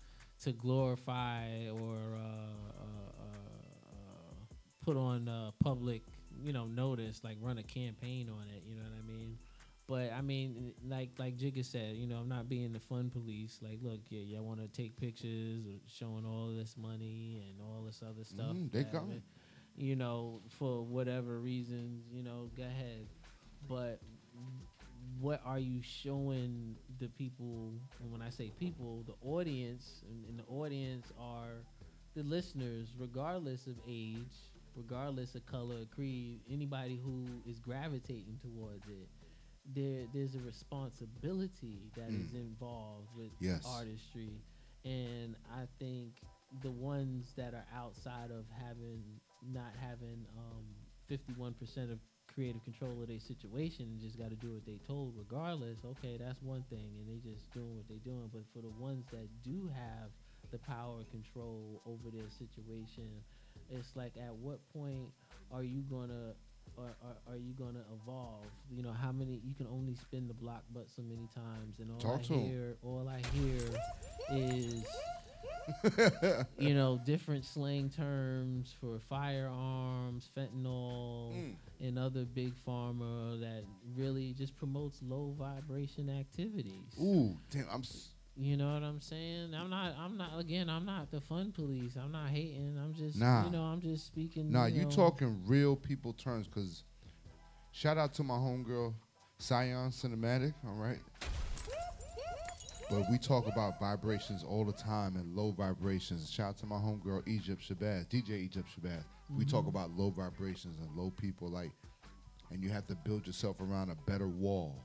to 0.44 0.52
glorify 0.52 1.68
or 1.70 1.94
uh, 2.14 2.82
uh, 2.82 3.23
uh, 3.23 4.55
put 4.85 4.97
on 4.97 5.28
uh, 5.28 5.51
public, 5.62 6.02
you 6.43 6.52
know, 6.52 6.66
notice. 6.66 7.23
Like 7.24 7.36
run 7.40 7.59
a 7.59 7.62
campaign 7.62 8.28
on 8.31 8.47
it. 8.55 8.62
You 8.66 8.77
know 8.77 8.82
what 8.82 8.93
I 9.02 9.06
mean. 9.06 9.39
But 9.89 10.12
I 10.12 10.20
mean, 10.20 10.73
like 10.89 11.10
like 11.18 11.36
Jigga 11.36 11.64
said, 11.64 11.94
you 11.97 12.06
know, 12.09 12.16
I'm 12.16 12.28
not 12.28 12.48
being 12.48 12.73
the 12.73 12.81
fun 12.81 13.09
police. 13.09 13.60
Like, 13.62 13.78
look, 13.82 14.01
yeah, 14.09 14.20
y'all 14.20 14.43
want 14.44 14.60
to 14.60 14.66
take 14.68 14.97
pictures 14.97 15.62
showing 15.86 16.24
all 16.27 16.52
this 16.56 16.77
money 16.77 17.40
and 17.48 17.60
all 17.62 17.85
this 17.85 18.02
other 18.02 18.24
stuff. 18.24 18.47
Mhm, 18.56 18.73
they 18.73 18.82
come. 18.85 19.23
You 19.77 19.94
know, 19.97 20.43
for 20.48 20.82
whatever 20.85 21.39
reasons, 21.40 22.07
you 22.11 22.23
know, 22.23 22.51
go 22.57 22.62
ahead. 22.65 23.09
But 23.69 24.01
what 25.20 25.40
are 25.44 25.59
you 25.59 25.82
showing 25.82 26.77
the 26.98 27.09
people? 27.09 27.81
And 28.01 28.11
when 28.11 28.23
I 28.23 28.31
say 28.31 28.51
people, 28.51 29.05
the 29.07 29.15
audience, 29.27 30.03
and, 30.09 30.24
and 30.27 30.39
the 30.39 30.44
audience 30.44 31.12
are 31.19 31.65
the 32.15 32.23
listeners, 32.23 32.94
regardless 32.98 33.66
of 33.66 33.74
age, 33.86 34.35
regardless 34.74 35.35
of 35.35 35.44
color, 35.47 35.85
creed, 35.94 36.40
anybody 36.51 36.98
who 37.03 37.43
is 37.47 37.59
gravitating 37.61 38.39
towards 38.40 38.86
it. 38.89 39.09
There, 39.74 40.07
there's 40.12 40.35
a 40.36 40.40
responsibility 40.40 41.90
that 41.97 42.15
is 42.15 42.32
Mm. 42.32 42.36
involved 42.36 43.09
with 43.15 43.32
Yes. 43.40 43.65
artistry, 43.65 44.43
and 44.85 45.36
I 45.53 45.66
think 45.78 46.23
the 46.62 46.70
ones 46.70 47.35
that 47.36 47.53
are 47.55 47.66
outside 47.74 48.31
of 48.31 48.47
having 48.51 49.20
not 49.52 49.73
having 49.81 50.24
um, 50.36 50.64
51% 51.10 51.93
of 51.93 51.98
creative 52.32 52.62
control 52.64 53.01
of 53.01 53.09
their 53.09 53.20
situation 53.20 53.86
and 53.86 54.01
just 54.01 54.18
got 54.18 54.28
to 54.28 54.36
do 54.36 54.52
what 54.52 54.66
they 54.66 54.78
told 54.86 55.14
regardless 55.16 55.78
okay 55.86 56.18
that's 56.20 56.43
one 56.43 56.62
thing 56.68 56.90
and 57.01 57.09
they 57.09 57.16
just 57.27 57.51
doing 57.55 57.74
what 57.77 57.89
they 57.89 57.97
doing. 58.05 58.28
But 58.32 58.43
for 58.52 58.60
the 58.60 58.73
ones 58.78 59.06
that 59.12 59.28
do 59.43 59.70
have 59.73 60.10
the 60.52 60.59
power 60.59 60.98
and 60.98 61.10
control 61.10 61.81
over 61.86 62.10
their 62.14 62.28
situation 62.31 63.09
it's 63.70 63.97
like 63.97 64.12
at 64.16 64.35
what 64.35 64.60
point 64.73 65.09
are 65.52 65.62
you 65.62 65.82
gonna 65.90 66.35
or 66.77 66.94
are, 67.02 67.32
are 67.32 67.39
you 67.39 67.52
gonna 67.59 67.85
evolve? 68.02 68.44
You 68.70 68.82
know 68.82 68.93
how 68.93 69.12
many 69.12 69.40
you 69.44 69.55
can 69.55 69.66
only 69.66 69.94
spin 69.94 70.28
the 70.28 70.35
block 70.35 70.62
but 70.74 70.89
so 70.94 71.02
many 71.02 71.28
times 71.35 71.78
and 71.78 71.90
all 71.90 71.98
Talk 71.98 72.20
i 72.31 72.35
hear 72.35 72.77
all 72.82 73.09
i 73.09 73.20
hear 73.35 73.60
is 74.31 74.85
you 76.59 76.74
know, 76.74 77.01
different 77.05 77.44
slang 77.44 77.90
terms 77.90 78.74
for 78.81 78.98
firearms, 79.09 80.28
fentanyl, 80.36 81.32
Mm. 81.35 81.55
and 81.81 81.98
other 81.98 82.24
big 82.24 82.52
pharma 82.66 83.40
that 83.40 83.64
really 83.97 84.32
just 84.32 84.56
promotes 84.56 85.01
low 85.02 85.35
vibration 85.39 86.09
activities. 86.10 86.94
Ooh, 87.01 87.36
damn! 87.51 87.66
I'm. 87.73 87.81
s- 87.81 88.10
You 88.39 88.56
know 88.56 88.73
what 88.74 88.82
I'm 88.82 89.01
saying? 89.01 89.55
I'm 89.55 89.70
not. 89.70 89.94
I'm 89.98 90.16
not. 90.16 90.39
Again, 90.39 90.68
I'm 90.68 90.85
not 90.85 91.10
the 91.10 91.20
fun 91.20 91.52
police. 91.52 91.97
I'm 91.97 92.12
not 92.12 92.28
hating. 92.31 92.78
I'm 92.82 92.94
just. 92.94 93.18
Nah. 93.18 93.44
You 93.47 93.51
know, 93.51 93.62
I'm 93.62 93.81
just 93.81 94.06
speaking. 94.06 94.51
Nah, 94.51 94.66
you 94.66 94.82
you 94.82 94.86
talking 94.90 95.43
real 95.47 95.74
people 95.77 96.12
terms 96.12 96.47
because 96.47 96.85
shout 97.73 97.98
out 97.98 98.14
to 98.14 98.23
my 98.23 98.35
homegirl, 98.36 98.94
Scion 99.39 99.90
Cinematic, 99.90 100.55
all 100.66 100.74
right? 100.74 101.01
But 102.89 103.11
we 103.11 103.19
talk 103.19 103.47
about 103.49 103.81
vibrations 103.81 104.45
all 104.45 104.65
the 104.65 104.73
time 104.73 105.17
and 105.17 105.35
low 105.35 105.51
vibrations. 105.51 106.31
Shout 106.31 106.51
out 106.51 106.57
to 106.59 106.67
my 106.67 106.77
homegirl, 106.77 107.27
Egypt 107.27 107.63
Shabazz, 107.63 108.07
DJ 108.09 108.31
Egypt 108.43 108.69
Shabazz. 108.69 109.03
We 109.29 109.45
talk 109.45 109.65
Mhm. 109.65 109.69
about 109.71 109.91
low 109.91 110.11
vibrations 110.11 110.79
and 110.79 110.95
low 110.97 111.11
people, 111.11 111.49
like, 111.49 111.73
and 112.51 112.63
you 112.63 112.71
have 112.71 112.87
to 112.87 112.95
build 112.95 113.27
yourself 113.27 113.61
around 113.61 113.91
a 113.91 113.97
better 114.07 114.29
wall. 114.29 114.85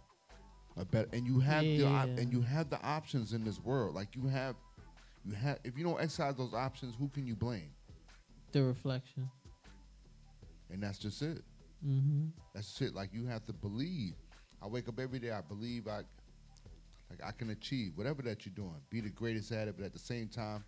A 0.77 0.85
better, 0.85 1.09
and 1.13 1.27
you 1.27 1.39
have 1.41 1.63
the 1.63 1.83
op- 1.85 2.07
and 2.17 2.31
you 2.31 2.41
have 2.41 2.69
the 2.69 2.81
options 2.81 3.33
in 3.33 3.43
this 3.43 3.59
world. 3.59 3.93
Like 3.93 4.15
you 4.15 4.25
have, 4.27 4.55
you 5.25 5.33
have. 5.33 5.59
If 5.63 5.77
you 5.77 5.83
don't 5.83 5.99
exercise 5.99 6.35
those 6.37 6.53
options, 6.53 6.95
who 6.95 7.07
can 7.09 7.27
you 7.27 7.35
blame? 7.35 7.71
the 8.53 8.61
reflection. 8.63 9.31
And 10.69 10.83
that's 10.83 10.97
just 10.99 11.21
it. 11.21 11.41
Mm-hmm. 11.85 12.31
That's 12.53 12.67
just 12.67 12.81
it. 12.81 12.93
Like 12.93 13.13
you 13.13 13.25
have 13.27 13.45
to 13.45 13.53
believe. 13.53 14.13
I 14.61 14.67
wake 14.67 14.89
up 14.89 14.99
every 14.99 15.19
day. 15.19 15.31
I 15.31 15.39
believe 15.39 15.87
I, 15.87 16.03
like 17.11 17.27
I 17.27 17.31
can 17.31 17.49
achieve 17.49 17.91
whatever 17.95 18.21
that 18.23 18.45
you're 18.45 18.55
doing. 18.55 18.81
Be 18.89 19.01
the 19.01 19.09
greatest 19.09 19.51
at 19.51 19.67
it, 19.67 19.75
but 19.77 19.85
at 19.85 19.93
the 19.93 19.99
same 19.99 20.27
time, 20.29 20.63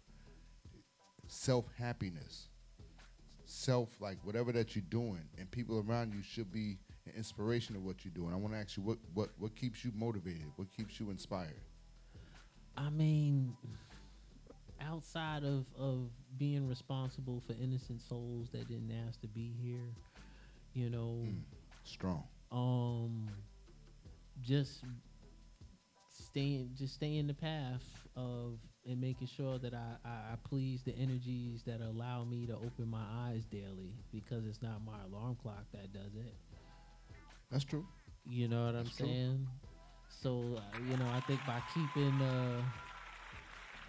self 1.28 1.66
happiness, 1.78 2.50
self 3.46 3.90
like 4.02 4.18
whatever 4.24 4.52
that 4.52 4.76
you're 4.76 4.86
doing, 4.90 5.24
and 5.38 5.50
people 5.50 5.84
around 5.88 6.14
you 6.14 6.22
should 6.22 6.52
be 6.52 6.78
an 7.06 7.14
inspiration 7.18 7.76
of 7.76 7.84
what 7.84 8.04
you're 8.04 8.14
doing. 8.14 8.34
I 8.34 8.38
want 8.38 8.54
to 8.54 8.60
ask 8.60 8.76
you 8.78 8.84
what 8.84 8.98
what 9.14 9.30
what 9.40 9.56
keeps 9.56 9.84
you 9.86 9.92
motivated? 9.96 10.46
What 10.58 10.68
keeps 10.76 11.00
you 11.00 11.10
inspired? 11.10 11.62
I 12.76 12.90
mean, 12.90 13.56
outside 14.82 15.44
of 15.44 15.66
of 15.80 16.10
being 16.38 16.68
responsible 16.68 17.42
for 17.46 17.54
innocent 17.62 18.02
souls 18.02 18.50
that 18.52 18.68
didn't 18.68 18.92
ask 19.08 19.22
to 19.22 19.28
be 19.28 19.54
here, 19.62 19.94
you 20.74 20.90
know, 20.90 21.26
Strong. 21.86 22.24
um, 22.52 23.30
just 24.42 24.84
staying 26.14 26.70
just 26.78 26.94
stay 26.94 27.18
in 27.18 27.28
the 27.28 27.34
path 27.34 27.84
of 28.16 28.60
and 28.86 29.00
making 29.00 29.28
sure 29.28 29.58
that 29.58 29.74
I, 29.74 29.96
I, 30.06 30.10
I 30.10 30.36
please 30.44 30.84
the 30.84 30.96
energies 30.96 31.64
that 31.66 31.82
allow 31.82 32.24
me 32.26 32.46
to 32.48 32.54
open 32.54 32.90
my 32.90 33.04
eyes 33.28 33.46
daily 33.46 33.94
because 34.12 34.46
it's 34.46 34.62
not 34.62 34.82
my 34.86 34.98
alarm 35.08 35.38
clock 35.42 35.66
that 35.72 35.92
does 35.94 36.16
it. 36.16 36.36
That's 37.50 37.64
true. 37.64 37.86
You 38.26 38.48
know 38.48 38.66
what 38.66 38.76
I'm 38.76 38.86
true. 38.86 39.06
saying? 39.06 39.48
So 40.08 40.58
uh, 40.58 40.80
you 40.90 40.98
know, 40.98 41.08
I 41.12 41.22
think 41.22 41.40
by 41.48 41.62
keeping 41.74 42.22
uh, 42.22 42.62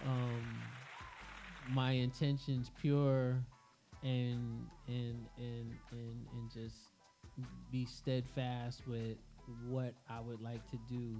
um, 0.07 0.63
my 1.73 1.93
intentions 1.93 2.71
pure 2.81 3.45
and 4.03 4.67
and 4.87 5.27
and 5.39 5.73
and 5.93 6.27
and 6.33 6.51
just 6.53 6.77
be 7.71 7.85
steadfast 7.85 8.83
with 8.87 9.17
what 9.69 9.95
I 10.09 10.21
would 10.21 10.41
like 10.41 10.67
to 10.71 10.79
do. 10.89 11.17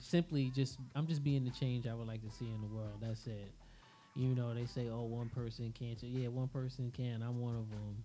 Simply, 0.00 0.50
just 0.54 0.78
I'm 0.94 1.06
just 1.06 1.24
being 1.24 1.44
the 1.44 1.50
change 1.50 1.86
I 1.86 1.94
would 1.94 2.06
like 2.06 2.22
to 2.22 2.30
see 2.30 2.46
in 2.46 2.60
the 2.60 2.74
world. 2.74 2.98
That's 3.00 3.26
it. 3.26 3.52
You 4.14 4.34
know, 4.34 4.54
they 4.54 4.66
say, 4.66 4.88
"Oh, 4.88 5.02
one 5.02 5.28
person 5.28 5.72
can't." 5.78 6.00
Yeah, 6.02 6.28
one 6.28 6.48
person 6.48 6.92
can. 6.96 7.22
I'm 7.22 7.40
one 7.40 7.56
of 7.56 7.68
them, 7.70 8.04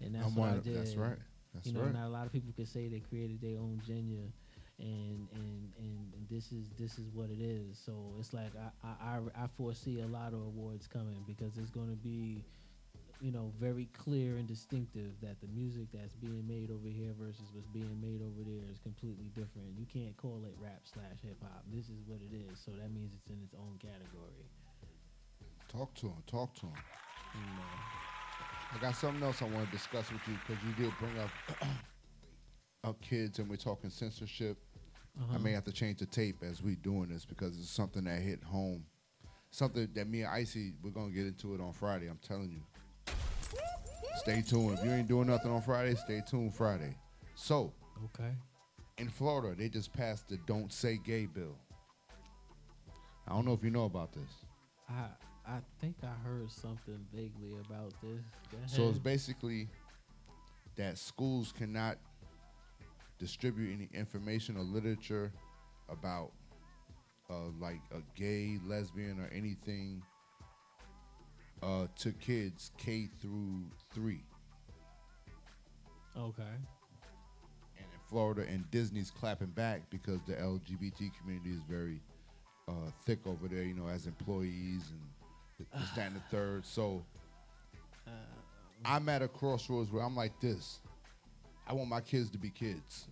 and 0.00 0.14
that's 0.14 0.26
I'm 0.26 0.34
what 0.34 0.50
I 0.50 0.58
did. 0.58 0.76
that's 0.76 0.96
right. 0.96 1.18
That's 1.54 1.66
you 1.66 1.72
know, 1.72 1.82
right. 1.82 1.94
not 1.94 2.06
a 2.06 2.08
lot 2.08 2.26
of 2.26 2.32
people 2.32 2.52
could 2.56 2.68
say 2.68 2.88
they 2.88 3.00
created 3.00 3.40
their 3.40 3.58
own 3.58 3.80
gender, 3.86 4.32
and 4.78 5.28
and 5.32 5.72
and, 5.78 6.12
this 6.28 6.50
is 6.50 6.70
this 6.78 6.98
is 6.98 7.08
what 7.14 7.30
it 7.30 7.40
is. 7.40 7.78
So 7.78 7.92
it's 8.18 8.32
like 8.32 8.52
I 8.82 8.86
I, 8.86 9.16
I, 9.16 9.44
I 9.44 9.46
foresee 9.56 10.00
a 10.00 10.06
lot 10.06 10.32
of 10.32 10.40
awards 10.40 10.86
coming 10.86 11.22
because 11.26 11.56
it's 11.56 11.70
going 11.70 11.88
to 11.88 11.96
be, 11.96 12.44
you 13.20 13.32
know, 13.32 13.52
very 13.58 13.88
clear 13.96 14.36
and 14.36 14.46
distinctive 14.46 15.12
that 15.22 15.40
the 15.40 15.46
music 15.48 15.88
that's 15.92 16.14
being 16.14 16.46
made 16.46 16.70
over 16.70 16.88
here 16.88 17.12
versus 17.18 17.46
what's 17.52 17.66
being 17.68 17.98
made 18.00 18.20
over 18.20 18.44
there 18.44 18.70
is 18.70 18.78
completely 18.78 19.30
different. 19.34 19.72
You 19.78 19.86
can't 19.86 20.16
call 20.16 20.42
it 20.44 20.54
rap 20.60 20.82
slash 20.84 21.20
hip 21.22 21.38
hop. 21.42 21.64
This 21.72 21.86
is 21.88 22.02
what 22.06 22.20
it 22.20 22.34
is. 22.34 22.58
So 22.60 22.72
that 22.72 22.92
means 22.92 23.14
it's 23.14 23.28
in 23.30 23.40
its 23.42 23.54
own 23.54 23.78
category. 23.80 24.44
Talk 25.68 25.94
to 25.96 26.06
him. 26.08 26.22
Talk 26.26 26.54
to 26.56 26.66
him. 26.66 26.72
I 28.74 28.78
got 28.78 28.94
something 28.96 29.22
else 29.22 29.40
I 29.42 29.46
want 29.46 29.66
to 29.66 29.72
discuss 29.72 30.10
with 30.12 30.20
you 30.28 30.34
because 30.46 30.62
you 30.64 30.84
did 30.84 30.92
bring 30.98 31.18
up 31.18 31.30
up 32.84 33.00
kids 33.00 33.38
and 33.38 33.48
we're 33.48 33.56
talking 33.56 33.90
censorship. 33.90 34.58
I 35.18 35.22
Uh-huh. 35.22 35.38
may 35.38 35.52
have 35.52 35.64
to 35.64 35.72
change 35.72 35.98
the 35.98 36.06
tape 36.06 36.42
as 36.42 36.62
we 36.62 36.76
doing 36.76 37.08
this 37.08 37.24
because 37.24 37.58
it's 37.58 37.70
something 37.70 38.04
that 38.04 38.20
hit 38.20 38.42
home. 38.44 38.84
Something 39.50 39.88
that 39.94 40.06
me 40.08 40.22
and 40.22 40.30
Icy 40.30 40.74
we're 40.82 40.90
gonna 40.90 41.10
get 41.10 41.26
into 41.26 41.54
it 41.54 41.60
on 41.60 41.72
Friday. 41.72 42.06
I'm 42.08 42.18
telling 42.18 42.50
you. 42.50 42.60
Stay 44.16 44.42
tuned. 44.42 44.78
If 44.78 44.84
you 44.84 44.92
ain't 44.92 45.08
doing 45.08 45.28
nothing 45.28 45.50
on 45.50 45.62
Friday, 45.62 45.94
stay 45.94 46.22
tuned 46.26 46.54
Friday. 46.54 46.96
So 47.34 47.72
Okay. 48.04 48.34
in 48.98 49.08
Florida, 49.08 49.54
they 49.54 49.68
just 49.68 49.92
passed 49.92 50.28
the 50.28 50.36
"Don't 50.46 50.72
Say 50.72 50.98
Gay" 50.98 51.26
bill. 51.26 51.56
I 53.28 53.32
don't 53.32 53.44
know 53.44 53.52
if 53.52 53.62
you 53.62 53.70
know 53.70 53.84
about 53.84 54.12
this. 54.12 54.44
I 54.88 55.08
I 55.46 55.60
think 55.80 55.96
I 56.02 56.12
heard 56.26 56.50
something 56.50 57.06
vaguely 57.12 57.54
about 57.68 57.92
this. 58.02 58.20
So 58.66 58.88
it's 58.88 58.98
basically 58.98 59.68
that 60.76 60.98
schools 60.98 61.52
cannot 61.56 61.98
distribute 63.18 63.72
any 63.72 63.88
information 63.94 64.56
or 64.56 64.62
literature 64.62 65.32
about 65.88 66.32
uh, 67.30 67.48
like 67.60 67.80
a 67.92 68.00
gay, 68.18 68.58
lesbian, 68.66 69.20
or 69.20 69.28
anything 69.32 70.02
uh, 71.62 71.86
to 71.96 72.12
kids 72.12 72.70
K 72.76 73.08
through 73.20 73.70
three. 73.96 74.20
Okay. 76.16 76.42
And 77.78 77.86
in 77.92 78.00
Florida, 78.10 78.44
and 78.48 78.70
Disney's 78.70 79.10
clapping 79.10 79.48
back 79.48 79.80
because 79.90 80.20
the 80.26 80.34
LGBT 80.34 81.10
community 81.18 81.50
is 81.50 81.60
very 81.68 82.00
uh, 82.68 82.90
thick 83.06 83.26
over 83.26 83.48
there, 83.48 83.62
you 83.62 83.74
know, 83.74 83.88
as 83.88 84.06
employees 84.06 84.82
and 84.90 85.00
this, 85.80 85.90
that, 85.96 86.08
and 86.08 86.16
the 86.16 86.20
third. 86.30 86.66
So 86.66 87.02
Uh, 88.06 88.10
I'm 88.84 89.08
at 89.08 89.22
a 89.22 89.28
crossroads 89.28 89.90
where 89.90 90.02
I'm 90.04 90.14
like 90.14 90.38
this. 90.40 90.80
I 91.66 91.72
want 91.72 91.88
my 91.88 92.00
kids 92.00 92.30
to 92.30 92.38
be 92.38 92.50
kids. 92.50 93.08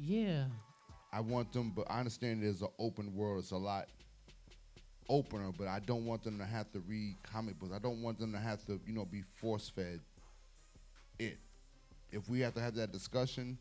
Yeah. 0.00 0.44
I 1.12 1.20
want 1.20 1.52
them, 1.52 1.72
but 1.76 1.86
I 1.90 1.98
understand 1.98 2.42
there's 2.42 2.62
an 2.62 2.68
open 2.78 3.14
world. 3.14 3.40
It's 3.40 3.50
a 3.50 3.56
lot 3.56 3.86
opener, 5.08 5.50
but 5.56 5.68
I 5.68 5.80
don't 5.80 6.04
want 6.04 6.22
them 6.22 6.38
to 6.38 6.44
have 6.44 6.70
to 6.72 6.80
read 6.80 7.16
comic 7.22 7.58
books. 7.58 7.72
I 7.74 7.78
don't 7.78 8.02
want 8.02 8.18
them 8.18 8.32
to 8.32 8.38
have 8.38 8.64
to, 8.66 8.80
you 8.86 8.92
know, 8.92 9.04
be 9.04 9.22
force 9.36 9.68
fed 9.68 10.00
it. 11.18 11.38
If 12.10 12.28
we 12.28 12.40
have 12.40 12.54
to 12.54 12.60
have 12.60 12.74
that 12.76 12.92
discussion, 12.92 13.58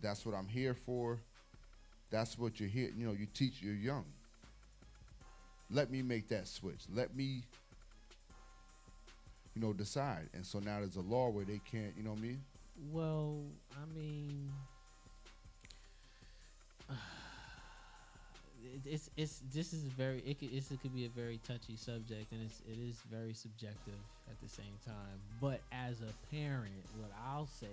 that's 0.00 0.26
what 0.26 0.34
I'm 0.34 0.48
here 0.48 0.74
for. 0.74 1.18
That's 2.10 2.38
what 2.38 2.60
you're 2.60 2.68
here. 2.68 2.90
You 2.96 3.06
know, 3.06 3.12
you 3.12 3.26
teach 3.32 3.60
you're 3.60 3.74
young. 3.74 4.04
Let 5.70 5.90
me 5.90 6.02
make 6.02 6.28
that 6.28 6.48
switch. 6.48 6.80
Let 6.94 7.14
me, 7.14 7.42
you 9.54 9.62
know, 9.62 9.72
decide. 9.72 10.28
And 10.32 10.44
so 10.44 10.58
now 10.58 10.78
there's 10.78 10.96
a 10.96 11.00
law 11.00 11.28
where 11.28 11.44
they 11.44 11.60
can't, 11.70 11.92
you 11.96 12.02
know 12.02 12.10
what 12.10 12.20
I 12.20 12.22
mean? 12.22 12.40
Well, 12.90 13.42
I 13.72 13.98
mean, 13.98 14.50
it's 18.86 19.10
it's 19.16 19.42
this 19.52 19.72
is 19.72 19.82
very 19.84 20.18
it 20.26 20.38
could, 20.38 20.52
it 20.52 20.64
could 20.82 20.94
be 20.94 21.06
a 21.06 21.08
very 21.08 21.40
touchy 21.46 21.76
subject 21.76 22.32
and 22.32 22.42
it's 22.44 22.60
it 22.68 22.78
is 22.78 22.96
very 23.10 23.34
subjective 23.34 23.98
at 24.28 24.40
the 24.42 24.48
same 24.48 24.76
time. 24.84 25.18
But 25.40 25.60
as 25.72 26.00
a 26.00 26.34
parent, 26.34 26.84
what 26.98 27.10
I'll 27.26 27.46
say 27.46 27.66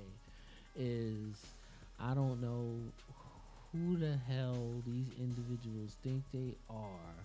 is 0.77 1.45
I 1.99 2.14
don't 2.14 2.41
know 2.41 2.69
who 3.72 3.98
the 3.98 4.18
hell 4.27 4.82
these 4.86 5.07
individuals 5.19 5.98
think 6.03 6.23
they 6.34 6.56
are 6.69 7.15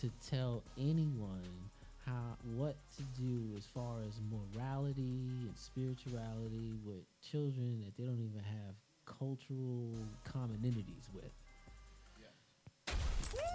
to 0.00 0.10
tell 0.28 0.62
anyone 0.78 1.70
how 2.06 2.36
what 2.56 2.74
to 2.96 3.02
do 3.20 3.56
as 3.56 3.64
far 3.66 3.98
as 4.06 4.18
morality 4.30 5.00
and 5.00 5.54
spirituality 5.56 6.72
with 6.84 7.02
children 7.30 7.82
that 7.84 7.96
they 7.96 8.04
don't 8.04 8.18
even 8.18 8.42
have 8.42 8.74
cultural 9.06 9.94
commonalities 10.26 11.06
with. 11.14 11.30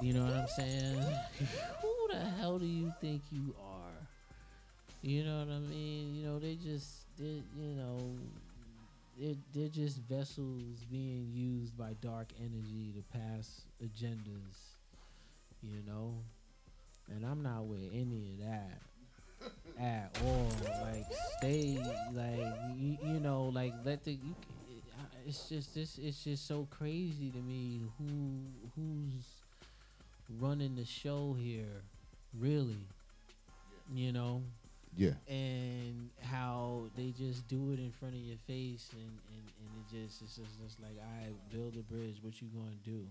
You 0.01 0.13
know 0.13 0.23
what 0.25 0.33
I'm 0.33 0.47
saying? 0.47 0.95
Who 1.81 2.07
the 2.11 2.19
hell 2.39 2.59
do 2.59 2.65
you 2.65 2.93
think 3.01 3.21
you 3.31 3.55
are? 3.59 4.07
You 5.01 5.23
know 5.23 5.39
what 5.39 5.49
I 5.49 5.59
mean? 5.59 6.15
You 6.15 6.27
know, 6.27 6.39
they 6.39 6.55
just, 6.55 7.05
they, 7.17 7.41
you 7.57 7.75
know, 7.75 7.97
they're, 9.19 9.35
they're 9.53 9.69
just 9.69 9.97
vessels 10.01 10.83
being 10.91 11.29
used 11.33 11.77
by 11.77 11.93
dark 12.01 12.27
energy 12.39 12.93
to 12.95 13.17
pass 13.17 13.61
agendas, 13.83 14.75
you 15.63 15.81
know? 15.87 16.13
And 17.09 17.25
I'm 17.25 17.41
not 17.41 17.65
with 17.65 17.89
any 17.93 18.33
of 18.33 18.47
that 18.47 18.81
at 19.79 20.17
all. 20.23 20.49
Like, 20.83 21.05
stay, 21.37 21.79
like, 22.13 22.53
you, 22.77 22.97
you 23.03 23.19
know, 23.19 23.45
like, 23.45 23.73
let 23.83 24.03
the, 24.03 24.11
you, 24.11 24.35
it's 25.25 25.49
just 25.49 25.75
this 25.75 25.97
it's 25.97 26.23
just 26.23 26.47
so 26.47 26.67
crazy 26.69 27.29
to 27.31 27.39
me 27.39 27.81
who 27.97 28.39
who's 28.75 29.25
running 30.29 30.75
the 30.75 30.85
show 30.85 31.35
here 31.39 31.83
really 32.37 32.87
you 33.93 34.11
know 34.11 34.43
Yeah. 34.95 35.13
and 35.27 36.09
how 36.21 36.89
they 36.95 37.11
just 37.17 37.47
do 37.47 37.71
it 37.71 37.79
in 37.79 37.91
front 37.91 38.15
of 38.15 38.19
your 38.19 38.37
face 38.47 38.89
and 38.93 39.01
and, 39.01 39.43
and 39.59 39.69
it 39.79 39.87
just 39.89 40.21
it's 40.21 40.35
just, 40.35 40.59
just 40.61 40.79
like 40.81 40.97
all 40.99 41.23
right 41.23 41.35
build 41.51 41.75
a 41.75 41.83
bridge 41.83 42.17
what 42.21 42.41
you 42.41 42.47
gonna 42.49 42.75
do 42.83 43.07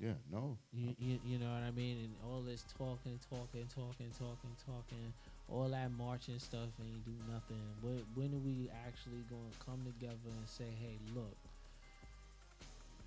Yeah, 0.00 0.14
no. 0.30 0.58
you, 0.72 0.94
you, 0.98 1.18
you 1.24 1.38
know 1.38 1.46
what 1.52 1.62
I 1.62 1.70
mean? 1.70 1.96
And 1.98 2.14
all 2.26 2.42
this 2.42 2.64
talking, 2.76 3.18
talking, 3.30 3.66
talking, 3.72 4.10
talking, 4.18 4.56
talking, 4.66 5.12
all 5.48 5.68
that 5.68 5.90
marching 5.96 6.38
stuff 6.40 6.68
ain't 6.82 7.04
do 7.04 7.14
nothing. 7.32 7.62
When, 7.80 8.02
when 8.14 8.34
are 8.34 8.42
we 8.42 8.68
actually 8.86 9.22
going 9.30 9.48
to 9.52 9.64
come 9.64 9.80
together 9.86 10.34
and 10.34 10.48
say, 10.48 10.64
hey, 10.80 10.98
look, 11.14 11.36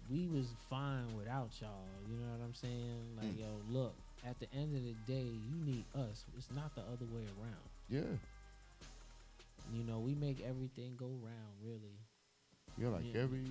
we 0.09 0.27
was 0.27 0.47
fine 0.69 1.15
without 1.17 1.49
y'all. 1.61 1.85
You 2.09 2.15
know 2.17 2.31
what 2.37 2.45
I'm 2.45 2.53
saying? 2.53 3.15
Like, 3.17 3.35
Mm. 3.35 3.39
yo, 3.39 3.61
look, 3.69 3.93
at 4.25 4.39
the 4.39 4.51
end 4.53 4.75
of 4.75 4.83
the 4.83 4.95
day, 5.11 5.23
you 5.27 5.55
need 5.65 5.85
us. 5.95 6.25
It's 6.37 6.51
not 6.51 6.73
the 6.75 6.81
other 6.81 7.05
way 7.13 7.23
around. 7.39 7.69
Yeah. 7.89 8.17
You 9.73 9.83
know, 9.83 9.99
we 9.99 10.15
make 10.15 10.39
everything 10.41 10.95
go 10.97 11.07
round, 11.07 11.53
really. 11.63 11.97
You're 12.77 12.91
like 12.91 13.05
Yeah. 13.13 13.21
every 13.21 13.43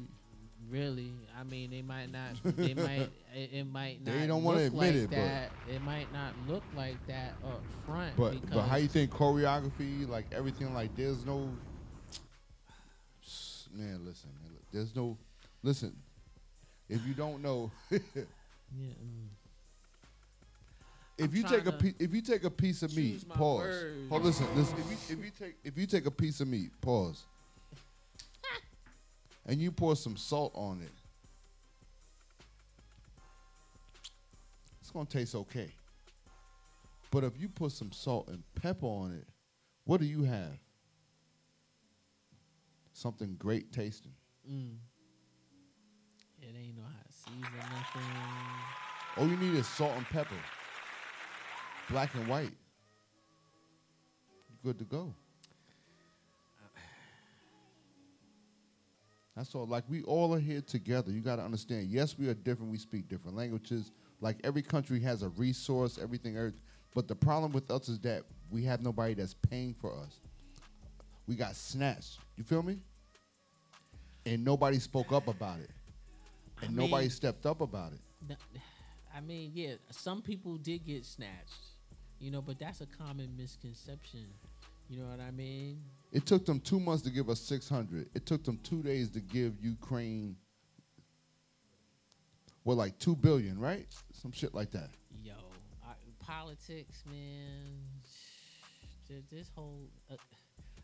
Really, 0.70 1.12
I 1.39 1.45
mean, 1.45 1.70
they 1.70 1.83
might 1.83 2.11
not. 2.11 2.43
They 2.43 2.73
might. 2.89 3.11
It, 3.35 3.53
it 3.53 3.65
might 3.65 4.03
not. 4.03 4.15
They 4.15 4.27
don't 4.27 4.43
wanna 4.43 4.61
admit 4.62 4.73
like 4.81 4.95
it, 4.95 5.11
but- 5.11 5.16
that. 5.16 5.51
It 5.69 5.83
might 5.83 6.11
not 6.15 6.33
look 6.49 6.62
like 6.74 6.97
that 7.09 7.35
up 7.45 7.61
front. 7.85 8.16
But 8.16 8.41
but 8.51 8.62
how 8.62 8.77
you 8.77 8.89
think 8.89 9.11
choreography, 9.12 10.09
like 10.09 10.24
everything, 10.33 10.73
like 10.73 10.97
there's 10.97 11.27
no 11.27 11.51
man. 13.74 14.05
Listen, 14.05 14.31
there's 14.73 14.95
no 14.97 15.16
listen. 15.62 15.95
If 16.88 17.06
you 17.06 17.14
don't 17.14 17.42
know, 17.42 17.70
Yeah. 17.90 17.98
mm. 18.78 19.28
if 21.18 21.30
I'm 21.30 21.36
you 21.36 21.42
take 21.44 21.66
a 21.66 21.72
piece, 21.72 21.94
if 21.98 22.12
you 22.14 22.20
take 22.20 22.44
a 22.44 22.50
piece 22.50 22.82
of 22.82 22.94
meat, 22.96 23.28
pause. 23.28 23.60
words. 23.60 24.08
Hold, 24.10 24.22
listen, 24.24 24.46
listen. 24.56 24.76
If 24.78 24.90
you 24.90 25.16
if 25.18 25.24
you 25.24 25.30
take 25.38 25.54
if 25.64 25.78
you 25.78 25.86
take 25.86 26.06
a 26.06 26.10
piece 26.10 26.40
of 26.40 26.48
meat, 26.48 26.70
pause, 26.80 27.24
and 29.46 29.60
you 29.60 29.70
pour 29.72 29.94
some 29.96 30.16
salt 30.16 30.52
on 30.54 30.80
it, 30.82 30.92
it's 34.80 34.90
gonna 34.90 35.06
taste 35.06 35.34
okay. 35.34 35.70
But 37.10 37.24
if 37.24 37.38
you 37.40 37.48
put 37.48 37.72
some 37.72 37.92
salt 37.92 38.28
and 38.28 38.42
pepper 38.54 38.86
on 38.86 39.12
it, 39.12 39.26
what 39.84 40.00
do 40.00 40.06
you 40.06 40.24
have? 40.24 40.58
Something 42.92 43.36
great 43.38 43.72
tasting. 43.72 44.12
Mm. 44.50 44.76
It 46.57 46.65
ain't 46.69 46.77
know 46.77 46.85
how 46.85 47.03
to 47.03 47.12
season 47.12 47.59
nothing. 47.70 48.03
All 49.19 49.28
you 49.28 49.37
need 49.37 49.59
is 49.59 49.66
salt 49.66 49.93
and 49.97 50.07
pepper. 50.07 50.35
Black 51.91 52.15
and 52.15 52.27
white. 52.28 52.53
You 54.49 54.57
good 54.65 54.78
to 54.78 54.85
go. 54.85 55.12
That's 59.37 59.55
all. 59.55 59.66
Like 59.66 59.85
we 59.89 60.03
all 60.05 60.33
are 60.35 60.39
here 60.41 60.62
together. 60.62 61.11
You 61.11 61.20
got 61.20 61.37
to 61.37 61.43
understand. 61.43 61.89
Yes, 61.89 62.16
we 62.19 62.27
are 62.28 62.35
different. 62.35 62.73
We 62.73 62.78
speak 62.78 63.07
different 63.09 63.37
languages. 63.37 63.93
Like 64.23 64.39
every 64.45 64.62
country 64.62 64.99
has 65.01 65.23
a 65.23 65.28
resource, 65.31 65.99
everything. 66.01 66.39
every- 66.39 66.55
But 66.95 67.07
the 67.07 67.15
problem 67.15 67.53
with 67.53 67.70
us 67.70 67.91
is 67.91 67.99
that 68.01 68.23
we 68.51 68.65
have 68.65 68.81
nobody 68.81 69.12
that's 69.12 69.35
paying 69.35 69.74
for 69.74 69.93
us. 69.95 70.20
We 71.27 71.35
got 71.37 71.55
snatched. 71.55 72.19
You 72.37 72.45
feel 72.45 72.62
me? 72.62 72.78
And 74.24 74.43
nobody 74.43 74.78
spoke 74.78 75.12
up 75.12 75.28
about 75.28 75.61
it. 75.61 75.70
And 76.62 76.70
I 76.70 76.83
nobody 76.83 77.05
mean- 77.05 77.11
stepped 77.11 77.47
up 77.47 77.61
about 77.61 77.93
it. 77.93 78.37
I 79.15 79.20
mean, 79.20 79.53
yeah, 79.55 79.74
some 79.91 80.20
people 80.20 80.57
did 80.57 80.85
get 80.85 81.05
snatched, 81.07 81.70
you 82.19 82.31
know, 82.31 82.43
but 82.43 82.59
that's 82.59 82.81
a 82.83 82.87
common 82.87 83.35
misconception. 83.37 84.27
You 84.91 85.01
know 85.01 85.07
what 85.07 85.20
I 85.20 85.31
mean? 85.31 85.81
It 86.12 86.27
took 86.27 86.45
them 86.45 86.61
two 86.61 86.78
months 86.78 87.03
to 87.05 87.11
give 87.11 87.28
us 87.31 87.41
600. 87.41 88.09
It 88.15 88.27
took 88.27 88.45
them 88.45 88.59
two 88.62 88.83
days 88.83 89.11
to 89.11 89.20
give 89.20 89.55
Ukraine, 89.62 90.37
well, 92.65 92.77
like 92.77 92.99
two 92.99 93.16
billion, 93.16 93.59
right? 93.59 93.87
Some 94.12 94.33
shit 94.33 94.55
like 94.55 94.70
that. 94.73 94.91
Yo, 95.24 95.33
I, 95.85 95.93
politics, 96.20 97.03
man. 97.11 97.81
This 99.31 99.51
whole, 99.55 99.89
uh, 100.11 100.16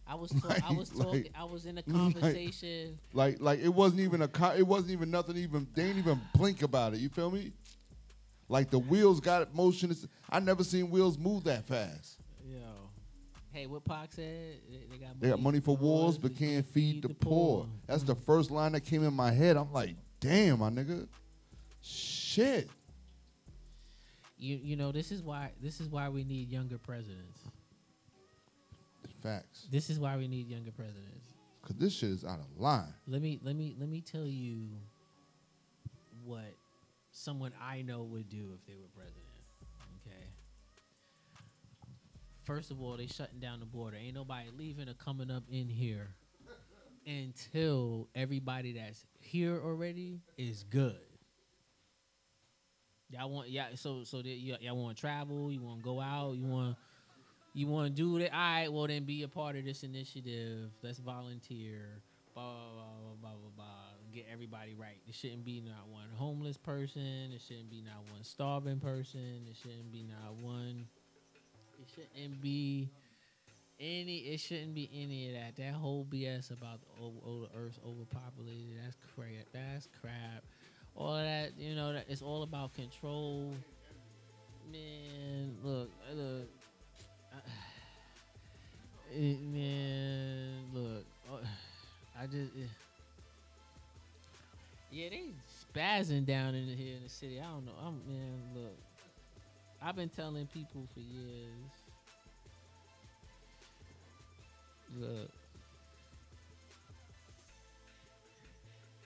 I 0.06 0.14
was, 0.14 0.30
ta- 0.42 0.56
I 0.68 0.72
was 0.72 0.90
talking, 0.90 1.22
like- 1.24 1.32
I 1.38 1.44
was 1.44 1.66
in 1.66 1.78
a 1.78 1.82
conversation. 1.98 2.98
Like, 3.12 3.40
like 3.40 3.60
it 3.60 3.68
wasn't 3.68 4.00
even 4.00 4.22
a, 4.22 4.28
co- 4.28 4.54
it 4.56 4.66
wasn't 4.66 4.90
even 4.92 5.10
nothing. 5.10 5.36
Even 5.36 5.66
they 5.74 5.84
didn't 5.84 5.98
even 5.98 6.20
blink 6.34 6.62
about 6.62 6.94
it. 6.94 7.00
You 7.00 7.08
feel 7.08 7.30
me? 7.30 7.52
Like 8.48 8.70
the 8.70 8.78
wheels 8.78 9.20
got 9.20 9.54
motion. 9.54 9.94
I 10.28 10.40
never 10.40 10.62
seen 10.64 10.90
wheels 10.90 11.16
move 11.18 11.44
that 11.44 11.64
fast. 11.66 12.18
Yo, 12.44 12.58
hey, 13.52 13.66
what 13.66 13.84
Pac 13.84 14.12
said? 14.12 14.56
They, 14.68 14.80
they 14.90 14.96
got 14.98 15.20
They 15.20 15.28
got 15.30 15.40
money 15.40 15.60
for 15.60 15.76
wars, 15.76 16.18
but 16.18 16.36
can't 16.36 16.66
feed 16.66 17.02
the 17.02 17.08
poor. 17.10 17.66
That's 17.86 18.02
the 18.02 18.14
first 18.16 18.50
line 18.50 18.72
that 18.72 18.80
came 18.82 19.04
in 19.04 19.14
my 19.14 19.30
head. 19.30 19.56
I'm 19.56 19.72
like, 19.72 19.94
damn, 20.20 20.58
my 20.58 20.68
nigga, 20.70 21.06
shit. 21.80 22.68
You, 24.36 24.56
you 24.60 24.76
know, 24.76 24.90
this 24.90 25.12
is 25.12 25.22
why, 25.22 25.52
this 25.62 25.80
is 25.80 25.88
why 25.88 26.08
we 26.08 26.24
need 26.24 26.50
younger 26.50 26.76
presidents. 26.76 27.38
Facts. 29.22 29.68
This 29.70 29.88
is 29.90 29.98
why 30.00 30.16
we 30.16 30.26
need 30.28 30.48
younger 30.48 30.72
presidents. 30.72 31.26
Cause 31.62 31.76
this 31.76 31.92
shit 31.92 32.10
is 32.10 32.24
out 32.24 32.40
of 32.40 32.60
line. 32.60 32.92
Let 33.06 33.22
me 33.22 33.38
let 33.42 33.54
me 33.54 33.76
let 33.78 33.88
me 33.88 34.00
tell 34.00 34.26
you 34.26 34.70
what 36.24 36.56
someone 37.12 37.52
I 37.62 37.82
know 37.82 38.02
would 38.02 38.28
do 38.28 38.50
if 38.58 38.66
they 38.66 38.74
were 38.74 38.88
president. 38.94 39.22
Okay. 40.04 40.26
First 42.42 42.72
of 42.72 42.82
all, 42.82 42.96
they 42.96 43.06
shutting 43.06 43.38
down 43.38 43.60
the 43.60 43.66
border. 43.66 43.96
Ain't 43.96 44.14
nobody 44.16 44.48
leaving 44.56 44.88
or 44.88 44.94
coming 44.94 45.30
up 45.30 45.44
in 45.48 45.68
here 45.68 46.08
until 47.06 48.08
everybody 48.14 48.72
that's 48.72 49.04
here 49.20 49.60
already 49.64 50.20
is 50.36 50.64
good. 50.64 50.96
Y'all 53.08 53.30
want 53.30 53.50
yeah, 53.50 53.66
so 53.74 54.02
so 54.04 54.16
that 54.16 54.26
y- 54.26 54.56
y'all 54.60 54.76
want 54.76 54.96
to 54.96 55.00
travel, 55.00 55.52
you 55.52 55.60
want 55.62 55.78
to 55.78 55.84
go 55.84 56.00
out, 56.00 56.32
you 56.32 56.44
want 56.46 56.76
You 57.54 57.66
want 57.66 57.88
to 57.88 58.02
do 58.02 58.16
it, 58.16 58.32
All 58.32 58.38
right, 58.38 58.72
well 58.72 58.86
then 58.86 59.04
be 59.04 59.22
a 59.22 59.28
part 59.28 59.56
of 59.56 59.64
this 59.64 59.82
initiative. 59.82 60.70
Let's 60.82 60.98
volunteer. 60.98 62.00
Blah 62.34 62.42
blah 62.42 62.84
blah 63.02 63.14
blah 63.20 63.38
blah 63.38 63.50
blah. 63.56 63.64
Get 64.14 64.26
everybody 64.32 64.74
right. 64.74 65.00
It 65.06 65.14
shouldn't 65.14 65.44
be 65.44 65.60
not 65.60 65.88
one 65.88 66.08
homeless 66.14 66.56
person. 66.56 67.30
It 67.34 67.42
shouldn't 67.46 67.70
be 67.70 67.82
not 67.82 68.10
one 68.10 68.24
starving 68.24 68.80
person. 68.80 69.46
It 69.50 69.56
shouldn't 69.60 69.92
be 69.92 70.02
not 70.02 70.34
one. 70.36 70.86
It 71.78 71.88
shouldn't 71.94 72.40
be 72.40 72.88
any. 73.78 74.18
It 74.18 74.40
shouldn't 74.40 74.74
be 74.74 74.88
any 74.94 75.28
of 75.28 75.34
that. 75.34 75.56
That 75.56 75.74
whole 75.74 76.06
BS 76.06 76.50
about 76.52 76.80
the, 76.80 77.02
o- 77.02 77.22
o- 77.26 77.40
the 77.42 77.58
Earth's 77.58 77.78
overpopulated. 77.86 78.78
That's 78.82 78.96
crap. 79.14 79.46
That's 79.52 79.88
crap. 80.00 80.44
All 80.94 81.16
that, 81.16 81.52
you 81.58 81.74
know, 81.74 81.92
that 81.92 82.06
it's 82.08 82.22
all 82.22 82.42
about 82.42 82.74
control. 82.74 83.52
Man, 84.70 85.56
look, 85.62 85.90
look. 86.14 86.48
I- 87.36 89.14
eh, 89.14 89.36
man, 89.52 90.64
look. 90.74 91.04
uh, 91.32 91.36
I 92.20 92.26
just. 92.26 92.52
eh. 92.56 92.66
Yeah, 94.90 95.08
they 95.10 95.30
spazzing 95.74 96.26
down 96.26 96.54
in 96.54 96.68
here 96.68 96.96
in 96.96 97.02
the 97.02 97.08
city. 97.08 97.40
I 97.40 97.44
don't 97.44 97.64
know. 97.64 97.72
I'm 97.84 98.00
man, 98.06 98.40
look. 98.54 98.76
I've 99.82 99.96
been 99.96 100.08
telling 100.10 100.46
people 100.48 100.86
for 100.94 101.00
years. 101.00 101.70
Look. 104.98 105.30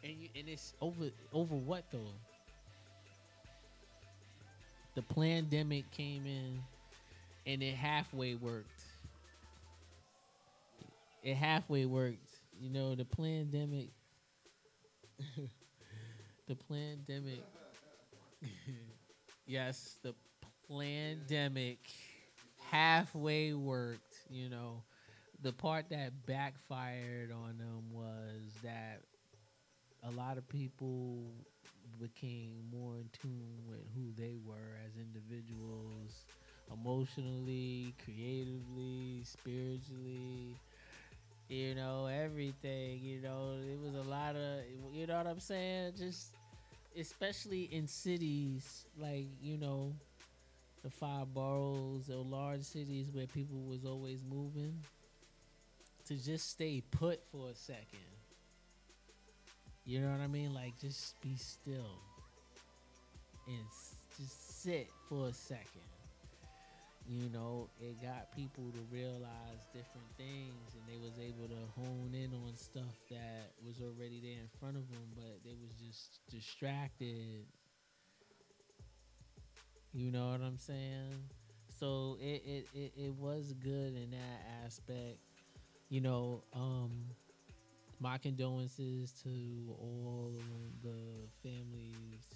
And 0.05 0.13
you, 0.21 0.29
and 0.37 0.49
it's 0.49 0.75
over 0.81 1.11
over 1.33 1.55
what 1.55 1.85
though? 1.91 2.13
The 4.95 5.03
pandemic 5.03 5.91
came 5.91 6.27
in 6.27 6.63
and 7.47 7.63
it 7.63 7.75
halfway 7.75 8.35
worked. 8.35 8.85
It 11.23 11.37
halfway 11.37 11.87
worked. 11.87 12.29
You 12.59 12.71
know, 12.71 12.95
the 12.95 13.05
pandemic 13.05 13.89
the 16.47 16.57
pandemic 16.69 17.43
yes, 19.47 19.99
the 20.03 20.15
pandemic 20.69 21.79
halfway 22.71 23.53
worked, 23.53 24.15
you 24.31 24.49
know. 24.49 24.83
The 25.43 25.53
part 25.53 25.91
that 25.91 26.27
backfired 26.27 27.31
on 27.31 27.59
them 27.59 27.93
was 27.93 28.43
that 28.63 29.03
a 30.03 30.11
lot 30.13 30.39
of 30.39 30.49
people 30.49 31.19
became 32.01 32.65
more 32.73 32.97
in 32.97 33.09
tune 33.13 33.63
with 33.69 33.81
who 33.95 34.13
they 34.17 34.37
were 34.45 34.77
as 34.87 34.93
individuals, 34.97 36.25
emotionally, 36.73 37.95
creatively, 38.05 39.23
spiritually, 39.25 40.57
you 41.49 41.75
know, 41.75 42.07
everything. 42.07 43.01
You 43.03 43.21
know, 43.23 43.57
it 43.61 43.79
was 43.81 43.95
a 43.95 44.09
lot 44.09 44.37
of, 44.37 44.61
you 44.93 45.07
know 45.07 45.17
what 45.17 45.27
I'm 45.27 45.41
saying? 45.41 45.95
Just, 45.97 46.35
especially 46.99 47.69
in 47.73 47.87
cities 47.87 48.87
like, 48.99 49.27
you 49.43 49.57
know, 49.59 49.93
the 50.83 50.91
five 50.91 51.33
boroughs 51.35 52.11
or 52.11 52.25
large 52.25 52.63
cities 52.63 53.09
where 53.13 53.27
people 53.27 53.59
was 53.69 53.85
always 53.85 54.21
moving, 54.29 54.79
to 56.07 56.15
just 56.15 56.51
stay 56.51 56.83
put 56.93 57.21
for 57.33 57.51
a 57.51 57.55
second. 57.55 57.99
You 59.85 60.01
know 60.01 60.11
what 60.11 60.21
I 60.21 60.27
mean? 60.27 60.55
Like 60.55 60.79
just 60.81 61.21
be 61.21 61.37
still 61.37 61.99
and 63.47 63.65
just 64.19 64.63
sit 64.63 64.89
for 65.09 65.29
a 65.29 65.33
second. 65.33 65.96
You 67.09 67.29
know, 67.31 67.71
it 67.81 68.03
got 68.03 68.33
people 68.35 68.73
to 68.73 68.81
realize 68.91 69.63
different 69.73 70.09
things, 70.17 70.75
and 70.75 70.83
they 70.89 70.99
was 70.99 71.19
able 71.21 71.47
to 71.49 71.63
hone 71.77 72.13
in 72.15 72.35
on 72.35 72.57
stuff 72.57 72.97
that 73.11 73.53
was 73.65 73.81
already 73.81 74.21
there 74.21 74.41
in 74.43 74.49
front 74.59 74.77
of 74.77 74.91
them, 74.91 75.07
but 75.15 75.39
they 75.45 75.55
was 75.55 75.71
just 75.79 76.19
distracted. 76.29 77.47
You 79.93 80.11
know 80.11 80.31
what 80.31 80.41
I'm 80.43 80.59
saying? 80.59 81.31
So 81.79 82.19
it 82.21 82.43
it, 82.45 82.69
it, 82.75 82.93
it 82.97 83.15
was 83.15 83.55
good 83.63 83.95
in 83.97 84.11
that 84.11 84.65
aspect. 84.65 85.19
You 85.89 86.01
know, 86.01 86.45
um, 86.53 86.91
my 88.01 88.19
condolences 88.19 89.13
to 89.23 89.75
all 89.81 90.33
the 90.83 91.29
families, 91.43 92.27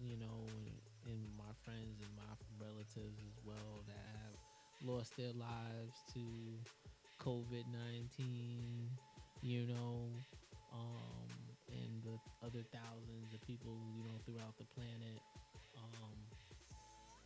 you 0.00 0.16
know, 0.16 0.46
and, 0.66 0.70
and 1.06 1.20
my 1.36 1.52
friends 1.64 2.00
and 2.00 2.10
my 2.16 2.34
relatives 2.60 3.18
as 3.22 3.36
well 3.44 3.82
that 3.86 4.04
have 4.20 4.36
lost 4.84 5.16
their 5.16 5.32
lives 5.36 6.02
to 6.12 6.20
COVID 7.22 7.64
19, 7.72 8.90
you 9.42 9.66
know, 9.66 10.08
um, 10.72 11.28
and 11.72 12.02
the 12.04 12.16
other 12.44 12.62
thousands 12.72 13.32
of 13.34 13.40
people, 13.46 13.72
you 13.96 14.04
know, 14.04 14.16
throughout 14.24 14.56
the 14.58 14.68
planet 14.76 15.20
um, 15.76 16.16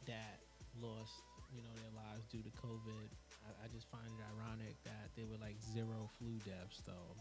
that 0.06 0.40
lost, 0.80 1.22
you 1.54 1.62
know, 1.62 1.74
their 1.82 1.94
lives 1.94 2.24
due 2.30 2.42
to 2.42 2.52
COVID. 2.62 3.06
I, 3.44 3.64
I 3.64 3.66
just 3.74 3.90
find 3.90 4.06
it 4.06 4.22
ironic 4.36 4.76
that 4.84 5.10
there 5.16 5.26
were 5.26 5.40
like 5.40 5.56
zero 5.60 6.08
flu 6.18 6.38
deaths, 6.46 6.82
though. 6.86 7.14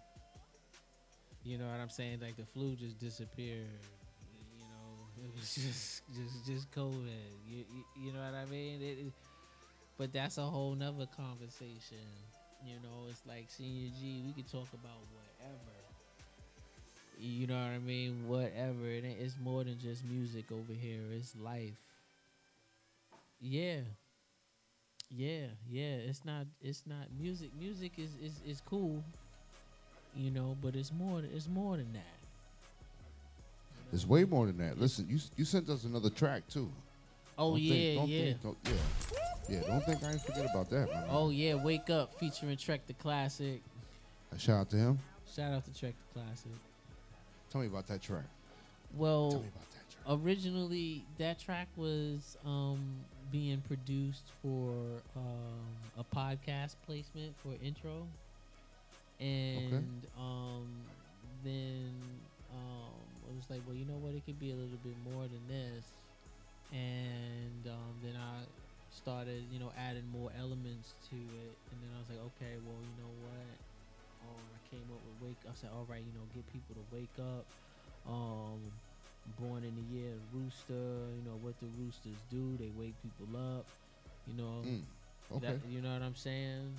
You 1.44 1.58
know 1.58 1.66
what 1.66 1.80
I'm 1.80 1.90
saying? 1.90 2.20
Like 2.22 2.38
the 2.38 2.46
flu 2.46 2.76
just 2.76 3.00
disappeared. 3.00 3.68
It 5.24 5.32
was 5.36 5.56
just 5.56 6.02
just 6.16 6.46
just 6.46 6.72
COVID. 6.72 7.30
You 7.48 7.66
you, 7.76 7.84
you 8.06 8.14
know 8.14 8.20
what 8.20 8.34
I 8.36 8.46
mean? 8.46 8.82
It, 8.82 8.98
it- 9.08 9.14
but 9.98 10.14
that's 10.14 10.38
a 10.40 10.44
whole 10.44 10.76
nother 10.76 11.08
conversation. 11.16 12.06
You 12.66 12.76
know, 12.84 13.08
it's 13.10 13.22
like 13.28 13.46
senior 13.50 13.92
G. 14.00 14.24
We 14.26 14.34
could 14.34 14.52
talk 14.52 14.68
about 14.74 15.00
whatever. 15.14 15.76
You 17.20 17.48
know 17.48 17.56
what 17.56 17.72
I 17.74 17.80
mean? 17.80 18.28
Whatever. 18.28 18.88
It 18.88 19.04
it's 19.06 19.36
more 19.44 19.64
than 19.64 19.78
just 19.80 20.04
music 20.06 20.46
over 20.52 20.74
here. 20.74 21.02
It's 21.12 21.36
life. 21.36 21.76
Yeah. 23.42 23.82
Yeah, 25.12 25.48
yeah. 25.68 25.96
It's 26.10 26.24
not. 26.26 26.46
It's 26.62 26.84
not 26.86 27.08
music. 27.20 27.50
Music 27.60 27.94
is 27.98 28.12
is 28.22 28.42
is 28.46 28.62
cool. 28.62 29.04
You 30.16 30.30
know, 30.32 30.56
but 30.62 30.76
it's 30.76 30.92
more. 30.92 31.22
It's 31.22 31.48
more 31.48 31.78
than 31.78 31.94
that. 31.94 32.19
It's 33.92 34.06
way 34.08 34.24
more 34.24 34.46
than 34.46 34.58
that. 34.58 34.80
Listen, 34.80 35.08
you 35.10 35.20
you 35.36 35.46
sent 35.46 35.70
us 35.70 35.84
another 35.84 36.10
track 36.10 36.48
too. 36.48 36.72
Oh, 37.38 37.52
Don't 37.52 37.62
yeah, 37.62 37.74
think, 37.74 38.00
don't 38.00 38.10
yeah. 38.10 38.24
Think, 38.24 38.42
don't, 38.42 38.58
yeah, 38.66 38.72
yeah. 39.50 39.62
Don't 39.68 39.86
think 39.86 40.04
I 40.04 40.18
forget 40.18 40.50
about 40.52 40.70
that, 40.70 40.92
man. 40.92 41.06
Oh 41.10 41.30
yeah, 41.30 41.56
wake 41.56 41.90
up 41.90 42.14
featuring 42.20 42.58
Trek 42.58 42.86
the 42.86 42.94
Classic. 42.94 43.62
A 44.34 44.38
shout 44.38 44.62
out 44.62 44.70
to 44.72 44.76
him. 44.78 45.00
Shout 45.36 45.54
out 45.54 45.66
to 45.66 45.74
Trek 45.80 45.94
the 46.14 46.20
Classic. 46.20 46.52
Tell 47.50 47.62
me 47.62 47.68
about 47.68 47.88
that 47.88 48.02
track. 48.02 48.26
Well, 48.96 49.44
originally 50.08 51.04
that 51.18 51.40
track 51.40 51.68
was 51.76 52.38
um, 52.46 52.80
being 53.32 53.62
produced 53.68 54.28
for 54.42 54.72
um, 55.16 55.98
a 55.98 56.04
podcast 56.16 56.76
placement 56.86 57.34
for 57.42 57.54
intro, 57.64 58.06
and 59.20 60.06
um, 60.20 60.68
then 61.44 61.92
um, 62.52 62.92
it 63.30 63.36
was 63.38 63.46
like, 63.50 63.62
well, 63.68 63.76
you 63.78 63.86
know 63.86 63.98
what? 64.02 64.14
It 64.18 64.26
could 64.26 64.40
be 64.40 64.52
a 64.52 64.58
little 64.58 64.82
bit 64.84 64.98
more 65.06 65.24
than 65.30 65.44
this, 65.48 65.86
and 66.74 67.64
um, 67.70 67.94
then 68.04 68.18
I 68.18 68.42
started, 68.92 69.46
you 69.54 69.60
know, 69.60 69.72
adding 69.78 70.06
more 70.12 70.32
elements 70.38 70.94
to 71.10 71.16
it, 71.16 71.54
and 71.72 71.78
then 71.82 71.90
I 71.94 71.98
was 72.02 72.10
like, 72.10 72.22
okay, 72.36 72.58
well, 72.66 72.78
you 72.82 72.96
know 72.98 73.14
what? 73.26 73.54
Um, 74.26 74.44
I 74.54 74.60
came 74.70 74.86
up 74.92 75.02
with 75.06 75.30
wake. 75.30 75.42
I 75.46 75.54
said, 75.56 75.70
all 75.74 75.86
right, 75.90 76.02
you 76.02 76.14
know, 76.18 76.26
get 76.34 76.46
people 76.52 76.76
to 76.76 76.86
wake 76.94 77.16
up. 77.22 77.46
Um, 78.10 78.60
born 79.40 79.64
in 79.64 79.74
the 79.78 79.86
year 79.94 80.14
rooster. 80.34 80.74
You 81.14 81.22
know 81.26 81.38
what 81.42 81.54
the 81.62 81.68
roosters 81.78 82.18
do? 82.32 82.58
They 82.58 82.72
wake 82.78 82.96
people 83.04 83.30
up. 83.38 83.66
You 84.28 84.34
know, 84.42 84.62
Mm, 84.66 84.82
okay. 85.38 85.48
that- 85.54 85.70
you 85.70 85.82
know 85.82 85.94
what 85.94 86.02
I'm 86.02 86.16
saying? 86.16 86.74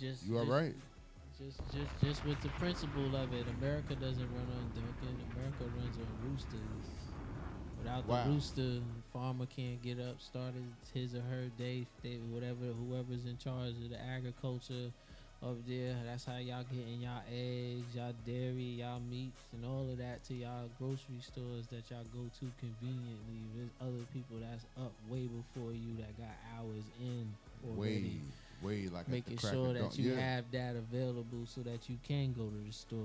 Just 0.00 0.24
You 0.24 0.38
are 0.38 0.40
just- 0.44 0.50
right. 0.50 0.74
Just, 1.38 1.60
just, 1.70 1.92
just 2.02 2.24
with 2.24 2.40
the 2.40 2.48
principle 2.56 3.14
of 3.14 3.32
it, 3.34 3.44
America 3.60 3.94
doesn't 3.94 4.28
run 4.32 4.48
on 4.56 4.72
Dunkin'. 4.72 5.20
America 5.36 5.64
runs 5.76 5.96
on 5.98 6.30
roosters. 6.30 6.86
Without 7.78 8.06
Wow. 8.08 8.24
the 8.24 8.30
rooster, 8.30 8.80
farmer 9.12 9.44
can't 9.46 9.80
get 9.82 10.00
up, 10.00 10.18
start 10.20 10.54
his, 10.54 11.12
his 11.12 11.14
or 11.14 11.20
her 11.28 11.48
day. 11.58 11.86
They, 12.02 12.16
whatever, 12.32 12.72
whoever's 12.72 13.26
in 13.26 13.36
charge 13.36 13.76
of 13.84 13.90
the 13.90 14.00
agriculture 14.00 14.90
up 15.42 15.56
there, 15.68 15.94
that's 16.06 16.24
how 16.24 16.38
y'all 16.38 16.64
getting 16.64 17.02
y'all 17.02 17.20
eggs, 17.30 17.94
y'all 17.94 18.14
dairy, 18.24 18.80
y'all 18.80 19.00
meats, 19.00 19.44
and 19.52 19.64
all 19.66 19.84
of 19.92 19.98
that 19.98 20.24
to 20.24 20.34
y'all 20.34 20.70
grocery 20.78 21.20
stores 21.20 21.66
that 21.68 21.84
y'all 21.90 22.08
go 22.16 22.24
to 22.40 22.50
conveniently. 22.58 23.44
There's 23.54 23.70
other 23.78 24.04
people 24.14 24.38
that's 24.40 24.64
up 24.80 24.92
way 25.10 25.28
before 25.28 25.72
you 25.72 26.00
that 26.00 26.16
got 26.16 26.32
hours 26.56 26.84
in 26.98 27.28
already 27.68 27.92
Way, 27.92 28.10
way 28.62 28.88
like 28.92 29.08
making 29.08 29.38
sure 29.38 29.72
that 29.72 29.98
you 29.98 30.12
yeah. 30.12 30.20
have 30.20 30.44
that 30.52 30.76
available 30.76 31.46
so 31.46 31.60
that 31.62 31.88
you 31.88 31.96
can 32.06 32.32
go 32.32 32.44
to 32.46 32.66
the 32.66 32.72
store. 32.72 32.98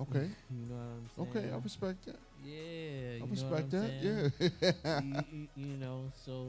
Okay. 0.00 0.28
You 0.50 0.66
know 0.68 0.74
what 0.76 1.26
I'm 1.26 1.32
saying? 1.34 1.46
Okay, 1.46 1.54
I 1.54 1.58
respect 1.58 2.04
that. 2.06 2.16
Yeah, 2.44 2.54
I 2.54 3.14
you 3.14 3.20
know 3.20 3.26
respect 3.30 3.70
that. 3.70 3.90
saying? 4.00 4.32
Yeah. 4.82 5.00
you, 5.00 5.22
you- 5.32 5.48
you 5.56 5.76
know, 5.76 6.04
so 6.24 6.46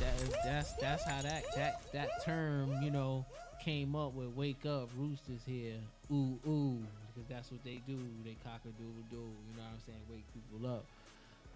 that 0.00 0.14
is, 0.22 0.34
that's 0.44 0.72
that's 0.74 1.04
how 1.04 1.22
that 1.22 1.44
that 1.56 1.80
that 1.92 2.24
term 2.24 2.82
you 2.82 2.90
know 2.90 3.24
came 3.64 3.94
up 3.96 4.14
with 4.14 4.28
"wake 4.36 4.64
up, 4.66 4.88
roosters 4.96 5.40
here." 5.46 5.76
Ooh 6.10 6.38
ooh, 6.46 6.78
because 7.12 7.28
that's 7.28 7.50
what 7.50 7.62
they 7.64 7.80
do. 7.86 7.98
They 8.24 8.36
cock 8.44 8.60
a 8.64 8.72
doodle 8.80 9.04
doo. 9.10 9.16
You 9.16 9.56
know 9.56 9.62
what 9.62 9.74
I'm 9.74 9.80
saying? 9.86 10.00
Wake 10.10 10.24
people 10.34 10.68
up. 10.68 10.84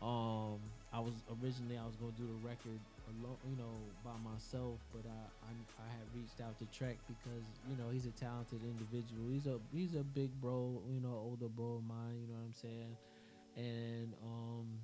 Um, 0.03 0.59
I 0.93 1.01
was 1.01 1.15
originally 1.43 1.79
I 1.79 1.85
was 1.87 1.97
gonna 1.97 2.13
do 2.19 2.27
the 2.27 2.47
record 2.47 2.81
alone, 3.09 3.39
you 3.45 3.57
know, 3.57 3.93
by 4.05 4.17
myself, 4.17 4.81
but 4.93 5.05
I 5.07 5.47
I, 5.47 5.53
I 5.85 5.89
had 5.91 6.07
reached 6.15 6.41
out 6.41 6.59
to 6.59 6.67
Trek 6.67 6.99
because 7.07 7.61
you 7.65 7.77
know 7.77 7.91
he's 7.91 8.07
a 8.07 8.13
talented 8.13 8.63
individual. 8.65 9.29
He's 9.29 9.47
a 9.47 9.61
he's 9.73 9.95
a 9.95 10.05
big 10.05 10.41
bro, 10.41 10.83
you 10.89 11.01
know, 11.01 11.15
older 11.15 11.49
bro 11.49 11.77
of 11.77 11.85
mine. 11.85 12.19
You 12.21 12.29
know 12.29 12.35
what 12.35 12.47
I'm 12.47 12.55
saying? 12.55 12.97
And 13.57 14.15
um, 14.23 14.81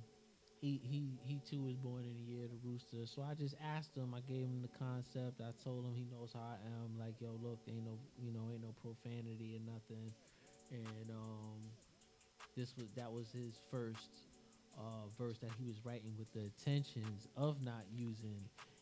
he 0.61 0.79
he 0.83 1.19
he 1.23 1.39
too 1.39 1.63
was 1.63 1.75
born 1.77 2.05
in 2.05 2.15
the 2.17 2.23
year 2.23 2.45
of 2.45 2.51
the 2.51 2.59
rooster. 2.63 3.05
So 3.05 3.21
I 3.21 3.33
just 3.35 3.55
asked 3.63 3.95
him. 3.95 4.13
I 4.15 4.21
gave 4.21 4.45
him 4.45 4.61
the 4.61 4.77
concept. 4.79 5.41
I 5.41 5.51
told 5.63 5.85
him 5.85 5.93
he 5.95 6.05
knows 6.05 6.31
how 6.33 6.41
I 6.41 6.57
am. 6.65 6.97
Like 6.99 7.15
yo, 7.19 7.37
look, 7.41 7.59
ain't 7.67 7.85
no 7.85 7.99
you 8.17 8.31
know 8.33 8.49
ain't 8.51 8.63
no 8.63 8.73
profanity 8.81 9.55
or 9.59 9.71
nothing. 9.71 10.13
And 10.71 11.11
um, 11.11 11.71
this 12.55 12.75
was 12.77 12.87
that 12.95 13.11
was 13.11 13.31
his 13.31 13.59
first 13.71 14.09
uh, 14.77 15.07
verse 15.17 15.37
that 15.39 15.51
he 15.57 15.65
was 15.65 15.83
writing 15.83 16.13
with 16.17 16.31
the 16.33 16.41
intentions 16.41 17.27
of 17.37 17.61
not 17.61 17.83
using 17.93 18.39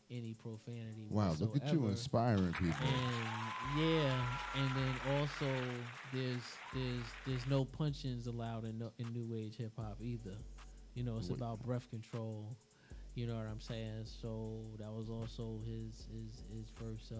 any 0.09 0.33
profanity. 0.33 1.07
Wow, 1.09 1.35
look 1.39 1.55
at 1.55 1.71
you 1.71 1.87
inspiring 1.87 2.53
people. 2.53 2.75
And 2.81 3.81
yeah, 3.81 4.25
and 4.55 4.69
then 4.75 5.17
also 5.17 5.47
there's 6.13 6.43
there's 6.73 7.05
there's 7.25 7.47
no 7.47 7.65
punchings 7.65 8.27
allowed 8.27 8.65
in 8.65 8.77
no, 8.79 8.91
in 8.99 9.13
new 9.13 9.35
age 9.35 9.57
hip 9.57 9.71
hop 9.77 9.97
either. 10.01 10.35
You 10.93 11.03
know, 11.03 11.17
it's 11.17 11.29
Wait. 11.29 11.37
about 11.37 11.63
breath 11.63 11.89
control. 11.89 12.45
You 13.15 13.27
know 13.27 13.35
what 13.35 13.47
I'm 13.47 13.61
saying? 13.61 14.05
So 14.05 14.61
that 14.79 14.91
was 14.91 15.09
also 15.09 15.59
his 15.65 16.07
his 16.11 16.43
his 16.53 16.67
first 16.75 17.11
um, 17.11 17.17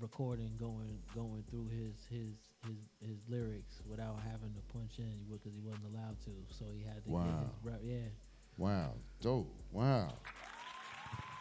recording 0.00 0.52
going 0.58 0.98
going 1.14 1.44
through 1.50 1.68
his 1.68 1.94
his 2.10 2.53
his 2.66 3.08
his 3.10 3.18
lyrics 3.28 3.80
without 3.88 4.16
having 4.24 4.52
to 4.54 4.60
punch 4.72 4.98
in 4.98 5.12
because 5.30 5.52
he 5.54 5.60
wasn't 5.60 5.84
allowed 5.94 6.20
to. 6.24 6.30
So 6.50 6.64
he 6.76 6.82
had 6.84 7.04
to 7.04 7.10
Wow. 7.10 7.24
get 7.24 7.32
his 7.46 7.64
rep. 7.64 7.80
Yeah. 7.84 8.08
Wow, 8.56 8.94
dope. 9.20 9.52
Wow. 9.72 10.12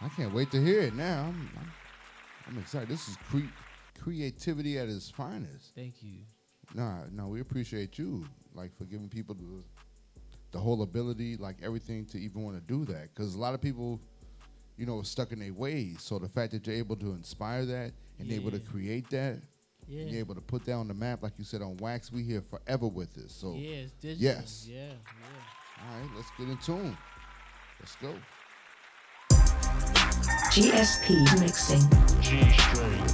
I 0.01 0.09
can't 0.09 0.33
wait 0.33 0.51
to 0.51 0.61
hear 0.61 0.81
it 0.81 0.95
now. 0.95 1.25
I'm, 1.27 1.49
I'm, 1.59 1.71
I'm 2.47 2.57
excited. 2.57 2.89
This 2.89 3.07
is 3.07 3.15
cre- 3.29 3.53
creativity 4.01 4.77
at 4.77 4.89
its 4.89 5.09
finest. 5.09 5.73
Thank 5.75 6.01
you. 6.03 6.19
Nah, 6.73 7.03
no, 7.11 7.27
we 7.27 7.39
appreciate 7.39 7.97
you, 7.97 8.25
like 8.53 8.75
for 8.75 8.85
giving 8.85 9.07
people 9.09 9.35
the 9.35 9.63
the 10.51 10.59
whole 10.59 10.83
ability, 10.83 11.35
like 11.37 11.57
everything, 11.63 12.05
to 12.05 12.17
even 12.19 12.43
want 12.43 12.55
to 12.55 12.61
do 12.61 12.85
that. 12.85 13.09
Because 13.13 13.33
a 13.33 13.39
lot 13.39 13.53
of 13.55 13.61
people, 13.61 13.99
you 14.77 14.85
know, 14.85 14.99
are 14.99 15.03
stuck 15.05 15.31
in 15.31 15.39
their 15.39 15.53
ways. 15.53 15.97
So 16.01 16.19
the 16.19 16.29
fact 16.29 16.51
that 16.51 16.67
you're 16.67 16.75
able 16.75 16.95
to 16.97 17.11
inspire 17.13 17.65
that 17.65 17.91
and 18.19 18.31
able 18.31 18.51
to 18.51 18.59
create 18.59 19.09
that, 19.11 19.37
Yeah. 19.87 20.01
and 20.01 20.09
you're 20.11 20.19
able 20.19 20.35
to 20.35 20.41
put 20.41 20.65
that 20.65 20.73
on 20.73 20.87
the 20.87 20.93
map, 20.93 21.23
like 21.23 21.33
you 21.37 21.43
said 21.45 21.61
on 21.61 21.77
Wax, 21.77 22.11
we 22.11 22.23
here 22.23 22.41
forever 22.41 22.87
with 22.87 23.13
this. 23.13 23.33
So 23.33 23.53
yeah, 23.55 23.75
it's 23.77 23.91
digital. 23.93 24.23
yes, 24.23 24.67
Yeah, 24.69 24.77
yeah. 24.87 24.93
all 25.91 25.99
right, 25.99 26.09
let's 26.15 26.29
get 26.37 26.47
in 26.49 26.57
tune. 26.57 26.97
Let's 27.79 27.95
go. 27.97 28.13
GSP 30.53 31.39
Mixing. 31.39 31.81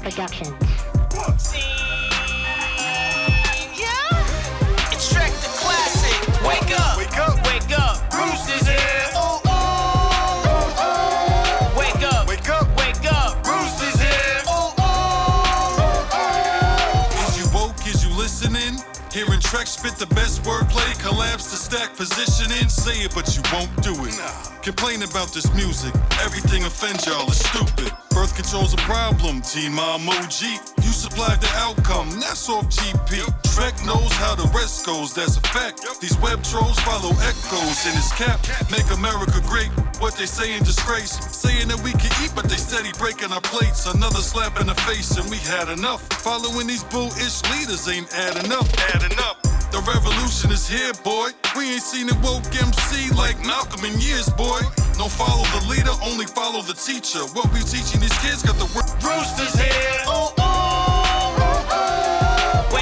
Production. 0.01 0.55
It's 1.11 1.53
Trek 19.49 19.65
spit 19.65 19.95
the 19.95 20.05
best 20.13 20.43
wordplay, 20.43 20.93
collapse 21.01 21.49
the 21.49 21.57
stack 21.57 21.95
positioning. 21.95 22.69
Say 22.69 23.01
it, 23.01 23.15
but 23.15 23.35
you 23.35 23.41
won't 23.51 23.73
do 23.81 23.97
it. 24.05 24.13
Complain 24.61 25.01
about 25.01 25.33
this 25.33 25.51
music. 25.55 25.91
Everything 26.21 26.65
offends 26.65 27.07
y'all 27.07 27.27
is 27.31 27.39
stupid. 27.39 27.91
Birth 28.11 28.35
control's 28.35 28.75
a 28.75 28.81
problem, 28.85 29.41
Team 29.41 29.73
Mom 29.73 30.07
OG. 30.07 30.78
You 30.89 30.93
supplied 30.93 31.39
the 31.39 31.53
outcome, 31.53 32.09
that's 32.19 32.49
off 32.49 32.65
GP. 32.65 33.21
Trek 33.53 33.77
knows 33.85 34.09
how 34.17 34.33
the 34.33 34.49
rest 34.57 34.87
goes, 34.87 35.13
that's 35.13 35.37
a 35.37 35.41
fact. 35.53 35.85
These 36.01 36.17
web 36.17 36.41
trolls 36.41 36.79
follow 36.81 37.13
echoes 37.29 37.85
in 37.85 37.93
his 37.93 38.09
cap. 38.17 38.41
Make 38.73 38.89
America 38.97 39.37
great, 39.45 39.69
what 40.01 40.17
they 40.17 40.25
say 40.25 40.57
in 40.57 40.63
disgrace. 40.65 41.13
Saying 41.29 41.67
that 41.67 41.77
we 41.85 41.93
can 41.93 42.09
eat, 42.25 42.33
but 42.33 42.49
they 42.49 42.57
steady 42.57 42.89
breaking 42.97 43.29
our 43.29 43.45
plates. 43.53 43.85
Another 43.85 44.17
slap 44.17 44.59
in 44.59 44.65
the 44.65 44.73
face, 44.89 45.13
and 45.13 45.29
we 45.29 45.37
had 45.37 45.69
enough. 45.69 46.01
Following 46.25 46.65
these 46.65 46.83
bullish 46.85 47.37
leaders 47.53 47.85
ain't 47.85 48.09
adding 48.09 48.49
up, 48.49 48.65
adding 48.89 49.13
up. 49.21 49.37
The 49.69 49.85
revolution 49.85 50.49
is 50.49 50.65
here, 50.65 50.97
boy. 51.05 51.29
We 51.53 51.77
ain't 51.77 51.85
seen 51.85 52.09
a 52.09 52.17
woke 52.25 52.49
MC 52.49 53.13
like 53.13 53.37
Malcolm 53.45 53.85
in 53.85 53.93
years, 54.01 54.25
boy. 54.33 54.65
Don't 54.97 55.13
follow 55.13 55.45
the 55.53 55.69
leader, 55.69 55.93
only 56.01 56.25
follow 56.25 56.65
the 56.65 56.73
teacher. 56.73 57.21
What 57.37 57.53
we 57.53 57.61
teaching 57.61 58.01
these 58.01 58.17
kids 58.25 58.41
got 58.41 58.57
the. 58.57 58.65
Brewster's 58.97 59.53
here. 59.53 60.01
Ooh. 60.09 60.28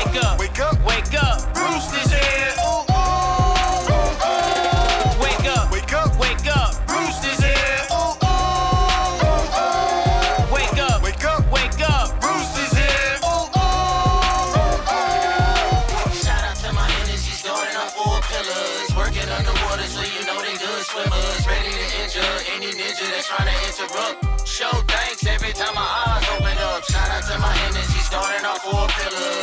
Wake 0.07 0.23
up. 0.23 0.39
Wake 0.39 0.59
up. 0.59 0.85
Wake 0.85 1.13
up. 1.21 1.53
Brewster's 1.53 2.11
here. 2.11 2.53
Ooh, 2.63 2.87
ooh, 2.87 3.91
ooh, 3.91 4.23
ooh. 4.23 5.19
Wake 5.19 5.45
up. 5.51 5.69
Wake 5.69 5.93
up. 5.93 6.17
Wake 6.17 6.47
up. 6.47 6.87
Brewster's 6.87 7.43
here. 7.43 7.83
Ooh, 7.91 8.15
ooh, 8.23 9.19
ooh, 9.27 9.51
ooh. 9.59 10.53
Wake 10.53 10.79
up. 10.79 11.03
Wake 11.03 11.25
up. 11.25 11.51
Wake 11.51 11.81
up. 11.89 12.21
Brewster's 12.21 12.71
here. 12.71 13.19
Ooh, 13.27 13.51
ooh, 13.51 14.55
ooh, 14.55 14.95
ooh. 14.95 16.15
Shout 16.15 16.39
out 16.39 16.55
to 16.63 16.71
my 16.71 16.87
energy 17.03 17.35
stored 17.35 17.67
in 17.67 17.75
our 17.75 17.91
four 17.91 18.21
pillars. 18.31 18.95
Working 18.95 19.27
underwater 19.27 19.91
so 19.91 20.01
you 20.07 20.23
know 20.25 20.39
they 20.39 20.55
good 20.55 20.83
swimmers. 20.87 21.43
Ready 21.45 21.67
to 21.75 21.85
injure 21.99 22.39
any 22.55 22.71
ninja 22.71 23.11
that's 23.11 23.27
trying 23.27 23.51
to 23.51 23.55
interrupt. 23.67 24.47
Show 24.47 24.71
thanks 24.87 25.25
every 25.27 25.51
time 25.51 25.75
my 25.75 25.83
eyes 25.83 26.23
open 26.39 26.57
up. 26.59 26.83
Shout 26.85 27.09
out 27.11 27.23
to 27.27 27.37
my 27.39 27.53
energy 27.67 27.99
stored 27.99 28.39
in 28.39 28.45
our 28.45 28.57
four 28.59 28.87
pillars. 28.87 29.36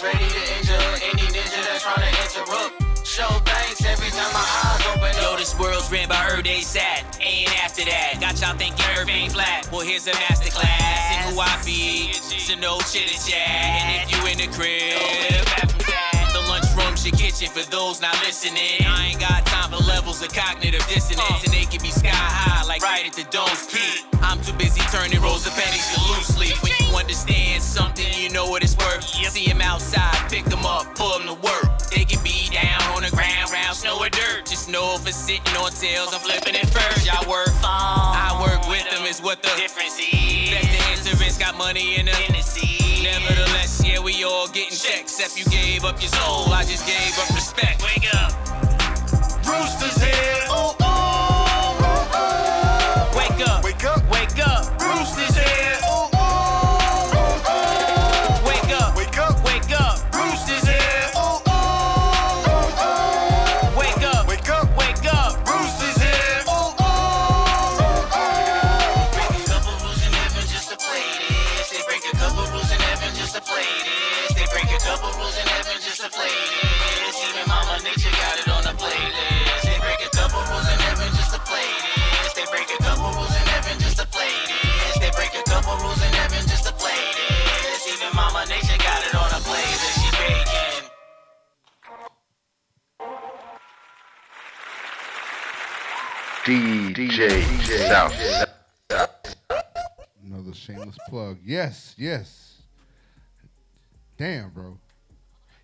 Ready 0.00 0.28
to 0.28 0.56
injure 0.56 0.78
any 1.02 1.26
ninja 1.34 1.60
that's 1.66 1.82
trying 1.82 1.98
to 1.98 2.22
interrupt. 2.22 3.04
Show 3.04 3.26
thanks 3.44 3.84
every 3.84 4.10
time 4.10 4.32
my 4.32 4.38
eyes 4.38 4.86
open 4.94 5.10
up. 5.10 5.22
Yo, 5.22 5.36
this 5.36 5.58
world's 5.58 5.90
ran 5.90 6.08
by 6.08 6.24
Earth 6.30 6.44
Day 6.44 6.60
sad. 6.60 7.04
Ain't 7.20 7.50
after 7.64 7.84
that. 7.84 8.18
Got 8.20 8.40
y'all 8.40 8.56
thinking 8.56 8.84
Earth 8.96 9.08
ain't 9.08 9.32
flat. 9.32 9.68
Well, 9.72 9.80
here's 9.80 10.06
a 10.06 10.12
masterclass 10.12 11.26
in 11.26 11.34
who 11.34 11.40
I 11.40 11.60
be. 11.64 12.12
So 12.12 12.54
no 12.54 12.78
chitter 12.78 13.18
chat. 13.28 13.48
And 13.48 14.02
if 14.02 14.14
you 14.14 14.24
in 14.30 14.38
the 14.38 14.56
crib, 14.56 14.94
the 16.32 16.42
lunchroom's 16.50 17.04
your 17.06 17.16
kitchen 17.16 17.48
for 17.48 17.64
those 17.70 18.00
not 18.00 18.14
listening. 18.24 18.84
I 18.86 19.10
ain't 19.10 19.20
got 19.20 19.46
time 19.46 19.70
for 19.70 19.82
levels 19.84 20.22
of 20.22 20.32
cognitive 20.32 20.84
dissonance, 20.88 21.44
and 21.44 21.52
they 21.52 21.64
can 21.64 21.80
be 21.82 21.90
sky 21.90 22.10
high, 22.12 22.66
like 22.66 22.82
right 22.82 23.06
at 23.06 23.12
the 23.12 23.24
dome's 23.30 23.66
peak. 23.66 24.04
I'm 24.22 24.40
too 24.42 24.52
busy 24.54 24.80
turning 24.92 25.20
rolls 25.20 25.46
of 25.46 25.54
pennies 25.54 25.86
to 25.94 25.98
loose 26.10 26.28
sleep. 26.34 26.56
When 26.62 26.72
you 26.80 26.96
understand 26.96 27.62
something, 27.62 28.06
you 28.14 28.30
know 28.30 28.46
what 28.46 28.62
it's 28.62 28.76
worth. 28.76 29.04
See 29.04 29.48
him 29.48 29.60
outside, 29.60 30.28
pick 30.30 30.44
them 30.44 30.64
up, 30.64 30.94
pull 30.94 31.18
them 31.18 31.28
to 31.28 31.34
work. 31.34 31.78
They 31.90 32.04
can 32.04 32.22
be 32.24 32.48
down 32.50 32.82
on 32.96 33.02
the 33.02 33.10
ground, 33.10 33.50
round 33.52 33.76
snow 33.76 33.98
or 33.98 34.10
dirt. 34.10 34.46
Just 34.46 34.68
know 34.68 34.96
if 34.96 35.06
it's 35.06 35.16
sitting 35.16 35.56
on 35.56 35.70
tails, 35.72 36.12
I'm 36.12 36.20
flipping 36.20 36.54
it 36.54 36.68
first. 36.70 37.06
Y'all 37.06 37.28
work, 37.28 37.48
I 37.62 38.36
work 38.40 38.68
with 38.68 38.84
them, 38.90 39.06
is 39.06 39.20
what 39.20 39.42
the 39.42 39.50
difference 39.56 39.98
is. 39.98 40.77
Best 41.16 41.40
got 41.40 41.56
money 41.56 41.96
in 41.98 42.06
the 42.06 42.12
Nevertheless, 43.02 43.82
yeah, 43.84 44.00
we 44.00 44.24
all 44.24 44.48
getting 44.48 44.76
checks. 44.76 45.18
Except 45.18 45.38
you 45.38 45.44
gave 45.50 45.84
up 45.84 46.00
your 46.02 46.10
soul, 46.10 46.52
I 46.52 46.64
just 46.64 46.86
gave 46.86 47.18
up 47.18 47.28
respect. 47.34 47.82
Wake 47.82 48.12
up. 48.14 48.32
Brewster's 49.44 50.02
here. 50.02 50.44
Ooh, 50.50 50.74
ooh, 50.82 51.84
ooh, 51.84 52.04
ooh. 52.16 53.16
Wake 53.16 53.48
up. 53.48 53.64
Wake 53.64 53.84
up. 53.84 54.17
DJ 96.52 97.42
South. 97.88 98.14
Another 100.24 100.54
shameless 100.54 100.96
plug. 101.10 101.36
Yes, 101.44 101.94
yes. 101.98 102.62
Damn, 104.16 104.48
bro. 104.50 104.78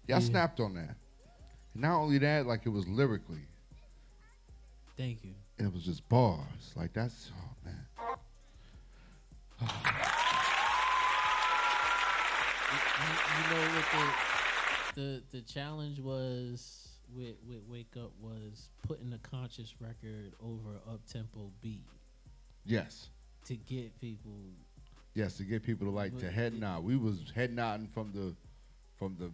Y'all 0.07 0.19
Yeah. 0.19 0.19
snapped 0.21 0.61
on 0.61 0.75
that. 0.75 0.97
Not 1.75 1.97
only 2.03 2.19
that, 2.19 2.47
like 2.47 2.67
it 2.67 2.69
was 2.69 2.87
lyrically. 2.87 3.47
Thank 4.99 5.25
you. 5.25 5.35
It 5.59 5.73
was 5.73 5.85
just 5.85 6.07
bars. 6.11 6.75
Like 6.77 6.93
that's 6.93 7.31
oh 7.35 7.57
man. 7.65 7.87
You, 13.01 13.11
you 13.39 13.51
know 13.51 13.75
what 13.75 13.87
the 14.95 15.01
the 15.01 15.23
the 15.39 15.41
challenge 15.43 15.99
was 16.01 16.84
with 17.15 17.37
with 17.47 17.61
Wake 17.69 17.95
Up 17.97 18.13
was 18.21 18.69
putting 18.87 19.13
a 19.13 19.19
conscious 19.19 19.75
record 19.81 20.33
over 20.43 20.77
up 20.89 21.01
tempo 21.11 21.51
beat 21.61 21.85
Yes. 22.65 23.09
to 23.47 23.57
get 23.57 23.99
people. 24.01 24.33
Yes, 25.15 25.37
to 25.37 25.45
get 25.45 25.63
people 25.63 25.87
to 25.87 25.93
like 25.93 26.19
to 26.19 26.31
head 26.31 26.59
nod. 26.59 26.83
We 26.83 26.97
was 26.97 27.21
head 27.35 27.55
nodding 27.55 27.87
from 27.89 28.11
the 28.13 28.35
from 28.97 29.17
the 29.19 29.31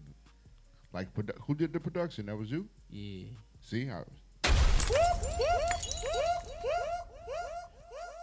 like 0.92 1.12
produ- 1.14 1.38
who 1.46 1.54
did 1.54 1.72
the 1.72 1.80
production? 1.80 2.26
That 2.26 2.36
was 2.36 2.50
you? 2.50 2.68
Yeah. 2.90 3.28
See? 3.62 3.88
I, 3.90 4.02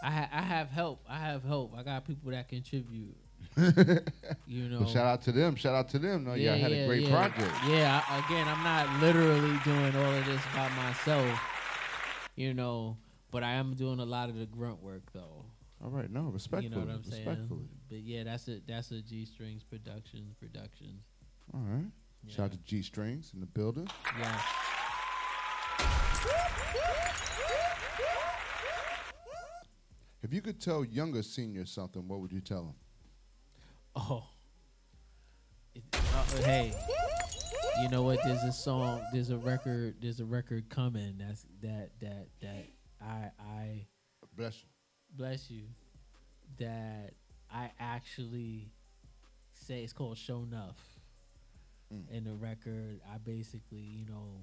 I 0.02 0.10
ha- 0.10 0.28
I 0.32 0.42
have 0.42 0.70
help. 0.70 1.04
I 1.08 1.18
have 1.18 1.42
help. 1.42 1.74
I 1.76 1.82
got 1.82 2.04
people 2.06 2.30
that 2.30 2.48
contribute. 2.48 3.16
you 4.46 4.68
know. 4.68 4.80
Well, 4.80 4.88
shout 4.88 5.06
out 5.06 5.22
to 5.22 5.32
them. 5.32 5.56
Shout 5.56 5.74
out 5.74 5.88
to 5.90 5.98
them. 5.98 6.24
No, 6.24 6.34
yeah, 6.34 6.54
y'all 6.54 6.62
had 6.62 6.72
a 6.72 6.86
great 6.86 7.02
yeah. 7.02 7.10
project. 7.10 7.54
Yeah, 7.66 8.02
I, 8.08 8.18
again, 8.26 8.46
I'm 8.46 8.62
not 8.62 9.00
literally 9.00 9.58
doing 9.64 9.96
all 9.96 10.14
of 10.14 10.26
this 10.26 10.40
by 10.54 10.68
myself, 10.70 11.40
you 12.36 12.54
know, 12.54 12.96
but 13.30 13.42
I 13.42 13.52
am 13.52 13.74
doing 13.74 13.98
a 14.00 14.04
lot 14.04 14.28
of 14.28 14.38
the 14.38 14.46
grunt 14.46 14.82
work 14.82 15.02
though. 15.12 15.44
All 15.82 15.90
right, 15.90 16.10
no, 16.10 16.22
respectfully. 16.22 16.64
You 16.64 16.70
know 16.70 16.86
what 16.86 16.94
I'm 16.94 17.04
saying? 17.04 17.26
respectfully. 17.26 17.68
But 17.88 17.98
yeah, 17.98 18.24
that's 18.24 18.48
a 18.48 18.60
that's 18.66 18.90
a 18.90 19.00
G 19.00 19.24
Strings 19.24 19.62
Productions 19.64 20.34
Productions. 20.38 21.02
All 21.54 21.60
right. 21.60 21.86
Shout 22.26 22.46
out 22.46 22.52
to 22.52 22.58
G 22.58 22.82
Strings 22.82 23.32
in 23.34 23.40
the 23.40 23.46
building. 23.46 23.88
Yes. 24.18 24.42
If 30.20 30.34
you 30.34 30.42
could 30.42 30.60
tell 30.60 30.84
younger 30.84 31.22
seniors 31.22 31.70
something, 31.70 32.06
what 32.06 32.20
would 32.20 32.32
you 32.32 32.40
tell 32.40 32.64
them? 32.64 32.74
Oh. 33.98 34.22
Uh, 35.92 36.42
hey, 36.44 36.72
you 37.82 37.88
know 37.88 38.02
what? 38.02 38.20
There's 38.24 38.44
a 38.44 38.52
song. 38.52 39.02
There's 39.12 39.30
a 39.30 39.38
record. 39.38 39.96
There's 40.00 40.20
a 40.20 40.24
record 40.24 40.68
coming. 40.68 41.16
That's 41.18 41.44
that 41.62 41.90
that 42.00 42.28
that 42.40 42.66
I 43.02 43.30
I 43.40 43.86
bless 44.36 44.62
you. 44.62 44.68
Bless 45.16 45.50
you. 45.50 45.62
That 46.58 47.14
I 47.52 47.70
actually 47.80 48.70
say 49.52 49.82
it's 49.82 49.92
called 49.92 50.16
Show 50.16 50.44
Enough. 50.48 50.78
In 52.12 52.24
the 52.24 52.34
record, 52.34 53.00
I 53.12 53.16
basically, 53.18 53.80
you 53.80 54.04
know, 54.06 54.42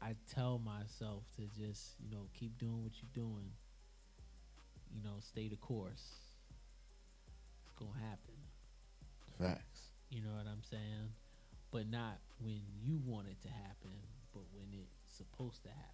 I 0.00 0.16
tell 0.34 0.58
myself 0.58 1.24
to 1.36 1.42
just, 1.42 1.96
you 2.02 2.10
know, 2.10 2.28
keep 2.32 2.58
doing 2.58 2.82
what 2.82 2.92
you're 2.94 3.24
doing. 3.24 3.52
You 4.92 5.02
know, 5.02 5.16
stay 5.20 5.48
the 5.48 5.56
course. 5.56 6.18
It's 7.62 7.72
gonna 7.78 7.92
happen. 8.08 8.29
Facts. 9.40 9.88
You 10.10 10.20
know 10.22 10.32
what 10.36 10.46
I'm 10.46 10.62
saying? 10.68 11.14
But 11.72 11.88
not 11.88 12.18
when 12.42 12.60
you 12.82 13.00
want 13.06 13.28
it 13.28 13.40
to 13.42 13.48
happen, 13.48 13.96
but 14.34 14.42
when 14.52 14.68
it's 14.72 15.16
supposed 15.16 15.62
to 15.62 15.70
happen. 15.70 15.86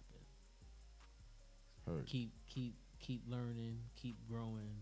Heard. 1.85 2.05
Keep 2.07 2.33
keep 2.49 2.75
keep 2.99 3.21
learning, 3.29 3.77
keep 3.95 4.17
growing, 4.27 4.75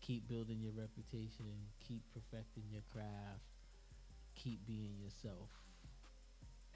keep 0.00 0.26
building 0.28 0.60
your 0.60 0.72
reputation, 0.72 1.52
keep 1.86 2.02
perfecting 2.14 2.64
your 2.72 2.82
craft, 2.90 3.42
keep 4.34 4.66
being 4.66 4.94
yourself. 4.98 5.50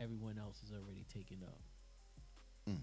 Everyone 0.00 0.36
else 0.38 0.60
is 0.62 0.72
already 0.72 1.06
taken 1.12 1.38
up. 1.46 1.60
Mm. 2.68 2.82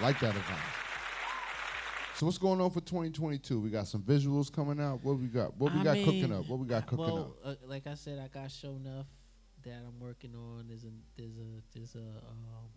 Like 0.00 0.20
that 0.20 0.36
advice. 0.36 0.83
So 2.14 2.26
what's 2.26 2.38
going 2.38 2.60
on 2.60 2.70
for 2.70 2.80
2022? 2.80 3.58
We 3.58 3.70
got 3.70 3.88
some 3.88 4.02
visuals 4.02 4.52
coming 4.52 4.78
out. 4.78 5.02
What 5.02 5.18
we 5.18 5.26
got? 5.26 5.56
What 5.58 5.74
we 5.74 5.80
I 5.80 5.84
got 5.84 5.94
mean, 5.94 6.04
cooking 6.04 6.32
up? 6.32 6.48
What 6.48 6.60
we 6.60 6.66
got 6.66 6.86
cooking 6.86 7.04
well, 7.04 7.36
up? 7.44 7.56
uh, 7.64 7.66
like 7.66 7.88
I 7.88 7.94
said, 7.94 8.20
I 8.20 8.28
got 8.28 8.52
show 8.52 8.76
enough 8.76 9.06
that 9.64 9.82
I'm 9.84 9.98
working 9.98 10.32
on. 10.34 10.66
There's 10.68 10.84
a 10.84 10.90
there's 11.16 11.38
a 11.38 11.62
there's 11.74 11.96
a 11.96 12.22
um, 12.30 12.70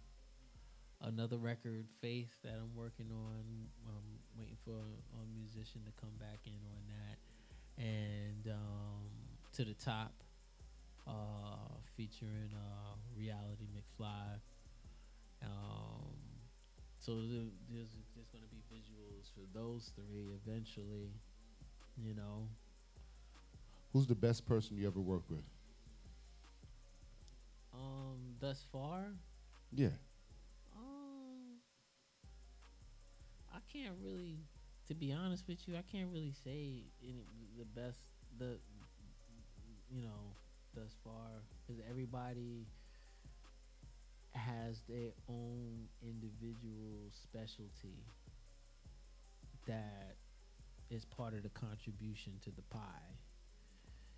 another 1.02 1.38
record, 1.38 1.86
Faith, 2.02 2.34
that 2.44 2.54
I'm 2.54 2.76
working 2.76 3.12
on. 3.12 3.68
I'm 3.86 4.18
waiting 4.36 4.58
for 4.66 4.72
a, 4.72 5.22
a 5.22 5.26
musician 5.36 5.82
to 5.86 5.92
come 6.02 6.18
back 6.20 6.40
in 6.48 6.58
on 6.74 6.82
that, 6.88 7.84
and 7.84 8.48
um, 8.56 9.06
to 9.54 9.66
the 9.66 9.76
top, 9.76 10.14
uh, 11.06 11.78
featuring 11.96 12.50
uh, 12.56 12.96
Reality 13.16 13.68
McFly. 13.70 14.40
Um, 15.44 16.18
so 16.98 17.14
there's 17.16 17.54
there's 17.70 17.94
gonna 18.34 18.44
be 18.44 18.47
for 19.38 19.58
those 19.58 19.92
three 19.96 20.26
eventually, 20.44 21.12
you 22.04 22.14
know. 22.16 22.48
Who's 23.94 24.08
the 24.08 24.16
best 24.16 24.46
person 24.48 24.78
you 24.78 24.88
ever 24.88 25.00
worked 25.00 25.30
with? 25.30 25.44
Um, 27.74 28.36
thus 28.40 28.66
far, 28.72 29.06
Yeah. 29.72 29.90
um, 30.76 31.60
I 33.54 33.60
can't 33.72 33.94
really, 34.04 34.40
to 34.88 34.96
be 34.96 35.12
honest 35.14 35.48
with 35.48 35.68
you, 35.68 35.76
I 35.76 35.84
can't 35.92 36.10
really 36.12 36.34
say 36.44 36.86
any 37.04 37.26
the 37.58 37.66
best 37.66 38.00
the, 38.40 38.58
you 39.94 40.02
know, 40.02 40.34
thus 40.76 40.96
far 41.04 41.44
because 41.66 41.82
everybody 41.90 42.66
has 44.32 44.82
their 44.88 45.12
own 45.30 45.88
individual 46.02 47.10
specialty 47.12 47.98
that 49.68 50.16
is 50.90 51.06
part 51.06 51.34
of 51.34 51.44
the 51.44 51.50
contribution 51.50 52.34
to 52.44 52.52
the 52.52 52.62
pie. 52.64 52.80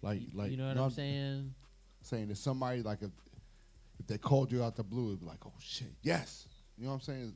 Like, 0.02 0.20
Y- 0.20 0.28
like 0.34 0.52
you 0.52 0.58
know 0.58 0.68
what 0.68 0.78
no, 0.78 0.86
I'm 0.86 0.92
saying? 0.92 1.54
Saying 2.02 2.30
that 2.30 2.38
somebody 2.38 2.82
like 2.82 3.02
if 3.02 3.12
if 4.00 4.08
they 4.08 4.18
called 4.18 4.52
you 4.52 4.64
out 4.64 4.76
the 4.76 4.84
blue, 4.84 5.08
it'd 5.10 5.20
be 5.20 5.26
like, 5.26 5.46
oh 5.46 5.54
shit, 5.60 5.92
yes. 6.02 6.48
You 6.78 6.86
know 6.86 6.92
what 6.92 6.96
I'm 6.96 7.02
saying? 7.02 7.34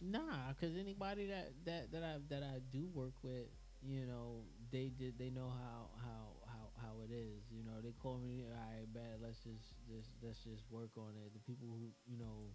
Nah, 0.00 0.50
because 0.50 0.76
anybody 0.76 1.26
that 1.28 1.52
that 1.64 1.92
that 1.92 2.02
I 2.02 2.16
that 2.28 2.42
I 2.42 2.58
do 2.72 2.88
work 2.92 3.14
with, 3.22 3.46
you 3.82 4.04
know, 4.04 4.42
they 4.72 4.90
did 4.98 5.14
they 5.18 5.30
know 5.30 5.48
how 5.48 5.90
how 6.02 6.26
how 6.46 6.64
how 6.82 6.92
it 7.08 7.12
is. 7.14 7.42
You 7.50 7.62
know, 7.64 7.80
they 7.82 7.92
call 8.02 8.18
me, 8.18 8.42
all 8.44 8.50
right, 8.50 8.84
bad. 8.92 9.22
Let's 9.22 9.38
just 9.38 9.74
just 9.88 10.08
let's 10.22 10.38
just 10.40 10.64
work 10.70 10.90
on 10.96 11.14
it. 11.24 11.32
The 11.32 11.40
people 11.40 11.68
who 11.70 11.86
you 12.10 12.18
know 12.18 12.50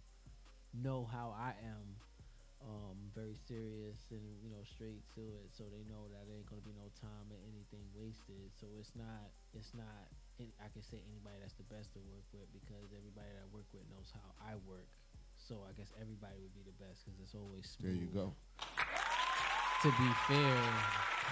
know 0.74 1.08
how 1.10 1.34
I 1.36 1.54
am, 1.64 1.96
um, 2.64 2.98
very 3.14 3.38
serious 3.38 4.10
and 4.10 4.22
you 4.42 4.50
know 4.50 4.62
straight 4.66 5.02
to 5.14 5.22
it, 5.42 5.54
so 5.54 5.66
they 5.70 5.86
know 5.86 6.10
that 6.10 6.26
there 6.26 6.36
ain't 6.36 6.50
gonna 6.50 6.64
be 6.66 6.74
no 6.74 6.90
time 6.98 7.30
or 7.30 7.38
anything 7.46 7.86
wasted. 7.94 8.50
So 8.58 8.66
it's 8.78 8.92
not 8.98 9.30
it's 9.54 9.74
not. 9.74 10.10
I 10.62 10.70
can 10.70 10.82
say 10.86 11.02
anybody 11.02 11.42
that's 11.42 11.58
the 11.58 11.66
best 11.66 11.90
to 11.94 12.00
work 12.06 12.22
with 12.30 12.46
because 12.54 12.94
everybody 12.94 13.26
that 13.34 13.42
I 13.42 13.48
work 13.50 13.66
with 13.74 13.82
knows 13.90 14.10
how 14.14 14.30
I 14.38 14.54
work. 14.70 14.86
So 15.34 15.66
I 15.66 15.72
guess 15.74 15.90
everybody 15.98 16.38
would 16.38 16.54
be 16.54 16.62
the 16.62 16.74
best 16.78 17.02
because 17.06 17.18
it's 17.18 17.34
always 17.34 17.66
smooth. 17.66 17.94
There 17.94 18.02
you 18.06 18.10
go. 18.14 18.34
To 19.82 19.88
be 19.94 20.10
fair, 20.26 20.58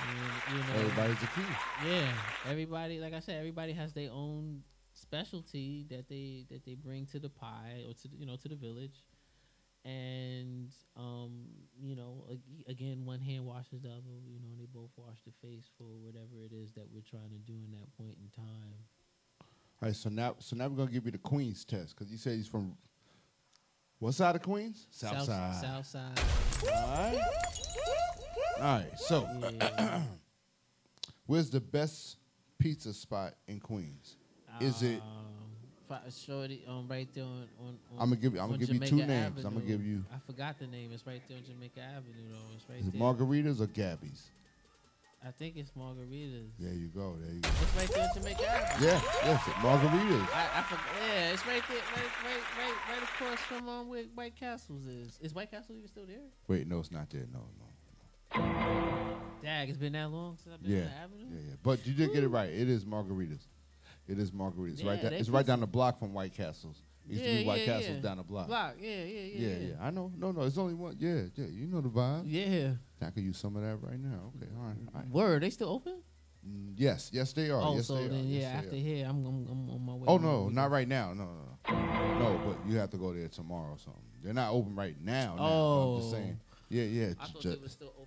you, 0.07 0.59
you 0.59 0.63
know, 0.63 0.75
Everybody's 0.79 1.23
a 1.23 1.27
key. 1.35 1.43
Yeah, 1.87 2.07
everybody. 2.51 3.01
Like 3.01 3.15
I 3.15 3.21
said, 3.21 3.39
everybody 3.39 3.73
has 3.73 3.93
their 3.93 4.11
own 4.11 4.63
specialty 4.95 5.85
that 5.91 6.09
they 6.09 6.47
that 6.51 6.65
they 6.65 6.75
bring 6.75 7.07
to 7.07 7.19
the 7.19 7.29
pie 7.29 7.85
or 7.87 7.93
to 7.95 8.09
the, 8.09 8.17
you 8.17 8.27
know 8.27 8.37
to 8.37 8.49
the 8.49 8.55
village, 8.55 9.05
and 9.87 10.69
um 10.97 11.31
you 11.81 11.95
know 11.95 12.25
ag- 12.31 12.65
again 12.69 13.05
one 13.07 13.21
hand 13.21 13.47
washes 13.47 13.83
the 13.83 13.89
other. 13.89 14.17
You 14.27 14.41
know, 14.41 14.49
they 14.59 14.67
both 14.67 14.91
wash 14.97 15.19
the 15.25 15.33
face 15.47 15.71
for 15.79 15.85
whatever 15.85 16.43
it 16.45 16.53
is 16.53 16.73
that 16.73 16.87
we're 16.93 17.01
trying 17.09 17.31
to 17.31 17.39
do 17.39 17.53
in 17.55 17.71
that 17.73 17.97
point 17.97 18.17
in 18.21 18.29
time. 18.35 18.75
All 19.41 19.89
right, 19.89 19.95
so 19.97 20.09
now 20.11 20.35
so 20.41 20.57
now 20.57 20.67
we're 20.69 20.77
gonna 20.77 20.91
give 20.91 21.05
you 21.07 21.13
the 21.13 21.19
Queens 21.19 21.65
test 21.65 21.95
because 21.97 22.11
you 22.11 22.19
said 22.19 22.35
he's 22.35 22.49
from 22.49 22.77
what 23.99 24.13
side 24.15 24.35
of 24.37 24.43
Queens? 24.43 24.89
South, 24.91 25.23
side. 25.23 25.55
South 25.55 25.87
side. 25.87 26.21
All 26.65 26.71
right. 26.71 27.21
All 28.59 28.63
right. 28.63 28.99
So, 28.99 29.27
where's 31.27 31.49
the 31.49 31.61
best 31.61 32.19
pizza 32.59 32.93
spot 32.93 33.35
in 33.49 33.59
Queens? 33.61 34.17
Is 34.61 34.83
it? 34.83 35.03
Shorty, 36.11 36.65
um, 36.69 36.87
right 36.89 37.09
there 37.15 37.25
on. 37.25 37.49
on, 37.61 37.79
on 37.93 37.99
I'ma 38.01 38.17
give 38.17 38.35
you- 38.35 38.41
I'ma 38.41 38.53
on 38.55 38.59
give 38.59 38.69
you 38.71 38.79
two 38.81 38.87
Jamaica 38.87 39.07
names. 39.07 39.45
I'ma 39.45 39.61
give 39.61 39.85
you- 39.85 40.05
I 40.13 40.19
forgot 40.27 40.59
the 40.59 40.67
name. 40.67 40.91
It's 40.93 41.07
right 41.07 41.23
there 41.29 41.37
on 41.39 41.45
Jamaica 41.45 41.81
Avenue, 41.81 42.29
though. 42.31 42.55
It's 42.57 42.69
right 42.69 42.81
Is 42.81 42.87
it 42.89 42.93
there. 42.93 43.01
Margaritas 43.01 43.61
or 43.61 43.67
Gabby's? 43.67 44.31
I 45.25 45.31
think 45.33 45.57
it's 45.57 45.71
margaritas. 45.73 46.51
There 46.59 46.73
you 46.75 46.89
go. 46.89 47.17
There 47.21 47.33
you 47.35 47.41
go. 47.41 47.49
It's 47.49 47.77
right 47.77 47.89
there 47.91 48.09
in 48.15 48.23
Jamaica 48.23 48.49
Avenue. 48.49 48.87
Yeah, 48.87 49.01
yes, 49.25 49.43
margaritas. 49.43 50.29
I, 50.35 50.59
I 50.59 50.63
forgot. 50.63 50.85
Yeah, 51.01 51.33
it's 51.33 51.47
right 51.47 51.63
there, 51.69 51.79
right, 51.79 52.25
right, 52.25 52.43
right, 52.59 52.75
right 52.91 53.03
across 53.03 53.39
from 53.41 53.69
um, 53.69 53.89
where 53.89 54.05
White 54.15 54.37
Castles 54.37 54.87
is. 54.87 55.19
Is 55.21 55.35
White 55.35 55.51
Castle 55.51 55.75
even 55.75 55.89
still 55.89 56.07
there? 56.07 56.19
Wait, 56.49 56.67
no, 56.69 56.79
it's 56.81 56.93
not 56.93 57.11
there. 57.11 57.27
No, 57.33 57.41
no. 57.59 57.67
Dag, 59.43 59.69
it's 59.69 59.79
been 59.79 59.93
that 59.93 60.11
long 60.11 60.37
since 60.43 60.55
I've 60.55 60.63
been 60.63 60.71
Yeah, 60.73 60.79
yeah, 60.79 60.85
the 60.85 60.97
Avenue. 60.97 61.27
yeah. 61.49 61.55
But 61.63 61.87
you 61.87 61.95
did 61.95 62.13
get 62.13 62.25
it 62.25 62.29
right. 62.29 62.51
It 62.51 62.69
is 62.69 62.85
margaritas. 62.85 63.47
It 64.09 64.19
is 64.19 64.31
margaritas. 64.31 64.85
right. 64.85 64.97
Yeah, 64.97 65.03
There, 65.03 65.11
they 65.11 65.17
it's 65.19 65.29
right 65.29 65.45
down 65.47 65.61
the 65.61 65.67
block 65.67 65.99
from 65.99 66.13
White 66.15 66.33
Castles. 66.35 66.77
It 67.09 67.13
used 67.13 67.25
to 67.25 67.31
Yeah, 67.31 67.39
be 67.41 67.45
White 67.47 67.61
yeah, 67.61 67.67
Castles 67.67 67.97
yeah. 67.97 68.03
down 68.03 68.17
the 68.19 68.23
block. 68.25 68.47
Block, 68.49 68.75
yeah, 68.81 69.03
yeah, 69.05 69.21
yeah, 69.35 69.57
Yeah. 69.69 69.75
I 69.81 69.91
know. 69.91 70.13
No, 70.17 70.33
no. 70.33 70.43
It's 70.43 70.59
only 70.59 70.75
one. 70.75 70.97
Yeah, 70.99 71.23
yeah. 71.35 71.47
You 71.47 71.67
know 71.67 71.81
the 71.81 71.89
vibe. 71.89 72.23
Yeah. 72.27 72.73
I 73.07 73.11
could 73.11 73.23
use 73.25 73.39
some 73.39 73.57
of 73.57 73.63
that 73.63 73.77
right 73.81 73.99
now. 74.01 74.33
Okay, 74.37 74.51
all 74.57 74.65
right. 74.67 74.77
All 74.95 75.01
right. 75.01 75.11
Word, 75.11 75.43
they 75.43 75.51
still 75.51 75.71
open? 75.71 76.03
Mm, 76.49 76.75
Yes, 76.77 77.11
yes, 77.13 77.33
they 77.33 77.51
are. 77.51 77.61
Oh, 77.61 77.75
yes, 77.77 77.87
so 77.89 77.97
they 77.97 78.09
then 78.09 78.29
Yes, 78.29 78.43
yeah, 78.43 78.53
they 78.61 78.67
after 78.67 78.77
here, 78.77 79.07
I'm, 79.09 79.25
I'm, 79.27 79.47
I'm 79.51 79.71
on 79.71 79.83
my 79.87 79.95
way. 79.95 80.05
Oh 80.07 80.19
no, 80.19 80.49
not 80.49 80.71
right 80.71 80.87
now. 80.89 81.13
No, 81.13 81.25
no, 81.25 81.75
no. 81.75 82.19
No, 82.19 82.41
but 82.47 82.71
you 82.71 82.79
have 82.79 82.91
to 82.91 82.97
go 82.97 83.13
there 83.13 83.27
tomorrow 83.29 83.73
or 83.73 83.79
something. 83.79 84.03
They're 84.23 84.33
not 84.33 84.53
open 84.53 84.75
right 84.77 84.95
now. 85.01 85.35
now. 85.37 85.43
I'm 85.43 85.97
just 86.01 86.09
Oh. 86.09 86.13
saying. 86.13 86.41
Yeah, 86.69 86.83
yeah. 86.85 87.13
I 87.21 87.27
thought 87.27 87.43
they 87.43 87.57
were 87.57 87.69
still 87.69 87.93
open. 87.97 88.06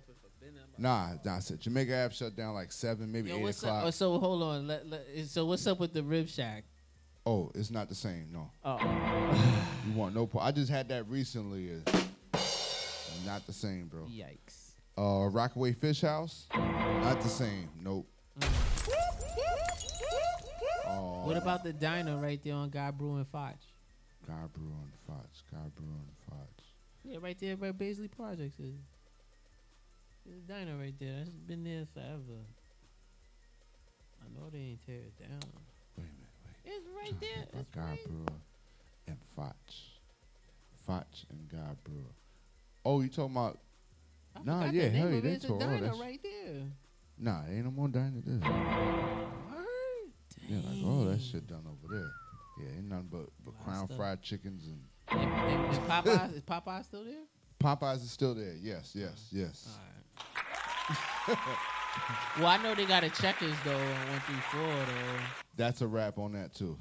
Nah, 0.80 1.10
nah. 1.22 1.36
I 1.36 1.38
said 1.40 1.60
Jamaica 1.60 2.04
Ave 2.06 2.14
shut 2.14 2.34
down 2.34 2.54
like 2.54 2.72
seven, 2.72 3.12
maybe 3.12 3.28
Yo, 3.28 3.36
eight 3.36 3.42
what's 3.42 3.62
o'clock. 3.62 3.82
up? 3.82 3.88
Oh, 3.88 3.90
so 3.90 4.18
hold 4.18 4.42
on. 4.42 4.66
Let, 4.66 4.88
let, 4.88 5.02
so 5.26 5.44
what's 5.44 5.66
up 5.66 5.78
with 5.78 5.92
the 5.92 6.02
Rib 6.02 6.26
Shack? 6.26 6.64
Oh, 7.26 7.52
it's 7.54 7.70
not 7.70 7.90
the 7.90 7.94
same. 7.94 8.28
No. 8.32 8.50
Oh. 8.64 8.78
you 9.86 9.92
want 9.92 10.14
no 10.14 10.26
part? 10.26 10.46
I 10.46 10.52
just 10.52 10.70
had 10.70 10.88
that 10.88 11.06
recently. 11.06 11.68
It's 12.32 13.26
not 13.26 13.46
the 13.46 13.52
same, 13.52 13.88
bro. 13.88 14.06
Yikes. 14.06 14.70
Uh, 14.96 15.28
Rockaway 15.28 15.72
Fish 15.72 16.00
House, 16.00 16.46
not 16.54 17.20
the 17.20 17.28
same. 17.28 17.68
Nope. 17.82 18.06
Oh, 20.86 21.22
What 21.26 21.36
about 21.36 21.62
the 21.62 21.72
diner 21.72 22.16
right 22.16 22.42
there 22.42 22.54
on 22.54 22.70
Guy 22.70 22.90
Brew 22.90 23.16
and 23.16 23.26
Foch? 23.28 23.54
God 24.26 24.52
Brew 24.52 24.66
on 24.66 24.90
the 24.90 25.12
Fox? 25.12 25.42
God 25.50 25.74
Brew 25.74 25.86
on 25.86 26.04
the 26.06 26.30
Fox. 26.30 26.48
Yeah, 27.04 27.18
right 27.20 27.38
there 27.38 27.56
where 27.56 27.72
Baisley 27.72 28.10
Projects 28.10 28.58
is. 28.58 28.74
There's 30.30 30.42
a 30.44 30.46
diner 30.46 30.78
right 30.78 30.94
there. 31.00 31.16
That's 31.18 31.30
been 31.30 31.64
there 31.64 31.86
forever. 31.92 32.38
I 34.22 34.38
know 34.38 34.48
they 34.52 34.58
ain't 34.58 34.86
tear 34.86 34.94
it 34.94 35.18
down. 35.18 35.40
Wait 35.98 36.04
a 36.04 36.14
minute, 36.14 36.30
wait. 36.44 36.72
It's 36.72 36.86
right 36.96 37.20
there. 37.20 37.42
About 37.50 37.60
It's 37.60 37.74
God 37.74 37.82
right. 37.82 38.04
Brewer 38.06 38.38
and 39.08 39.16
Foch. 39.34 39.74
Foch 40.86 41.24
and 41.30 41.48
God 41.50 41.76
Brewer. 41.82 42.14
Oh, 42.84 43.00
you 43.00 43.08
talking 43.08 43.32
about? 43.32 43.58
I 44.36 44.40
Nah, 44.44 44.64
yeah, 44.66 44.84
the 44.84 44.90
hell, 44.90 45.06
of 45.08 45.22
they 45.22 45.30
it. 45.30 45.42
Tore. 45.42 45.56
Oh, 45.56 45.58
diner 45.58 45.94
right 45.96 46.20
there. 46.22 46.62
Nah, 47.18 47.40
ain't 47.50 47.64
no 47.64 47.72
more 47.72 47.88
diner 47.88 48.22
there. 48.24 48.38
Yeah, 50.48 50.58
like 50.58 50.78
oh, 50.84 51.04
that 51.06 51.20
shit 51.20 51.46
done 51.48 51.64
over 51.66 51.92
there. 51.92 52.10
Yeah, 52.60 52.76
ain't 52.76 52.88
nothing 52.88 53.08
but, 53.10 53.26
but 53.44 53.64
crown 53.64 53.86
stuff. 53.86 53.96
fried 53.96 54.22
chickens 54.22 54.64
and 54.66 54.80
and, 55.20 55.32
and 55.32 55.88
Popeyes, 55.88 56.36
is 56.36 56.42
Popeyes 56.42 56.84
still 56.84 57.04
there? 57.04 57.24
Popeyes 57.60 57.96
is 57.96 58.10
still 58.12 58.34
there. 58.34 58.54
Yes, 58.60 58.92
yes, 58.94 59.28
yes. 59.32 59.68
Well, 62.38 62.46
I 62.46 62.56
know 62.62 62.74
they 62.74 62.86
got 62.86 63.02
a 63.04 63.10
Checkers 63.10 63.54
though 63.64 63.76
on 63.76 64.08
one 64.08 64.20
through 64.20 64.36
four 64.36 64.86
though. 64.86 65.20
That's 65.56 65.80
a 65.82 65.86
wrap 65.86 66.18
on 66.18 66.32
that 66.32 66.54
too. 66.54 66.78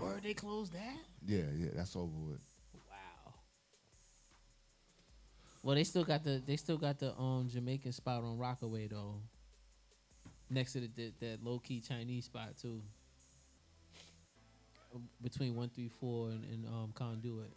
Word, 0.00 0.22
they 0.22 0.34
closed 0.34 0.72
that? 0.72 0.96
Yeah, 1.24 1.44
yeah, 1.56 1.68
that's 1.74 1.94
over 1.94 2.06
with. 2.06 2.40
Wow. 2.88 3.32
Well, 5.62 5.76
they 5.76 5.84
still 5.84 6.04
got 6.04 6.24
the 6.24 6.42
they 6.44 6.56
still 6.56 6.76
got 6.76 6.98
the 6.98 7.16
um 7.16 7.48
Jamaican 7.50 7.92
spot 7.92 8.24
on 8.24 8.38
Rockaway 8.38 8.88
though. 8.88 9.14
Next 10.50 10.72
to 10.72 10.80
the, 10.80 10.88
the 10.96 11.12
that 11.20 11.44
low 11.44 11.60
key 11.60 11.80
Chinese 11.80 12.24
spot 12.24 12.56
too. 12.60 12.82
Between 15.22 15.54
one 15.54 15.68
three 15.68 15.88
four 16.00 16.30
and, 16.30 16.44
and 16.44 16.66
um 16.66 16.92
Conduit. 16.94 17.52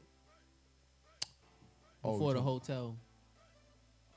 Oh, 2.04 2.12
Before 2.12 2.34
the 2.34 2.42
hotel. 2.42 2.96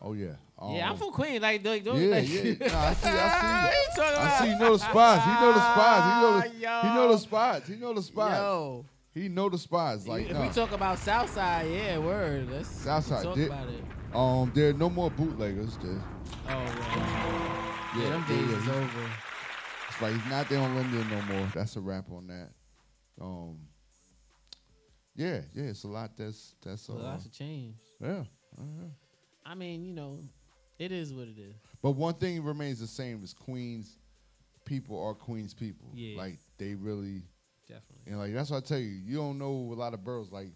Oh 0.01 0.13
yeah. 0.13 0.27
yeah, 0.63 0.87
I'm 0.87 0.93
Um, 0.93 0.99
from 0.99 1.11
Queen. 1.13 1.41
Like, 1.41 1.65
like, 1.65 1.85
don't- 1.85 2.01
Yeah, 2.01 2.09
like 2.17 2.29
yeah. 2.29 2.69
Nah, 2.69 2.83
I 2.89 2.95
see. 2.95 3.09
I 3.09 3.71
see. 3.95 4.01
you 4.01 4.05
I 4.05 4.39
see. 4.39 4.49
You 4.51 4.59
know 4.59 4.73
the 4.73 4.79
spots. 4.79 5.25
He 5.25 5.31
know 5.33 5.53
the 5.53 5.73
spots. 5.73 6.05
He 6.07 6.21
know 6.21 6.41
the. 6.41 6.47
He 6.89 6.95
know 6.95 7.13
the 7.13 7.19
spots. 7.19 7.69
He 7.69 7.77
know 7.77 7.95
the 7.95 8.03
spots. 8.03 8.37
Yo. 8.39 8.85
He 9.15 9.29
know 9.29 9.49
the 9.49 9.57
spots. 9.59 10.07
Like 10.07 10.27
if 10.27 10.33
nah. 10.37 10.43
we 10.43 10.49
talk 10.51 10.73
about 10.73 10.99
Southside, 10.99 11.71
yeah, 11.71 11.97
word. 11.99 12.51
Let's, 12.51 12.69
let's 12.69 13.07
Southside. 13.07 13.25
talk 13.25 13.37
There, 13.37 13.47
about 13.47 13.69
it. 13.71 13.83
um, 14.15 14.53
there 14.55 14.69
are 14.71 14.73
no 14.75 14.91
more 14.91 15.11
bootleggers. 15.11 15.79
There. 15.79 16.03
Oh 16.49 16.51
yeah. 16.51 17.93
Yeah, 17.97 18.09
them 18.11 18.25
days 18.29 18.51
yeah, 18.51 18.59
is 18.59 18.69
over. 18.69 19.11
It's 19.89 20.03
like 20.03 20.13
he's 20.13 20.31
not 20.31 20.49
there 20.51 20.59
on 20.61 20.75
Linden 20.77 21.09
no 21.09 21.23
more. 21.35 21.49
That's 21.55 21.77
a 21.77 21.81
wrap 21.81 22.11
on 22.11 22.27
that. 22.27 22.51
Um. 23.19 23.57
Yeah, 25.15 25.41
yeah, 25.55 25.65
it's 25.71 25.85
a 25.85 25.89
lot. 25.89 26.11
That's 26.19 26.55
that's. 26.63 26.87
a, 26.91 26.93
Well, 26.93 27.05
lots 27.05 27.25
of 27.25 27.33
change. 27.33 27.77
yeah, 28.03 28.09
uh, 28.59 28.63
yeah. 28.79 28.89
I 29.49 29.55
mean, 29.55 29.85
you 29.85 29.93
know, 29.93 30.19
it 30.79 30.93
is 30.93 31.13
what 31.13 31.29
it 31.29 31.39
is. 31.39 31.55
But 31.83 31.93
one 31.93 32.15
thing 32.15 32.43
remains 32.43 32.81
the 32.81 32.87
same: 32.87 33.23
is 33.23 33.33
Queens 33.33 33.99
people 34.65 35.03
are 35.03 35.15
Queens 35.15 35.55
people. 35.55 35.89
Yeah. 35.95 36.19
Like 36.19 36.39
they 36.59 36.75
really. 36.75 37.23
Definitely. 37.69 38.03
And 38.07 38.19
like 38.19 38.35
that's 38.35 38.51
what 38.51 38.59
I 38.59 38.67
tell 38.67 38.79
you. 38.79 39.01
You 39.05 39.17
don't 39.17 39.39
know 39.39 39.71
a 39.73 39.75
lot 39.75 39.95
of 39.95 40.05
boroughs. 40.05 40.31
Like 40.31 40.49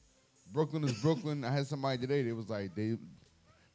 Brooklyn 0.52 0.84
is 0.84 0.92
Brooklyn. 1.02 1.44
I 1.44 1.52
had 1.52 1.66
somebody 1.66 1.98
today. 1.98 2.22
They 2.22 2.32
was 2.32 2.48
like 2.48 2.74
they 2.74 2.96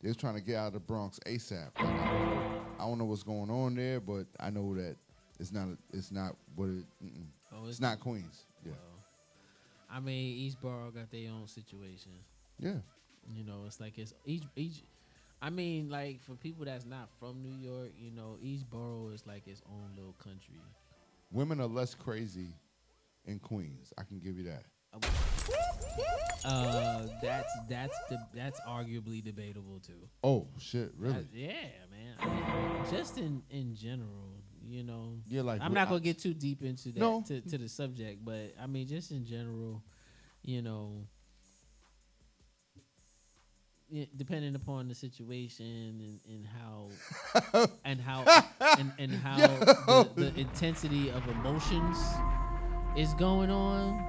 they 0.02 0.10
was 0.10 0.18
trying 0.18 0.36
to 0.36 0.42
get 0.42 0.56
out 0.56 0.68
of 0.68 0.74
the 0.74 0.80
Bronx 0.80 1.20
ASAP. 1.26 1.70
Like, 1.78 1.86
I, 1.86 2.12
don't 2.12 2.30
know, 2.30 2.62
I 2.80 2.86
don't 2.86 2.98
know 3.00 3.06
what's 3.06 3.24
going 3.24 3.50
on 3.50 3.76
there, 3.76 4.00
but 4.00 4.26
I 4.40 4.52
know 4.52 4.76
that 4.76 4.96
it's 5.40 5.52
not 5.52 5.68
it's 5.92 6.12
not 6.12 6.36
what 6.56 6.70
it. 6.70 6.86
Oh, 7.52 7.66
it's, 7.66 7.78
it's- 7.78 7.82
not 7.82 8.00
Queens. 8.00 8.46
Yeah. 8.66 8.74
I 9.90 10.00
mean, 10.00 10.38
each 10.38 10.60
borough 10.62 10.92
got 10.92 11.12
their 11.12 11.30
own 11.32 11.48
situation. 11.48 12.12
Yeah. 12.60 12.78
You 13.34 13.44
know, 13.44 13.64
it's 13.66 13.80
like 13.80 13.98
it's 13.98 14.14
each 14.26 14.44
each. 14.56 14.84
I 15.42 15.50
mean, 15.50 15.90
like 15.90 16.22
for 16.24 16.34
people 16.36 16.66
that's 16.66 16.86
not 16.86 17.10
from 17.20 17.42
New 17.42 17.56
York, 17.56 17.92
you 17.98 18.12
know, 18.12 18.38
each 18.42 18.68
borough 18.70 19.10
is 19.14 19.26
like 19.28 19.48
its 19.48 19.62
own 19.70 19.92
little 19.96 20.16
country. 20.24 20.60
Women 21.32 21.60
are 21.60 21.68
less 21.68 21.94
crazy 21.94 22.56
in 23.26 23.40
Queens. 23.40 23.94
I 23.98 24.04
can 24.04 24.20
give 24.20 24.38
you 24.38 24.46
that. 24.46 24.64
Uh, 26.46 27.08
that's 27.22 27.52
that's 27.68 27.98
the 28.10 28.20
that's 28.34 28.60
arguably 28.62 29.24
debatable 29.24 29.80
too. 29.80 30.08
Oh 30.24 30.48
shit! 30.60 30.92
Really? 30.98 31.28
Yeah, 31.34 31.52
man. 31.92 32.16
I 32.20 32.28
mean, 32.28 32.92
just 32.92 33.18
in 33.18 33.42
in 33.50 33.76
general, 33.76 34.38
you 34.64 34.84
know. 34.84 35.18
Yeah, 35.28 35.42
like, 35.42 35.60
I'm 35.62 35.74
not 35.74 35.90
gonna 35.90 36.02
get 36.02 36.20
too 36.20 36.34
deep 36.36 36.62
into 36.64 36.90
that 36.90 37.00
No. 37.00 37.24
to, 37.28 37.42
to 37.42 37.58
the 37.58 37.68
subject, 37.68 38.24
but 38.24 38.54
I 38.62 38.68
mean, 38.68 38.88
just 38.88 39.12
in 39.12 39.26
general, 39.26 39.84
you 40.44 40.62
know, 40.62 41.08
depending 44.18 44.56
upon 44.56 44.88
the 44.88 44.96
situation 44.96 46.20
and, 46.26 46.36
and 46.36 46.48
how 46.48 46.90
and 47.86 48.02
how 48.02 48.26
and, 48.78 48.92
and 48.98 49.14
how 49.14 49.60
the, 49.88 50.10
the 50.16 50.40
intensity 50.40 51.10
of 51.12 51.28
emotions 51.28 51.98
is 52.98 53.14
going 53.16 53.50
on. 53.50 54.04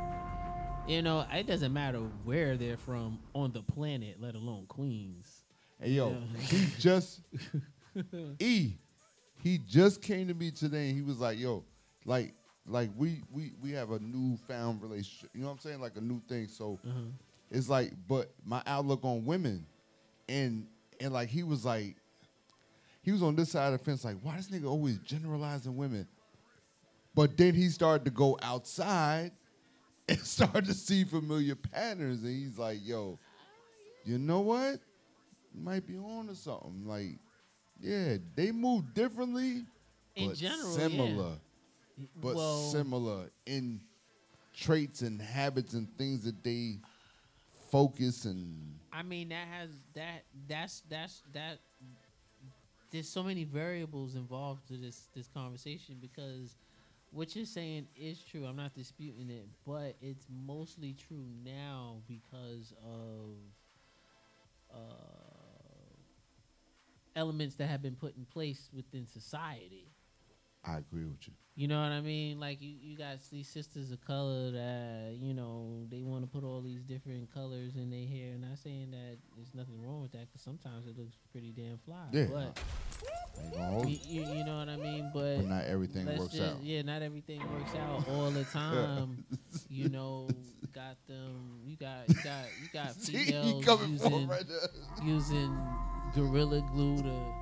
You 0.88 1.02
know, 1.02 1.26
it 1.32 1.46
doesn't 1.48 1.72
matter 1.72 1.98
where 2.24 2.56
they're 2.56 2.76
from 2.76 3.18
on 3.34 3.52
the 3.52 3.62
planet, 3.62 4.16
let 4.20 4.34
alone 4.36 4.66
Queens. 4.68 5.42
Hey 5.80 5.90
yo, 5.90 6.10
Yeah. 6.10 6.46
he 6.48 6.66
just 6.78 7.20
E, 8.38 8.72
he 9.42 9.58
just 9.58 10.00
came 10.02 10.28
to 10.28 10.34
me 10.34 10.50
today 10.50 10.88
and 10.88 10.96
he 10.96 11.02
was 11.02 11.18
like, 11.18 11.38
"Yo, 11.38 11.64
like, 12.04 12.34
like 12.66 12.90
we 12.96 13.22
we 13.32 13.52
we 13.60 13.72
have 13.72 13.90
a 13.90 13.98
newfound 13.98 14.80
relationship. 14.82 15.30
You 15.34 15.40
know 15.42 15.48
what 15.48 15.54
I'm 15.54 15.58
saying? 15.58 15.80
Like 15.80 15.96
a 15.96 16.00
new 16.00 16.20
thing. 16.28 16.46
So 16.48 16.78
Mhm. 16.86 17.12
It's 17.50 17.68
like, 17.68 17.92
but 18.08 18.32
my 18.44 18.62
outlook 18.66 19.04
on 19.04 19.24
women, 19.24 19.66
and 20.28 20.66
and 21.00 21.12
like 21.12 21.28
he 21.28 21.42
was 21.42 21.64
like, 21.64 21.96
he 23.02 23.12
was 23.12 23.22
on 23.22 23.36
this 23.36 23.50
side 23.52 23.72
of 23.72 23.78
the 23.78 23.84
fence, 23.84 24.04
like, 24.04 24.16
why 24.22 24.36
this 24.36 24.48
nigga 24.48 24.66
always 24.66 24.98
generalizing 24.98 25.76
women? 25.76 26.06
But 27.14 27.36
then 27.36 27.54
he 27.54 27.68
started 27.68 28.04
to 28.06 28.10
go 28.10 28.38
outside 28.42 29.32
and 30.08 30.18
started 30.18 30.66
to 30.66 30.74
see 30.74 31.04
familiar 31.04 31.54
patterns, 31.54 32.22
and 32.22 32.30
he's 32.32 32.58
like, 32.58 32.78
yo, 32.82 33.18
you 34.04 34.18
know 34.18 34.40
what? 34.40 34.80
You 35.54 35.62
might 35.62 35.86
be 35.86 35.96
on 35.96 36.26
to 36.28 36.34
something. 36.34 36.84
Like, 36.86 37.18
yeah, 37.80 38.16
they 38.34 38.52
move 38.52 38.92
differently, 38.94 39.64
In 40.14 40.28
but 40.28 40.36
general, 40.36 40.70
yeah. 40.72 40.76
similar. 40.88 41.32
But 42.20 42.34
Well- 42.36 42.70
similar 42.70 43.30
in 43.46 43.80
traits 44.54 45.02
and 45.02 45.20
habits 45.20 45.74
and 45.74 45.88
things 45.96 46.24
that 46.24 46.42
they 46.44 46.76
focus 47.70 48.24
and 48.24 48.76
I 48.96 49.02
mean, 49.02 49.28
that 49.28 49.46
has 49.48 49.70
that 49.94 50.24
that's 50.48 50.82
that's 50.88 51.22
that. 51.34 51.58
There's 52.90 53.08
so 53.08 53.22
many 53.22 53.44
variables 53.44 54.14
involved 54.14 54.68
to 54.68 54.78
this 54.78 55.08
this 55.14 55.28
conversation 55.28 55.96
because 56.00 56.56
what 57.10 57.36
you're 57.36 57.44
saying 57.44 57.88
is 57.94 58.22
true. 58.22 58.46
I'm 58.46 58.56
not 58.56 58.74
disputing 58.74 59.28
it, 59.28 59.48
but 59.66 59.96
it's 60.00 60.26
mostly 60.30 60.94
true 60.94 61.26
now 61.44 61.96
because 62.08 62.72
of 62.82 63.36
uh, 64.74 65.98
elements 67.16 67.56
that 67.56 67.66
have 67.66 67.82
been 67.82 67.96
put 67.96 68.16
in 68.16 68.24
place 68.24 68.70
within 68.74 69.06
society. 69.06 69.88
I 70.64 70.78
agree 70.78 71.04
with 71.04 71.26
you. 71.28 71.34
You 71.58 71.68
know 71.68 71.80
what 71.80 71.90
I 71.90 72.02
mean? 72.02 72.38
Like 72.38 72.60
you, 72.60 72.74
you 72.82 72.98
got 72.98 73.16
these 73.32 73.48
sisters 73.48 73.90
of 73.90 74.04
color 74.04 74.50
that 74.50 75.16
you 75.18 75.32
know 75.32 75.86
they 75.90 76.02
want 76.02 76.22
to 76.22 76.26
put 76.26 76.44
all 76.44 76.60
these 76.60 76.82
different 76.82 77.32
colors 77.32 77.76
in 77.76 77.88
their 77.90 78.06
hair. 78.06 78.36
Not 78.38 78.58
saying 78.58 78.90
that 78.90 79.16
there's 79.34 79.54
nothing 79.54 79.82
wrong 79.82 80.02
with 80.02 80.12
that, 80.12 80.26
because 80.28 80.42
sometimes 80.42 80.86
it 80.86 80.98
looks 80.98 81.16
pretty 81.32 81.52
damn 81.52 81.78
fly. 81.78 81.96
Yeah. 82.12 82.26
But 82.30 82.58
Ain't 83.42 83.52
gonna 83.54 83.64
hold 83.70 83.88
you, 83.88 83.98
you. 84.06 84.20
you, 84.34 84.44
know 84.44 84.58
what 84.58 84.68
I 84.68 84.76
mean? 84.76 85.10
But, 85.14 85.36
But 85.38 85.46
not 85.46 85.64
everything 85.64 86.04
works 86.06 86.34
just- 86.34 86.56
out. 86.56 86.62
Yeah, 86.62 86.82
not 86.82 87.00
everything 87.00 87.40
works 87.40 87.74
out 87.74 88.06
all 88.10 88.30
the 88.30 88.44
time. 88.52 89.24
you 89.70 89.88
know, 89.96 90.28
got 90.74 90.96
them. 91.08 91.60
You 91.64 91.76
got 91.76 92.06
you 92.08 92.14
got 92.22 92.44
you 92.62 92.68
got 92.70 92.92
females 92.96 93.64
him 93.64 93.92
using 93.92 94.28
right 94.28 94.44
using 95.02 95.58
gorilla 96.14 96.60
glue 96.72 96.98
to 96.98 97.32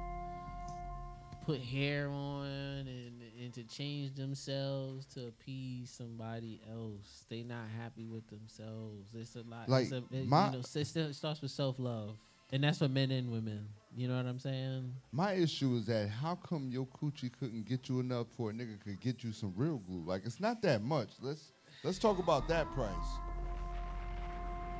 put 1.44 1.60
hair 1.60 2.08
on 2.10 2.46
and 2.86 3.13
and 3.44 3.52
to 3.54 3.62
change 3.64 4.14
themselves 4.14 5.04
to 5.14 5.26
appease 5.28 5.90
somebody 5.90 6.60
else. 6.72 7.26
They 7.28 7.42
not 7.42 7.66
happy 7.78 8.06
with 8.06 8.26
themselves. 8.28 9.10
It's 9.14 9.36
a 9.36 9.42
lot. 9.42 9.68
Like, 9.68 9.84
it's 9.84 9.92
a, 9.92 10.02
it, 10.10 10.26
my- 10.26 10.46
you 10.46 10.52
know, 10.52 10.58
it 10.58 10.86
still 10.86 11.12
starts 11.12 11.42
with 11.42 11.50
self 11.50 11.78
love, 11.78 12.16
and 12.52 12.64
that's 12.64 12.78
for 12.78 12.88
men 12.88 13.10
and 13.10 13.30
women. 13.30 13.68
You 13.96 14.08
know 14.08 14.16
what 14.16 14.26
I'm 14.26 14.38
saying? 14.40 14.92
My 15.12 15.34
issue 15.34 15.76
is 15.76 15.86
that 15.86 16.08
how 16.08 16.34
come 16.36 16.68
your 16.70 16.86
coochie 16.86 17.30
couldn't 17.38 17.66
get 17.68 17.88
you 17.88 18.00
enough 18.00 18.26
for 18.36 18.50
a 18.50 18.52
nigga 18.52 18.80
could 18.82 19.00
get 19.00 19.22
you 19.22 19.32
some 19.32 19.52
real 19.56 19.78
glue? 19.78 20.02
Like 20.04 20.22
it's 20.24 20.40
not 20.40 20.62
that 20.62 20.82
much. 20.82 21.10
Let's 21.20 21.52
let's 21.84 21.98
talk 21.98 22.18
about 22.18 22.48
that 22.48 22.68
price. 22.72 22.90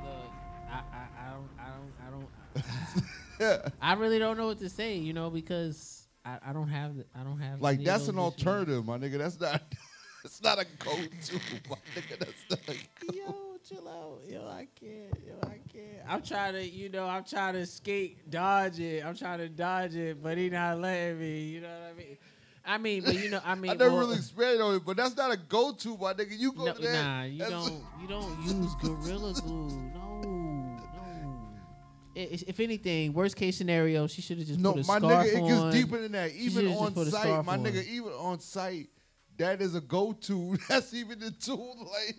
Look, 0.03 0.31
I, 0.69 0.81
I, 0.91 1.07
I 1.17 1.31
don't, 1.31 1.49
I 1.59 2.09
don't, 2.09 2.27
I 3.39 3.51
don't. 3.51 3.71
I 3.81 3.93
really 3.93 4.19
don't 4.19 4.37
know 4.37 4.47
what 4.47 4.59
to 4.59 4.69
say, 4.69 4.97
you 4.97 5.13
know, 5.13 5.29
because 5.29 5.94
I, 6.25 6.39
I 6.49 6.53
don't 6.53 6.67
have, 6.69 6.97
the, 6.97 7.05
I 7.15 7.23
don't 7.23 7.39
have. 7.39 7.61
Like 7.61 7.83
that's 7.83 8.07
an 8.07 8.15
those 8.15 8.33
issues. 8.33 8.47
alternative, 8.47 8.85
my 8.85 8.97
nigga. 8.97 9.19
That's 9.19 9.39
not 9.39 9.61
it's 10.25 10.41
not 10.41 10.59
a 10.59 10.65
go-to, 10.79 11.39
my 11.69 11.77
nigga. 11.95 12.19
That's 12.19 12.43
not 12.49 12.59
a 12.67 12.73
go- 12.73 13.13
Yo, 13.13 13.57
chill 13.67 13.87
out. 13.87 14.19
Yo, 14.27 14.47
I 14.47 14.67
can't. 14.79 15.19
Yo, 15.25 15.35
I 15.43 15.59
can't. 15.71 16.03
I'm 16.09 16.21
trying 16.23 16.53
to, 16.53 16.67
you 16.67 16.89
know, 16.89 17.05
I'm 17.07 17.23
trying 17.23 17.53
to 17.53 17.65
skate, 17.65 18.29
dodge 18.29 18.79
it. 18.79 19.05
I'm 19.05 19.15
trying 19.15 19.39
to 19.39 19.49
dodge 19.49 19.95
it, 19.95 20.21
but 20.21 20.37
he 20.37 20.49
not 20.49 20.79
letting 20.79 21.19
me. 21.19 21.39
You 21.41 21.61
know 21.61 21.69
what 21.69 21.93
I 21.93 21.97
mean? 21.97 22.17
I 22.67 22.77
mean, 22.79 23.03
but 23.03 23.13
you 23.13 23.29
know, 23.29 23.41
I 23.45 23.53
mean, 23.55 23.71
I 23.71 23.75
never 23.75 23.91
well, 23.91 23.99
really 23.99 24.15
expanded 24.15 24.61
on 24.61 24.75
it, 24.75 24.85
but 24.85 24.97
that's 24.97 25.15
not 25.15 25.31
a 25.31 25.37
go-to, 25.37 25.95
my 25.97 26.13
nigga. 26.13 26.37
You 26.37 26.51
go 26.53 26.65
no, 26.65 26.73
to 26.73 26.81
that. 26.81 27.03
nah, 27.05 27.23
you 27.23 27.45
don't, 27.45 27.83
you 28.01 28.07
don't 28.07 28.43
use 28.43 28.73
gorilla 28.81 29.33
glue. 29.33 29.69
No. 29.93 30.04
If 32.15 32.59
anything, 32.61 33.11
worst 33.13 33.35
case 33.35 33.57
scenario, 33.57 34.07
she 34.07 34.21
should 34.21 34.37
have 34.37 34.47
just 34.47 34.59
No, 34.59 34.73
put 34.73 34.87
a 34.87 34.93
little 34.93 34.99
bit. 34.99 35.01
No, 35.01 35.09
my 35.09 35.23
scarf 35.23 35.27
nigga, 35.27 35.33
it 35.37 35.41
on. 35.59 35.71
gets 35.71 35.75
deeper 35.83 36.01
than 36.01 36.11
that. 36.13 36.31
Even 36.31 36.67
on 36.69 36.95
site, 37.05 37.45
my 37.45 37.53
on. 37.53 37.63
nigga, 37.63 37.85
even 37.87 38.11
on 38.13 38.39
site, 38.39 38.89
that 39.37 39.61
is 39.61 39.75
a 39.75 39.81
go-to. 39.81 40.57
That's 40.69 40.93
even 40.93 41.19
the 41.19 41.31
tool. 41.31 41.75
Like, 41.91 42.15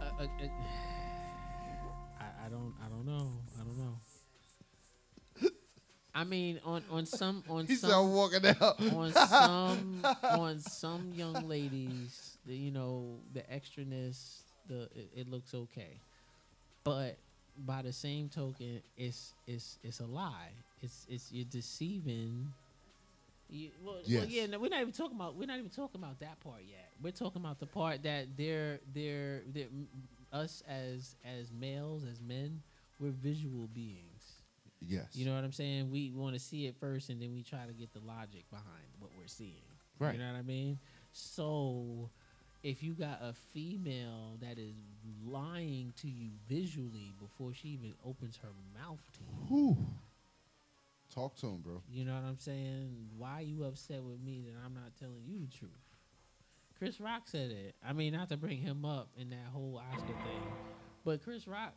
Uh, 0.00 0.04
uh, 0.20 0.22
uh, 0.22 0.26
I, 2.20 2.46
I 2.46 2.48
don't 2.48 2.74
I 2.84 2.88
don't 2.88 3.06
know. 3.06 3.32
I 3.60 3.64
don't 3.64 3.76
know. 3.78 3.98
I 6.14 6.24
mean, 6.24 6.60
on 6.64 6.82
on 6.90 7.04
some 7.04 7.42
on 7.48 7.66
He 7.66 7.74
some 7.74 8.14
walking 8.14 8.46
out." 8.46 8.80
on 8.94 9.12
some 9.28 10.00
on 10.22 10.58
some 10.60 11.12
young 11.14 11.46
ladies, 11.46 12.38
the, 12.46 12.54
you 12.56 12.70
know, 12.70 13.18
the 13.34 13.40
extraness, 13.52 14.38
the 14.68 14.84
it, 14.94 15.10
it 15.14 15.28
looks 15.28 15.52
okay, 15.54 16.00
but 16.84 17.18
by 17.58 17.82
the 17.82 17.92
same 17.92 18.28
token, 18.28 18.82
it's 18.96 19.34
it's 19.46 19.78
it's 19.82 20.00
a 20.00 20.06
lie. 20.06 20.50
It's 20.82 21.06
it's 21.08 21.32
you're 21.32 21.44
deceiving. 21.44 22.52
You, 23.48 23.70
well, 23.80 23.94
well, 23.94 24.24
yeah, 24.26 24.46
no, 24.46 24.58
we're 24.58 24.70
not 24.70 24.80
even 24.80 24.92
talking 24.92 25.16
about 25.16 25.36
we're 25.36 25.46
not 25.46 25.58
even 25.58 25.70
talking 25.70 26.02
about 26.02 26.18
that 26.20 26.40
part 26.40 26.62
yet. 26.68 26.90
We're 27.00 27.12
talking 27.12 27.40
about 27.42 27.60
the 27.60 27.66
part 27.66 28.02
that 28.02 28.36
they're 28.36 28.80
they're, 28.92 29.42
they're 29.52 29.68
us 30.32 30.62
as 30.68 31.14
as 31.24 31.52
males 31.52 32.02
as 32.10 32.20
men, 32.20 32.62
we're 32.98 33.10
visual 33.10 33.68
beings. 33.72 34.42
yes. 34.80 35.06
You 35.14 35.26
know 35.26 35.34
what 35.34 35.44
I'm 35.44 35.52
saying? 35.52 35.90
We 35.90 36.12
want 36.14 36.34
to 36.34 36.40
see 36.40 36.66
it 36.66 36.76
first, 36.80 37.08
and 37.08 37.20
then 37.22 37.32
we 37.34 37.42
try 37.42 37.64
to 37.66 37.72
get 37.72 37.92
the 37.92 38.00
logic 38.00 38.48
behind 38.50 38.88
what 38.98 39.12
we're 39.16 39.28
seeing. 39.28 39.62
Right. 39.98 40.14
You 40.14 40.20
know 40.20 40.32
what 40.32 40.38
I 40.38 40.42
mean? 40.42 40.78
So, 41.12 42.10
if 42.62 42.82
you 42.82 42.94
got 42.94 43.20
a 43.22 43.32
female 43.52 44.36
that 44.40 44.58
is 44.58 44.74
lying 45.24 45.92
to 46.00 46.08
you 46.08 46.30
visually 46.48 47.12
before 47.20 47.52
she 47.54 47.68
even 47.68 47.94
opens 48.04 48.38
her 48.42 48.48
mouth 48.80 49.00
to 49.14 49.20
you, 49.20 49.46
Whew. 49.48 49.76
Talk 51.14 51.36
to 51.38 51.46
him, 51.46 51.60
bro. 51.62 51.82
you 51.90 52.04
know 52.04 52.14
what 52.14 52.24
I'm 52.24 52.38
saying? 52.38 52.90
Why 53.16 53.38
are 53.38 53.42
you 53.42 53.64
upset 53.64 54.02
with 54.02 54.20
me 54.20 54.42
that 54.46 54.54
I'm 54.64 54.74
not 54.74 54.94
telling 54.98 55.22
you 55.24 55.38
the 55.46 55.56
truth? 55.56 55.70
Chris 56.78 57.00
Rock 57.00 57.22
said 57.26 57.50
it. 57.50 57.74
I 57.86 57.92
mean, 57.94 58.12
not 58.12 58.28
to 58.30 58.36
bring 58.36 58.58
him 58.58 58.84
up 58.84 59.08
in 59.16 59.30
that 59.30 59.46
whole 59.52 59.80
Oscar 59.92 60.06
thing, 60.08 60.42
but 61.04 61.22
Chris 61.24 61.46
Rock, 61.48 61.72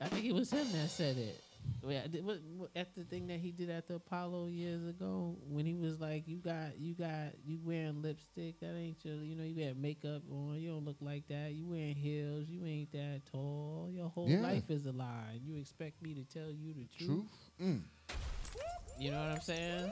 I 0.00 0.06
think 0.08 0.24
it 0.26 0.32
was 0.32 0.52
him 0.52 0.70
that 0.72 0.88
said 0.90 1.16
it. 1.16 1.42
Yeah, 1.86 2.06
what- 2.22 2.42
what- 2.42 2.70
at 2.76 2.94
the 2.94 3.04
thing 3.04 3.26
that 3.28 3.40
he 3.40 3.52
did 3.52 3.70
at 3.70 3.86
the 3.88 3.94
Apollo 3.94 4.48
years 4.48 4.86
ago, 4.86 5.38
when 5.48 5.64
he 5.64 5.74
was 5.74 5.98
like, 5.98 6.28
"You 6.28 6.36
got, 6.38 6.78
you 6.78 6.94
got, 6.94 7.32
you 7.44 7.58
wearing 7.64 8.02
lipstick. 8.02 8.60
That 8.60 8.74
ain't 8.74 9.02
your, 9.04 9.24
you 9.24 9.34
know, 9.34 9.44
you 9.44 9.64
got 9.66 9.76
makeup 9.76 10.22
on. 10.30 10.60
You 10.60 10.70
don't 10.70 10.84
look 10.84 10.98
like 11.00 11.26
that. 11.28 11.52
You 11.54 11.66
wearing 11.66 11.94
heels. 11.94 12.48
You 12.48 12.64
ain't 12.66 12.92
that 12.92 13.22
tall. 13.32 13.88
Your 13.90 14.08
whole 14.10 14.28
Yeah. 14.28 14.40
life 14.40 14.70
is 14.70 14.84
a 14.86 14.92
lie. 14.92 15.30
And 15.32 15.42
you 15.46 15.56
expect 15.56 16.02
me 16.02 16.14
to 16.14 16.24
tell 16.24 16.50
you 16.50 16.74
the 16.74 16.86
truth? 16.86 17.06
Truth. 17.08 17.50
Mm. 17.60 17.82
You 18.98 19.10
know 19.12 19.20
what 19.20 19.30
I'm 19.30 19.40
saying? 19.40 19.90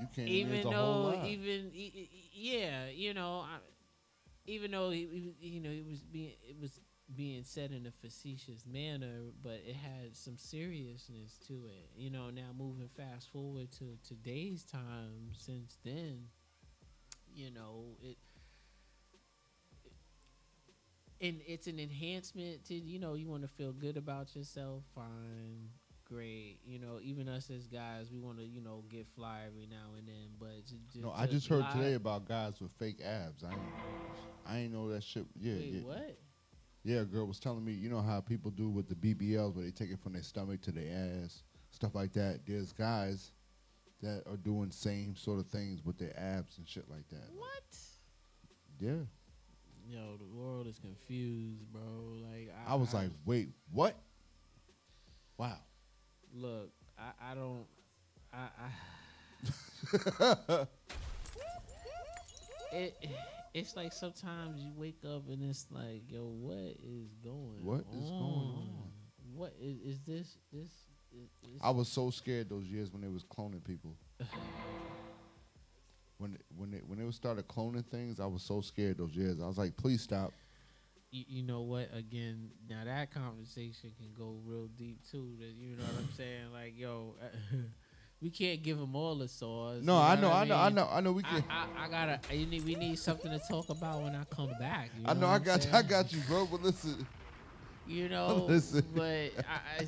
You 0.00 0.06
can't 0.14 0.28
even 0.28 0.62
though, 0.70 1.22
even 1.26 1.70
e- 1.74 1.92
e- 1.94 2.10
e- 2.10 2.30
yeah, 2.32 2.88
you 2.88 3.12
know, 3.12 3.40
I, 3.40 3.58
even 4.46 4.70
though 4.70 4.88
he, 4.90 5.34
he 5.38 5.48
you 5.50 5.60
know, 5.60 5.70
it 5.70 5.86
was 5.86 6.02
being 6.02 6.32
it 6.48 6.58
was 6.58 6.80
being 7.14 7.42
said 7.44 7.72
in 7.72 7.86
a 7.86 7.90
facetious 7.90 8.64
manner, 8.66 9.32
but 9.42 9.60
it 9.66 9.76
had 9.76 10.16
some 10.16 10.36
seriousness 10.36 11.38
to 11.46 11.54
it. 11.66 11.90
You 11.96 12.10
know, 12.10 12.30
now 12.30 12.50
moving 12.56 12.88
fast 12.96 13.30
forward 13.32 13.72
to 13.72 13.98
today's 14.06 14.64
time, 14.64 15.32
since 15.32 15.78
then, 15.84 16.24
you 17.34 17.50
know, 17.50 17.96
it. 18.02 18.16
And 21.22 21.40
it's 21.46 21.66
an 21.66 21.78
enhancement 21.78 22.64
to 22.66 22.74
you 22.74 22.98
know 22.98 23.12
you 23.12 23.28
want 23.28 23.42
to 23.42 23.48
feel 23.48 23.72
good 23.72 23.98
about 23.98 24.34
yourself, 24.34 24.84
fine, 24.94 25.68
great. 26.08 26.60
You 26.64 26.78
know, 26.78 26.98
even 27.02 27.28
us 27.28 27.50
as 27.50 27.66
guys, 27.66 28.10
we 28.10 28.18
want 28.18 28.38
to 28.38 28.46
you 28.46 28.62
know 28.62 28.84
get 28.88 29.06
fly 29.14 29.40
every 29.46 29.66
now 29.66 29.96
and 29.98 30.08
then. 30.08 30.28
But 30.38 30.66
to, 30.68 30.74
to, 30.94 31.00
No, 31.02 31.12
I 31.14 31.26
to 31.26 31.32
just 31.32 31.46
heard 31.46 31.66
today 31.72 31.92
about 31.92 32.26
guys 32.26 32.54
with 32.58 32.72
fake 32.72 33.02
abs. 33.04 33.44
I 33.44 33.50
ain't, 33.50 33.60
I 34.46 34.58
ain't 34.60 34.72
know 34.72 34.88
that 34.88 35.02
shit. 35.02 35.26
Yeah, 35.38 35.54
Wait, 35.56 35.72
yeah. 35.74 35.80
what? 35.82 36.18
Yeah, 36.82 37.00
a 37.00 37.04
girl 37.04 37.26
was 37.26 37.38
telling 37.38 37.64
me, 37.64 37.72
you 37.72 37.90
know 37.90 38.00
how 38.00 38.20
people 38.20 38.50
do 38.50 38.68
with 38.68 38.88
the 38.88 38.94
BBLs 38.94 39.54
where 39.54 39.64
they 39.64 39.70
take 39.70 39.90
it 39.90 40.00
from 40.00 40.14
their 40.14 40.22
stomach 40.22 40.62
to 40.62 40.72
their 40.72 41.22
ass, 41.22 41.42
stuff 41.70 41.94
like 41.94 42.12
that. 42.14 42.40
There's 42.46 42.72
guys 42.72 43.32
that 44.02 44.22
are 44.26 44.38
doing 44.38 44.70
same 44.70 45.14
sort 45.14 45.38
of 45.38 45.46
things 45.46 45.84
with 45.84 45.98
their 45.98 46.18
abs 46.18 46.56
and 46.56 46.66
shit 46.66 46.88
like 46.90 47.06
that. 47.10 47.28
What? 47.36 47.76
Yeah. 48.80 49.04
Yo, 49.88 50.16
the 50.16 50.24
world 50.24 50.66
is 50.66 50.78
confused, 50.78 51.70
bro. 51.70 51.82
Like 52.32 52.50
I, 52.66 52.72
I 52.72 52.76
was 52.76 52.94
like, 52.94 53.10
wait, 53.26 53.50
what? 53.72 53.94
Wow. 55.36 55.58
look, 56.34 56.70
I, 56.98 57.32
I 57.32 57.34
don't, 57.34 57.66
I, 58.32 58.48
I 58.58 58.70
it, 62.72 62.94
it's 63.54 63.76
like 63.76 63.92
sometimes 63.92 64.60
you 64.60 64.72
wake 64.76 65.00
up 65.04 65.28
and 65.28 65.42
it's 65.48 65.66
like, 65.70 66.02
yo, 66.08 66.22
what 66.24 66.76
is 66.82 67.14
going? 67.22 67.62
What 67.62 67.84
is 67.92 68.10
going 68.10 68.22
on? 68.22 68.68
What 69.34 69.54
is, 69.60 69.78
is 69.80 70.00
this? 70.06 70.38
This? 70.52 70.70
Is, 71.12 71.28
is 71.42 71.60
I 71.62 71.70
was 71.70 71.88
so 71.88 72.10
scared 72.10 72.48
those 72.48 72.66
years 72.66 72.92
when 72.92 73.02
they 73.02 73.08
was 73.08 73.24
cloning 73.24 73.64
people. 73.64 73.96
when 76.18 76.38
when 76.56 76.70
they 76.70 76.78
when 76.86 77.04
they 77.04 77.10
started 77.10 77.48
cloning 77.48 77.84
things, 77.86 78.20
I 78.20 78.26
was 78.26 78.42
so 78.42 78.60
scared 78.60 78.98
those 78.98 79.16
years. 79.16 79.40
I 79.40 79.46
was 79.46 79.58
like, 79.58 79.76
please 79.76 80.02
stop. 80.02 80.32
you, 81.10 81.24
you 81.26 81.42
know 81.42 81.62
what? 81.62 81.88
Again, 81.94 82.50
now 82.68 82.84
that 82.84 83.12
conversation 83.12 83.90
can 83.98 84.12
go 84.16 84.36
real 84.44 84.68
deep 84.76 84.98
too. 85.10 85.34
That 85.38 85.48
you 85.56 85.76
know 85.76 85.84
what 85.84 86.02
I'm 86.02 86.12
saying? 86.16 86.52
Like, 86.52 86.78
yo, 86.78 87.14
we 88.20 88.30
can't 88.30 88.62
give 88.62 88.78
them 88.78 88.94
all 88.94 89.16
the 89.16 89.28
sauce. 89.28 89.82
No, 89.82 89.94
you 89.94 89.98
I 90.00 90.14
know, 90.20 90.30
I 90.30 90.44
know, 90.44 90.56
I 90.56 90.66
mean? 90.66 90.74
know, 90.76 90.88
I 90.92 91.00
know 91.00 91.12
we 91.12 91.22
can- 91.22 91.44
I, 91.48 91.66
I 91.84 91.88
gotta. 91.88 92.20
You 92.34 92.46
need. 92.46 92.64
We 92.64 92.74
need 92.74 92.98
something 92.98 93.30
to 93.30 93.40
talk 93.48 93.68
about 93.70 94.02
when 94.02 94.14
I 94.14 94.24
come 94.24 94.52
back. 94.58 94.90
You 94.98 95.04
I 95.06 95.14
know 95.14 95.26
I 95.28 95.38
got 95.38 95.64
you, 95.64 95.70
I 95.72 95.82
got 95.82 96.12
you, 96.12 96.20
bro. 96.28 96.46
But 96.46 96.62
listen, 96.62 97.06
You 97.86 98.08
know, 98.14 98.46
Listen. 98.48 98.84
but 98.94 99.30
I, 99.48 99.80
I 99.80 99.86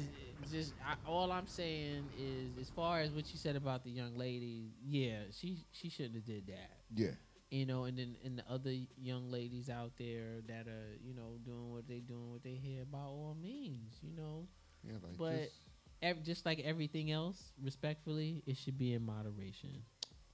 just 0.51 0.73
I, 0.85 0.95
all 1.09 1.31
I'm 1.31 1.47
saying 1.47 2.05
is, 2.19 2.57
as 2.61 2.69
far 2.71 3.01
as 3.01 3.11
what 3.13 3.31
you 3.33 3.39
said 3.39 3.55
about 3.57 3.85
the 3.85 3.91
young 3.91 4.17
lady, 4.17 4.71
yeah, 4.87 5.19
she 5.31 5.59
she 5.73 5.89
shouldn't 5.91 6.15
have 6.15 6.25
did 6.25 6.47
that. 6.49 6.71
Yeah. 6.95 7.11
You 7.51 7.67
know, 7.67 7.85
and 7.85 7.99
then 7.99 8.17
and 8.25 8.39
the 8.39 8.45
other 8.51 8.73
young 8.99 9.31
ladies 9.31 9.69
out 9.69 9.93
there 9.99 10.41
that 10.49 10.67
are 10.69 10.97
you 11.05 11.13
know 11.15 11.37
doing 11.45 11.71
what 11.71 11.87
they 11.87 11.99
doing 12.01 12.31
what 12.33 12.43
they 12.43 12.55
hear 12.55 12.85
by 12.91 12.99
all 13.01 13.37
means, 13.41 13.99
you 14.03 14.17
know. 14.17 14.47
Yeah, 14.85 14.95
like 15.03 15.17
but 15.19 15.37
just- 15.45 15.55
ev- 16.03 16.23
just 16.23 16.45
like 16.45 16.61
everything 16.61 17.11
else, 17.11 17.53
respectfully, 17.63 18.43
it 18.47 18.57
should 18.57 18.77
be 18.79 18.95
in 18.95 19.05
moderation. 19.05 19.83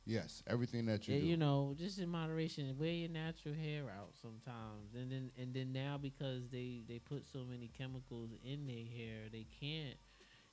Yes, 0.04 0.42
everything 0.46 0.86
that 0.86 1.06
you 1.06 1.14
Yeah, 1.14 1.20
do. 1.20 1.26
you 1.26 1.36
know, 1.36 1.74
just 1.78 1.98
in 1.98 2.08
moderation. 2.08 2.74
Wear 2.78 2.90
your 2.90 3.10
natural 3.10 3.54
hair 3.54 3.90
out 3.90 4.14
sometimes, 4.20 4.94
and 4.94 5.12
then 5.12 5.30
and 5.36 5.52
then 5.52 5.72
now 5.72 5.98
because 6.00 6.48
they 6.50 6.82
they 6.88 6.98
put 6.98 7.26
so 7.26 7.44
many 7.44 7.70
chemicals 7.76 8.30
in 8.42 8.66
their 8.66 8.86
hair, 8.86 9.28
they 9.30 9.46
can't 9.60 9.96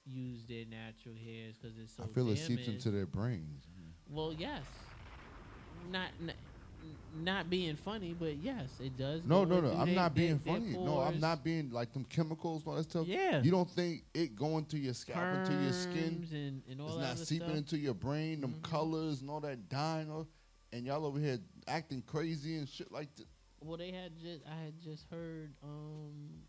use 0.06 0.46
their 0.46 0.66
natural 0.66 1.16
hairs 1.16 1.56
because 1.58 1.78
it's 1.78 1.96
so. 1.96 2.04
I 2.04 2.08
feel 2.08 2.30
it 2.30 2.38
seeps 2.38 2.68
into 2.68 2.92
their 2.92 3.06
brains. 3.06 3.64
Well, 4.10 4.34
yes, 4.34 4.64
not. 5.90 6.10
not 6.20 6.36
not 7.24 7.50
being 7.50 7.76
funny, 7.76 8.16
but 8.18 8.36
yes, 8.38 8.70
it 8.80 8.98
does. 8.98 9.22
No, 9.26 9.44
no, 9.44 9.60
no. 9.62 9.72
I'm 9.72 9.88
they- 9.90 9.96
not 9.96 10.14
being 10.14 10.38
their 10.44 10.54
funny. 10.54 10.78
No, 10.78 11.00
I'm 11.00 11.20
not 11.20 11.44
being 11.44 11.72
like 11.72 11.94
them 11.94 12.04
chemicals 12.06 12.62
and 12.64 12.68
all 12.70 12.76
that 12.76 12.90
stuff. 12.90 13.08
Yeah. 13.08 13.42
You 13.42 13.52
don't 13.52 13.70
think 13.70 14.04
it 14.14 14.36
going 14.36 14.66
to 14.66 14.78
your 14.78 14.94
scalp 14.94 15.36
into 15.48 15.62
your 15.64 15.74
skin? 15.74 16.28
And- 16.32 16.62
and 16.70 16.82
all 16.82 16.88
it's 16.88 16.96
that 16.98 17.02
not 17.02 17.18
seeping 17.20 17.38
stuff. 17.38 17.50
Mm-hmm. 17.50 17.58
into 17.58 17.78
your 17.78 17.94
brain, 17.94 18.42
them 18.42 18.56
colors 18.62 19.22
and 19.22 19.30
all 19.30 19.40
that 19.42 19.70
dyeing, 19.70 20.26
and 20.74 20.86
y'all 20.86 21.06
over 21.06 21.20
here 21.20 21.40
acting 21.68 22.02
crazy 22.06 22.58
and 22.58 22.68
shit 22.68 22.92
like 22.92 23.14
that. 23.16 23.26
Well, 23.62 23.78
they 23.78 23.92
had 23.92 24.18
just 24.20 24.42
I 24.46 24.56
had 24.64 24.80
just 24.80 25.06
heard 25.10 25.54
um 25.64 26.44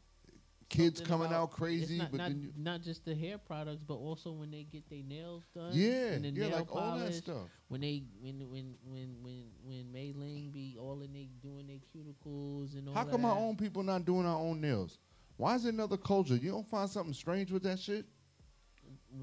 Kids 0.69 1.01
coming 1.01 1.33
out 1.33 1.53
crazy, 1.53 1.99
not, 1.99 2.11
but 2.11 2.19
not, 2.19 2.29
then 2.29 2.41
you, 2.41 2.53
not 2.57 2.83
just 2.83 3.05
the 3.05 3.15
hair 3.15 3.39
products, 3.39 3.85
but 3.87 3.95
also 3.95 4.33
when 4.33 4.51
they 4.51 4.65
get 4.65 4.89
their 4.91 5.03
nails 5.03 5.45
done. 5.55 5.71
Yeah, 5.73 6.13
and 6.13 6.25
the 6.25 6.31
yeah, 6.31 6.49
nail 6.49 6.59
like 6.59 6.75
all 6.75 6.99
that 6.99 7.15
stuff. 7.15 7.49
When 7.69 7.83
they 7.83 8.03
when 8.21 8.41
when 8.51 8.75
when 8.85 9.17
when 9.23 9.45
when 9.63 9.93
Mei 9.93 10.13
Ling 10.17 10.51
be 10.53 10.77
all 10.81 11.03
in 11.03 11.13
they 11.13 11.29
doing 11.41 11.69
their 11.69 11.77
cuticles 11.77 12.77
and 12.77 12.89
all 12.89 12.95
how 12.95 13.05
come 13.05 13.23
that. 13.23 13.29
our 13.29 13.39
own 13.39 13.57
people 13.57 13.85
not 13.85 14.05
doing 14.05 14.27
our 14.27 14.39
own 14.39 14.61
nails? 14.61 14.99
Why 15.37 15.55
is 15.55 15.67
it 15.67 15.75
another 15.75 15.97
culture? 15.97 16.35
You 16.35 16.51
don't 16.51 16.69
find 16.69 16.91
something 16.91 17.15
strange 17.15 17.53
with 17.53 17.63
that 17.63 17.79
shit? 17.79 18.07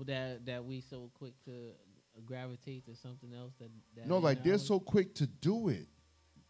that 0.06 0.46
that 0.46 0.64
we 0.64 0.82
so 0.82 1.10
quick 1.14 1.34
to 1.46 1.72
gravitate 2.26 2.86
to 2.86 2.96
something 2.96 3.34
else 3.34 3.54
that, 3.60 3.70
that 3.96 4.08
no, 4.08 4.18
like 4.18 4.44
they're 4.44 4.58
so 4.58 4.80
quick 4.80 5.16
to 5.16 5.28
do 5.28 5.70
it. 5.70 5.88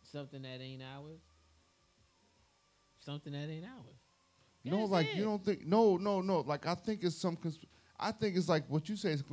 something 0.03 0.41
that 0.41 0.61
ain't 0.61 0.83
ours. 0.83 1.21
Something 2.99 3.33
that 3.33 3.49
ain't 3.49 3.65
ours. 3.65 4.02
No, 4.65 4.79
That's 4.79 4.91
like 4.91 5.07
it. 5.07 5.15
you 5.17 5.23
don't 5.25 5.43
think. 5.43 5.65
No, 5.65 5.97
no, 5.97 6.21
no. 6.21 6.39
Like 6.41 6.65
I 6.65 6.75
think 6.75 7.03
it's 7.03 7.15
some. 7.17 7.35
Consp- 7.35 7.65
I 7.99 8.11
think 8.11 8.35
it's 8.37 8.47
like 8.49 8.63
what 8.69 8.87
you 8.89 8.95
say 8.95 9.09
is 9.11 9.23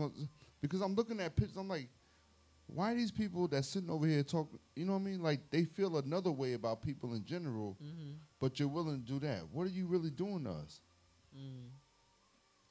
because 0.61 0.81
I'm 0.81 0.95
looking 0.95 1.21
at 1.21 1.35
pictures. 1.37 1.57
I'm 1.57 1.69
like, 1.69 1.89
why 2.67 2.95
these 2.95 3.11
people 3.13 3.47
that 3.49 3.65
sitting 3.65 3.91
over 3.91 4.07
here 4.07 4.23
talk? 4.23 4.49
You 4.77 4.85
know 4.85 4.93
what 4.95 5.01
I 5.01 5.03
mean? 5.03 5.23
Like 5.23 5.41
they 5.51 5.65
feel 5.65 5.99
another 5.99 6.31
way 6.33 6.55
about 6.55 6.83
people 6.83 7.15
in 7.15 7.25
general, 7.25 7.77
Mhm. 7.83 8.15
but 8.41 8.59
you're 8.59 8.69
willing 8.69 9.01
to 9.03 9.07
do 9.07 9.19
that. 9.21 9.49
What 9.53 9.67
are 9.67 9.71
you 9.71 9.87
really 9.87 10.11
doing 10.11 10.45
to 10.45 10.51
us? 10.51 10.81
Mm. 11.37 11.69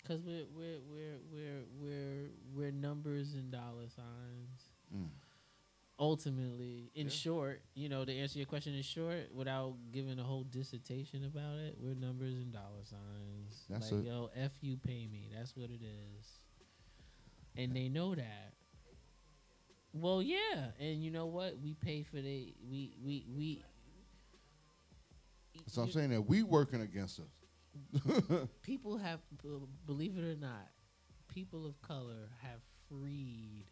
Cause 0.08 0.22
we're 0.26 0.46
we're 0.56 0.80
we're 0.92 1.18
we're 1.32 1.64
we're 1.80 2.30
we're 2.56 2.72
numbers 2.72 3.34
and 3.36 3.52
dollar 3.52 3.88
signs. 3.96 4.70
Mm. 4.96 5.10
Ultimately, 6.00 6.92
in 6.96 7.08
Yeah. 7.08 7.12
short, 7.12 7.62
you 7.76 7.90
know, 7.90 8.06
to 8.06 8.14
answer 8.14 8.40
your 8.40 8.46
question 8.46 8.74
in 8.74 8.82
short, 8.84 9.34
without 9.36 9.76
giving 9.92 10.18
a 10.18 10.24
whole 10.24 10.46
dissertation 10.46 11.26
about 11.26 11.58
it, 11.60 11.78
we're 11.78 11.94
numbers 11.94 12.36
and 12.36 12.54
dollar 12.54 12.86
signs. 12.86 13.66
That's 13.70 13.92
like 13.92 14.04
a- 14.04 14.08
yo, 14.08 14.30
f 14.34 14.58
you, 14.64 14.78
pay 14.78 15.08
me. 15.08 15.30
That's 15.34 15.58
what 15.58 15.70
it 15.70 15.82
is, 15.84 16.40
and 17.58 17.76
they 17.76 17.90
know 17.90 18.16
that. 18.16 18.54
Well, 19.92 20.22
yeah, 20.22 20.72
and 20.80 21.04
you 21.04 21.12
know 21.12 21.26
what? 21.26 21.60
We 21.60 21.74
pay 21.74 22.04
for 22.04 22.22
the 22.22 22.54
we 22.70 22.96
we 23.04 23.26
we. 23.36 23.64
So 25.68 25.82
I'm 25.82 25.92
saying 25.92 26.12
that 26.12 26.22
we 26.22 26.44
working 26.44 26.80
against 26.82 27.20
us. 27.20 28.48
people 28.62 28.98
have, 28.98 29.20
believe 29.86 30.18
it 30.18 30.24
or 30.24 30.36
not, 30.36 30.72
people 31.28 31.66
of 31.66 31.80
color 31.82 32.30
have 32.42 32.62
freed 32.88 33.66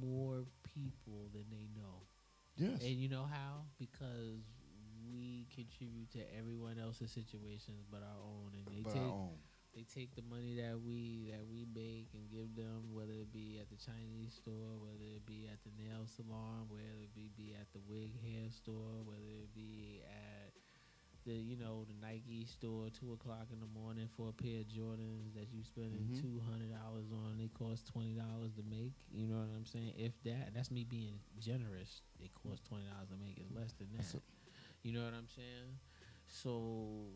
more 0.00 0.44
people 0.74 1.28
than 1.32 1.44
they 1.50 1.68
know. 1.74 2.06
Yes. 2.56 2.82
And 2.82 2.96
you 3.00 3.08
know 3.08 3.26
how? 3.30 3.64
Because 3.78 4.44
we 5.10 5.46
contribute 5.54 6.10
to 6.12 6.20
everyone 6.38 6.78
else's 6.78 7.10
situations 7.10 7.82
but 7.90 8.02
our 8.02 8.20
own, 8.22 8.52
and 8.54 8.66
they 8.70 8.82
But 8.82 8.90
our 8.94 9.02
take 9.02 9.12
own. 9.12 9.34
they 9.74 9.84
take 9.88 10.14
the 10.14 10.22
money 10.28 10.54
that 10.60 10.78
we 10.78 11.30
that 11.32 11.46
we 11.50 11.66
make 11.74 12.10
and 12.14 12.28
give 12.30 12.54
them, 12.54 12.92
whether 12.92 13.12
it 13.14 13.32
be 13.32 13.58
at 13.60 13.70
the 13.70 13.80
Chinese 13.80 14.34
store, 14.38 14.76
whether 14.78 15.02
it 15.16 15.24
be 15.26 15.48
at 15.50 15.58
the 15.64 15.72
nail 15.82 16.06
salon, 16.06 16.68
whether 16.68 16.94
it 17.02 17.14
be, 17.14 17.30
be 17.34 17.56
at 17.58 17.66
the 17.72 17.80
wig 17.88 18.12
hair 18.22 18.50
store, 18.50 19.02
whether 19.02 19.30
it 19.42 19.50
be 19.54 20.02
at 20.04 20.29
the 21.30 21.36
you 21.38 21.56
know 21.56 21.84
the 21.86 21.94
Nike 22.04 22.44
store, 22.44 22.88
two 22.90 23.12
o'clock 23.12 23.46
in 23.52 23.60
the 23.60 23.70
morning 23.78 24.08
for 24.16 24.30
a 24.30 24.32
pair 24.32 24.60
of 24.60 24.66
Jordans 24.66 25.32
that 25.34 25.46
you 25.54 25.62
spending 25.62 26.02
Mhm. 26.10 26.20
two 26.20 26.40
hundred 26.50 26.70
dollars 26.74 27.06
on. 27.12 27.38
They 27.38 27.48
cost 27.48 27.86
twenty 27.86 28.14
dollars 28.14 28.52
to 28.54 28.62
make. 28.64 28.94
You 29.12 29.28
know 29.28 29.38
what 29.38 29.50
I'm 29.54 29.64
saying? 29.66 29.94
If 29.96 30.12
that, 30.24 30.54
that's 30.54 30.70
me 30.70 30.82
being 30.84 31.20
generous. 31.38 32.02
They 32.18 32.28
cost 32.34 32.64
twenty 32.64 32.86
dollars 32.86 33.08
to 33.10 33.16
make. 33.16 33.38
It's 33.38 33.52
less 33.54 33.72
than 33.74 33.88
that. 33.96 34.22
You 34.82 34.92
know 34.92 35.04
what 35.04 35.14
I'm 35.14 35.28
saying? 35.28 35.78
So, 36.26 37.06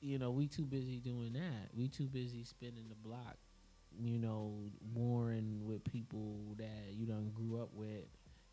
you 0.00 0.18
know, 0.18 0.30
we 0.32 0.46
too 0.46 0.64
busy 0.66 0.98
doing 0.98 1.32
that. 1.32 1.74
We 1.74 1.88
too 1.88 2.06
busy 2.08 2.44
spinning 2.44 2.88
the 2.88 2.94
block. 2.96 3.38
You 3.98 4.18
know, 4.18 4.70
warring 4.94 5.64
with 5.64 5.82
people 5.84 6.54
that 6.58 6.92
you 6.94 7.06
done 7.06 7.30
grew 7.34 7.60
up 7.60 7.70
with. 7.74 8.04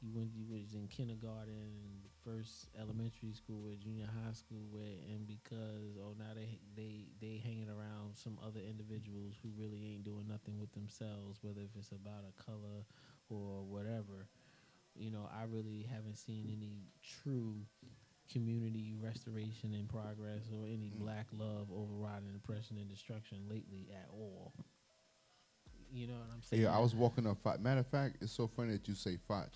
You 0.01 0.11
went, 0.13 0.29
you 0.35 0.45
was 0.45 0.73
in 0.75 0.87
kindergarten, 0.87 2.05
first 2.27 2.67
elementary 2.75 3.31
school 3.31 3.61
with, 3.63 3.79
junior 3.79 4.05
high 4.05 4.33
school 4.33 4.67
with, 4.71 4.99
and 5.07 5.25
because 5.25 5.95
oh 6.03 6.13
now 6.19 6.35
they 6.35 6.59
they 6.75 7.07
they 7.21 7.39
hanging 7.39 7.69
around 7.69 8.15
some 8.15 8.37
other 8.45 8.59
individuals 8.59 9.39
who 9.41 9.49
really 9.55 9.79
ain't 9.95 10.03
doing 10.03 10.27
nothing 10.27 10.59
with 10.59 10.71
themselves, 10.73 11.39
whether 11.41 11.61
if 11.61 11.71
it's 11.79 11.91
about 11.91 12.27
a 12.27 12.43
color 12.43 12.83
or 13.29 13.63
whatever. 13.63 14.27
You 14.95 15.11
know, 15.11 15.29
I 15.31 15.43
really 15.43 15.87
haven't 15.89 16.17
seen 16.17 16.49
any 16.51 16.89
true 17.21 17.61
community 18.31 18.95
restoration 18.99 19.73
and 19.73 19.87
progress 19.87 20.49
or 20.51 20.65
any 20.65 20.91
mm. 20.93 20.99
black 20.99 21.27
love 21.31 21.67
overriding 21.71 22.33
oppression 22.35 22.77
and 22.77 22.89
destruction 22.89 23.37
lately 23.49 23.87
at 23.93 24.09
all. 24.11 24.53
You 25.93 26.07
know 26.07 26.15
what 26.15 26.29
I'm 26.33 26.41
saying? 26.41 26.63
Yeah, 26.63 26.75
I 26.75 26.79
was 26.79 26.93
walking 26.93 27.25
up. 27.25 27.37
Foch. 27.43 27.59
Matter 27.59 27.79
of 27.79 27.87
fact, 27.87 28.17
it's 28.21 28.33
so 28.33 28.47
funny 28.47 28.73
that 28.73 28.87
you 28.87 28.95
say 28.95 29.17
Foch. 29.27 29.53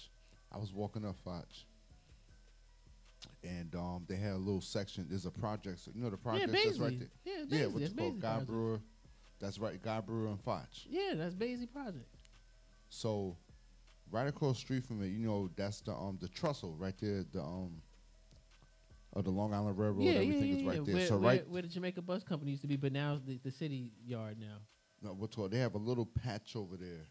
I 0.52 0.58
was 0.58 0.74
walking 0.74 1.06
up 1.06 1.16
Foch, 1.24 1.48
and 3.44 3.76
um, 3.76 4.06
they 4.08 4.16
had 4.16 4.34
a 4.34 4.38
little 4.38 4.62
section. 4.62 5.06
There's 5.10 5.26
a 5.26 5.32
project. 5.32 5.88
You 5.94 6.04
know 6.04 6.10
the 6.10 6.18
project 6.18 6.52
that's 6.52 6.80
right 6.80 7.00
there. 7.00 7.10
Yeah, 7.24 7.44
yeah. 7.48 7.66
What's 7.68 7.80
That's 7.80 7.94
it 7.94 7.98
called? 7.98 8.22
Guy. 8.22 8.40
Brewer. 8.40 8.80
That's 9.40 9.60
right. 9.60 9.82
Guy 9.82 10.02
Brewer 10.02 10.28
and 10.28 10.40
Foch. 10.40 10.70
Yeah, 10.88 11.14
that's 11.16 11.36
Baisley 11.36 11.72
Project. 11.72 12.16
So, 12.90 13.38
right 14.12 14.28
across 14.28 14.56
the 14.56 14.62
street 14.62 14.86
from 14.86 15.02
it, 15.04 15.08
you 15.08 15.26
know, 15.26 15.50
that's 15.56 15.82
the 15.82 15.94
um 15.94 16.18
the 16.22 16.28
trestle 16.30 16.76
right 16.78 16.96
there. 17.00 17.26
The 17.32 17.42
um. 17.42 17.82
Of 19.14 19.26
the 19.26 19.30
Long 19.30 19.54
Island 19.54 19.78
Railroad, 19.78 20.04
yeah, 20.04 20.12
yeah, 20.14 20.20
everything 20.20 20.48
yeah, 20.48 20.56
is 20.56 20.64
right 20.64 20.78
yeah. 20.78 20.84
there. 20.86 20.96
Where, 20.96 21.06
so 21.06 21.18
where, 21.18 21.32
right, 21.32 21.50
where 21.50 21.62
the 21.62 21.68
Jamaica 21.68 22.02
Bus 22.02 22.24
Company 22.24 22.52
used 22.52 22.62
to 22.62 22.68
be, 22.70 22.78
but 22.78 22.94
now 22.94 23.16
it's 23.16 23.26
the, 23.26 23.42
the 23.44 23.52
city 23.52 23.92
yard 24.06 24.38
now. 24.40 24.56
No, 25.02 25.10
what's 25.10 25.36
called? 25.36 25.52
They 25.52 25.60
have 25.60 25.76
a 25.76 25.78
little 25.78 26.06
patch 26.06 26.56
over 26.56 26.78
there. 26.78 27.10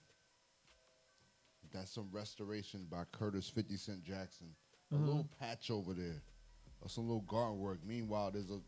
That's 1.70 1.92
some 1.92 2.08
restoration 2.10 2.86
by 2.90 3.02
Curtis 3.12 3.50
Fifty 3.50 3.76
Cent 3.76 4.02
Jackson. 4.02 4.46
A 4.92 4.96
Uh-huh. 4.96 5.04
little 5.04 5.28
patch 5.38 5.70
over 5.70 5.94
there, 5.94 6.20
or 6.80 6.88
some 6.88 7.06
little 7.06 7.22
garden 7.22 7.58
work. 7.58 7.78
Meanwhile, 7.84 8.32
there's 8.32 8.50
a 8.50 8.60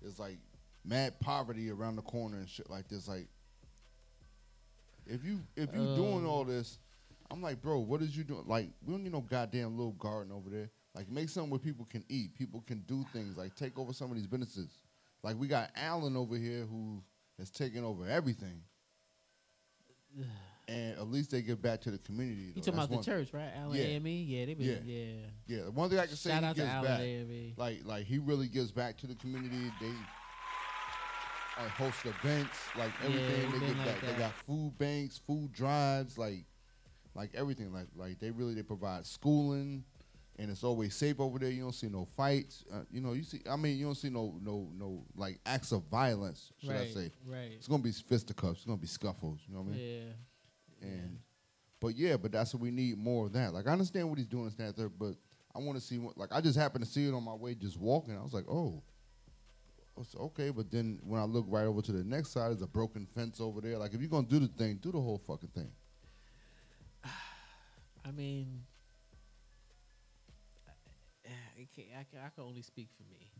there's 0.00 0.18
like 0.18 0.38
mad 0.84 1.18
poverty 1.20 1.70
around 1.70 1.96
the 1.96 2.02
corner 2.02 2.38
and 2.38 2.48
shit 2.48 2.70
like 2.70 2.88
this. 2.88 3.06
Like, 3.08 3.28
if 5.06 5.24
you 5.24 5.40
if 5.56 5.74
you 5.74 5.80
doing 5.94 6.24
Um. 6.24 6.26
all 6.26 6.44
this, 6.44 6.78
I'm 7.30 7.42
like, 7.42 7.60
bro, 7.60 7.80
what 7.80 8.00
is 8.00 8.16
you 8.16 8.24
doing? 8.24 8.44
Like, 8.46 8.70
we 8.84 8.92
don't 8.92 9.02
need 9.02 9.12
no 9.12 9.20
goddamn 9.20 9.76
little 9.76 9.92
garden 9.92 10.32
over 10.32 10.48
there. 10.48 10.70
Like, 10.94 11.10
make 11.10 11.28
something 11.28 11.50
where 11.50 11.60
people 11.60 11.84
can 11.84 12.02
eat, 12.08 12.34
people 12.34 12.62
can 12.66 12.80
do 12.86 13.04
things. 13.12 13.36
Like, 13.36 13.54
take 13.54 13.78
over 13.78 13.92
some 13.92 14.10
of 14.10 14.16
these 14.16 14.26
businesses. 14.26 14.70
Like, 15.22 15.36
we 15.38 15.46
got 15.48 15.70
Allen 15.76 16.16
over 16.16 16.36
here 16.36 16.64
who 16.64 17.02
has 17.38 17.50
taken 17.50 17.84
over 17.84 18.08
everything. 18.08 18.62
And 20.68 20.98
at 20.98 21.08
least 21.08 21.30
they 21.30 21.40
give 21.40 21.62
back 21.62 21.80
to 21.82 21.90
the 21.90 21.98
community. 21.98 22.52
You 22.54 22.62
talking 22.62 22.74
That's 22.74 22.86
about 22.88 23.04
the 23.04 23.10
church, 23.10 23.32
right? 23.32 23.50
Allen 23.56 23.76
yeah. 23.76 23.84
AME? 23.84 24.06
Yeah, 24.06 24.44
they 24.46 24.54
been, 24.54 24.66
yeah. 24.66 24.76
yeah. 24.84 25.12
Yeah, 25.46 25.64
the 25.64 25.70
one 25.70 25.88
thing 25.88 25.98
I 25.98 26.06
can 26.06 26.16
say 26.16 26.30
Shout 26.30 26.42
he 26.42 26.46
out 26.46 26.56
to 26.56 26.60
gives 26.60 26.72
back. 26.72 27.00
AME. 27.00 27.54
Like, 27.56 27.80
like 27.84 28.04
he 28.04 28.18
really 28.18 28.48
gives 28.48 28.70
back 28.70 28.98
to 28.98 29.06
the 29.06 29.14
community. 29.14 29.72
They 29.80 29.92
like 31.58 31.70
host 31.70 32.04
events, 32.04 32.58
like 32.76 32.92
everything. 33.02 33.50
he 33.50 33.58
they 33.58 33.66
give 33.66 33.78
like 33.78 33.86
back. 33.86 34.00
They 34.02 34.18
got 34.18 34.32
food 34.46 34.74
banks, 34.78 35.20
food 35.26 35.52
drives, 35.52 36.18
like, 36.18 36.44
like 37.14 37.30
everything. 37.34 37.72
Like, 37.72 37.86
like 37.96 38.18
they 38.18 38.30
really 38.30 38.54
they 38.54 38.62
provide 38.62 39.06
schooling, 39.06 39.84
and 40.38 40.50
it's 40.50 40.64
always 40.64 40.94
safe 40.94 41.18
over 41.18 41.38
there. 41.38 41.50
You 41.50 41.62
don't 41.62 41.74
see 41.74 41.88
no 41.88 42.06
fights. 42.14 42.64
Uh, 42.72 42.80
you 42.90 43.00
know, 43.00 43.14
you 43.14 43.22
see. 43.22 43.40
I 43.50 43.56
mean, 43.56 43.78
you 43.78 43.86
don't 43.86 43.96
see 43.96 44.10
no 44.10 44.38
no 44.42 44.68
no 44.76 45.04
like 45.16 45.40
acts 45.46 45.72
of 45.72 45.84
violence. 45.84 46.52
Should 46.58 46.72
I 46.72 46.88
say? 46.88 47.10
right. 47.26 47.52
It's 47.56 47.68
gonna 47.68 47.82
be 47.82 47.92
fisticuffs. 47.92 48.58
It's 48.58 48.64
gonna 48.66 48.76
be 48.76 48.86
scuffles. 48.86 49.40
You 49.48 49.54
know 49.54 49.62
what 49.62 49.72
I 49.72 49.76
mean? 49.76 50.02
Yeah. 50.04 50.12
And 50.80 51.18
but 51.80 51.96
yeah, 51.96 52.16
but 52.16 52.32
that's 52.32 52.54
what 52.54 52.62
we 52.62 52.70
need 52.70 52.98
more 52.98 53.26
of 53.26 53.32
that. 53.32 53.52
Like 53.52 53.66
I 53.66 53.72
understand 53.72 54.08
what 54.08 54.18
he's 54.18 54.26
doing, 54.26 54.46
and 54.46 54.56
that 54.58 54.76
there, 54.76 54.88
but 54.88 55.14
I 55.54 55.58
want 55.58 55.78
to 55.78 55.84
see 55.84 55.98
what. 55.98 56.16
Like 56.16 56.30
I 56.32 56.40
just 56.40 56.58
happened 56.58 56.84
to 56.84 56.90
see 56.90 57.06
it 57.06 57.14
on 57.14 57.24
my 57.24 57.34
way, 57.34 57.54
just 57.54 57.78
walking. 57.78 58.16
I 58.16 58.22
was 58.22 58.34
like, 58.34 58.46
oh, 58.48 58.52
oh 58.56 58.82
was 59.96 60.14
okay, 60.18 60.50
but 60.50 60.70
then 60.70 61.00
when 61.02 61.20
I 61.20 61.24
look 61.24 61.46
right 61.48 61.66
over 61.66 61.82
to 61.82 61.92
the 61.92 62.04
next 62.04 62.30
side, 62.30 62.50
there's 62.50 62.62
a 62.62 62.66
broken 62.66 63.06
fence 63.06 63.40
over 63.40 63.60
there. 63.60 63.78
Like 63.78 63.94
if 63.94 64.00
you're 64.00 64.10
gonna 64.10 64.26
do 64.26 64.38
the 64.38 64.48
thing, 64.48 64.78
do 64.82 64.92
the 64.92 65.00
whole 65.00 65.18
fucking 65.18 65.50
thing. 65.50 65.70
I 67.04 68.10
mean, 68.12 68.62
I, 71.98 72.04
can, 72.10 72.20
I 72.24 72.28
can 72.30 72.44
only 72.44 72.62
speak 72.62 72.88
for 72.96 73.04
me. 73.10 73.30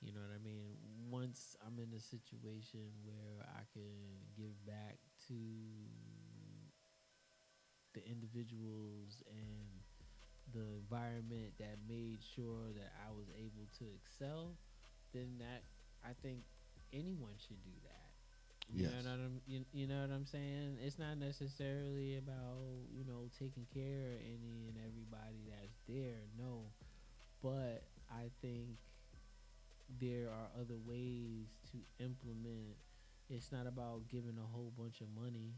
You 0.00 0.12
know 0.12 0.20
what 0.20 0.34
I 0.34 0.42
mean? 0.42 0.78
Once 1.10 1.56
I'm 1.66 1.78
in 1.78 1.92
a 1.96 2.00
situation 2.00 2.86
where 3.02 3.44
I 3.56 3.66
can 3.72 3.90
give 4.36 4.54
back 4.64 4.98
to 5.26 5.34
the 7.98 8.10
individuals 8.14 9.34
and 9.34 9.82
the 10.52 10.78
environment 10.80 11.58
that 11.58 11.78
made 11.88 12.22
sure 12.22 12.72
that 12.76 12.92
I 13.06 13.12
was 13.12 13.28
able 13.36 13.68
to 13.78 13.84
excel, 14.04 14.58
then 15.12 15.38
that 15.40 15.64
I 16.04 16.14
think 16.22 16.44
anyone 16.92 17.36
should 17.38 17.62
do 17.64 17.84
that. 17.84 18.12
You 18.84 18.86
Yes. 18.86 19.04
know 19.04 19.10
what 19.10 19.20
I'm 19.20 19.42
you, 19.46 19.66
you 19.72 19.88
know 19.88 20.02
what 20.02 20.14
I'm 20.14 20.26
saying? 20.26 20.78
It's 20.84 20.98
not 20.98 21.18
necessarily 21.18 22.16
about, 22.16 22.88
you 22.92 23.04
know, 23.04 23.30
taking 23.38 23.66
care 23.72 24.12
of 24.14 24.20
any 24.20 24.68
and 24.68 24.78
everybody 24.78 25.48
that's 25.48 25.80
there, 25.88 26.28
no. 26.38 26.72
But 27.42 27.88
I 28.10 28.30
think 28.42 28.78
there 30.00 30.30
are 30.30 30.50
other 30.60 30.76
ways 30.78 31.58
to 31.72 31.78
implement 32.04 32.76
it's 33.28 33.52
not 33.52 33.66
about 33.66 34.08
giving 34.08 34.38
a 34.38 34.46
whole 34.46 34.72
bunch 34.76 35.00
of 35.00 35.08
money. 35.10 35.54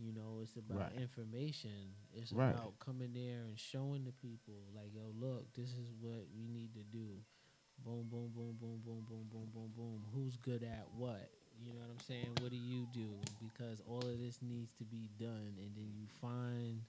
You 0.00 0.12
know, 0.12 0.40
it's 0.42 0.56
about 0.56 0.78
Right. 0.78 0.92
information. 0.94 1.94
It's 2.14 2.32
Right. 2.32 2.54
about 2.54 2.78
coming 2.78 3.12
there 3.12 3.44
and 3.44 3.58
showing 3.58 4.04
the 4.04 4.12
people, 4.12 4.54
like, 4.74 4.94
yo, 4.94 5.12
look, 5.14 5.52
this 5.52 5.70
is 5.74 5.92
what 6.00 6.26
we 6.34 6.48
need 6.48 6.72
to 6.74 6.82
do. 6.84 7.22
Boom, 7.84 8.08
boom, 8.08 8.32
boom, 8.34 8.56
boom, 8.58 8.80
boom, 8.84 9.04
boom, 9.08 9.28
boom, 9.30 9.50
boom, 9.52 9.72
boom. 9.76 10.02
Who's 10.14 10.36
good 10.36 10.62
at 10.62 10.86
what? 10.96 11.30
You 11.62 11.74
know 11.74 11.80
what 11.80 11.90
I'm 11.90 12.00
saying? 12.06 12.34
What 12.40 12.50
do 12.50 12.56
you 12.56 12.86
do? 12.86 13.10
Because 13.42 13.80
all 13.86 14.00
of 14.00 14.18
this 14.18 14.40
needs 14.40 14.72
to 14.74 14.84
be 14.84 15.10
done, 15.18 15.56
and 15.58 15.74
then 15.76 15.92
you 15.94 16.06
find, 16.20 16.82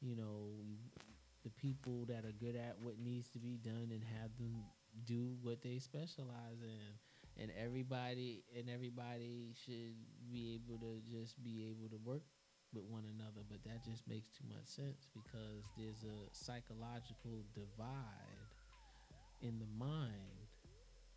you 0.00 0.16
know, 0.16 0.48
the 1.44 1.50
people 1.50 2.06
that 2.06 2.24
are 2.24 2.32
good 2.32 2.56
at 2.56 2.78
what 2.80 2.98
needs 2.98 3.28
to 3.30 3.38
be 3.38 3.56
done, 3.58 3.90
and 3.90 4.02
have 4.20 4.36
them 4.38 4.64
do 5.04 5.36
what 5.42 5.62
they 5.62 5.78
specialize 5.78 6.62
in. 6.62 7.40
And 7.40 7.52
everybody 7.56 8.42
and 8.56 8.68
everybody 8.68 9.54
should 9.64 9.94
be 10.30 10.54
able 10.54 10.78
to 10.78 11.00
just 11.08 11.40
be 11.42 11.68
able 11.70 11.88
to 11.90 11.96
work 12.04 12.22
with 12.74 12.84
one 12.88 13.04
another. 13.16 13.42
But 13.48 13.64
that 13.64 13.84
just 13.84 14.06
makes 14.08 14.28
too 14.36 14.44
much 14.48 14.66
sense 14.68 15.06
because 15.14 15.64
there's 15.76 16.04
a 16.04 16.18
psychological 16.32 17.44
divide 17.54 18.42
in 19.40 19.58
the 19.58 19.70
mind 19.78 20.46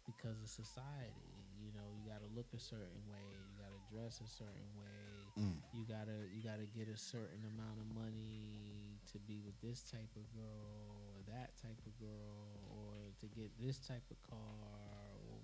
because 0.06 0.38
of 0.41 0.49
society. 0.49 1.34
You 1.61 1.69
know, 1.78 1.86
you 1.94 2.10
gotta 2.10 2.28
look 2.34 2.49
a 2.56 2.60
certain 2.60 3.02
way, 3.06 3.22
you 3.22 3.53
gotta 3.61 3.82
dress 3.94 4.19
a 4.22 4.28
certain 4.28 4.72
way, 4.76 4.98
Mm. 5.38 5.61
you 5.73 5.86
gotta 5.86 6.28
you 6.34 6.41
gotta 6.44 6.65
get 6.76 6.88
a 6.90 6.98
certain 6.98 7.45
amount 7.56 7.80
of 7.80 7.88
money 7.95 8.99
to 9.14 9.19
be 9.19 9.40
with 9.40 9.56
this 9.61 9.82
type 9.90 10.10
of 10.18 10.26
girl 10.36 10.91
or 11.15 11.22
that 11.32 11.56
type 11.61 11.80
of 11.86 11.94
girl 11.99 12.60
or 12.68 13.14
to 13.19 13.28
get 13.28 13.52
this 13.60 13.78
type 13.80 14.03
of 14.11 14.18
car 14.23 14.90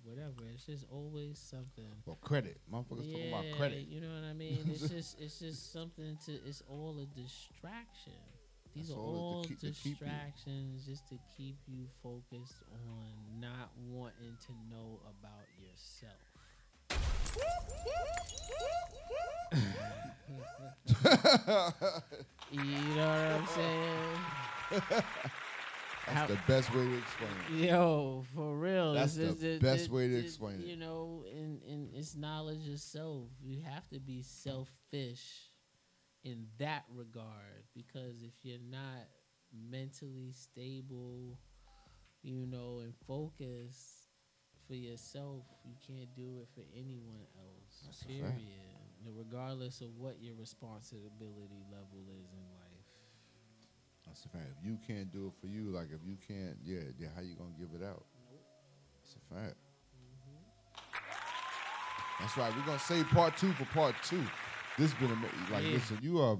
whatever. 0.07 0.47
It's 0.53 0.65
just 0.65 0.85
always 0.91 1.37
something. 1.37 1.85
Well, 2.05 2.17
credit. 2.21 2.57
Motherfuckers 2.71 3.11
talking 3.11 3.29
about 3.29 3.45
credit. 3.57 3.87
You 3.89 4.01
know 4.01 4.09
what 4.09 4.23
I 4.29 4.33
mean? 4.33 4.59
It's 4.71 4.87
just 4.89 5.19
it's 5.19 5.39
just 5.39 5.73
something 5.73 6.17
to. 6.25 6.31
It's 6.47 6.61
all 6.69 6.99
a 6.99 7.05
distraction. 7.19 8.13
These 8.75 8.87
That's 8.89 8.97
are 8.97 9.01
all 9.01 9.43
keep- 9.47 9.59
to 9.61 9.71
keep 9.71 9.85
you- 9.85 9.91
distractions 10.05 10.85
just 10.85 11.07
to 11.09 11.17
keep 11.35 11.57
you 11.67 11.87
focused 12.03 12.61
on 12.71 13.41
not 13.41 13.71
wanting 13.89 14.37
to 14.45 14.51
know 14.69 14.99
about 15.09 15.47
yourself. 15.59 16.21
you 22.51 22.61
know 22.95 23.07
what 23.07 23.41
I'm 23.41 23.47
saying? 23.47 25.03
That's 26.13 26.31
the 26.31 26.39
best 26.47 26.73
way 26.73 26.83
to 26.83 26.97
explain 26.97 27.29
it. 27.49 27.69
Yo, 27.69 28.25
for 28.33 28.57
real. 28.57 28.93
That's 28.93 29.15
the 29.15 29.59
best 29.61 29.89
way 29.89 30.07
to 30.07 30.17
explain 30.17 30.55
it. 30.61 30.65
You 30.65 30.77
know, 30.77 31.23
and, 31.31 31.61
and 31.63 31.89
it's 31.93 32.15
knowledge 32.15 32.67
of 32.67 32.79
self. 32.79 33.29
You 33.43 33.61
have 33.63 33.87
to 33.89 33.99
be 33.99 34.21
selfish 34.23 35.49
in 36.23 36.47
that 36.59 36.85
regard 36.93 37.65
because 37.75 38.23
if 38.23 38.33
you're 38.43 38.59
not 38.69 39.07
mentally 39.69 40.31
stable, 40.31 41.39
you 42.23 42.45
know, 42.45 42.79
and 42.83 42.93
focused 42.95 44.09
for 44.67 44.75
yourself, 44.75 45.43
you 45.65 45.75
can't 45.85 46.13
do 46.15 46.39
it 46.41 46.47
for 46.53 46.63
anyone 46.75 47.25
else. 47.37 47.83
That's 47.85 48.03
period. 48.03 48.33
Regardless 49.15 49.79
of 49.79 49.95
what 49.97 50.21
your 50.21 50.35
responsibility 50.35 51.63
level 51.71 52.03
is 52.11 52.27
in 52.33 52.43
That's 54.17 54.25
a 54.33 54.37
fact. 54.37 54.49
If 54.59 54.65
you 54.65 54.77
can't 54.87 55.11
do 55.13 55.27
it 55.27 55.33
for 55.39 55.45
you, 55.47 55.65
like 55.69 55.87
if 55.93 55.99
you 56.03 56.17
can't, 56.27 56.57
yeah, 56.65 56.79
yeah 56.97 57.09
how 57.15 57.21
you 57.21 57.35
gonna 57.35 57.51
give 57.59 57.69
it 57.79 57.85
out? 57.85 58.03
That's 59.03 59.15
a 59.15 59.35
fact. 59.35 59.55
Mm-hmm. 59.93 60.41
That's 62.19 62.37
right. 62.37 62.51
We're 62.55 62.65
gonna 62.65 62.79
save 62.79 63.07
part 63.09 63.37
two 63.37 63.51
for 63.53 63.65
part 63.65 63.93
two. 64.03 64.23
This 64.77 64.93
been 64.95 65.11
ama- 65.11 65.27
like, 65.51 65.63
Yeah. 65.65 65.71
listen, 65.73 65.99
you 66.01 66.19
are, 66.19 66.37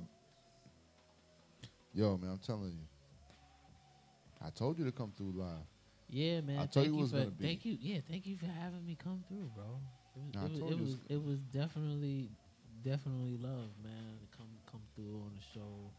yo, 1.93 2.17
man. 2.17 2.31
I'm 2.31 2.37
telling 2.39 2.71
you. 2.71 2.87
I 4.43 4.49
told 4.49 4.77
you 4.79 4.85
to 4.85 4.91
come 4.91 5.11
through 5.15 5.33
live. 5.35 5.65
Yeah, 6.09 6.41
man. 6.41 6.57
I 6.57 6.61
told 6.61 6.71
thank 6.71 6.87
you 6.87 6.93
it 6.93 6.95
you 6.95 7.01
was 7.01 7.11
for 7.11 7.17
gonna 7.17 7.31
be. 7.31 7.45
thank 7.45 7.65
you. 7.65 7.77
Yeah, 7.79 7.99
thank 8.09 8.25
you 8.25 8.37
for 8.37 8.45
having 8.47 8.85
me 8.85 8.95
come 9.03 9.23
through, 9.27 9.51
bro. 9.55 9.79
It 10.15 10.21
was, 10.23 10.33
Nah, 10.33 10.45
it 10.45 10.51
was, 10.51 10.71
it 10.71 10.79
was, 10.79 10.99
it 11.09 11.23
was 11.23 11.39
definitely 11.53 12.31
definitely 12.83 13.37
love, 13.37 13.69
man, 13.83 14.17
to 14.21 14.37
come 14.37 14.47
come 14.71 14.81
through 14.95 15.21
on 15.25 15.31
the 15.35 15.41
show 15.53 15.91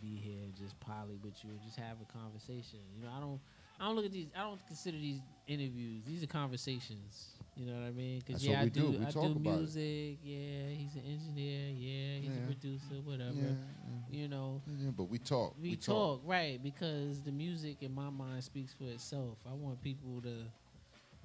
be 0.00 0.16
here, 0.16 0.42
and 0.44 0.54
just 0.56 0.78
poly 0.80 1.16
with 1.22 1.34
you, 1.44 1.50
and 1.50 1.60
just 1.62 1.76
have 1.78 1.96
a 2.00 2.12
conversation. 2.18 2.78
You 2.96 3.04
know, 3.04 3.10
I 3.16 3.20
don't 3.20 3.40
I 3.80 3.84
don't 3.86 3.96
look 3.96 4.04
at 4.04 4.12
these. 4.12 4.28
I 4.36 4.42
don't 4.42 4.64
consider 4.66 4.98
these 4.98 5.20
interviews. 5.48 6.02
These 6.06 6.22
are 6.22 6.26
conversations. 6.26 7.30
You 7.56 7.66
know 7.66 7.74
what 7.80 7.86
I 7.88 7.90
mean? 7.90 8.22
Because 8.24 8.46
yeah, 8.46 8.52
what 8.56 8.60
I 8.60 8.64
we 8.64 8.70
do. 8.70 8.80
do. 8.80 8.90
We 8.98 9.06
I 9.06 9.10
talk 9.10 9.22
do 9.24 9.32
about 9.32 9.36
it. 9.54 9.56
music. 9.58 10.18
Yeah, 10.22 10.68
he's 10.76 10.94
an 10.94 11.02
engineer. 11.06 11.68
Yeah, 11.74 12.20
he's 12.20 12.30
Yeah. 12.30 12.42
a 12.42 12.46
producer. 12.46 12.94
Whatever. 13.04 13.32
Yeah, 13.34 14.20
You 14.20 14.28
know. 14.28 14.62
Yeah, 14.78 14.90
but 14.96 15.04
we 15.04 15.18
talk. 15.18 15.54
We, 15.60 15.76
talk, 15.76 16.22
right 16.24 16.62
because 16.62 17.22
the 17.22 17.32
music 17.32 17.78
in 17.82 17.94
my 17.94 18.08
mind 18.10 18.44
speaks 18.44 18.72
for 18.72 18.84
itself. 18.84 19.36
I 19.50 19.52
want 19.54 19.82
people 19.82 20.20
to 20.22 20.34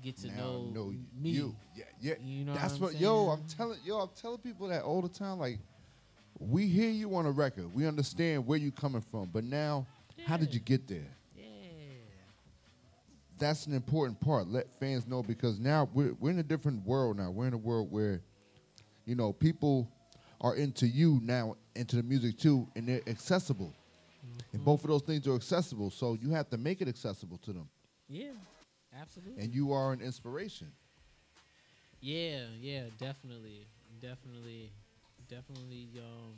get 0.01 0.17
to 0.17 0.27
Now 0.27 0.35
know, 0.37 0.61
know 0.73 0.93
me. 1.17 1.29
you. 1.29 1.55
Yeah, 1.75 1.83
yeah. 2.01 2.13
You 2.21 2.45
know 2.45 2.53
That's 2.53 2.73
what, 2.73 2.93
what, 2.93 2.95
I'm 2.95 3.01
yo. 3.01 3.27
I'm 3.29 3.43
telling 3.47 3.79
yo. 3.85 3.99
I'm 3.99 4.09
telling 4.19 4.39
people 4.39 4.67
that 4.69 4.83
all 4.83 5.01
the 5.01 5.09
time. 5.09 5.39
Like, 5.39 5.59
we 6.39 6.67
hear 6.67 6.89
you 6.89 7.15
on 7.15 7.25
a 7.25 7.31
record. 7.31 7.73
We 7.73 7.87
understand 7.87 8.45
where 8.45 8.57
you're 8.57 8.71
coming 8.71 9.01
from. 9.01 9.29
But 9.31 9.43
now, 9.43 9.87
how 10.25 10.37
did 10.37 10.53
you 10.53 10.59
get 10.59 10.87
there? 10.87 11.07
Yeah. 11.35 11.43
That's 13.37 13.67
an 13.67 13.73
important 13.73 14.19
part. 14.19 14.47
Let 14.47 14.67
fans 14.79 15.07
know 15.07 15.23
because 15.23 15.59
now 15.59 15.89
we're 15.93 16.13
we're 16.19 16.31
in 16.31 16.39
a 16.39 16.43
different 16.43 16.85
world 16.85 17.17
now. 17.17 17.31
We're 17.31 17.47
in 17.47 17.53
a 17.53 17.57
world 17.57 17.91
where, 17.91 18.21
you 19.05 19.15
know, 19.15 19.33
people 19.33 19.89
are 20.41 20.55
into 20.55 20.87
you 20.87 21.19
now, 21.23 21.55
into 21.75 21.95
the 21.95 22.03
music 22.03 22.37
too, 22.37 22.67
and 22.75 22.87
they're 22.87 23.01
accessible. 23.07 23.73
And 24.51 24.61
mm-hmm. 24.61 24.65
both 24.65 24.83
of 24.83 24.89
those 24.89 25.01
things 25.03 25.27
are 25.27 25.35
accessible. 25.35 25.89
So 25.89 26.17
you 26.21 26.31
have 26.31 26.49
to 26.49 26.57
make 26.57 26.81
it 26.81 26.87
accessible 26.87 27.37
to 27.39 27.53
them. 27.53 27.69
Yeah, 28.07 28.31
absolutely. 28.99 29.43
And 29.43 29.53
you 29.53 29.71
are 29.71 29.93
an 29.93 30.01
inspiration. 30.01 30.71
Yeah, 32.01 32.41
yeah, 32.59 32.83
definitely, 32.99 33.65
definitely, 34.01 34.71
definitely. 35.27 35.89
Um, 35.97 36.35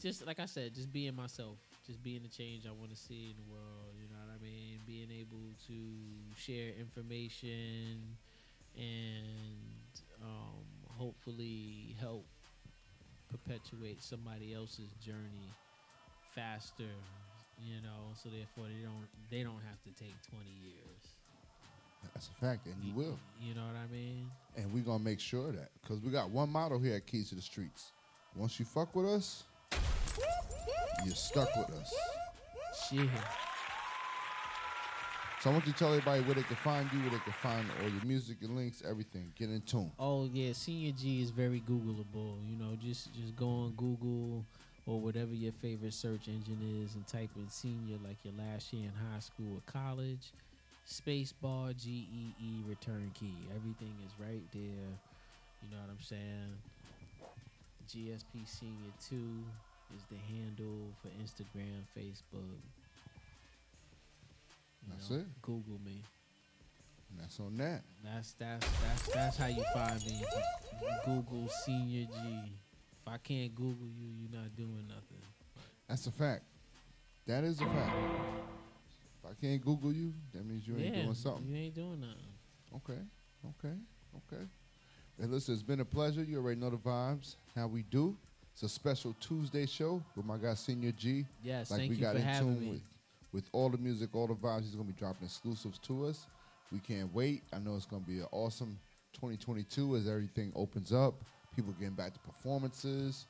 just 0.00 0.26
like 0.26 0.40
I 0.40 0.46
said, 0.46 0.74
just 0.74 0.92
being 0.92 1.14
myself, 1.14 1.58
just 1.86 2.02
being 2.02 2.22
the 2.22 2.28
change 2.28 2.66
I 2.66 2.72
want 2.72 2.90
to 2.90 2.96
see 2.96 3.30
in 3.30 3.36
the 3.36 3.50
world. 3.50 3.94
You 3.96 4.08
know 4.08 4.20
what 4.26 4.34
I 4.34 4.42
mean? 4.42 4.80
Being 4.86 5.10
able 5.10 5.54
to 5.68 5.78
share 6.36 6.72
information 6.78 8.16
and 8.76 9.94
um, 10.22 10.64
hopefully 10.98 11.96
help 12.00 12.26
perpetuate 13.30 14.02
somebody 14.02 14.54
else's 14.54 14.92
journey 15.04 15.54
faster. 16.34 16.90
You 17.58 17.80
know, 17.82 18.10
so 18.14 18.28
therefore 18.28 18.66
they 18.66 18.82
don't 18.82 19.06
they 19.30 19.42
don't 19.44 19.62
have 19.68 19.80
to 19.84 19.90
take 19.94 20.16
twenty 20.28 20.50
years. 20.50 21.21
That's 22.14 22.28
a 22.28 22.44
fact, 22.44 22.66
and 22.66 22.76
you 22.84 22.94
will. 22.94 23.18
You 23.40 23.54
know 23.54 23.62
what 23.62 23.76
I 23.76 23.92
mean? 23.92 24.30
And 24.56 24.72
we're 24.72 24.82
gonna 24.82 25.02
make 25.02 25.20
sure 25.20 25.48
of 25.48 25.56
that 25.56 25.70
because 25.80 26.00
we 26.00 26.10
got 26.10 26.30
one 26.30 26.50
motto 26.50 26.78
here 26.78 26.96
at 26.96 27.06
Keys 27.06 27.30
to 27.30 27.34
the 27.34 27.42
Streets. 27.42 27.92
Once 28.34 28.58
you 28.58 28.64
fuck 28.64 28.94
with 28.94 29.06
us, 29.06 29.44
you're 31.04 31.14
stuck 31.14 31.54
with 31.56 31.70
us. 31.70 31.94
Shit. 32.88 33.08
So 35.40 35.50
I 35.50 35.54
want 35.54 35.66
you 35.66 35.72
to 35.72 35.78
tell 35.78 35.88
everybody 35.88 36.22
where 36.22 36.36
they 36.36 36.44
can 36.44 36.54
find 36.56 36.88
you, 36.92 37.00
where 37.00 37.10
they 37.10 37.18
can 37.18 37.32
find 37.32 37.66
all 37.82 37.88
your 37.88 38.04
music, 38.04 38.36
your 38.40 38.50
links, 38.50 38.80
everything. 38.88 39.32
Get 39.36 39.50
in 39.50 39.60
tune. 39.62 39.90
Oh 39.98 40.28
yeah, 40.32 40.52
Senior 40.52 40.92
G 40.92 41.20
is 41.20 41.30
very 41.30 41.60
Googleable. 41.60 42.36
You 42.48 42.56
know, 42.56 42.76
just 42.80 43.12
just 43.12 43.34
go 43.34 43.48
on 43.48 43.72
Google 43.76 44.44
or 44.86 45.00
whatever 45.00 45.34
your 45.34 45.52
favorite 45.52 45.94
search 45.94 46.28
engine 46.28 46.82
is 46.84 46.94
and 46.94 47.06
type 47.06 47.30
in 47.36 47.48
senior 47.48 47.96
like 48.04 48.16
your 48.22 48.34
last 48.38 48.72
year 48.72 48.84
in 48.84 49.12
high 49.12 49.18
school 49.18 49.56
or 49.56 49.72
college. 49.72 50.32
Space 50.84 51.32
bar 51.32 51.72
G 51.72 52.08
E 52.12 52.34
E 52.40 52.62
return 52.68 53.10
key. 53.14 53.34
Everything 53.54 53.94
is 54.06 54.12
right 54.18 54.42
there. 54.52 54.60
You 55.62 55.70
know 55.70 55.78
what 55.80 55.90
I'm 55.90 56.00
saying? 56.00 56.56
GSP 57.88 58.46
Senior 58.46 58.92
Two 59.08 59.44
is 59.96 60.02
the 60.10 60.16
handle 60.34 60.88
for 61.00 61.08
Instagram, 61.22 61.82
Facebook. 61.96 62.60
You 64.82 64.92
That's 64.92 65.10
know, 65.10 65.16
it. 65.18 65.26
Google 65.42 65.78
me. 65.84 66.02
And 67.10 67.20
that's 67.20 67.38
on 67.40 67.56
that. 67.56 67.82
That's 68.04 68.32
that's 68.32 68.66
that's 68.66 69.08
that's 69.08 69.36
how 69.36 69.46
you 69.46 69.64
find 69.74 70.04
me. 70.06 70.24
Google 71.04 71.48
Senior 71.64 72.06
G. 72.06 72.18
If 73.04 73.12
I 73.12 73.18
can't 73.18 73.54
Google 73.54 73.88
you, 73.98 74.08
you're 74.20 74.40
not 74.40 74.54
doing 74.56 74.84
nothing. 74.88 75.22
That's 75.88 76.06
a 76.06 76.12
fact. 76.12 76.44
That 77.26 77.44
is 77.44 77.60
a 77.60 77.64
fact. 77.64 77.96
If 79.22 79.30
I 79.30 79.34
can't 79.40 79.64
Google 79.64 79.92
you, 79.92 80.12
that 80.34 80.44
means 80.44 80.66
you 80.66 80.74
ain't 80.76 80.96
yeah, 80.96 81.02
doing 81.02 81.14
something. 81.14 81.46
You 81.46 81.56
ain't 81.56 81.74
doing 81.74 82.00
nothing. 82.00 82.16
Okay, 82.76 83.00
okay, 83.44 83.74
okay. 84.16 84.42
Hey, 85.20 85.26
listen, 85.26 85.54
it's 85.54 85.62
been 85.62 85.80
a 85.80 85.84
pleasure. 85.84 86.24
You 86.24 86.38
already 86.38 86.60
know 86.60 86.70
the 86.70 86.76
vibes. 86.76 87.36
How 87.54 87.66
we 87.66 87.82
do. 87.84 88.16
It's 88.52 88.62
a 88.64 88.68
special 88.68 89.14
Tuesday 89.20 89.66
show 89.66 90.02
with 90.16 90.26
my 90.26 90.36
guy 90.36 90.54
Senior 90.54 90.92
G. 90.92 91.24
Yes, 91.42 91.70
like 91.70 91.80
thank 91.80 91.90
we 91.90 91.96
you 91.96 92.02
got 92.02 92.12
for 92.12 92.18
in 92.18 92.24
having 92.24 92.54
tune 92.54 92.60
me. 92.60 92.70
with 92.70 92.82
with 93.32 93.44
all 93.52 93.70
the 93.70 93.78
music, 93.78 94.10
all 94.14 94.26
the 94.26 94.34
vibes. 94.34 94.62
He's 94.62 94.74
gonna 94.74 94.84
be 94.88 94.92
dropping 94.92 95.24
exclusives 95.24 95.78
to 95.78 96.06
us. 96.06 96.26
We 96.70 96.78
can't 96.80 97.12
wait. 97.14 97.42
I 97.52 97.58
know 97.58 97.76
it's 97.76 97.86
gonna 97.86 98.04
be 98.06 98.20
an 98.20 98.26
awesome 98.32 98.78
2022 99.14 99.96
as 99.96 100.08
everything 100.08 100.52
opens 100.56 100.92
up. 100.92 101.14
People 101.54 101.72
getting 101.78 101.94
back 101.94 102.12
to 102.14 102.20
performances. 102.20 103.26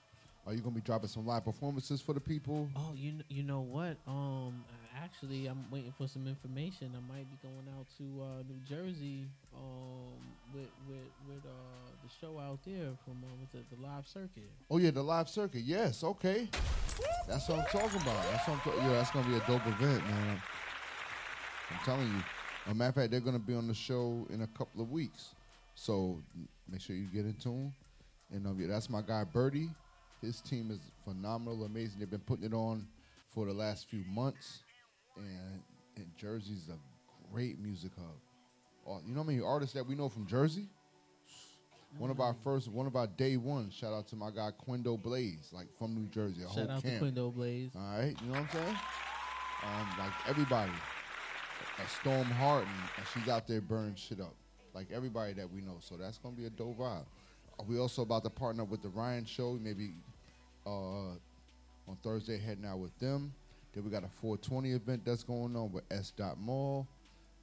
Are 0.46 0.54
you 0.54 0.60
gonna 0.60 0.74
be 0.74 0.80
dropping 0.80 1.08
some 1.08 1.26
live 1.26 1.44
performances 1.44 2.00
for 2.00 2.14
the 2.14 2.20
people? 2.20 2.68
Oh, 2.74 2.92
you 2.94 3.14
you 3.28 3.42
know 3.42 3.60
what? 3.60 3.96
Um, 4.06 4.64
actually, 4.96 5.46
I'm 5.46 5.64
waiting 5.70 5.92
for 5.96 6.06
some 6.06 6.26
information. 6.26 6.92
I 6.96 7.12
might 7.12 7.30
be 7.30 7.36
going 7.42 7.66
out 7.78 7.86
to 7.98 8.22
uh, 8.22 8.42
New 8.48 8.60
Jersey 8.68 9.26
um 9.54 10.18
with 10.52 10.70
with 10.88 11.08
with 11.28 11.44
uh 11.44 11.90
the 12.02 12.10
show 12.20 12.38
out 12.38 12.58
there 12.64 12.90
from 13.04 13.22
uh, 13.22 13.34
with 13.40 13.52
the, 13.52 13.76
the 13.76 13.82
live 13.82 14.06
circuit. 14.06 14.50
Oh 14.70 14.78
yeah, 14.78 14.90
the 14.90 15.02
live 15.02 15.28
circuit. 15.28 15.62
Yes, 15.62 16.04
okay. 16.04 16.48
That's 17.28 17.48
what 17.48 17.60
I'm 17.60 17.66
talking 17.66 18.00
about. 18.00 18.22
That's 18.30 18.48
what 18.48 18.54
I'm 18.54 18.60
talking. 18.60 18.82
Yeah, 18.84 18.92
that's 18.92 19.10
gonna 19.10 19.28
be 19.28 19.36
a 19.36 19.46
dope 19.46 19.66
event, 19.66 20.06
man. 20.08 20.42
I'm 21.70 21.84
telling 21.84 22.08
you. 22.08 22.22
As 22.66 22.72
a 22.72 22.74
matter 22.76 22.88
of 22.90 22.94
fact, 22.94 23.10
they're 23.10 23.20
gonna 23.20 23.38
be 23.38 23.54
on 23.54 23.66
the 23.66 23.74
show 23.74 24.26
in 24.30 24.42
a 24.42 24.46
couple 24.46 24.82
of 24.82 24.90
weeks. 24.90 25.34
So 25.74 26.18
make 26.70 26.80
sure 26.80 26.94
you 26.94 27.06
get 27.06 27.24
in 27.24 27.34
tune. 27.34 27.72
And 28.32 28.46
um, 28.46 28.60
yeah, 28.60 28.68
that's 28.68 28.88
my 28.88 29.02
guy 29.02 29.24
Birdie. 29.24 29.70
His 30.20 30.40
team 30.40 30.70
is 30.70 30.78
phenomenal, 31.04 31.64
amazing. 31.64 31.98
They've 31.98 32.10
been 32.10 32.20
putting 32.20 32.44
it 32.44 32.54
on 32.54 32.86
for 33.34 33.46
the 33.46 33.52
last 33.52 33.88
few 33.88 34.04
months, 34.08 34.60
and, 35.16 35.62
and 35.96 36.06
Jersey's 36.16 36.68
a 36.68 36.78
great 37.32 37.58
music 37.58 37.92
hub. 37.96 38.16
Uh, 38.86 38.98
you 39.06 39.14
know 39.14 39.20
how 39.20 39.26
many 39.26 39.40
artists 39.40 39.74
that 39.74 39.86
we 39.86 39.94
know 39.94 40.08
from 40.08 40.26
Jersey? 40.26 40.68
One 41.98 42.10
of 42.10 42.20
our 42.20 42.34
first, 42.42 42.68
one 42.68 42.86
of 42.86 42.96
our 42.96 43.06
day 43.06 43.36
one. 43.36 43.70
Shout 43.70 43.92
out 43.92 44.08
to 44.08 44.16
my 44.16 44.30
guy 44.30 44.50
Quindo 44.66 45.00
Blaze, 45.00 45.50
like 45.52 45.66
from 45.78 45.94
New 45.94 46.06
Jersey. 46.08 46.40
Shout 46.54 46.70
out 46.70 46.82
camp. 46.82 47.00
to 47.00 47.04
Quindo 47.04 47.34
Blaze. 47.34 47.70
All 47.76 47.98
right, 47.98 48.16
you 48.20 48.28
know 48.28 48.40
what 48.40 48.40
I'm 48.40 48.48
saying? 48.48 48.76
Um, 49.64 49.88
like 49.98 50.12
everybody, 50.26 50.72
a 51.78 51.88
Storm 52.00 52.24
Hart, 52.24 52.64
and, 52.64 52.82
and 52.96 53.06
she's 53.12 53.28
out 53.28 53.46
there 53.46 53.60
burning 53.60 53.94
shit 53.94 54.20
up. 54.20 54.34
Like 54.74 54.86
everybody 54.90 55.34
that 55.34 55.50
we 55.50 55.60
know. 55.60 55.76
So 55.80 55.96
that's 55.96 56.16
gonna 56.16 56.34
be 56.34 56.46
a 56.46 56.50
dope 56.50 56.78
vibe. 56.78 57.04
Uh, 57.60 57.64
We 57.68 57.78
also 57.78 58.02
about 58.02 58.24
to 58.24 58.30
partner 58.30 58.62
up 58.62 58.70
with 58.70 58.82
the 58.82 58.88
Ryan 58.88 59.26
Show. 59.26 59.58
Maybe 59.62 59.90
uh, 60.66 60.70
on 61.88 61.96
Thursday 62.02 62.38
heading 62.38 62.64
out 62.64 62.78
with 62.78 62.98
them. 62.98 63.34
Then 63.72 63.84
we 63.84 63.90
got 63.90 64.04
a 64.04 64.08
420 64.08 64.72
event 64.72 65.04
that's 65.04 65.22
going 65.22 65.56
on 65.56 65.72
with 65.72 65.84
S. 65.90 66.10
Dot 66.10 66.38
Mall, 66.38 66.86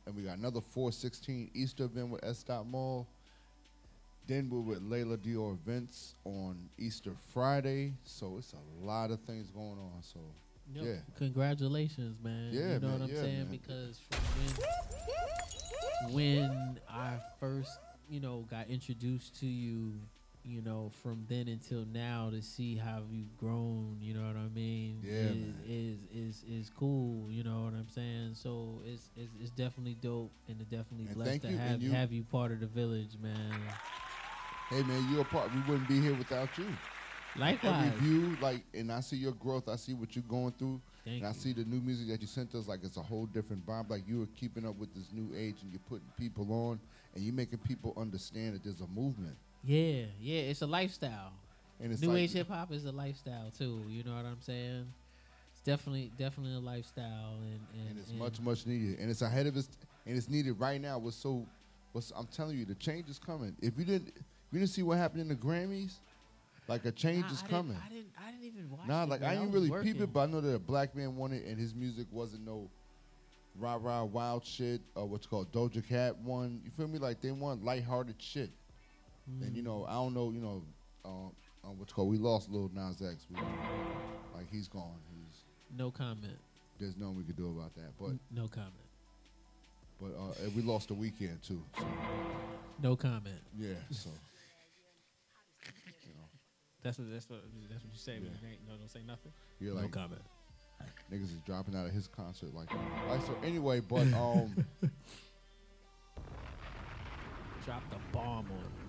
and 0.06 0.16
we 0.16 0.24
got 0.24 0.38
another 0.38 0.62
416 0.62 1.52
Easter 1.54 1.86
event 1.86 2.10
with 2.10 2.24
S. 2.24 2.44
Dot 2.44 2.68
Mall. 2.68 3.08
Then 4.28 4.48
we're 4.50 4.60
with 4.60 4.88
Layla 4.88 5.18
Dior 5.18 5.54
events 5.54 6.14
on 6.24 6.70
Easter 6.78 7.14
Friday. 7.34 7.94
So 8.04 8.36
it's 8.38 8.54
a 8.54 8.86
lot 8.86 9.10
of 9.10 9.20
things 9.22 9.50
going 9.50 9.80
on. 9.80 10.04
So 10.04 10.20
Yo, 10.72 10.84
yeah. 10.84 10.96
Congratulations, 11.18 12.18
man. 12.24 12.50
Yeah, 12.52 12.74
you 12.74 12.80
know 12.80 12.90
man, 12.90 13.00
what 13.00 13.10
I'm 13.10 13.16
yeah, 13.16 13.22
saying? 13.22 13.38
man. 13.38 13.48
Because 13.50 14.00
from 14.12 14.20
when 16.14 16.14
when 16.14 16.80
I 16.88 17.14
first, 17.40 17.80
you 18.08 18.20
know, 18.20 18.46
got 18.50 18.70
introduced 18.70 19.40
to 19.40 19.48
you, 19.48 19.94
you 20.50 20.62
know, 20.62 20.92
from 21.04 21.26
then 21.30 21.48
until 21.48 21.86
now 21.94 22.30
to 22.32 22.42
see 22.42 22.76
how 22.76 23.04
you've 23.12 23.38
grown, 23.38 23.98
you 24.02 24.14
know 24.16 24.26
what 24.26 24.36
I 24.36 24.48
mean? 24.54 25.00
Yeah, 25.04 25.14
is, 25.14 25.54
is, 25.68 26.00
is 26.14 26.44
is 26.50 26.72
cool, 26.76 27.30
you 27.30 27.44
know 27.44 27.62
what 27.66 27.74
I'm 27.74 27.90
saying? 27.90 28.32
So 28.34 28.82
it's 28.86 29.10
it's, 29.16 29.32
it's 29.40 29.52
definitely 29.52 29.96
dope 30.02 30.32
and 30.48 30.60
it's 30.60 30.70
definitely 30.70 31.06
And 31.08 31.16
blessed 31.16 31.42
to 31.44 31.50
you, 31.52 31.58
have 31.58 31.82
you- 31.82 31.92
have 31.92 32.12
you 32.12 32.24
part 32.24 32.52
of 32.52 32.60
the 32.60 32.68
village, 32.68 33.18
man. 33.22 33.54
Hey 34.70 34.84
man, 34.84 35.08
you're 35.12 35.22
a 35.22 35.26
part. 35.26 35.54
We 35.54 35.62
wouldn't 35.62 35.88
be 35.88 36.00
here 36.02 36.14
without 36.16 36.50
you. 36.58 36.66
Likewise. 37.36 37.92
Every 37.94 38.00
view, 38.08 38.38
like, 38.42 38.64
and 38.74 38.92
I 38.92 39.00
see 39.02 39.16
your 39.16 39.32
growth. 39.34 39.70
I 39.70 39.76
see 39.76 39.94
what 39.94 40.16
you're 40.16 40.24
going 40.28 40.52
through, 40.58 40.82
Thank 41.06 41.20
and 41.24 41.28
I 41.28 41.32
see 41.32 41.54
the 41.54 41.64
new 41.64 41.80
music 41.80 42.08
that 42.08 42.22
you 42.22 42.28
sent 42.28 42.54
us. 42.56 42.68
Like, 42.68 42.80
it's 42.84 42.98
a 42.98 43.02
whole 43.02 43.28
different 43.28 43.66
vibe. 43.66 43.90
Like, 43.90 44.08
you 44.08 44.24
are 44.24 44.28
keeping 44.36 44.66
up 44.66 44.76
with 44.78 44.94
this 44.96 45.12
new 45.14 45.30
age, 45.38 45.56
and 45.62 45.72
you're 45.72 45.82
putting 45.88 46.08
people 46.18 46.52
on, 46.52 46.80
and 47.16 47.24
you're 47.24 47.34
making 47.34 47.60
people 47.60 47.94
understand 47.98 48.56
that 48.56 48.64
there's 48.64 48.82
a 48.82 48.88
movement. 48.88 49.36
Yeah, 49.64 50.06
yeah, 50.20 50.42
it's 50.42 50.62
a 50.62 50.68
lifestyle. 50.68 51.34
And 51.82 51.92
it's 51.92 52.02
New 52.02 52.10
like- 52.10 52.20
age 52.20 52.34
hip 52.34 52.50
hop 52.50 52.72
is 52.72 52.86
a 52.86 52.92
lifestyle 52.92 53.52
too. 53.58 53.82
You 53.88 54.04
know 54.04 54.16
what 54.16 54.26
I'm 54.26 54.42
saying? 54.42 54.86
It's 55.52 55.62
definitely 55.62 56.12
definitely 56.18 56.54
a 56.56 56.60
lifestyle, 56.60 57.36
and 57.42 57.60
and, 57.80 57.90
and 57.92 58.00
it's 58.00 58.12
much 58.14 58.40
much 58.40 58.66
needed, 58.66 59.00
and 59.00 59.10
it's 59.10 59.22
ahead 59.22 59.48
of 59.48 59.56
its, 59.58 59.70
and 60.06 60.18
it's 60.18 60.30
needed 60.30 60.60
right 60.60 60.80
now. 60.80 60.98
What's 61.00 61.18
so, 61.18 61.46
what's 61.92 62.12
I'm 62.16 62.28
telling 62.28 62.58
you, 62.58 62.66
the 62.66 62.76
change 62.76 63.10
is 63.10 63.20
coming. 63.20 63.56
If 63.62 63.78
you 63.78 63.86
didn't, 63.86 64.14
you 64.52 64.60
didn't 64.60 64.70
see 64.72 64.84
what 64.84 64.98
happened 64.98 65.22
in 65.22 65.28
the 65.28 65.36
Grammys, 65.36 65.96
like 66.68 66.86
a 66.86 66.92
change 66.92 67.26
Nah, 67.26 67.32
is 67.32 67.40
I 67.40 67.42
didn't- 67.42 67.50
coming. 67.50 67.78
I 67.86 67.90
didn't 67.90 68.08
I 68.28 68.32
didn't 68.32 68.46
even 68.46 68.70
watch. 68.70 68.88
Nah, 68.88 69.04
it, 69.04 69.10
like 69.10 69.22
man. 69.22 69.30
I 69.30 69.34
didn't 69.36 69.48
was 69.52 69.54
really 69.56 69.70
working. 69.70 69.94
peep 69.94 70.02
it, 70.02 70.14
but 70.14 70.20
I 70.22 70.26
know 70.28 70.42
that 70.42 70.54
a 70.56 70.60
black 70.60 70.96
man 70.96 71.16
won 71.18 71.34
it, 71.34 71.46
and 71.46 71.58
his 71.60 71.76
music 71.76 72.08
wasn't 72.12 72.46
no 72.46 72.70
rah 73.58 73.78
rah 73.82 74.04
wild 74.06 74.46
shit 74.46 74.80
or 74.96 75.06
what's 75.06 75.28
called 75.28 75.52
Doja 75.52 75.86
Cat 75.86 76.18
won. 76.20 76.62
You 76.64 76.72
feel 76.72 76.88
me? 76.88 77.00
Like 77.00 77.20
they 77.22 77.32
want 77.32 77.64
lighthearted 77.66 78.16
shit. 78.20 78.50
And 79.42 79.56
you 79.56 79.62
know, 79.64 79.86
I 79.88 79.94
don't 79.94 80.14
know, 80.14 80.32
you 80.32 80.42
know, 80.42 80.64
um, 81.06 81.32
um, 81.64 81.78
what's 81.78 81.94
called. 81.94 82.10
We 82.10 82.18
lost 82.18 82.50
Lil 82.50 82.70
Nas 82.74 83.02
X. 83.02 83.26
We, 83.30 83.36
like 84.36 84.50
he's 84.52 84.68
gone. 84.68 84.98
He's 85.14 85.44
No 85.76 85.92
comment. 85.92 86.38
there's 86.80 86.96
nothing 86.98 87.16
we 87.18 87.24
could 87.24 87.38
do 87.38 87.50
about 87.50 87.74
that. 87.76 87.92
But 88.00 88.12
No 88.32 88.48
comment. 88.48 88.74
but 90.02 90.12
uh, 90.18 90.34
we 90.56 90.62
lost 90.62 90.88
the 90.90 90.96
Weeknd 90.96 91.42
too. 91.46 91.64
So 91.78 91.86
No 92.82 92.96
comment. 92.96 93.40
yeah, 93.58 93.74
so 93.92 94.10
That's 96.82 96.98
what 96.98 97.12
that's 97.12 97.30
what 97.30 97.42
that's 97.70 97.84
what 97.84 97.92
you 97.94 98.00
say. 98.00 98.14
when 98.14 98.24
you 98.42 98.48
ain't- 98.50 98.62
No, 98.68 98.76
don't 98.78 98.90
say 98.90 99.02
nothing. 99.06 99.34
you're 99.60 99.76
no 99.76 99.82
like 99.82 99.92
comment. 99.92 100.22
Niggas 101.12 101.24
is 101.24 101.42
dropping 101.46 101.76
out 101.76 101.86
of 101.88 101.92
his 101.92 102.08
concert 102.08 102.54
like. 102.56 102.70
Like 103.10 103.22
so. 103.24 103.36
Anyway, 103.44 103.82
but 103.82 104.12
um. 104.14 104.66
Drop 107.66 107.84
the 107.92 107.98
bomb 108.14 108.46
on 108.46 108.58
him. 108.58 108.89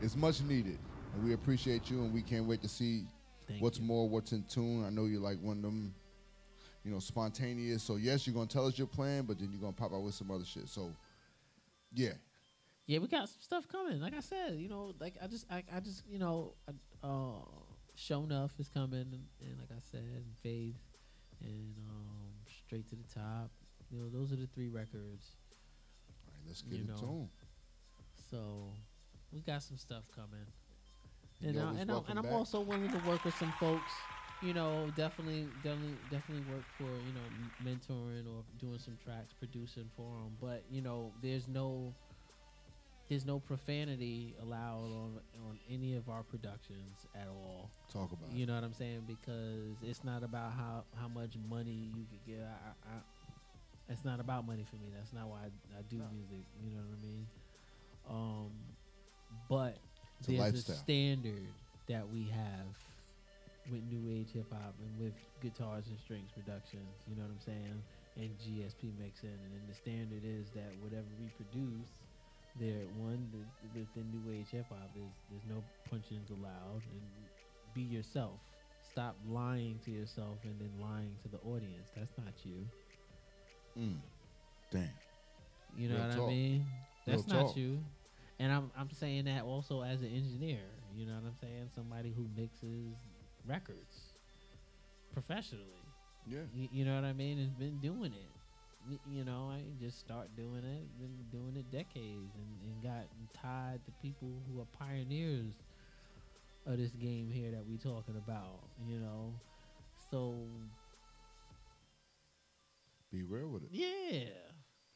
It's 0.00 0.16
much 0.16 0.40
needed, 0.42 0.78
and 1.14 1.24
we 1.24 1.32
appreciate 1.34 1.90
you, 1.90 2.02
and 2.02 2.12
we 2.12 2.22
can't 2.22 2.46
wait 2.46 2.62
to 2.62 2.68
see 2.68 3.04
Thank 3.46 3.62
what's 3.62 3.80
more, 3.80 4.08
what's 4.08 4.32
in 4.32 4.44
tune. 4.44 4.84
I 4.84 4.90
know 4.90 5.06
you're 5.06 5.20
like 5.20 5.38
one 5.40 5.56
of 5.58 5.62
them, 5.62 5.94
you 6.84 6.90
know, 6.90 6.98
spontaneous. 6.98 7.82
So 7.82 7.96
yes, 7.96 8.26
you're 8.26 8.34
gonna 8.34 8.46
tell 8.46 8.66
us 8.66 8.78
your 8.78 8.86
plan, 8.86 9.24
but 9.24 9.38
then 9.38 9.50
you're 9.50 9.60
gonna 9.60 9.72
pop 9.72 9.92
out 9.92 10.02
with 10.02 10.14
some 10.14 10.30
other 10.30 10.44
shit. 10.44 10.68
So 10.68 10.90
yeah, 11.92 12.12
Yeah, 12.86 12.98
we 12.98 13.08
got 13.08 13.28
some 13.28 13.40
stuff 13.40 13.66
coming. 13.68 14.00
Like 14.00 14.14
I 14.14 14.20
said, 14.20 14.56
you 14.56 14.68
know, 14.68 14.94
like 15.00 15.14
I 15.22 15.26
just, 15.26 15.46
I, 15.50 15.62
I 15.74 15.80
just, 15.80 16.04
you 16.08 16.18
know, 16.18 16.54
I, 16.68 17.06
uh, 17.06 17.40
show 17.96 18.22
enough 18.22 18.52
is 18.58 18.68
coming, 18.68 19.00
and, 19.00 19.24
and 19.40 19.58
like 19.58 19.70
I 19.70 19.80
said, 19.90 20.04
and 20.04 20.36
faith, 20.42 20.76
and 21.40 21.74
um, 21.88 22.32
straight 22.66 22.88
to 22.90 22.96
the 22.96 23.08
top. 23.14 23.50
You 23.90 23.98
know, 24.00 24.08
those 24.10 24.32
are 24.32 24.36
the 24.36 24.46
three 24.46 24.68
records. 24.68 25.36
All 26.26 26.32
right, 26.34 26.42
let's 26.46 26.62
get 26.62 26.74
you 26.74 26.80
in 26.82 26.86
know. 26.88 26.96
tune. 26.96 27.28
So 28.30 28.72
we 29.32 29.40
got 29.40 29.62
some 29.62 29.76
stuff 29.76 30.04
coming, 30.14 30.46
You 31.40 31.48
and 31.50 31.58
I, 31.60 31.80
and, 31.80 31.90
I, 31.90 32.00
and 32.08 32.18
I'm 32.18 32.26
also 32.32 32.60
willing 32.60 32.90
to 32.90 32.98
work 33.08 33.24
with 33.24 33.34
some 33.36 33.52
folks. 33.60 33.92
You 34.42 34.54
know, 34.54 34.88
definitely, 34.94 35.48
definitely, 35.64 35.96
definitely 36.10 36.44
work 36.52 36.62
for 36.78 36.84
you 36.84 37.12
know 37.12 37.26
m- 37.26 37.50
mentoring 37.64 38.26
or 38.26 38.44
doing 38.60 38.78
some 38.78 38.96
tracks, 39.04 39.32
producing 39.38 39.90
for 39.96 40.04
them. 40.12 40.36
But 40.40 40.62
you 40.70 40.80
know, 40.80 41.12
there's 41.22 41.48
no, 41.48 41.92
there's 43.08 43.26
no 43.26 43.40
profanity 43.40 44.34
allowed 44.40 44.92
on 44.92 45.20
on 45.48 45.58
any 45.68 45.96
of 45.96 46.08
our 46.08 46.22
productions 46.22 47.06
at 47.16 47.26
all. 47.28 47.70
Talk 47.92 48.12
about 48.12 48.30
You 48.32 48.46
know 48.46 48.54
what 48.54 48.62
I'm 48.62 48.74
saying? 48.74 49.02
Because 49.08 49.76
it's 49.82 50.04
not 50.04 50.22
about 50.22 50.52
how 50.52 50.84
how 51.00 51.08
much 51.08 51.32
money 51.50 51.90
you 51.96 52.04
could 52.10 52.24
get. 52.24 52.44
I, 52.46 52.88
I, 52.94 53.00
it's 53.90 54.04
not 54.04 54.20
about 54.20 54.46
money 54.46 54.64
for 54.68 54.76
me. 54.76 54.88
That's 54.96 55.12
not 55.12 55.28
why 55.28 55.38
I, 55.38 55.78
I 55.78 55.82
do 55.90 55.96
music. 56.12 56.44
You 56.62 56.70
know 56.70 56.82
what 56.82 56.98
I 56.98 57.02
mean? 57.02 57.26
Um, 58.08 58.50
but 59.48 59.76
It's 60.20 60.28
there's 60.28 60.38
a 60.38 60.42
lifestyle. 60.42 60.76
standard 60.76 61.46
that 61.88 62.08
we 62.12 62.24
have 62.30 62.68
with 63.70 63.82
new 63.90 64.10
age 64.12 64.28
hip 64.32 64.50
hop 64.52 64.74
and 64.80 65.04
with 65.04 65.14
guitars 65.42 65.84
and 65.88 65.98
strings 66.00 66.30
productions. 66.32 66.88
You 67.08 67.16
know 67.16 67.22
what 67.22 67.32
I'm 67.32 67.40
saying? 67.44 67.82
and 68.18 68.30
GSP 68.42 68.90
mix 68.98 69.22
in, 69.22 69.28
and 69.30 69.50
then 69.54 69.62
the 69.68 69.74
standard 69.74 70.22
is 70.24 70.50
that 70.50 70.66
whatever 70.82 71.06
we 71.22 71.28
produce, 71.38 71.86
there 72.58 72.82
one 72.98 73.30
the, 73.30 73.78
within 73.78 74.10
new 74.10 74.32
age 74.34 74.48
hip 74.50 74.66
hop 74.68 74.90
is 74.96 75.12
there's 75.30 75.46
no 75.48 75.62
punchings 75.88 76.28
allowed, 76.30 76.82
and 76.90 77.00
be 77.74 77.82
yourself. 77.82 78.40
Stop 78.90 79.14
lying 79.30 79.78
to 79.84 79.92
yourself 79.92 80.36
and 80.42 80.58
then 80.58 80.70
lying 80.82 81.14
to 81.22 81.28
the 81.28 81.38
audience. 81.48 81.90
That's 81.96 82.10
not 82.18 82.34
you. 82.44 82.66
Mm. 83.78 83.98
Damn. 84.72 84.88
You 85.76 85.88
know 85.90 85.94
Real 85.94 86.04
what 86.08 86.16
talk. 86.16 86.24
I 86.26 86.30
mean? 86.30 86.66
Real 87.06 87.16
That's 87.16 87.28
not 87.28 87.46
talk. 87.48 87.56
you. 87.56 87.78
And 88.40 88.52
I'm 88.52 88.70
I'm 88.78 88.90
saying 88.90 89.24
that 89.24 89.42
also 89.42 89.82
as 89.82 90.00
an 90.00 90.12
engineer. 90.14 90.60
You 90.96 91.06
know 91.06 91.14
what 91.14 91.24
I'm 91.26 91.34
saying? 91.40 91.68
Somebody 91.74 92.12
who 92.16 92.28
mixes 92.36 92.96
records 93.46 94.12
professionally. 95.12 95.64
Yeah. 96.26 96.40
You, 96.54 96.68
you 96.72 96.84
know 96.84 96.94
what 96.94 97.04
I 97.04 97.12
mean? 97.12 97.38
Has 97.38 97.50
been 97.50 97.78
doing 97.78 98.12
it. 98.12 98.30
Y- 98.90 98.98
You 99.10 99.24
know, 99.24 99.50
I 99.52 99.60
just 99.82 99.98
start 99.98 100.28
doing 100.36 100.62
it. 100.64 100.98
Been 100.98 101.16
doing 101.32 101.56
it 101.56 101.70
decades 101.70 102.34
and, 102.36 102.72
and 102.72 102.82
got 102.82 103.06
tied 103.34 103.80
to 103.86 103.92
people 104.02 104.28
who 104.46 104.60
are 104.60 104.66
pioneers 104.78 105.54
of 106.66 106.78
this 106.78 106.90
game 106.92 107.30
here 107.32 107.50
that 107.50 107.64
we 107.66 107.76
talking 107.76 108.16
about. 108.16 108.60
You 108.86 108.98
know, 109.00 109.32
so 110.10 110.34
Be 113.10 113.22
real 113.22 113.48
with 113.48 113.62
it. 113.64 113.70
yeah. 113.72 114.28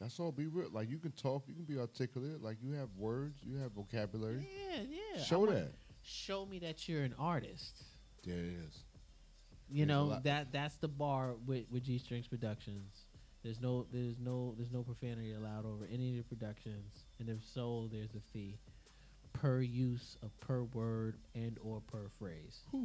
That's 0.03 0.19
all. 0.19 0.33
Be 0.33 0.47
real. 0.47 0.69
Like 0.71 0.89
you 0.89 0.97
can 0.97 1.11
talk, 1.11 1.45
you 1.47 1.53
can 1.55 1.63
be 1.63 1.79
articulate. 1.79 2.43
Like 2.43 2.57
you 2.61 2.73
have 2.73 2.89
words, 2.97 3.39
you 3.41 3.55
have 3.57 3.71
vocabulary. 3.71 4.45
Yeah, 4.69 4.81
yeah. 5.15 5.23
Show 5.23 5.45
that. 5.45 5.71
Show 6.03 6.45
me 6.45 6.59
that 6.59 6.89
you're 6.89 7.03
an 7.03 7.15
artist. 7.17 7.83
There 8.25 8.37
it 8.37 8.53
is. 8.67 8.83
You 9.69 9.85
There's 9.85 9.87
know 9.87 10.19
that 10.23 10.51
that's 10.51 10.75
the 10.75 10.89
bar 10.89 11.35
with 11.45 11.63
with 11.71 11.83
G 11.85 11.97
Strings 11.97 12.27
Productions. 12.27 13.05
There's 13.43 13.61
no 13.61 13.85
there's 13.93 14.19
no 14.19 14.53
there's 14.57 14.71
no 14.73 14.83
profanity 14.83 15.33
allowed 15.33 15.65
over 15.65 15.87
any 15.91 16.17
of 16.17 16.17
the 16.29 16.35
productions, 16.35 17.05
and 17.19 17.29
if 17.29 17.37
so, 17.53 17.87
there's 17.91 18.13
a 18.15 18.21
fee 18.33 18.57
per 19.31 19.61
use 19.61 20.17
of 20.21 20.37
per 20.41 20.63
word 20.63 21.15
and 21.33 21.57
or 21.63 21.81
per 21.81 22.09
phrase. 22.19 22.59
'Cause 22.69 22.81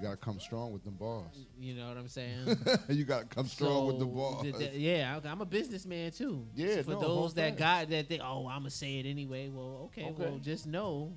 You 0.00 0.06
gotta 0.06 0.16
come 0.16 0.40
strong 0.40 0.72
with 0.72 0.82
them 0.82 0.94
bars. 0.94 1.46
You 1.58 1.74
know 1.74 1.88
what 1.88 1.98
I'm 1.98 2.08
saying? 2.08 2.56
you 2.88 3.04
gotta 3.04 3.26
come 3.26 3.46
strong 3.46 3.86
with 3.86 3.98
the 3.98 4.06
So, 4.06 4.10
bars. 4.10 4.42
th- 4.42 4.56
th- 4.56 4.72
yeah, 4.74 5.20
I'm 5.26 5.42
a 5.42 5.44
businessman 5.44 6.10
too. 6.12 6.46
Yeah, 6.54 6.80
for 6.82 6.92
no, 6.92 7.00
those 7.00 7.34
that 7.34 7.58
fast. 7.58 7.58
got 7.58 7.90
that 7.90 8.08
they 8.08 8.18
oh 8.18 8.46
I'm 8.48 8.60
gonna 8.60 8.70
say 8.70 8.98
it 8.98 9.06
anyway. 9.06 9.50
Well, 9.50 9.82
okay, 9.92 10.04
Okay. 10.06 10.14
well 10.16 10.38
just 10.38 10.66
know 10.66 11.12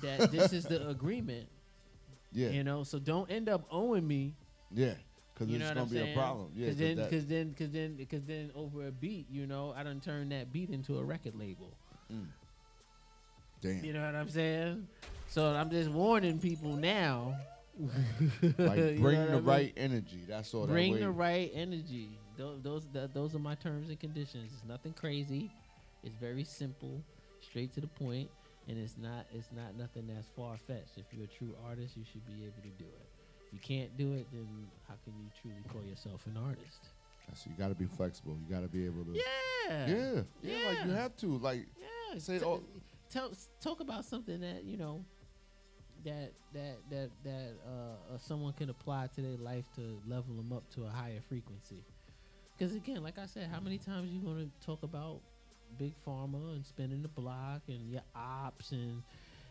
that 0.00 0.30
this 0.32 0.54
is 0.54 0.64
the 0.64 0.88
agreement. 0.94 1.48
Yeah. 2.32 2.48
You 2.48 2.64
know, 2.64 2.82
so 2.82 2.98
don't 2.98 3.30
end 3.30 3.48
up 3.50 3.66
owing 3.70 4.08
me. 4.08 4.34
Yeah, 4.72 4.94
because 5.34 5.48
You 5.50 5.56
it's 5.60 5.68
gonna 5.68 5.84
be 5.84 5.96
saying? 5.98 6.12
a 6.12 6.16
problem. 6.18 6.48
Yeah, 6.56 6.68
Cause 6.68 6.76
'cause 6.76 6.78
then, 6.78 6.96
that- 6.96 7.10
cause 7.10 7.26
then, 7.26 7.54
cause 7.58 7.70
then, 7.70 8.06
cause 8.10 8.22
then, 8.26 8.50
over 8.54 8.86
a 8.88 8.90
beat, 8.90 9.26
you 9.30 9.46
know, 9.46 9.74
I 9.76 9.82
done 9.82 10.00
turned 10.00 10.32
that 10.32 10.50
beat 10.50 10.70
into 10.70 10.98
a 10.98 11.04
record 11.04 11.34
label. 11.36 11.74
Mm. 12.10 12.26
Damn. 13.60 13.84
You 13.84 13.92
know 13.92 14.04
what 14.04 14.14
I'm 14.14 14.28
saying? 14.30 14.88
So 15.28 15.46
I'm 15.54 15.68
just 15.70 15.90
warning 15.90 16.38
people 16.38 16.72
now. 16.74 17.36
Like 17.78 18.78
You 18.78 18.98
bring 19.00 19.18
know 19.18 19.26
the 19.26 19.32
I 19.32 19.36
mean? 19.36 19.44
right 19.44 19.72
energy. 19.76 20.20
That's 20.28 20.52
all. 20.54 20.66
Bring 20.66 20.94
that 20.94 21.00
the 21.00 21.10
right 21.10 21.50
energy. 21.54 22.10
Those, 22.36 22.60
those, 22.62 22.86
that, 22.92 23.14
those 23.14 23.34
are 23.34 23.38
my 23.38 23.54
terms 23.54 23.88
and 23.88 23.98
conditions. 23.98 24.50
It's 24.52 24.68
nothing 24.68 24.92
crazy. 24.92 25.50
It's 26.02 26.14
very 26.16 26.44
simple, 26.44 27.00
straight 27.40 27.72
to 27.74 27.80
the 27.80 27.86
point, 27.86 28.28
and 28.68 28.76
it's 28.78 28.96
not, 29.00 29.26
it's 29.32 29.48
not 29.54 29.76
nothing 29.78 30.06
that's 30.12 30.26
far 30.36 30.56
fetched. 30.56 30.96
If 30.98 31.04
you're 31.12 31.24
a 31.24 31.28
true 31.28 31.54
artist, 31.66 31.96
you 31.96 32.04
should 32.10 32.26
be 32.26 32.44
able 32.44 32.60
to 32.62 32.82
do 32.82 32.84
it. 32.84 33.06
If 33.46 33.52
you 33.52 33.58
can't 33.60 33.96
do 33.96 34.12
it, 34.14 34.26
then 34.32 34.46
how 34.88 34.94
can 35.04 35.14
you 35.16 35.30
truly 35.40 35.62
call 35.72 35.82
yourself 35.88 36.26
an 36.26 36.36
artist? 36.44 36.88
So 37.32 37.48
you 37.48 37.56
gotta 37.58 37.74
be 37.74 37.86
flexible. 37.86 38.36
You 38.46 38.54
gotta 38.54 38.68
be 38.68 38.84
able 38.84 39.04
to. 39.04 39.14
Yeah. 39.14 39.86
Yeah. 39.86 40.20
Yeah. 40.42 40.68
Like 40.68 40.84
you 40.84 40.90
have 40.92 41.16
to. 41.18 41.38
Like. 41.38 41.66
Yeah, 41.80 42.18
Say 42.18 42.38
t- 42.38 42.60
tell 43.10 43.32
talk 43.60 43.80
about 43.80 44.04
something 44.04 44.40
that 44.40 44.64
you 44.64 44.76
know 44.76 45.04
that 46.04 46.32
that 46.52 46.76
that 46.90 47.10
that 47.24 47.54
uh, 47.66 48.14
uh, 48.14 48.18
someone 48.18 48.52
can 48.52 48.70
apply 48.70 49.08
to 49.14 49.20
their 49.20 49.36
life 49.36 49.64
to 49.76 50.00
level 50.06 50.34
them 50.36 50.52
up 50.52 50.68
to 50.74 50.84
a 50.84 50.88
higher 50.88 51.20
frequency. 51.28 51.82
Because 52.56 52.74
again, 52.74 53.02
like 53.02 53.18
I 53.18 53.26
said, 53.26 53.48
how 53.50 53.60
many 53.60 53.78
times 53.78 54.10
you 54.10 54.20
going 54.20 54.50
to 54.50 54.66
talk 54.66 54.82
about 54.82 55.20
big 55.78 55.92
pharma 56.06 56.54
and 56.54 56.64
spinning 56.64 57.02
the 57.02 57.08
block 57.08 57.62
and 57.68 57.90
your 57.90 58.02
ops 58.14 58.70
and 58.72 59.02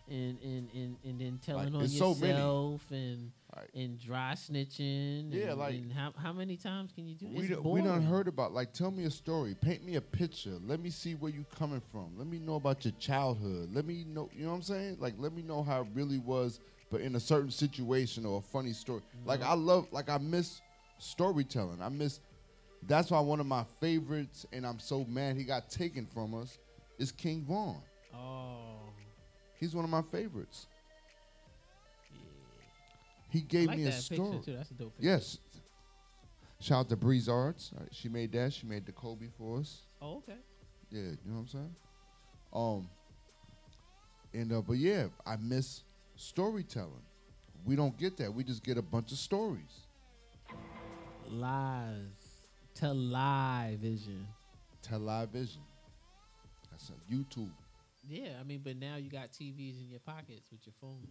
and 0.10 0.38
and 0.42 0.70
and, 0.74 0.98
and 1.04 1.20
then 1.20 1.40
telling 1.46 1.74
on 1.76 1.84
it's 1.84 1.98
so 1.98 2.14
many. 2.16 2.34
yourself 2.34 2.82
and 2.92 3.32
and 3.76 4.00
dry 4.00 4.34
snitching. 4.36 5.32
Yeah, 5.32 5.52
and, 5.52 5.60
like- 5.60 5.76
and 5.76 5.92
how 5.94 6.12
how 6.18 6.34
many 6.34 6.58
times 6.58 6.92
can 6.94 7.08
you 7.08 7.16
do? 7.16 7.28
We, 7.28 7.40
It's 7.46 7.50
done, 7.50 7.64
we 7.64 7.80
done 7.82 7.90
boring. 7.90 8.04
heard 8.04 8.28
about 8.28 8.54
like 8.54 8.74
tell 8.74 8.92
me 8.92 9.06
a 9.06 9.12
story 9.12 9.56
paint 9.62 9.86
me 9.86 9.96
a 9.96 10.02
picture 10.02 10.58
let 10.66 10.80
me 10.80 10.90
see 10.90 11.14
where 11.14 11.32
you 11.32 11.46
coming 11.58 11.82
from 11.92 12.18
let 12.18 12.28
me 12.28 12.40
know 12.40 12.56
about 12.56 12.84
your 12.84 12.94
childhood 13.00 13.70
let 13.74 13.86
me 13.86 14.04
know 14.08 14.30
you 14.36 14.44
know 14.46 14.50
what 14.50 14.56
i'm 14.58 14.62
saying 14.64 14.98
like 15.00 15.14
let 15.20 15.34
me 15.34 15.42
know 15.44 15.62
how 15.64 15.82
it 15.82 15.88
really 15.94 16.18
was 16.20 16.60
but 16.90 17.02
in 17.02 17.16
a 17.16 17.20
certain 17.20 17.52
situation 17.52 18.26
or 18.26 18.40
a 18.40 18.42
funny 18.42 18.74
story 18.74 19.02
like 19.26 19.42
i 19.44 19.54
love 19.54 19.88
like 19.92 20.10
i 20.10 20.18
miss 20.18 20.60
storytelling 20.98 21.80
i 21.82 21.90
miss 21.90 22.20
that's 22.88 23.12
why 23.12 23.20
one 23.20 23.40
of 23.40 23.46
my 23.46 23.64
favorites 23.80 24.46
and 24.52 24.66
i'm 24.66 24.80
so 24.80 25.06
mad 25.06 25.36
he 25.38 25.44
got 25.44 25.70
taken 25.70 26.08
from 26.08 26.34
us 26.34 26.58
is 26.98 27.12
King 27.12 27.44
Von 27.48 27.78
Oh. 28.16 28.82
He's 29.64 29.73
one 29.76 29.85
of 29.85 29.90
my 29.90 30.02
favorites 30.11 30.68
he 33.30 33.40
gave 33.41 33.68
like 33.69 33.77
me 33.77 33.85
a 33.85 33.91
story 33.91 34.40
too. 34.44 34.56
That's 34.56 34.69
a 34.72 34.73
dope 34.73 34.95
picture. 34.98 35.10
yes 35.10 35.40
shout 36.60 36.80
out 36.81 36.90
to 36.90 36.95
breeze 36.98 37.27
arts 37.30 37.72
right, 37.80 37.88
she 37.91 38.10
made 38.10 38.31
that 38.34 38.52
she 38.53 38.65
made 38.68 38.85
the 38.85 38.91
kobe 38.91 39.27
for 39.38 39.60
us 39.60 39.81
Oh, 40.02 40.18
okay. 40.18 40.38
yeah, 40.91 41.02
you 41.02 41.18
know 41.26 41.35
what 41.35 41.40
I'm 41.40 41.48
saying? 41.48 41.76
Um 42.53 42.90
and 44.34 44.52
uh 44.52 44.61
but 44.61 44.77
yeah, 44.77 45.06
I 45.26 45.38
miss 45.38 45.84
storytelling. 46.15 47.06
We 47.65 47.76
don't 47.77 47.98
get 47.98 48.18
that. 48.18 48.34
We 48.34 48.44
just 48.44 48.64
get 48.64 48.77
a 48.77 48.81
bunch 48.81 49.11
of 49.14 49.18
stories. 49.18 49.88
Lies. 51.30 51.95
Television. 52.76 54.27
Television. 54.81 55.61
That's 56.69 56.90
a 56.90 57.14
YouTube. 57.14 57.52
Yeah, 58.06 58.32
I 58.40 58.44
mean, 58.44 58.62
but 58.64 58.78
now 58.78 58.98
you 58.98 59.10
got 59.10 59.32
TVs 59.32 59.82
in 59.82 59.90
your 59.90 60.00
pockets 60.00 60.52
with 60.52 60.66
your 60.66 60.74
phone. 60.82 61.08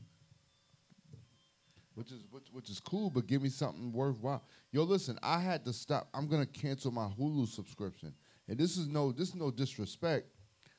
Which 1.95 2.11
is 2.11 2.23
which, 2.31 2.47
which 2.53 2.71
is 2.71 2.81
cool, 2.81 3.11
but 3.11 3.27
give 3.27 3.43
me 3.43 3.51
something 3.51 3.93
worthwhile. 3.93 4.43
Yo, 4.71 4.83
listen, 4.83 5.19
I 5.23 5.41
had 5.41 5.65
to 5.67 5.73
stop. 5.75 6.09
I'm 6.15 6.27
gonna 6.27 6.47
cancel 6.47 6.91
my 6.91 7.07
Hulu 7.19 7.47
subscription. 7.49 8.15
And 8.49 8.59
this 8.59 8.77
is 8.77 8.89
no 8.89 9.13
this 9.13 9.29
is 9.29 9.35
no 9.35 9.51
disrespect. 9.51 10.27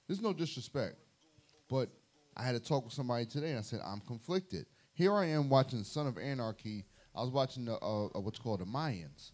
This 0.07 0.17
is 0.17 0.23
no 0.23 0.33
disrespect. 0.33 0.95
But 1.69 1.89
I 2.35 2.43
had 2.43 2.53
to 2.53 2.59
talk 2.59 2.83
with 2.83 2.93
somebody 2.93 3.25
today 3.25 3.49
and 3.49 3.59
I 3.59 3.61
said, 3.61 3.79
I'm 3.85 4.01
conflicted. 4.01 4.65
Here 4.93 5.13
I 5.13 5.25
am 5.25 5.49
watching 5.49 5.83
Son 5.83 6.07
of 6.07 6.17
Anarchy. 6.17 6.85
I 7.15 7.21
was 7.21 7.29
watching 7.29 7.65
the 7.65 7.73
uh, 7.73 8.05
uh, 8.05 8.19
what's 8.19 8.39
called 8.39 8.61
the 8.61 8.65
Mayans. 8.65 9.31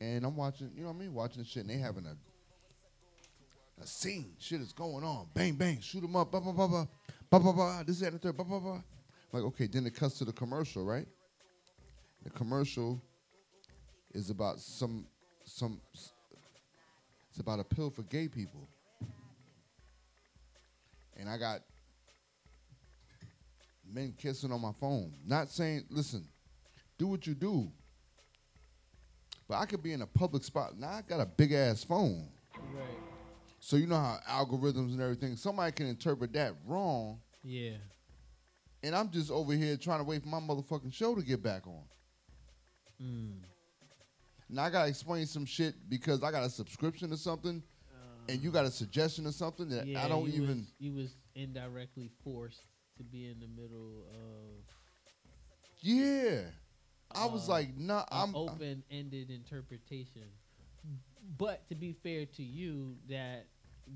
And 0.00 0.24
I'm 0.24 0.36
watching, 0.36 0.70
you 0.74 0.82
know 0.82 0.88
what 0.88 0.96
I 0.96 1.00
mean, 1.00 1.12
watching 1.12 1.42
the 1.42 1.48
shit 1.48 1.62
and 1.62 1.70
they 1.70 1.78
having 1.78 2.06
a 2.06 2.16
a 3.80 3.86
scene. 3.86 4.34
Shit 4.38 4.60
is 4.60 4.72
going 4.72 5.04
on. 5.04 5.26
Bang 5.34 5.54
bang, 5.54 5.80
shoot 5.80 6.00
them 6.00 6.16
up, 6.16 6.30
blah 6.30 6.40
blah 6.40 6.52
blah 6.52 6.66
blah. 6.66 6.86
Blah 7.30 7.52
blah. 7.52 7.82
This 7.82 7.96
is 7.96 8.00
that 8.00 8.12
the 8.12 8.18
third, 8.18 8.36
blah 8.36 8.46
blah 8.46 8.60
blah. 8.60 8.82
Like, 9.32 9.42
okay, 9.44 9.66
then 9.66 9.86
it 9.86 9.94
cuts 9.94 10.18
to 10.18 10.24
the 10.24 10.32
commercial, 10.32 10.84
right? 10.84 11.06
The 12.24 12.30
commercial 12.30 13.02
is 14.14 14.30
about 14.30 14.60
some 14.60 15.06
some 15.44 15.80
it's 17.30 17.40
about 17.40 17.60
a 17.60 17.64
pill 17.64 17.90
for 17.90 18.02
gay 18.02 18.26
people. 18.26 18.68
And 21.16 21.28
I 21.28 21.36
got 21.36 21.60
men 23.92 24.14
kissing 24.16 24.52
on 24.52 24.60
my 24.60 24.72
phone. 24.80 25.12
Not 25.26 25.48
saying, 25.48 25.84
listen, 25.90 26.26
do 26.96 27.06
what 27.06 27.26
you 27.26 27.34
do. 27.34 27.70
But 29.48 29.58
I 29.58 29.66
could 29.66 29.82
be 29.82 29.92
in 29.92 30.02
a 30.02 30.06
public 30.06 30.44
spot. 30.44 30.78
Now 30.78 30.88
I 30.88 31.02
got 31.06 31.20
a 31.20 31.26
big 31.26 31.52
ass 31.52 31.84
phone. 31.84 32.28
Right. 32.74 33.07
So 33.68 33.76
you 33.76 33.86
know 33.86 33.96
how 33.96 34.16
algorithms 34.26 34.92
and 34.92 35.02
everything, 35.02 35.36
somebody 35.36 35.72
can 35.72 35.88
interpret 35.88 36.32
that 36.32 36.54
wrong. 36.64 37.20
Yeah. 37.44 37.72
And 38.82 38.96
I'm 38.96 39.10
just 39.10 39.30
over 39.30 39.52
here 39.52 39.76
trying 39.76 39.98
to 39.98 40.04
wait 40.04 40.22
for 40.22 40.28
my 40.30 40.40
motherfucking 40.40 40.94
show 40.94 41.14
to 41.14 41.20
get 41.20 41.42
back 41.42 41.66
on. 41.66 41.82
Mm. 42.98 43.40
Now 44.48 44.62
I 44.62 44.70
gotta 44.70 44.88
explain 44.88 45.26
some 45.26 45.44
shit 45.44 45.74
because 45.90 46.22
I 46.22 46.30
got 46.30 46.44
a 46.44 46.48
subscription 46.48 47.12
or 47.12 47.18
something, 47.18 47.62
and 48.30 48.42
you 48.42 48.50
got 48.50 48.64
a 48.64 48.70
suggestion 48.70 49.26
or 49.26 49.32
something 49.32 49.68
that 49.68 49.86
Yeah, 49.86 50.02
I 50.02 50.08
don't 50.08 50.24
you 50.24 50.44
even. 50.44 50.56
Was, 50.60 50.72
you 50.78 50.94
was 50.94 51.14
indirectly 51.34 52.10
forced 52.24 52.62
to 52.96 53.02
be 53.02 53.26
in 53.26 53.38
the 53.38 53.48
middle 53.48 54.06
of. 54.14 54.64
Yeah, 55.82 56.40
I 57.12 57.26
was 57.26 57.50
uh, 57.50 57.52
like, 57.52 57.76
nah, 57.76 58.06
I'm. 58.10 58.34
open-ended 58.34 59.28
interpretation. 59.28 60.22
But 61.36 61.68
to 61.68 61.74
be 61.74 61.92
fair 62.02 62.24
to 62.24 62.42
you, 62.42 62.96
that 63.10 63.44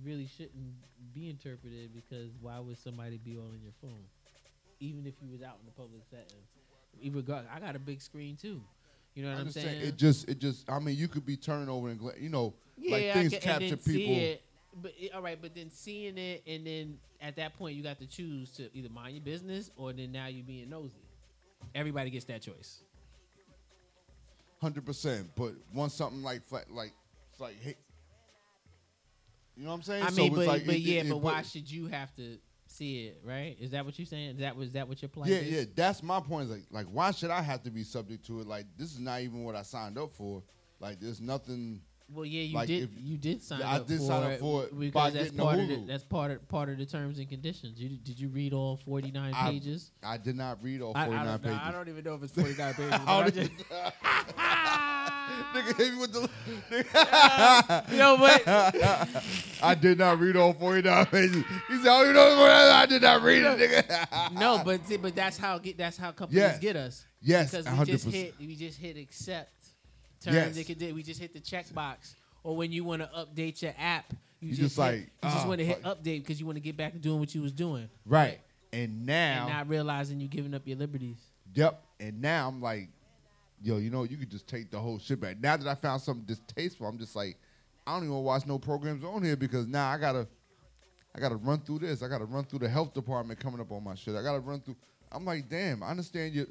really 0.05 0.27
shouldn't 0.27 0.75
be 1.15 1.29
interpreted 1.31 1.91
because 1.95 2.31
why 2.41 2.59
would 2.59 2.79
somebody 2.79 3.19
be 3.19 3.33
in 3.33 3.61
your 3.63 3.73
phone, 3.81 4.05
even 4.81 5.07
if 5.07 5.15
you 5.23 5.31
was 5.31 5.43
out 5.43 5.57
in 5.61 5.67
the 5.67 5.73
public 5.73 6.03
setting? 6.11 6.43
Even 7.01 7.17
regard, 7.19 7.47
I 7.55 7.61
got 7.61 7.77
a 7.77 7.79
big 7.79 8.01
screen 8.01 8.37
too. 8.37 8.61
You 9.15 9.25
know 9.25 9.31
what 9.31 9.41
I'm 9.41 9.47
I'm, 9.47 9.53
saying? 9.53 9.83
It 9.83 9.97
just, 9.97 10.29
it 10.29 10.39
just. 10.39 10.71
I 10.71 10.79
mean, 10.79 10.97
you 10.97 11.09
could 11.09 11.27
be 11.27 11.37
turning 11.37 11.69
over 11.69 11.89
and 11.89 11.99
gla- 11.99 12.19
you 12.19 12.29
know, 12.31 12.55
like 12.89 13.05
I 13.05 13.13
things 13.13 13.33
and 13.35 13.43
capture 13.43 13.77
people. 13.77 14.15
it, 14.15 14.43
but 14.81 14.93
it- 14.99 15.13
all 15.13 15.21
right, 15.23 15.39
but 15.41 15.55
then 15.55 15.71
seeing 15.71 16.17
it, 16.17 16.43
and 16.47 16.67
then 16.67 16.99
at 17.21 17.37
that 17.37 17.59
point, 17.59 17.77
you 17.77 17.83
got 17.83 17.99
to 17.99 18.07
choose 18.07 18.51
to 18.53 18.75
either 18.77 18.89
mind 18.89 19.15
your 19.15 19.25
business 19.25 19.71
or 19.77 19.93
then 19.93 20.13
now 20.13 20.27
you're 20.29 20.45
being 20.45 20.71
nosy. 20.71 20.95
Everybody 21.75 22.11
gets 22.11 22.25
that 22.27 22.41
choice. 22.43 22.83
Hundred 24.61 24.87
percent. 24.87 25.29
But 25.35 25.53
once 25.75 25.95
something 25.95 26.23
like 26.23 26.47
flat, 26.47 26.71
like 26.71 26.93
it's 27.31 27.41
like, 27.41 27.61
hey, 27.61 27.75
you 29.57 29.65
know 29.65 29.71
what 29.71 29.77
I'm 29.77 29.83
saying? 29.83 30.03
I 30.05 30.11
So 30.11 30.17
mean, 30.23 30.27
it's 30.33 30.37
but 30.37 30.47
like, 30.47 30.67
but 30.67 30.75
it- 30.75 30.81
yeah, 30.81 31.01
it- 31.03 31.09
but 31.11 31.17
it- 31.17 31.23
why 31.23 31.43
should 31.43 31.71
you 31.71 31.87
have 31.87 32.15
to 32.17 32.39
see 32.67 33.07
it? 33.07 33.21
Right? 33.25 33.57
Is 33.61 33.71
that 33.73 33.85
what 33.85 33.99
you're 33.99 34.07
saying? 34.07 34.31
Is 34.31 34.39
that 34.39 34.57
was 34.57 34.73
that 34.73 34.89
what 34.89 35.01
your 35.03 35.09
plan? 35.11 35.29
Yeah, 35.29 35.37
is? 35.37 35.53
yeah. 35.53 35.65
That's 35.75 36.03
my 36.03 36.21
point. 36.21 36.47
Is 36.47 36.51
like, 36.53 36.65
like, 36.71 36.87
why 36.87 37.11
should 37.11 37.31
I 37.31 37.43
have 37.43 37.63
to 37.65 37.71
be 37.71 37.85
subject 37.85 38.25
to 38.27 38.41
it? 38.41 38.47
Like, 38.47 38.67
this 38.77 38.93
is 38.93 38.99
not 39.01 39.21
even 39.21 39.45
what 39.45 39.55
I 39.57 39.63
signed 39.63 39.99
up 39.99 40.11
for. 40.13 40.43
Like, 40.81 41.01
there's 41.01 41.21
nothing. 41.21 41.83
Well, 42.11 42.27
yeah, 42.27 42.43
you 42.43 42.55
like, 42.55 42.67
did. 42.67 42.83
if- 42.83 42.91
you 43.01 43.17
did 43.17 43.43
sign 43.43 43.61
Yeah, 43.61 43.71
I 43.71 43.77
up. 43.77 43.87
did 43.87 43.99
for 43.99 44.05
sign 44.07 44.23
up 44.25 44.31
it 44.33 44.41
for 44.41 44.65
it 44.65 44.79
because 44.79 44.93
by 44.93 45.11
that's 45.11 45.25
getting 45.31 45.37
the 45.39 45.43
part 45.45 45.59
of 45.61 45.69
the, 45.69 45.77
that's 45.87 46.05
part 46.05 46.31
of 46.31 46.49
part 46.49 46.69
of 46.69 46.77
the 46.79 46.85
terms 46.85 47.19
and 47.19 47.27
conditions. 47.29 47.81
You 47.81 47.97
did 47.97 48.19
you 48.21 48.29
read 48.29 48.53
all 48.53 48.77
49 48.77 49.33
I- 49.35 49.51
pages? 49.51 49.93
I 50.03 50.19
did 50.19 50.37
not 50.37 50.63
read 50.63 50.83
all 50.83 50.93
I- 50.95 51.05
I 51.05 51.07
49 51.07 51.39
pages. 51.39 51.59
I 51.63 51.71
don't 51.73 51.89
even 51.89 52.05
know 52.05 52.15
if 52.15 52.23
it's 52.25 52.33
49 52.33 52.75
pages. 52.75 53.51
but 55.29 55.35
I 55.35 55.61
I 55.61 55.63
don't 55.63 55.67
just- 55.67 55.73
Nigga 55.73 55.77
hit 55.77 55.93
me 55.93 55.99
with 56.01 56.13
the. 56.13 57.97
Yo, 57.97 58.17
but- 58.17 58.43
I 59.63 59.75
did 59.75 59.99
not 59.99 60.19
read 60.19 60.37
all 60.37 60.53
49 60.53 61.07
pages. 61.07 61.45
He 61.69 61.77
said, 61.79 61.87
"Oh, 61.89 62.03
you 62.05 62.13
know 62.13 62.37
what? 62.39 62.51
I 62.51 62.87
did 62.87 63.03
not 63.03 63.23
read 63.23 63.43
it, 63.45 63.59
nigga." 63.89 64.33
no, 64.39 64.63
but 64.65 64.87
see, 64.87 64.97
but 64.97 65.15
that's 65.15 65.37
how 65.39 65.59
get 65.59 65.77
that's 65.79 65.97
how 65.97 66.11
companies 66.13 66.41
Yes. 66.43 66.59
get 66.59 66.77
us. 66.77 67.05
Yes, 67.21 67.51
because 67.53 67.67
we 67.79 67.85
just 67.85 68.09
100%. 68.09 68.13
hit 68.13 68.35
we 68.41 68.57
just 68.57 68.79
hit 68.79 68.97
accept 68.97 69.53
terms 70.23 70.35
Yes. 70.37 70.57
and 70.57 70.67
condi- 70.67 70.95
We 70.95 71.03
just 71.03 71.21
hit 71.21 71.33
the 71.33 71.41
checkbox. 71.41 72.15
Or 72.45 72.57
when 72.57 72.73
you 72.73 72.83
want 72.83 73.03
to 73.03 73.09
update 73.17 73.63
your 73.63 73.73
app, 73.79 74.13
you, 74.41 74.49
You 74.49 74.57
just, 74.57 74.61
just 74.61 74.77
hit- 74.77 74.83
like, 74.83 74.97
you 75.23 75.31
just 75.31 75.45
ah, 75.45 75.49
want 75.49 75.59
to 75.61 75.65
hit 75.65 75.83
update 75.85 76.19
because 76.21 76.41
you 76.41 76.47
want 76.47 76.57
to 76.57 76.61
get 76.61 76.77
back 76.77 76.93
to 76.93 76.99
doing 76.99 77.21
what 77.21 77.33
you 77.37 77.41
was 77.43 77.53
doing. 77.53 77.89
Right. 78.05 78.41
And 78.73 79.07
now, 79.07 79.45
and 79.47 79.53
not 79.53 79.69
realizing 79.69 80.19
you 80.21 80.27
giving 80.27 80.53
up 80.55 80.63
your 80.67 80.77
liberties. 80.79 81.19
Yep. 81.55 81.81
And 82.01 82.21
now 82.21 82.49
I'm 82.49 82.61
like, 82.61 82.89
yo, 83.63 83.77
you 83.79 83.91
know, 83.91 84.05
you 84.05 84.17
could 84.17 84.31
just 84.31 84.47
take 84.47 84.71
the 84.71 84.79
whole 84.79 84.99
shit 84.99 85.21
back. 85.21 85.41
Now 85.41 85.57
that 85.57 85.67
I 85.67 85.75
found 85.75 86.03
something 86.03 86.25
distasteful, 86.25 86.87
I'm 86.87 86.99
just 86.99 87.15
like, 87.17 87.39
I 87.87 87.93
don't 87.95 88.05
even 88.05 88.15
want 88.15 88.23
to 88.23 88.27
watch 88.27 88.47
no 88.47 88.59
programs 88.59 89.05
on 89.05 89.23
here 89.23 89.37
because 89.37 89.67
now 89.67 89.89
I 89.89 89.99
gotta, 89.99 90.27
I 91.15 91.21
gotta 91.21 91.37
run 91.37 91.61
through 91.61 91.81
this. 91.81 92.03
I 92.03 92.09
gotta 92.09 92.25
run 92.25 92.45
through 92.45 92.61
the 92.61 92.69
health 92.69 92.95
department 92.95 93.39
coming 93.41 93.61
up 93.61 93.71
on 93.73 93.83
my 93.85 93.95
shit. 93.95 94.15
I 94.15 94.23
gotta 94.23 94.41
run 94.41 94.61
through. 94.61 94.77
I'm 95.11 95.25
like, 95.25 95.49
damn, 95.49 95.83
I 95.83 95.89
understand 95.91 96.35
you. 96.35 96.47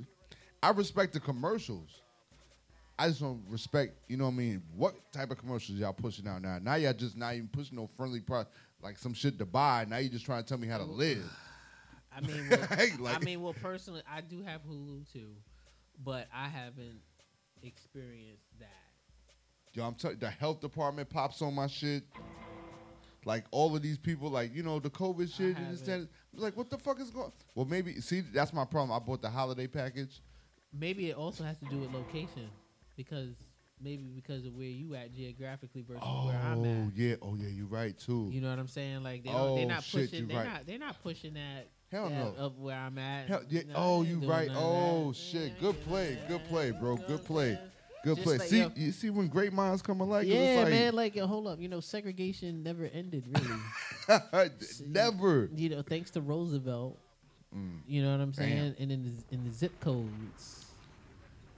I 0.61 0.69
respect 0.71 1.13
the 1.13 1.19
commercials. 1.19 2.01
I 2.99 3.07
just 3.07 3.19
don't 3.21 3.41
respect, 3.49 3.95
you 4.07 4.17
know 4.17 4.25
what 4.25 4.31
I 4.33 4.35
mean? 4.35 4.61
What 4.75 4.93
type 5.11 5.31
of 5.31 5.39
commercials 5.39 5.79
y'all 5.79 5.91
pushing 5.93 6.27
out 6.27 6.41
now? 6.43 6.59
Now 6.61 6.75
y'all 6.75 6.93
just 6.93 7.17
not 7.17 7.33
even 7.33 7.47
pushing 7.47 7.75
no 7.77 7.89
friendly 7.97 8.19
product, 8.19 8.53
like 8.83 8.99
some 8.99 9.13
shit 9.15 9.39
to 9.39 9.45
buy. 9.45 9.85
Now 9.89 9.97
you 9.97 10.09
just 10.09 10.25
trying 10.25 10.43
to 10.43 10.47
tell 10.47 10.59
me 10.59 10.67
how 10.67 10.77
to 10.77 10.83
live. 10.83 11.23
I 12.15 12.21
mean, 12.21 12.47
well, 12.51 12.67
I 12.69 12.91
Like- 12.99 13.23
mean, 13.23 13.41
well, 13.41 13.55
personally, 13.59 14.03
I 14.07 14.21
do 14.21 14.43
have 14.43 14.61
Hulu 14.69 15.11
too, 15.11 15.29
but 16.03 16.27
I 16.31 16.47
haven't 16.49 16.99
experienced 17.63 18.59
that. 18.59 18.67
Yo, 19.73 19.85
I'm 19.85 19.95
telling 19.95 20.17
the 20.17 20.29
health 20.29 20.59
department 20.61 21.09
pops 21.09 21.41
on 21.41 21.55
my 21.55 21.67
shit. 21.67 22.03
Like 23.23 23.45
all 23.51 23.75
of 23.75 23.81
these 23.81 23.97
people, 23.97 24.29
like 24.29 24.53
you 24.53 24.63
know 24.63 24.79
the 24.79 24.89
COVID 24.89 25.31
shit. 25.33 25.55
And 25.55 25.71
this, 25.73 25.81
that. 25.81 25.91
haven't. 25.91 26.09
I 26.09 26.35
was 26.35 26.43
like, 26.43 26.57
what 26.57 26.69
the 26.69 26.77
fuck 26.77 26.99
is 26.99 27.09
going? 27.11 27.31
Well, 27.55 27.65
maybe 27.65 28.01
see 28.01 28.21
that's 28.21 28.51
my 28.51 28.65
problem. 28.65 28.91
I 28.91 28.99
bought 28.99 29.21
the 29.21 29.29
holiday 29.29 29.67
package. 29.67 30.21
Maybe 30.73 31.09
it 31.09 31.15
also 31.15 31.43
has 31.43 31.57
to 31.59 31.65
do 31.65 31.77
with 31.77 31.93
location, 31.93 32.49
because 32.97 33.35
maybe 33.79 34.03
because 34.15 34.45
of 34.45 34.55
where 34.55 34.65
you 34.65 34.95
at 34.95 35.13
geographically 35.13 35.83
versus 35.83 36.01
where 36.01 36.35
I'm 36.35 36.59
oh, 36.59 36.63
at. 36.63 36.67
Oh 36.67 36.91
yeah, 36.95 37.15
oh 37.21 37.35
yeah, 37.35 37.49
you're 37.49 37.67
right 37.67 37.97
too. 37.97 38.29
You 38.31 38.41
know 38.41 38.49
what 38.49 38.59
I'm 38.59 38.67
saying? 38.67 39.03
Like 39.03 39.23
they 39.23 39.31
don't, 39.31 39.55
they're 39.55 39.65
Oh, 39.65 39.69
not 39.69 39.83
shit, 39.83 40.09
pushing. 40.09 40.27
They're 40.27 40.37
right. 40.37 40.47
not. 40.47 40.65
They're 40.65 40.79
not 40.79 41.01
pushing 41.03 41.33
that. 41.35 41.69
Hell 41.91 42.09
no. 42.09 42.33
Of 42.37 42.57
where 42.57 42.77
I'm 42.77 42.97
at. 42.97 43.27
Hell, 43.27 43.41
yeah, 43.49 43.63
No, 43.67 43.73
oh, 43.75 44.01
you 44.03 44.19
right. 44.19 44.49
Oh 44.53 45.11
shit, 45.11 45.59
good 45.59 45.79
play, 45.83 46.17
good 46.27 46.43
play, 46.45 46.71
bro, 46.71 46.95
good 46.95 47.23
play, 47.25 47.59
good 48.05 48.15
Just 48.15 48.25
play. 48.25 48.37
like, 48.37 48.47
see, 48.47 48.59
yo- 48.59 48.71
you 48.75 48.91
see 48.93 49.09
when 49.09 49.27
great 49.27 49.51
minds 49.51 49.81
come 49.81 49.99
alike. 49.99 50.25
yeah, 50.25 50.35
it's 50.35 50.63
like, 50.63 50.71
man. 50.71 50.95
Like, 50.95 51.15
yo, 51.15 51.27
hold 51.27 51.47
up. 51.47 51.59
You 51.59 51.67
know, 51.67 51.81
segregation 51.81 52.63
never 52.63 52.85
ended, 52.85 53.25
really. 53.27 54.49
never. 54.87 55.49
You 55.53 55.69
know, 55.69 55.81
thanks 55.81 56.11
to 56.11 56.21
Roosevelt. 56.21 56.97
Mm. 57.55 57.79
You 57.85 58.03
know 58.03 58.11
what 58.11 58.21
I'm 58.21 58.33
saying? 58.33 58.75
And 58.79 58.91
in 58.91 59.03
the, 59.03 59.35
in 59.35 59.43
the 59.43 59.51
zip 59.51 59.77
codes, 59.81 60.60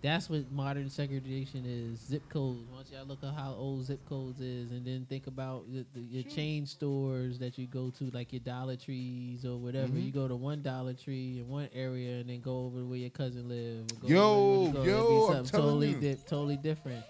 that's 0.04 0.30
what 0.30 0.52
modern 0.52 0.90
segregation 0.90 1.64
is. 1.66 2.00
Zip 2.00 2.22
codes. 2.30 2.60
Once 2.74 2.92
y'all 2.92 3.06
look 3.06 3.24
at 3.24 3.34
how 3.34 3.56
old 3.58 3.86
zip 3.86 4.04
codes 4.08 4.42
is, 4.42 4.72
and 4.72 4.86
then 4.86 5.06
think 5.10 5.28
about 5.28 5.64
the, 5.72 5.86
the, 5.94 6.02
your 6.02 6.24
chain 6.24 6.66
stores 6.66 7.40
that 7.40 7.58
you 7.58 7.66
go 7.68 7.90
to, 7.98 8.10
like 8.12 8.34
your 8.34 8.42
Dollar 8.42 8.76
Trees 8.76 9.46
or 9.46 9.58
whatever. 9.58 9.94
Mhm. 9.94 10.06
You 10.06 10.12
go 10.12 10.28
to 10.28 10.36
one 10.36 10.62
Dollar 10.62 10.94
Tree 10.94 11.40
in 11.40 11.48
one 11.48 11.70
area, 11.74 12.18
and 12.20 12.30
then 12.30 12.42
go 12.42 12.66
over 12.66 12.80
to 12.80 12.86
where 12.86 12.98
your 13.00 13.10
cousin 13.12 13.48
lives. 13.48 13.94
Yo, 14.04 14.72
yo, 14.84 15.28
I'm 15.28 15.46
telling 15.46 15.46
totally 15.46 15.90
you. 15.92 16.00
di- 16.00 16.22
totally 16.28 16.58
different. 16.58 17.04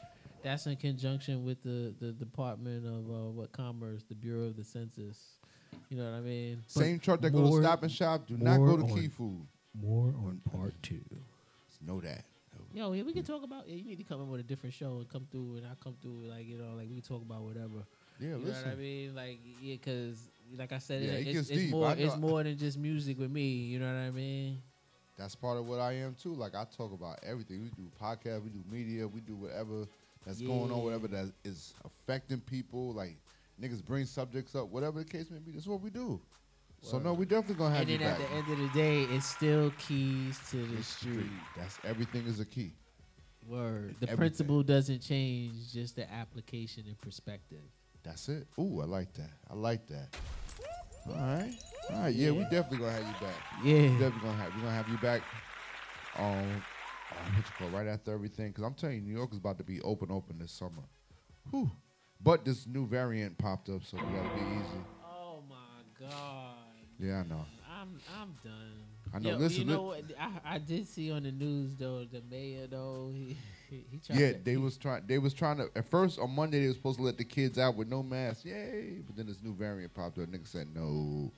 That's 0.44 0.68
in 0.68 0.76
conjunction 0.76 1.44
with 1.46 1.64
the, 1.64 1.94
the 2.00 2.12
Department 2.12 2.86
of 2.86 3.10
uh, 3.10 3.30
what 3.32 3.52
Commerce, 3.54 4.04
the 4.08 4.16
Bureau 4.16 4.44
of 4.44 4.56
the 4.58 4.64
Census. 4.64 5.18
You 5.90 5.98
know 5.98 6.12
what 6.12 6.18
I 6.18 6.22
mean? 6.22 6.62
But 6.76 6.84
Same 6.84 7.00
truck 7.00 7.22
that 7.22 7.32
go 7.32 7.50
to 7.50 7.62
Stop 7.64 7.82
and 7.84 7.92
Shop. 7.92 8.28
Do 8.28 8.38
not 8.38 8.58
go 8.58 8.78
to 8.78 8.84
on- 8.84 8.90
Key 9.00 9.08
Food. 9.08 9.42
More 9.82 10.10
on 10.10 10.40
part 10.52 10.74
two. 10.84 11.02
Know 11.86 12.00
that. 12.02 12.24
Yo, 12.74 12.92
yeah, 12.92 13.04
we 13.04 13.14
can 13.14 13.24
talk 13.24 13.44
about. 13.44 13.68
Yeah, 13.68 13.76
you 13.76 13.84
need 13.84 14.00
to 14.00 14.04
come 14.04 14.20
in 14.22 14.30
with 14.30 14.40
a 14.40 14.44
different 14.44 14.74
show 14.74 14.98
and 14.98 15.08
come 15.08 15.28
through, 15.32 15.58
and 15.58 15.66
I 15.68 15.76
come 15.82 15.96
through 16.02 16.26
like 16.28 16.48
you 16.48 16.58
know, 16.58 16.74
like 16.76 16.88
we 16.90 17.02
talk 17.02 17.22
about 17.22 17.42
whatever. 17.42 17.86
Yeah, 18.20 18.30
you 18.30 18.38
know 18.38 18.52
what 18.52 18.68
I 18.68 18.76
mean? 18.76 19.16
Like, 19.16 19.40
yeah, 19.62 19.76
because 19.76 20.30
like 20.58 20.72
I 20.72 20.80
said, 20.80 21.04
Yeah, 21.04 21.12
it, 21.12 21.28
it 21.28 21.36
it's, 21.36 21.48
deep. 21.50 21.70
more. 21.70 21.94
It's 21.96 22.18
more 22.18 22.44
than 22.44 22.58
just 22.58 22.80
music 22.80 23.20
with 23.20 23.32
me. 23.32 23.48
You 23.48 23.80
know 23.80 23.86
what 23.86 24.00
I 24.00 24.10
mean? 24.12 24.62
That's 25.18 25.36
part 25.36 25.60
of 25.60 25.68
what 25.68 25.80
I 25.80 25.94
am 25.94 26.16
too. 26.16 26.34
Like 26.34 26.56
I 26.56 26.66
talk 26.76 26.94
about 26.94 27.20
everything. 27.22 27.62
We 27.62 27.70
do 27.70 27.92
podcast, 28.02 28.44
we 28.44 28.50
do 28.50 28.64
media, 28.72 29.08
we 29.08 29.22
do 29.22 29.36
whatever 29.36 29.88
that's 30.26 30.42
going 30.42 30.72
on, 30.72 30.84
whatever 30.84 31.08
that 31.10 31.32
is 31.44 31.74
affecting 31.86 32.40
people. 32.40 32.94
Like 32.94 33.18
niggas 33.62 33.86
bring 33.86 34.06
subjects 34.06 34.56
up, 34.56 34.70
whatever 34.70 35.00
the 35.00 35.06
case 35.06 35.30
may 35.30 35.38
be. 35.38 35.52
That's 35.52 35.68
what 35.68 35.82
we 35.82 35.92
do. 35.92 36.20
So 36.86 37.00
no, 37.00 37.14
we 37.14 37.26
definitely 37.26 37.56
gonna 37.56 37.74
have 37.76 37.82
and 37.82 37.90
you 37.92 37.98
then 37.98 38.08
at 38.10 38.18
the 38.20 38.32
end 38.32 38.52
of 38.52 38.58
the 38.60 38.68
day, 38.78 39.04
it's 39.04 39.26
still 39.26 39.72
keys 39.80 40.38
to 40.52 40.58
the 40.58 40.76
The 40.76 40.84
street. 40.84 41.14
street. 41.14 41.32
That's 41.58 41.80
everything 41.86 42.26
is 42.28 42.40
a 42.42 42.46
key. 42.46 42.74
Word. 43.48 43.96
The 44.00 44.06
Everything. 44.06 44.18
principle 44.18 44.64
doesn't 44.64 45.02
change, 45.02 45.72
just 45.74 45.96
the 45.96 46.12
application 46.12 46.84
and 46.88 47.00
perspective. 47.00 47.64
That's 48.04 48.28
it. 48.30 48.48
Ooh, 48.60 48.82
I 48.82 48.86
like 48.86 49.14
that. 49.14 49.30
I 49.50 49.54
like 49.54 49.88
that. 49.88 50.16
All 51.10 51.16
right. 51.16 51.54
All 51.90 52.00
right. 52.02 52.14
Yeah, 52.16 52.32
we 52.32 52.44
definitely 52.44 52.80
gonna 52.80 52.92
have 52.92 53.08
you 53.08 53.28
back. 53.28 53.36
Yeah. 53.64 53.74
We 53.82 53.88
definitely 54.00 54.20
gonna 54.22 54.38
have. 54.38 54.56
We 54.56 54.62
gonna 54.62 54.74
have 54.74 54.90
you 54.90 54.98
back. 54.98 55.22
Um, 56.18 56.62
what 57.34 57.38
you 57.38 57.44
call 57.58 57.70
right 57.70 57.88
after 57.88 58.12
everything, 58.14 58.50
because 58.50 58.64
I'm 58.64 58.74
telling 58.74 58.96
you, 58.98 59.02
New 59.02 59.14
York 59.14 59.32
is 59.32 59.38
about 59.38 59.58
to 59.58 59.64
be 59.64 59.80
open, 59.82 60.12
open 60.12 60.38
this 60.40 60.52
summer. 60.52 60.84
Whew. 61.52 61.72
But 62.22 62.46
this 62.46 62.68
new 62.68 62.86
variant 62.88 63.38
popped 63.38 63.70
up, 63.70 63.84
so 63.84 63.98
we 63.98 64.04
gotta 64.04 64.36
be 64.36 64.42
easy. 64.42 64.84
Oh 65.06 65.44
my 65.50 66.08
god. 66.10 66.56
Yeah, 67.00 67.24
I 67.26 67.30
know. 67.30 67.46
I'm 67.82 68.00
I'm 68.20 68.36
done. 68.44 68.54
I 69.14 69.20
know. 69.20 69.30
Yo, 69.32 69.38
Listen, 69.38 69.60
you 69.62 69.66
know 69.74 69.82
what? 69.84 70.04
I, 70.20 70.56
I 70.56 70.58
did 70.58 70.88
see 70.88 71.12
on 71.12 71.24
the 71.24 71.32
news 71.32 71.76
though 71.76 72.06
the 72.06 72.22
mayor 72.30 72.68
though 72.68 73.12
he 73.14 73.38
he, 73.70 73.86
he 73.92 73.98
tried 74.00 74.18
Yeah, 74.20 74.32
to, 74.34 74.40
they 74.40 74.58
was 74.58 74.78
trying. 74.78 75.04
They 75.06 75.18
was 75.18 75.34
trying 75.34 75.58
to. 75.58 75.70
At 75.76 75.90
first, 75.90 76.20
on 76.20 76.32
Monday, 76.32 76.62
they 76.62 76.68
was 76.68 76.76
supposed 76.78 76.98
to 77.00 77.04
let 77.04 77.18
the 77.18 77.24
kids 77.26 77.58
out 77.58 77.76
with 77.76 77.88
no 77.90 78.02
mask. 78.04 78.46
Yay! 78.46 79.02
But 79.06 79.16
then 79.16 79.28
this 79.28 79.42
new 79.44 79.54
variant 79.54 79.94
popped 79.94 80.18
up. 80.18 80.26
Nigga 80.30 80.48
said 80.48 80.68
no. 80.74 81.32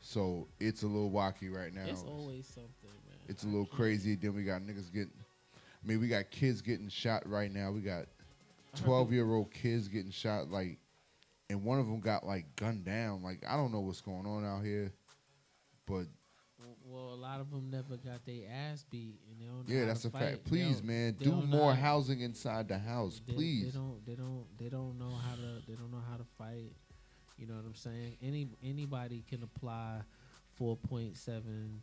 So 0.00 0.46
it's 0.60 0.82
a 0.82 0.86
little 0.86 1.10
wacky 1.10 1.52
right 1.52 1.74
now. 1.74 1.84
It's 1.86 2.02
always 2.02 2.46
something, 2.46 2.70
man. 2.84 3.18
It's 3.28 3.42
a 3.42 3.46
little 3.46 3.66
crazy. 3.66 4.14
Then 4.14 4.34
we 4.34 4.44
got 4.44 4.62
niggas 4.62 4.92
getting. 4.92 5.10
I 5.54 5.86
mean, 5.86 6.00
we 6.00 6.08
got 6.08 6.30
kids 6.30 6.60
getting 6.62 6.88
shot 6.88 7.28
right 7.28 7.52
now. 7.52 7.70
We 7.72 7.80
got 7.80 8.06
twelve 8.76 9.12
year 9.12 9.30
old 9.30 9.50
kids 9.52 9.88
getting 9.88 10.10
shot. 10.12 10.50
Like, 10.50 10.78
and 11.50 11.62
one 11.64 11.78
of 11.78 11.86
them 11.86 12.00
got 12.00 12.26
like 12.26 12.44
gunned 12.56 12.84
down. 12.84 13.22
Like, 13.22 13.44
I 13.48 13.56
don't 13.56 13.72
know 13.72 13.80
what's 13.80 14.00
going 14.00 14.26
on 14.26 14.44
out 14.44 14.64
here, 14.64 14.92
but 15.86 16.06
Well, 16.84 17.14
a 17.14 17.16
lot 17.16 17.40
of 17.40 17.50
them 17.50 17.70
never 17.70 17.96
got 17.96 18.24
their 18.26 18.48
ass 18.50 18.84
beat, 18.90 19.20
and 19.30 19.40
they 19.40 19.46
don't. 19.46 19.68
Know 19.68 19.74
yeah, 19.74 19.86
that's 19.86 20.04
a 20.04 20.10
fight. 20.10 20.22
fact. 20.22 20.44
Please, 20.44 20.82
man, 20.82 21.16
do 21.18 21.30
don't 21.30 21.50
know 21.50 21.56
more 21.56 21.74
housing 21.74 22.20
inside 22.20 22.68
the 22.68 22.78
house, 22.78 23.20
they, 23.26 23.32
please. 23.32 23.72
They 23.72 23.78
don't. 23.78 24.06
They 24.06 24.14
don't. 24.14 24.46
They 24.58 24.68
don't 24.68 24.98
know 24.98 25.14
how 25.26 25.36
to. 25.36 25.62
They 25.66 25.74
don't 25.74 25.90
know 25.90 26.02
how 26.10 26.16
to 26.16 26.24
fight. 26.36 26.72
You 27.36 27.46
know 27.46 27.54
what 27.54 27.64
I'm 27.66 27.74
saying? 27.74 28.16
Any 28.20 28.48
anybody 28.62 29.24
can 29.28 29.44
apply 29.44 30.00
4.7 30.60 31.14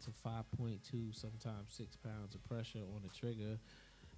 to 0.04 0.12
5.2, 0.12 1.16
sometimes 1.16 1.72
six 1.72 1.96
pounds 1.96 2.36
of 2.36 2.44
pressure 2.44 2.80
on 2.80 3.02
the 3.04 3.10
trigger. 3.10 3.58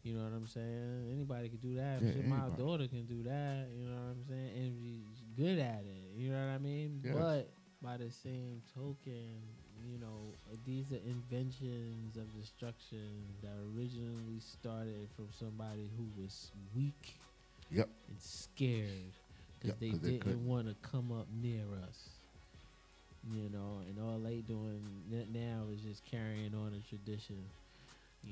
You 0.07 0.15
know 0.15 0.23
what 0.23 0.33
I'm 0.33 0.47
saying? 0.47 1.11
Anybody 1.11 1.49
can 1.49 1.57
do 1.57 1.75
that. 1.75 2.01
Yeah, 2.01 2.13
my 2.27 2.37
anybody. 2.47 2.63
daughter 2.63 2.87
can 2.87 3.05
do 3.05 3.23
that. 3.23 3.67
You 3.77 3.89
know 3.89 3.95
what 3.95 4.15
I'm 4.15 4.23
saying? 4.29 4.51
And 4.55 4.73
she's 4.79 5.21
good 5.35 5.59
at 5.59 5.83
it. 5.83 6.15
You 6.15 6.31
know 6.31 6.39
what 6.47 6.53
I 6.53 6.57
mean? 6.59 7.01
Yes. 7.03 7.13
But 7.13 7.49
by 7.83 7.97
the 7.97 8.09
same 8.09 8.61
token, 8.73 9.27
you 9.85 9.99
know, 9.99 10.31
these 10.65 10.91
are 10.93 11.01
inventions 11.05 12.15
of 12.15 12.23
destruction 12.39 13.27
that 13.43 13.51
originally 13.75 14.39
started 14.39 15.09
from 15.15 15.27
somebody 15.37 15.89
who 15.97 16.05
was 16.21 16.51
weak 16.75 17.15
Yep. 17.69 17.89
and 18.07 18.17
scared 18.21 19.11
because 19.59 19.75
Yep, 19.75 19.79
they 19.81 19.89
didn't 20.19 20.47
want 20.47 20.67
to 20.67 20.75
come 20.89 21.11
up 21.11 21.27
near 21.41 21.65
us. 21.87 22.09
You 23.29 23.49
know, 23.51 23.81
and 23.89 23.99
all 23.99 24.19
they 24.19 24.37
doing 24.37 24.79
now 25.33 25.63
is 25.73 25.81
just 25.81 26.05
carrying 26.05 26.55
on 26.55 26.71
a 26.73 26.79
tradition. 26.87 27.43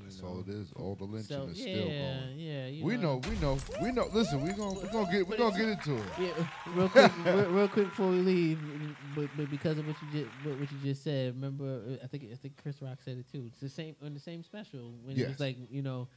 That's 0.02 0.22
know. 0.22 0.28
all 0.28 0.40
it 0.40 0.48
is. 0.48 0.72
All 0.76 0.94
the 0.94 1.04
lynching 1.04 1.24
So, 1.36 1.44
is 1.44 1.58
yeah, 1.58 1.72
still 1.74 1.84
going. 1.88 2.38
yeah, 2.38 2.66
you 2.68 2.84
we 2.84 2.96
know. 2.96 3.18
know, 3.18 3.28
we 3.28 3.36
know, 3.38 3.58
we 3.82 3.92
know. 3.92 4.08
Listen, 4.12 4.42
we 4.42 4.52
gonna 4.52 4.78
we 4.78 4.88
gonna 4.88 5.10
get 5.12 5.26
we 5.28 5.36
gonna 5.36 5.56
get 5.56 5.68
into 5.68 5.96
it. 5.96 6.02
Yeah, 6.20 6.32
real 6.74 6.88
quick, 6.88 7.12
real, 7.24 7.44
real 7.50 7.68
quick 7.68 7.88
before 7.90 8.08
we 8.08 8.16
leave, 8.20 8.58
but, 9.14 9.28
but 9.36 9.50
because 9.50 9.78
of 9.78 9.86
what 9.86 9.96
you 10.02 10.20
just 10.24 10.34
what, 10.44 10.58
what 10.60 10.70
you 10.72 10.78
just 10.82 11.02
said, 11.04 11.34
remember 11.34 11.80
uh, 11.88 12.04
I 12.04 12.06
think 12.06 12.24
I 12.32 12.36
think 12.36 12.54
Chris 12.62 12.80
Rock 12.82 12.98
said 13.04 13.18
it 13.18 13.26
too. 13.30 13.44
It's 13.46 13.60
the 13.60 13.68
same 13.68 13.96
on 14.04 14.14
the 14.14 14.20
same 14.20 14.42
special 14.42 14.92
when 15.04 15.18
it 15.18 15.26
was 15.28 15.40
like 15.40 15.56
you 15.70 15.82
know, 15.82 16.08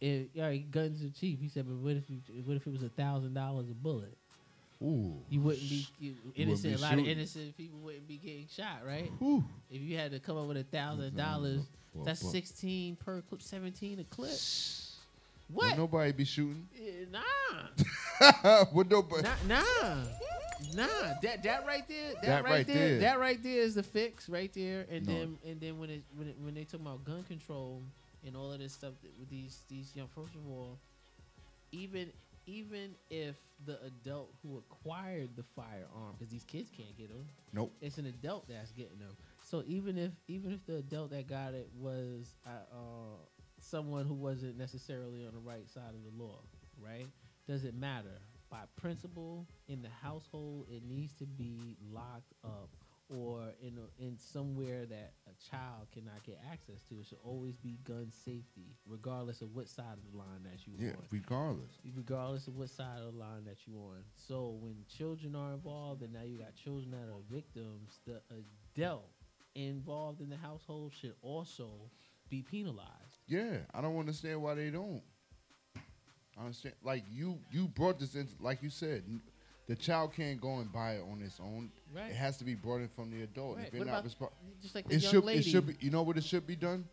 it, 0.00 0.30
all 0.36 0.42
right, 0.42 0.70
guns 0.70 1.02
are 1.02 1.10
cheap. 1.10 1.40
He 1.40 1.48
said, 1.48 1.66
but 1.66 1.76
what 1.76 1.96
if 1.96 2.08
you, 2.10 2.18
what 2.44 2.56
if 2.56 2.66
it 2.66 2.70
was 2.70 2.82
a 2.82 2.88
thousand 2.90 3.34
dollars 3.34 3.68
a 3.70 3.74
bullet? 3.74 4.16
Ooh, 4.82 5.14
You 5.30 5.40
wouldn't 5.40 5.68
be 5.70 5.86
you, 5.98 6.10
You 6.10 6.16
wouldn't 6.26 6.38
innocent. 6.38 6.76
be 6.76 6.82
a 6.82 6.82
lot 6.84 6.92
of 6.98 7.06
innocent 7.06 7.56
people 7.56 7.78
wouldn't 7.78 8.06
be 8.06 8.16
getting 8.18 8.46
shot, 8.54 8.80
right? 8.84 9.10
Whew. 9.18 9.44
If 9.70 9.80
you 9.80 9.96
had 9.96 10.10
to 10.10 10.18
come 10.18 10.36
up 10.36 10.46
with 10.46 10.56
a 10.58 10.64
thousand 10.64 11.16
dollars, 11.16 11.60
that's 12.04 12.20
sixteen 12.30 12.96
per 12.96 13.20
clip, 13.22 13.42
seventeen 13.42 14.00
a 14.00 14.04
clip. 14.04 14.30
Would 15.50 15.66
What? 15.68 15.76
nobody 15.76 16.12
be 16.12 16.24
shooting? 16.24 16.66
Eh, 16.76 17.04
Nah. 17.12 18.64
Would 18.72 18.90
nobody? 18.90 19.22
Nah, 19.22 19.34
nah, 19.46 20.04
nah. 20.74 20.86
That 21.22 21.42
that 21.42 21.66
right 21.66 21.86
there, 21.86 22.12
that, 22.14 22.22
That 22.22 22.44
right, 22.44 22.50
right 22.50 22.66
there, 22.66 22.88
there. 22.90 22.98
that 23.00 23.18
right 23.20 23.42
there 23.42 23.62
is 23.62 23.74
the 23.74 23.82
fix 23.82 24.28
right 24.28 24.52
there. 24.54 24.86
And 24.90 25.06
No. 25.06 25.12
then 25.12 25.38
and 25.46 25.60
then 25.60 25.78
when 25.78 25.90
it 25.90 26.02
when 26.16 26.28
it, 26.28 26.36
when 26.40 26.54
they 26.54 26.64
talk 26.64 26.80
about 26.80 27.04
gun 27.04 27.22
control 27.24 27.82
and 28.26 28.34
all 28.36 28.52
of 28.52 28.58
this 28.58 28.72
stuff 28.72 28.94
with 29.20 29.28
these 29.28 29.58
these 29.68 29.94
young, 29.94 30.08
first 30.08 30.34
of 30.34 30.40
all, 30.50 30.78
even 31.72 32.10
even 32.46 32.94
if 33.10 33.36
the 33.66 33.78
adult 33.84 34.30
who 34.42 34.58
acquired 34.58 35.30
the 35.36 35.42
firearm, 35.54 36.14
because 36.18 36.30
these 36.32 36.44
kids 36.44 36.70
can't 36.76 36.96
get 36.96 37.08
them. 37.08 37.26
Nope. 37.52 37.72
It's 37.80 37.98
an 37.98 38.06
adult 38.06 38.48
that's 38.48 38.70
getting 38.72 38.98
them. 38.98 39.16
So 39.54 39.62
even 39.68 39.96
if 39.98 40.10
even 40.26 40.50
if 40.50 40.66
the 40.66 40.78
adult 40.78 41.12
that 41.12 41.28
got 41.28 41.54
it 41.54 41.68
was 41.78 42.34
uh, 42.44 42.74
uh, 42.74 43.16
someone 43.60 44.04
who 44.04 44.14
wasn't 44.14 44.58
necessarily 44.58 45.24
on 45.24 45.32
the 45.32 45.38
right 45.38 45.70
side 45.70 45.94
of 45.94 46.02
the 46.02 46.20
law, 46.20 46.40
right? 46.76 47.06
Does 47.46 47.62
it 47.64 47.76
matter? 47.76 48.18
By 48.50 48.62
principle, 48.74 49.46
in 49.68 49.80
the 49.80 49.90
household, 50.02 50.66
it 50.68 50.82
needs 50.82 51.12
to 51.20 51.24
be 51.26 51.76
locked 51.88 52.32
up 52.44 52.68
or 53.08 53.52
in 53.62 53.78
a, 53.78 54.02
in 54.02 54.18
somewhere 54.18 54.86
that 54.86 55.12
a 55.28 55.50
child 55.50 55.86
cannot 55.92 56.24
get 56.24 56.40
access 56.50 56.82
to. 56.88 56.96
It 56.96 57.06
should 57.06 57.18
always 57.22 57.56
be 57.56 57.78
gun 57.84 58.10
safety, 58.10 58.74
regardless 58.86 59.40
of 59.40 59.54
what 59.54 59.68
side 59.68 59.98
of 59.98 60.10
the 60.10 60.18
line 60.18 60.42
that 60.44 60.66
you 60.66 60.72
Yeah, 60.78 60.92
on 60.94 61.04
regardless. 61.12 61.78
regardless 61.94 62.48
of 62.48 62.56
what 62.56 62.70
side 62.70 62.98
of 62.98 63.12
the 63.12 63.18
line 63.18 63.44
that 63.44 63.66
you 63.68 63.76
on. 63.76 64.02
So 64.14 64.58
when 64.60 64.76
children 64.88 65.36
are 65.36 65.52
involved, 65.52 66.02
and 66.02 66.12
now 66.12 66.22
you 66.24 66.38
got 66.38 66.56
children 66.56 66.90
that 66.90 67.08
are 67.08 67.22
victims, 67.30 68.00
the 68.04 68.20
adult 68.74 69.13
involved 69.54 70.20
in 70.20 70.30
the 70.30 70.36
household 70.36 70.92
should 71.00 71.14
also 71.22 71.70
be 72.30 72.42
penalized. 72.42 72.90
Yeah, 73.26 73.58
I 73.72 73.80
don't 73.80 73.98
understand 73.98 74.42
why 74.42 74.54
they 74.54 74.70
don't. 74.70 75.02
I 76.36 76.40
understand. 76.42 76.74
Like 76.82 77.04
you, 77.12 77.38
you 77.50 77.68
brought 77.68 77.98
this 77.98 78.14
in. 78.14 78.28
Like 78.40 78.62
you 78.62 78.70
said, 78.70 79.04
the 79.68 79.76
child 79.76 80.12
can't 80.14 80.40
go 80.40 80.58
and 80.58 80.72
buy 80.72 80.94
it 80.94 81.02
on 81.10 81.22
its 81.22 81.38
own. 81.40 81.70
Right. 81.94 82.10
It 82.10 82.16
has 82.16 82.36
to 82.38 82.44
be 82.44 82.54
brought 82.54 82.80
in 82.80 82.88
from 82.88 83.10
the 83.10 83.22
adult. 83.22 83.58
Right. 83.58 83.68
If 83.68 83.74
you're 83.74 83.84
not 83.84 84.04
responsible, 84.04 84.36
just 84.60 84.74
like 84.74 84.88
the 84.88 84.96
it 84.96 85.02
young 85.02 85.12
should. 85.12 85.24
lady. 85.24 85.38
It 85.40 85.44
should 85.44 85.66
be. 85.66 85.76
You 85.80 85.90
know 85.90 86.02
what 86.02 86.16
it 86.16 86.24
should 86.24 86.46
be 86.46 86.56
done? 86.56 86.84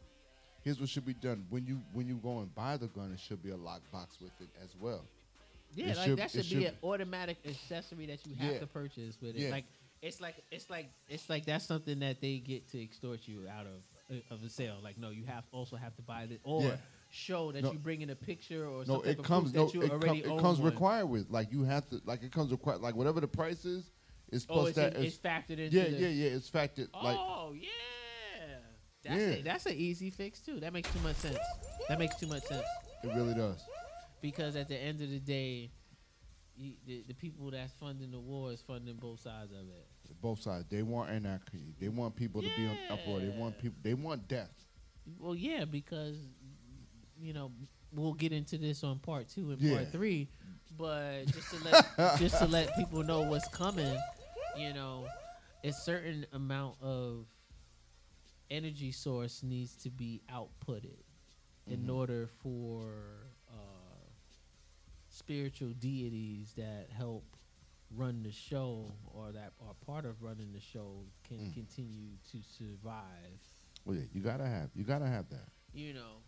Here's 0.63 0.79
what 0.79 0.89
should 0.89 1.05
be 1.07 1.15
done. 1.15 1.45
When 1.49 1.65
you 1.65 1.81
when 1.93 2.07
you 2.07 2.15
go 2.15 2.39
and 2.39 2.53
buy 2.53 2.77
the 2.77 2.87
gun, 2.87 3.11
it 3.11 3.19
should 3.19 3.41
be 3.41 3.49
a 3.49 3.57
lockbox 3.57 4.21
with 4.21 4.31
it 4.39 4.49
as 4.63 4.75
well. 4.79 5.01
Yeah, 5.73 5.87
It 5.87 5.97
like 5.97 6.15
that 6.17 6.35
it 6.35 6.45
should, 6.45 6.57
be 6.59 6.65
an 6.65 6.75
automatic 6.83 7.37
accessory 7.45 8.05
that 8.07 8.27
you 8.27 8.35
have 8.35 8.53
Yeah. 8.53 8.59
to 8.59 8.67
purchase 8.67 9.17
with 9.21 9.35
it. 9.35 9.41
Yeah. 9.41 9.51
Like 9.51 9.65
it's 10.01 10.19
like 10.21 10.35
it's 10.51 10.69
like 10.69 10.89
it's 11.07 11.29
like 11.29 11.45
that's 11.45 11.65
something 11.65 11.99
that 11.99 12.21
they 12.21 12.37
get 12.39 12.69
to 12.71 12.81
extort 12.81 13.27
you 13.27 13.47
out 13.49 13.65
of 13.67 14.15
uh, 14.17 14.33
of 14.33 14.43
a 14.43 14.49
sale. 14.49 14.77
Like 14.83 14.97
no, 14.97 15.09
you 15.09 15.25
have 15.25 15.43
also 15.51 15.75
have 15.75 15.95
to 15.95 16.01
buy 16.01 16.23
it 16.23 16.41
or 16.43 16.63
Yeah. 16.63 16.75
show 17.09 17.51
that 17.51 17.63
No. 17.63 17.71
you 17.71 17.77
bring 17.79 18.01
in 18.01 18.09
a 18.09 18.15
picture 18.15 18.65
or 18.65 18.79
No, 18.79 18.93
something 18.95 19.11
it 19.11 19.23
comes. 19.23 19.53
No, 19.53 19.65
that 19.65 19.73
you 19.73 19.81
it, 19.83 19.89
com- 19.89 20.01
already 20.01 20.19
it 20.21 20.27
own 20.27 20.39
comes 20.39 20.59
one. 20.59 20.71
required 20.71 21.05
with. 21.07 21.29
Like 21.29 21.51
you 21.51 21.63
have 21.63 21.87
to. 21.89 22.01
Like 22.05 22.23
it 22.23 22.31
comes 22.31 22.51
required. 22.51 22.81
Like 22.81 22.95
whatever 22.95 23.19
the 23.21 23.27
price 23.27 23.63
is, 23.65 23.91
is 24.31 24.45
Oh, 24.49 24.53
plus 24.53 24.67
it's 24.69 24.75
that. 24.77 24.95
in- 24.95 25.03
is- 25.03 25.13
it's 25.13 25.17
factored 25.23 25.59
into 25.59 25.77
Yeah, 25.77 25.83
the- 25.83 25.91
yeah, 25.99 26.07
yeah. 26.07 26.29
It's 26.35 26.49
factored. 26.49 26.87
Like 26.93 27.17
Oh 27.19 27.53
yeah, 27.55 27.67
that's 29.03 29.15
Yeah. 29.21 29.27
A, 29.39 29.41
that's 29.43 29.65
an 29.67 29.73
easy 29.73 30.09
fix 30.09 30.39
too. 30.39 30.59
That 30.59 30.73
makes 30.73 30.91
too 30.91 30.99
much 30.99 31.17
sense. 31.17 31.37
That 31.89 31.99
makes 31.99 32.15
too 32.15 32.27
much 32.27 32.43
sense 32.43 32.65
it 33.03 33.07
really 33.15 33.33
does. 33.35 33.61
because 34.21 34.55
at 34.55 34.67
the 34.67 34.77
end 34.77 35.01
of 35.01 35.09
the 35.09 35.19
day, 35.19 35.71
you, 36.55 36.73
the, 36.85 37.03
the 37.07 37.13
people 37.15 37.49
that's 37.51 37.73
funding 37.73 38.11
the 38.11 38.19
war 38.19 38.51
is 38.51 38.61
funding 38.61 38.95
both 38.97 39.19
sides 39.21 39.51
of 39.51 39.67
it. 39.69 39.87
Both 40.21 40.41
sides. 40.41 40.65
They 40.69 40.81
want 40.83 41.09
anarchy. 41.11 41.73
They 41.79 41.89
want 41.89 42.15
people 42.15 42.41
to 42.41 42.47
be 42.57 42.67
on 42.67 42.77
uproar. 42.89 43.19
They 43.19 43.29
want 43.29 43.57
people. 43.57 43.77
They 43.83 43.93
want 43.93 44.27
death. 44.27 44.51
Well, 45.19 45.35
yeah, 45.35 45.65
because 45.65 46.17
you 47.19 47.33
know 47.33 47.51
we'll 47.93 48.13
get 48.13 48.31
into 48.31 48.57
this 48.57 48.83
on 48.83 48.99
part 48.99 49.27
two 49.29 49.51
and 49.51 49.61
Yeah. 49.61 49.75
part 49.75 49.91
three, 49.91 50.27
but 50.77 51.25
just 51.27 51.49
to 51.51 51.63
let 51.63 51.85
just 52.19 52.37
to 52.39 52.47
let 52.47 52.75
people 52.75 53.03
know 53.03 53.21
what's 53.21 53.47
coming, 53.49 53.97
you 54.57 54.73
know, 54.73 55.07
a 55.63 55.71
certain 55.71 56.25
amount 56.33 56.75
of 56.81 57.25
energy 58.49 58.91
source 58.91 59.43
needs 59.43 59.75
to 59.77 59.89
be 59.89 60.21
outputted 60.29 60.99
in 61.67 61.85
Mhm. 61.85 61.93
order 61.95 62.27
for 62.27 63.27
uh, 63.49 63.53
spiritual 65.09 65.69
deities 65.73 66.53
that 66.53 66.89
help 66.91 67.23
run 67.95 68.23
the 68.23 68.31
show 68.31 68.85
or 69.13 69.31
that 69.31 69.51
are 69.67 69.73
part 69.85 70.05
of 70.05 70.21
running 70.23 70.51
the 70.53 70.59
show 70.61 71.03
can 71.27 71.37
Mm. 71.39 71.53
continue 71.53 72.09
to 72.31 72.37
survive. 72.41 73.39
Well, 73.85 73.97
yeah, 73.97 74.05
you 74.13 74.21
gotta 74.21 74.45
have. 74.47 74.69
You 74.75 74.83
gotta 74.83 75.07
have 75.07 75.29
that. 75.29 75.49
You 75.73 75.93
know, 75.93 76.21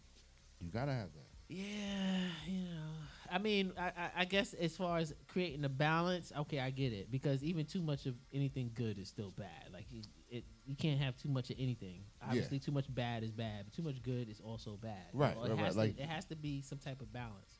You 0.60 0.70
gotta 0.70 0.94
have 0.94 1.10
that. 1.14 1.28
Yeah, 1.50 2.30
you 2.48 2.64
know. 2.64 2.92
I 3.30 3.38
mean, 3.38 3.74
I, 3.78 3.88
I, 3.88 4.10
I 4.20 4.26
guess 4.26 4.54
as 4.54 4.76
far 4.78 4.98
as 4.98 5.14
creating 5.28 5.66
a 5.66 5.70
balance, 5.70 6.32
okay, 6.40 6.60
I 6.60 6.70
get 6.70 6.94
it 6.94 7.12
because 7.12 7.44
even 7.44 7.66
too 7.66 7.82
much 7.82 8.06
of 8.06 8.16
anything 8.34 8.72
good 8.74 8.98
is 8.98 9.08
still 9.10 9.32
bad. 9.32 9.72
Like 9.74 9.86
it, 9.92 10.08
it 10.30 10.44
you 10.66 10.76
can't 10.76 11.00
have 11.02 11.18
too 11.18 11.28
much 11.30 11.50
of 11.50 11.58
anything. 11.60 12.02
Obviously, 12.26 12.60
too 12.60 12.72
much 12.72 12.86
bad 12.94 13.24
is 13.24 13.32
bad, 13.32 13.66
but 13.66 13.74
too 13.74 13.82
much 13.84 14.02
good 14.02 14.30
is 14.30 14.40
also 14.40 14.78
bad. 14.82 14.94
Right, 15.14 15.36
it 15.36 15.40
right, 15.40 15.50
right, 15.52 15.60
has 15.60 15.76
like- 15.78 16.00
it 16.00 16.06
has 16.08 16.26
to 16.26 16.36
be 16.36 16.62
some 16.62 16.78
type 16.80 17.02
of 17.02 17.12
balance. 17.12 17.60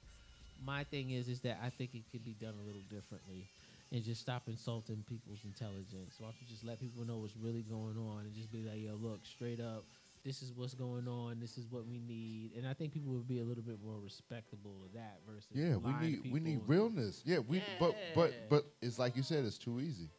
My 0.66 0.86
thing 0.86 1.10
is, 1.12 1.28
is 1.28 1.42
that 1.42 1.60
I 1.62 1.70
think 1.70 1.94
it 1.94 2.04
could 2.12 2.24
be 2.24 2.34
done 2.36 2.54
a 2.64 2.66
little 2.66 2.84
differently, 2.90 3.50
and 3.94 4.04
just 4.04 4.20
stop 4.20 4.48
insulting 4.48 5.04
people's 5.08 5.46
intelligence. 5.46 6.16
Why 6.18 6.28
don't 6.28 6.42
you 6.42 6.48
just 6.48 6.66
let 6.66 6.80
people 6.80 7.06
know 7.06 7.20
what's 7.20 7.38
really 7.38 7.62
going 7.62 7.96
on, 7.98 8.26
and 8.26 8.34
just 8.34 8.52
be 8.52 8.64
like, 8.64 8.80
yo, 8.80 8.96
look, 8.96 9.24
straight 9.24 9.60
up, 9.62 9.86
this 10.26 10.42
is 10.42 10.52
what's 10.52 10.74
going 10.74 11.08
on. 11.08 11.40
This 11.40 11.58
is 11.58 11.68
what 11.70 11.86
we 11.86 12.00
need, 12.00 12.52
and 12.58 12.68
I 12.68 12.74
think 12.74 12.92
people 12.92 13.14
would 13.14 13.28
be 13.28 13.40
a 13.40 13.44
little 13.44 13.64
bit 13.64 13.78
more 13.86 14.00
respectable 14.04 14.82
of 14.84 14.94
that 14.94 15.20
versus 15.28 15.52
Yeah, 15.54 15.76
we 15.76 15.94
need 15.94 16.32
we 16.34 16.40
need 16.40 16.62
realness. 16.66 17.22
Yeah, 17.24 17.40
we 17.40 17.62
but 17.80 17.96
but 18.16 18.34
but 18.50 18.66
it's 18.82 18.98
like 18.98 19.16
you 19.16 19.24
said, 19.24 19.46
it's 19.46 19.60
too 19.60 19.80
easy. 19.80 20.10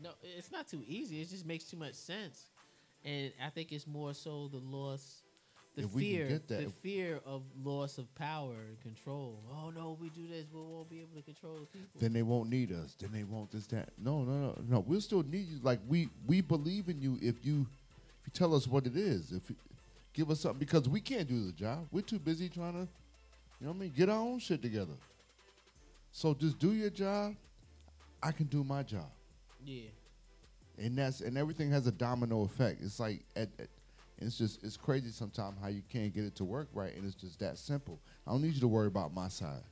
No, 0.00 0.10
it's 0.22 0.50
not 0.50 0.66
too 0.66 0.82
easy. 0.86 1.20
It 1.20 1.28
just 1.28 1.46
makes 1.46 1.64
too 1.64 1.76
much 1.76 1.94
sense, 1.94 2.50
and 3.04 3.32
I 3.44 3.50
think 3.50 3.72
it's 3.72 3.86
more 3.86 4.14
so 4.14 4.48
the 4.48 4.58
loss, 4.58 5.21
the 5.74 5.84
If 5.84 5.90
fear, 5.90 6.40
the 6.48 6.70
fear 6.82 7.20
of 7.24 7.42
loss 7.64 7.96
of 7.98 8.12
power 8.14 8.54
and 8.68 8.80
control. 8.82 9.38
Oh 9.50 9.70
no, 9.70 9.94
if 9.94 10.00
we 10.00 10.10
do 10.10 10.26
this, 10.28 10.44
we 10.52 10.60
won't 10.60 10.90
be 10.90 11.00
able 11.00 11.16
to 11.16 11.22
control 11.22 11.60
the 11.60 11.66
people. 11.66 11.98
Then 11.98 12.12
they 12.12 12.22
won't 12.22 12.50
need 12.50 12.72
us. 12.72 12.94
Then 13.00 13.10
they 13.12 13.24
won't 13.24 13.50
this 13.50 13.66
that. 13.68 13.88
No, 13.98 14.22
no, 14.22 14.32
no, 14.32 14.58
no. 14.68 14.80
We'll 14.80 15.00
still 15.00 15.22
need 15.22 15.48
you. 15.48 15.58
Like 15.62 15.80
we 15.88 16.08
we 16.26 16.40
believe 16.42 16.88
in 16.88 17.00
you 17.00 17.18
if 17.22 17.44
you 17.44 17.66
if 18.20 18.26
you 18.26 18.32
tell 18.34 18.54
us 18.54 18.66
what 18.66 18.86
it 18.86 18.96
is. 18.96 19.32
If 19.32 19.48
you 19.48 19.56
give 20.12 20.30
us 20.30 20.40
something 20.40 20.58
because 20.58 20.88
we 20.88 21.00
can't 21.00 21.26
do 21.26 21.46
the 21.46 21.52
job. 21.52 21.86
We're 21.90 22.02
too 22.02 22.18
busy 22.18 22.50
trying 22.50 22.74
to, 22.74 22.80
you 23.60 23.66
know 23.66 23.70
what 23.70 23.76
I 23.76 23.80
mean, 23.80 23.92
get 23.96 24.10
our 24.10 24.18
own 24.18 24.40
shit 24.40 24.60
together. 24.60 24.92
So 26.10 26.34
just 26.34 26.58
do 26.58 26.72
your 26.74 26.90
job. 26.90 27.34
I 28.22 28.30
can 28.32 28.46
do 28.46 28.62
my 28.62 28.82
job. 28.82 29.08
Yeah. 29.64 29.88
and 30.78 30.98
that's 30.98 31.20
and 31.22 31.38
everything 31.38 31.70
has 31.70 31.86
a 31.86 31.92
domino 31.92 32.42
effect. 32.42 32.82
It's 32.82 33.00
like 33.00 33.24
at, 33.36 33.48
at- 33.58 33.68
it's 34.26 34.38
just 34.38 34.62
it's 34.62 34.76
crazy 34.76 35.10
sometimes 35.10 35.56
how 35.60 35.68
you 35.68 35.82
can't 35.90 36.12
get 36.14 36.24
it 36.24 36.34
to 36.36 36.44
work 36.44 36.68
right, 36.72 36.94
and 36.94 37.04
it's 37.04 37.14
just 37.14 37.38
that 37.40 37.58
simple. 37.58 38.00
I 38.26 38.30
don't 38.32 38.42
need 38.42 38.54
you 38.54 38.60
to 38.60 38.68
worry 38.68 38.86
about 38.88 39.12
my 39.14 39.28
side. 39.28 39.62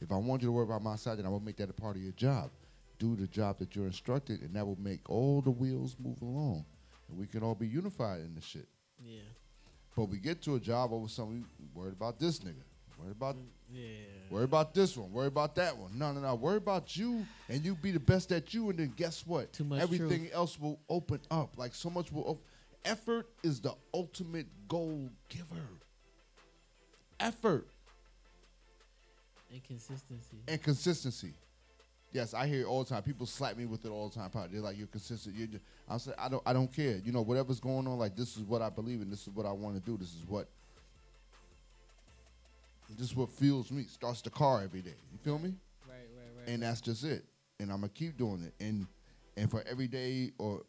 If 0.00 0.12
I 0.12 0.16
want 0.16 0.42
you 0.42 0.48
to 0.48 0.52
worry 0.52 0.64
about 0.64 0.82
my 0.82 0.96
side, 0.96 1.18
then 1.18 1.26
I 1.26 1.28
will 1.28 1.40
make 1.40 1.56
that 1.58 1.68
a 1.68 1.74
part 1.74 1.96
of 1.96 2.02
your 2.02 2.12
job. 2.12 2.50
Do 2.98 3.16
the 3.16 3.26
job 3.26 3.58
that 3.58 3.74
you're 3.76 3.86
instructed, 3.86 4.40
and 4.42 4.54
that 4.54 4.66
will 4.66 4.78
make 4.80 5.08
all 5.10 5.40
the 5.42 5.50
wheels 5.50 5.96
move 6.02 6.20
along, 6.22 6.64
and 7.08 7.18
we 7.18 7.26
can 7.26 7.42
all 7.42 7.54
be 7.54 7.66
unified 7.66 8.20
in 8.20 8.34
the 8.34 8.40
shit. 8.40 8.68
Yeah. 9.02 9.20
But 9.96 10.04
we 10.04 10.18
get 10.18 10.40
to 10.42 10.54
a 10.54 10.60
job 10.60 10.92
over 10.92 11.08
something 11.08 11.44
we 11.58 11.66
worried 11.74 11.92
about 11.92 12.18
this 12.18 12.38
nigga, 12.40 12.62
worried 12.98 13.12
about 13.12 13.36
mm, 13.36 13.44
Yeah. 13.72 13.82
Worry 14.30 14.44
about 14.44 14.72
this 14.74 14.96
one. 14.96 15.10
Worry 15.12 15.26
about 15.26 15.54
that 15.56 15.76
one. 15.76 15.98
No, 15.98 16.12
no, 16.12 16.20
no. 16.20 16.34
Worry 16.36 16.58
about 16.58 16.96
you, 16.96 17.26
and 17.48 17.64
you 17.64 17.74
be 17.74 17.90
the 17.90 18.00
best 18.00 18.30
at 18.32 18.54
you, 18.54 18.70
and 18.70 18.78
then 18.78 18.92
guess 18.96 19.26
what? 19.26 19.52
Too 19.52 19.64
much 19.64 19.80
Everything 19.80 20.20
truth. 20.20 20.30
else 20.32 20.58
will 20.60 20.78
open 20.88 21.20
up. 21.30 21.58
Like 21.58 21.74
so 21.74 21.90
much 21.90 22.12
will. 22.12 22.22
Op- 22.24 22.42
effort 22.84 23.26
is 23.42 23.60
the 23.60 23.74
ultimate 23.94 24.46
goal 24.68 25.08
giver. 25.28 25.68
Effort 27.18 27.66
And 29.52 29.62
consistency. 29.64 30.36
and 30.48 30.62
consistency. 30.62 31.34
Yes, 32.12 32.34
I 32.34 32.46
hear 32.46 32.62
it 32.62 32.66
all 32.66 32.82
the 32.82 32.88
time. 32.90 33.02
People 33.02 33.26
slap 33.26 33.56
me 33.56 33.66
with 33.66 33.84
it 33.84 33.90
all 33.90 34.08
the 34.08 34.14
time. 34.16 34.30
Probably. 34.30 34.50
They're 34.54 34.62
like, 34.62 34.76
"You're 34.76 34.88
consistent." 34.88 35.36
You're 35.36 35.46
just, 35.46 35.62
I'm 35.88 35.98
saying, 36.00 36.16
I 36.18 36.28
don't, 36.28 36.42
I 36.44 36.52
don't 36.52 36.72
care. 36.72 36.96
You 37.04 37.12
know, 37.12 37.22
whatever's 37.22 37.60
going 37.60 37.86
on, 37.86 37.98
like 37.98 38.16
this 38.16 38.36
is 38.36 38.42
what 38.42 38.62
I 38.62 38.68
believe 38.68 39.00
in. 39.00 39.10
This 39.10 39.22
is 39.22 39.28
what 39.28 39.46
I 39.46 39.52
want 39.52 39.76
to 39.76 39.80
do. 39.80 39.96
This 39.96 40.08
is 40.14 40.24
what, 40.26 40.48
this 42.98 43.08
is 43.10 43.14
what 43.16 43.28
fuels 43.30 43.70
me. 43.70 43.84
Starts 43.84 44.22
the 44.22 44.30
car 44.30 44.62
every 44.62 44.80
day. 44.82 44.94
You 45.12 45.18
feel 45.22 45.38
me? 45.38 45.54
Right, 45.88 45.94
right, 46.16 46.26
right. 46.38 46.48
And 46.48 46.62
that's 46.62 46.80
just 46.80 47.04
it. 47.04 47.24
And 47.60 47.70
I'm 47.70 47.78
gonna 47.80 47.90
keep 47.90 48.16
doing 48.16 48.42
it. 48.42 48.54
And 48.64 48.86
and 49.36 49.48
for 49.50 49.62
every 49.70 49.86
day 49.86 50.32
or 50.38 50.62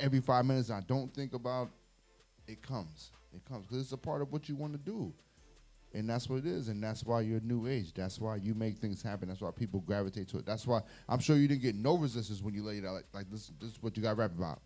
every 0.00 0.20
five 0.20 0.44
minutes 0.44 0.70
I 0.70 0.80
don't 0.80 1.12
think 1.14 1.34
about, 1.34 1.70
it 2.46 2.62
comes. 2.62 3.10
It 3.34 3.44
comes 3.44 3.66
because 3.66 3.82
it's 3.82 3.92
a 3.92 3.96
part 3.96 4.22
of 4.22 4.32
what 4.32 4.48
you 4.48 4.56
want 4.56 4.72
to 4.72 4.78
do. 4.78 5.12
And 5.92 6.10
that's 6.10 6.28
what 6.28 6.40
it 6.40 6.46
is. 6.46 6.68
And 6.68 6.82
that's 6.82 7.04
why 7.04 7.20
you're 7.20 7.40
new 7.40 7.68
age. 7.68 7.94
That's 7.94 8.20
why 8.20 8.36
you 8.36 8.54
make 8.54 8.78
things 8.78 9.00
happen. 9.00 9.28
That's 9.28 9.40
why 9.40 9.50
people 9.52 9.80
gravitate 9.80 10.26
to 10.28 10.38
it. 10.38 10.46
That's 10.46 10.66
why 10.66 10.80
I'm 11.08 11.20
sure 11.20 11.36
you 11.36 11.46
didn't 11.46 11.62
get 11.62 11.76
no 11.76 11.96
resistance 11.96 12.42
when 12.42 12.52
you 12.52 12.64
laid 12.64 12.82
it 12.82 12.86
out 12.86 12.94
like, 12.94 13.04
like 13.12 13.30
this, 13.30 13.52
this 13.60 13.70
is 13.70 13.82
what 13.82 13.96
you 13.96 14.02
got 14.02 14.10
to 14.10 14.16
rap 14.16 14.32
about. 14.36 14.60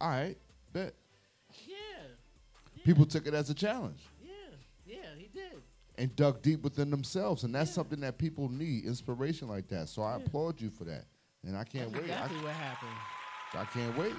All 0.00 0.08
right, 0.08 0.36
bet. 0.72 0.94
Yeah, 1.66 1.74
People 2.84 3.04
took 3.04 3.26
it 3.26 3.34
as 3.34 3.50
a 3.50 3.54
challenge 3.54 4.00
yeah, 4.22 4.32
yeah. 4.86 4.96
He 5.18 5.28
did. 5.34 5.52
and 5.98 6.14
dug 6.16 6.40
deep 6.40 6.62
within 6.62 6.90
themselves. 6.90 7.44
And 7.44 7.54
that's 7.54 7.70
something 7.70 8.00
that 8.00 8.16
people 8.16 8.48
need, 8.48 8.84
inspiration 8.86 9.46
like 9.48 9.68
that. 9.68 9.88
So 9.90 10.00
I 10.02 10.16
applaud 10.16 10.60
you 10.60 10.70
for 10.70 10.84
that. 10.84 11.04
And 11.44 11.56
I 11.56 11.64
can't 11.64 11.92
That's 11.92 12.02
wait. 12.04 12.10
I, 12.12 12.14
exactly 12.14 12.44
what 12.44 12.54
happened. 12.54 12.90
I 13.54 13.64
can't 13.64 13.96
wait. 13.96 14.14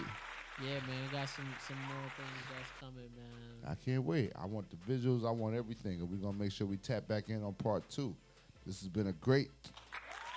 Yeah, 0.64 0.80
man. 0.88 1.02
We 1.06 1.18
got 1.18 1.30
some 1.30 1.48
some 1.68 1.78
more 1.88 2.12
things 2.18 2.46
that's 2.50 2.70
coming, 2.80 3.10
man. 3.16 3.72
I 3.72 3.76
can't 3.76 4.04
wait. 4.04 4.32
I 4.40 4.46
want 4.46 4.68
the 4.70 4.78
visuals. 4.92 5.28
I 5.28 5.32
want 5.32 5.56
everything. 5.56 6.00
And 6.02 6.10
we're 6.10 6.18
going 6.18 6.34
to 6.34 6.40
make 6.40 6.52
sure 6.52 6.68
we 6.68 6.78
tap 6.78 7.08
back 7.08 7.30
in 7.30 7.44
on 7.44 7.54
part 7.54 7.90
two. 7.90 8.16
This 8.66 8.80
has 8.82 8.90
been 8.90 9.08
a 9.08 9.14
great, 9.14 9.50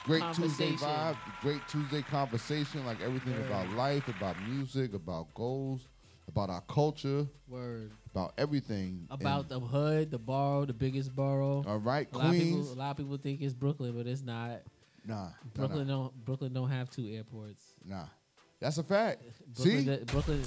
great 0.05 0.23
Tuesday 0.32 0.73
vibe, 0.73 1.16
great 1.42 1.60
Tuesday 1.68 2.02
conversation, 2.02 2.86
like 2.86 3.00
everything 3.02 3.34
Word. 3.34 3.47
about 3.47 3.68
life, 3.70 4.08
about 4.08 4.36
music, 4.48 4.94
about 4.94 5.34
goals, 5.34 5.89
about 6.28 6.48
our 6.48 6.62
culture, 6.62 7.26
Word. 7.48 7.90
about 8.14 8.32
everything. 8.39 9.06
About 9.10 9.40
And- 9.40 9.48
the 9.50 9.60
hood, 9.60 10.10
the 10.10 10.18
borough, 10.18 10.64
the 10.64 10.73
biggest 10.73 11.14
borough. 11.14 11.62
All 11.66 11.78
right, 11.81 12.08
a 12.12 12.16
lot, 12.16 12.26
of 12.28 12.32
people, 12.32 12.50
Queens. 12.60 12.70
a 12.70 12.74
lot 12.74 12.90
of 12.92 12.97
people 12.97 13.16
think 13.18 13.42
it's 13.42 13.52
Brooklyn, 13.55 13.92
but 13.94 14.06
it's 14.06 14.23
not. 14.23 14.62
Nah, 15.05 15.28
Brooklyn 15.52 15.86
nah. 15.86 15.94
don't. 15.94 16.24
Brooklyn 16.24 16.52
don't 16.55 16.70
have 16.70 16.89
two 16.89 17.06
airports. 17.08 17.62
Nah, 17.84 18.06
that's 18.60 18.78
a 18.78 18.83
fact. 18.83 19.23
Brooklyn, 19.55 19.78
See? 19.78 19.84
do- 19.84 20.05
Brooklyn, 20.07 20.42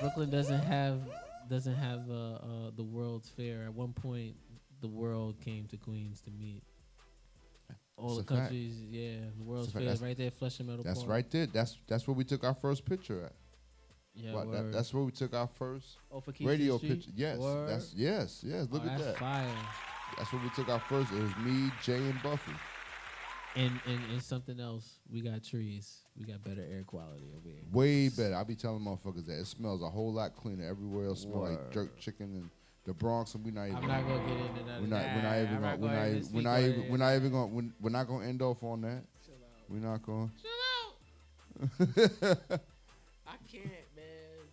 Brooklyn 0.00 0.30
doesn't 0.30 0.60
have 0.60 1.00
doesn't 1.48 1.74
have 1.76 2.08
uh, 2.10 2.14
uh, 2.14 2.70
the 2.76 2.84
World's 2.84 3.28
Fair. 3.30 3.62
At 3.64 3.74
one 3.74 3.92
point, 3.92 4.36
the 4.80 4.88
world 4.88 5.40
came 5.44 5.66
to 5.68 5.76
Queens 5.76 6.20
to 6.22 6.30
meet. 6.30 6.62
All 7.96 8.18
It's 8.18 8.28
the 8.28 8.34
a 8.34 8.36
fact. 8.36 8.48
countries, 8.50 8.74
yeah, 8.90 9.16
the 9.36 9.42
World's 9.44 9.68
It's 9.68 9.74
a 9.74 9.78
fact. 9.78 9.84
Fair 9.86 9.92
is 9.94 10.00
That's- 10.00 10.08
right 10.08 10.16
there, 10.18 10.30
Flushing 10.30 10.66
Meadow 10.66 10.82
That's 10.84 10.98
Park. 11.00 11.10
right 11.10 11.30
there. 11.30 11.46
That's 11.46 11.78
that's 11.88 12.06
where 12.06 12.14
we 12.14 12.24
took 12.24 12.44
our 12.44 12.54
first 12.54 12.84
picture 12.84 13.24
at. 13.24 13.32
Yeah, 14.14 14.32
that- 14.32 14.46
word. 14.46 14.72
that's 14.74 14.92
where 14.94 15.02
we 15.04 15.10
took 15.12 15.34
our 15.34 15.46
first 15.48 15.96
Oh, 16.10 16.20
for 16.20 16.32
radio 16.40 16.76
Street? 16.78 16.90
picture. 16.94 17.10
Yes, 17.16 17.38
Word. 17.38 17.68
that's 17.68 17.94
yes, 17.94 18.42
yes. 18.46 18.66
Look 18.70 18.82
Oh, 18.84 18.88
at 18.88 18.98
that's 18.98 19.04
that. 19.10 19.18
fire. 19.18 19.56
That's 20.16 20.32
where 20.32 20.42
we 20.42 20.50
took 20.50 20.68
our 20.68 20.80
first. 20.80 21.12
It 21.12 21.22
was 21.22 21.36
me, 21.38 21.70
Jay, 21.82 21.96
and 21.96 22.20
Buffy. 22.22 22.52
And, 23.58 23.80
and 23.86 24.00
and 24.12 24.22
something 24.22 24.60
else, 24.60 25.00
we 25.10 25.20
got 25.20 25.42
trees. 25.42 25.98
We 26.16 26.24
got 26.24 26.44
better 26.44 26.64
air 26.70 26.84
quality 26.86 27.24
over 27.36 27.48
here. 27.48 27.58
Way 27.72 28.08
better. 28.08 28.36
I 28.36 28.44
be 28.44 28.54
telling 28.54 28.80
motherfuckers 28.80 29.26
that 29.26 29.40
it 29.40 29.46
smells 29.46 29.82
a 29.82 29.88
whole 29.88 30.12
lot 30.12 30.36
cleaner 30.36 30.64
everywhere 30.64 31.06
else. 31.06 31.22
Smell 31.22 31.48
like 31.48 31.72
jerk 31.72 31.98
chicken 31.98 32.26
and 32.36 32.50
the 32.86 32.94
Bronx, 32.94 33.34
and 33.34 33.44
we 33.44 33.50
not 33.50 33.64
even. 33.66 33.76
I'm 33.76 33.88
not 33.88 34.02
gonna 34.06 34.28
get 34.28 34.36
into 34.46 34.64
none 34.64 34.82
We're 34.82 34.88
not. 34.88 35.04
We're 35.14 35.22
not 35.22 35.36
even. 35.38 35.60
Gonna, 35.60 35.76
we're 35.76 35.88
not. 35.92 36.06
even 36.06 36.18
Even, 36.18 36.32
we're 36.32 36.42
not 36.42 36.60
even. 36.60 36.88
We're 36.88 36.96
not 36.96 37.14
even 37.16 37.30
going. 37.32 37.54
We're, 37.54 37.70
we're 37.80 37.90
not 37.90 38.06
going 38.06 38.20
to 38.22 38.28
end 38.28 38.42
off 38.42 38.62
on 38.62 38.80
that. 38.82 39.02
We're 39.68 39.80
not 39.80 40.02
going. 40.02 40.30
To. 40.40 40.48
I 43.26 43.36
can't, 43.50 43.64
man. 43.94 44.04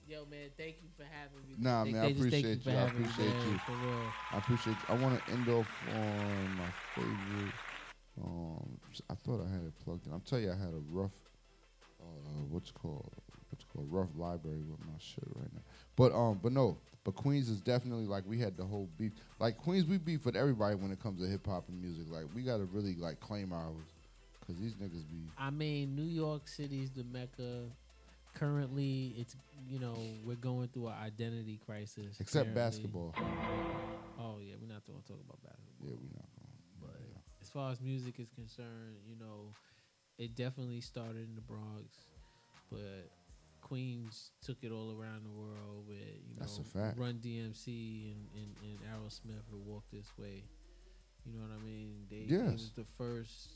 Yo, 0.09 0.25
man, 0.25 0.49
thank 0.57 0.77
you 0.81 0.89
for 0.97 1.03
having 1.03 1.47
me. 1.47 1.55
Nah, 1.57 1.83
They- 1.83 1.91
man, 1.91 2.01
they 2.01 2.07
I 2.07 2.11
appreciate 2.11 2.63
for 2.63 2.69
you. 2.71 2.75
I 2.75 2.79
having 2.79 3.01
me, 3.01 3.07
appreciate 3.07 3.35
you. 3.35 3.59
For 3.65 3.71
real. 3.71 4.11
I 4.33 4.37
appreciate 4.37 4.75
you. 4.75 4.85
I 4.89 4.93
want 4.93 5.25
to 5.25 5.31
end 5.31 5.47
off 5.49 5.67
on 5.93 6.57
my 6.57 6.69
favorite. 6.95 7.53
Um, 8.23 8.77
I 9.09 9.15
thought 9.15 9.41
I 9.41 9.49
had 9.49 9.61
it 9.61 9.73
plugged 9.83 10.07
in. 10.07 10.13
I'm 10.13 10.21
telling 10.21 10.45
you, 10.45 10.51
I 10.51 10.55
had 10.55 10.73
a 10.73 10.81
rough. 10.89 11.11
Uh, 11.99 12.43
what's 12.49 12.71
called? 12.71 13.11
What's 13.49 13.65
called? 13.65 13.87
Rough 13.89 14.09
library 14.15 14.63
with 14.69 14.79
my 14.79 14.97
shit 14.99 15.23
right 15.35 15.53
now. 15.53 15.61
But 15.95 16.13
um, 16.13 16.39
but 16.41 16.51
no. 16.51 16.77
But 17.03 17.15
Queens 17.15 17.49
is 17.49 17.61
definitely 17.61 18.05
like 18.05 18.23
we 18.25 18.39
had 18.39 18.57
the 18.57 18.65
whole 18.65 18.89
beef. 18.97 19.11
Like 19.39 19.57
Queens, 19.57 19.85
we 19.85 19.97
beef 19.97 20.25
with 20.25 20.35
everybody 20.35 20.75
when 20.75 20.91
it 20.91 21.01
comes 21.01 21.21
to 21.21 21.27
hip 21.27 21.45
hop 21.45 21.69
and 21.69 21.79
music. 21.81 22.05
Like 22.09 22.25
we 22.33 22.41
gotta 22.41 22.65
really 22.65 22.95
like 22.95 23.19
claim 23.19 23.53
ours, 23.53 23.75
cause 24.45 24.55
these 24.59 24.73
niggas 24.73 25.07
be. 25.09 25.29
I 25.37 25.51
mean, 25.51 25.95
New 25.95 26.03
York 26.03 26.47
City's 26.47 26.91
the 26.91 27.03
mecca. 27.03 27.65
Currently, 28.33 29.13
it's 29.17 29.35
you 29.69 29.79
know 29.79 29.97
we're 30.25 30.35
going 30.35 30.67
through 30.69 30.87
an 30.87 30.95
identity 31.01 31.59
crisis. 31.65 32.17
Except 32.19 32.49
apparently. 32.49 32.53
basketball. 32.53 33.13
Oh 34.19 34.39
yeah, 34.41 34.55
we're 34.59 34.73
not 34.73 34.83
to 34.85 34.91
talk 34.91 35.19
about 35.23 35.41
basketball. 35.43 35.87
Yeah, 35.87 35.93
we 36.01 36.07
not 36.07 36.25
going. 36.25 36.34
But 36.34 36.34
as 36.34 36.34
far 37.55 37.71
as 37.71 37.79
music 37.79 38.19
is 38.19 38.29
concerned, 38.29 38.99
you 39.07 39.15
know, 39.17 39.55
it 40.19 40.35
definitely 40.35 40.81
started 40.81 41.23
in 41.27 41.35
the 41.35 41.41
Bronx, 41.41 42.11
but 42.69 43.09
Queens 43.61 44.31
took 44.43 44.57
it 44.61 44.71
all 44.71 44.91
around 44.91 45.23
the 45.23 45.31
world. 45.31 45.87
With 45.87 45.97
you 45.97 46.35
That's 46.37 46.59
know. 46.59 46.65
Run 46.97 47.15
DMC 47.23 48.11
and, 48.11 48.27
and, 48.35 48.55
and 48.61 48.79
Aerosmith 48.83 49.47
would 49.51 49.65
walk 49.65 49.83
this 49.91 50.11
way. 50.19 50.43
You 51.25 51.33
know 51.33 51.47
what 51.47 51.55
I 51.57 51.65
mean? 51.65 52.05
They, 52.09 52.25
they 52.27 52.35
Yes. 52.35 52.51
was 52.51 52.71
the 52.75 52.83
first 52.97 53.49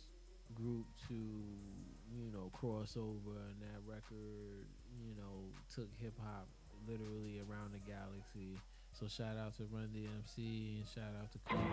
group 0.55 0.85
to 1.09 1.13
you 1.13 2.31
know 2.31 2.49
cross 2.53 2.95
over, 2.97 3.37
and 3.51 3.59
that 3.61 3.83
record 3.85 4.65
you 5.03 5.13
know 5.15 5.43
took 5.75 5.89
hip 6.01 6.17
hop 6.23 6.47
literally 6.87 7.39
around 7.39 7.73
the 7.73 7.79
galaxy. 7.91 8.57
So 8.99 9.07
shout 9.07 9.37
out 9.37 9.55
to 9.55 9.63
Run 9.71 9.87
DMC 9.95 10.79
and 10.79 10.85
shout 10.93 11.15
out 11.21 11.31
to 11.31 11.37
Queens. 11.45 11.63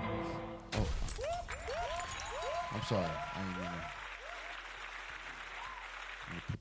Oh. 0.75 0.87
I'm 2.73 2.83
sorry. 2.83 3.05
I 3.05 3.41
ain't 3.41 3.57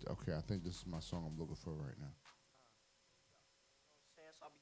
to. 0.01 0.11
Okay, 0.13 0.33
I 0.35 0.41
think 0.41 0.63
this 0.63 0.77
is 0.77 0.87
my 0.87 0.99
song 1.01 1.29
I'm 1.31 1.37
looking 1.39 1.55
for 1.55 1.69
right 1.73 1.93
now. 1.99 2.09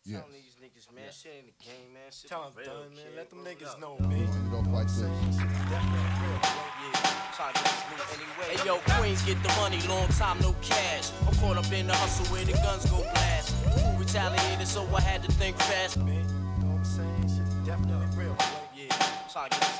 Yes. 0.06 0.19
Telling 0.19 0.33
these 0.35 0.56
niggas, 0.59 0.93
man, 0.93 1.11
shit 1.15 1.32
ain't 1.32 1.48
a 1.48 1.64
game, 1.64 1.93
man. 1.93 2.11
Shit 2.11 2.30
Tell 2.30 2.51
be 2.51 2.59
'em, 2.61 2.67
real, 2.67 2.83
done, 2.83 2.90
man. 2.95 3.06
kid. 3.07 3.15
Let 3.15 3.30
them 3.30 3.40
niggas 3.45 3.72
up. 3.72 3.80
know, 3.80 3.95
man. 3.99 4.09
gonna 4.09 4.35
end 4.35 4.53
off 4.53 4.67
like 4.67 4.88
this. 4.88 6.14
Hey 8.51 8.59
yo, 8.65 8.77
Queens 8.99 9.22
get 9.23 9.41
the 9.41 9.49
money, 9.59 9.80
long 9.88 10.07
time 10.19 10.38
no 10.41 10.53
cash. 10.61 11.09
I'm 11.25 11.33
caught 11.35 11.57
up 11.57 11.72
in 11.72 11.88
the 11.88 11.93
hustle 11.95 12.25
where 12.35 12.43
the 12.45 12.53
guns 12.53 12.85
go 12.91 12.98
blast. 12.99 13.56
Who 13.80 13.98
retaliated, 13.98 14.67
so 14.67 14.83
I 14.93 15.01
had 15.01 15.23
to 15.23 15.32
think 15.32 15.57
fast. 15.57 15.98
You 15.98 16.03
know 16.03 16.11
what 16.67 16.80
I'm 16.80 16.85
saying? 16.85 17.30
Shit 17.30 17.65
definitely 17.65 18.07
real. 18.17 18.35
Yeah, 18.75 18.88
tryna 19.32 19.49
get 19.49 19.61
this 19.61 19.69
loot 19.69 19.73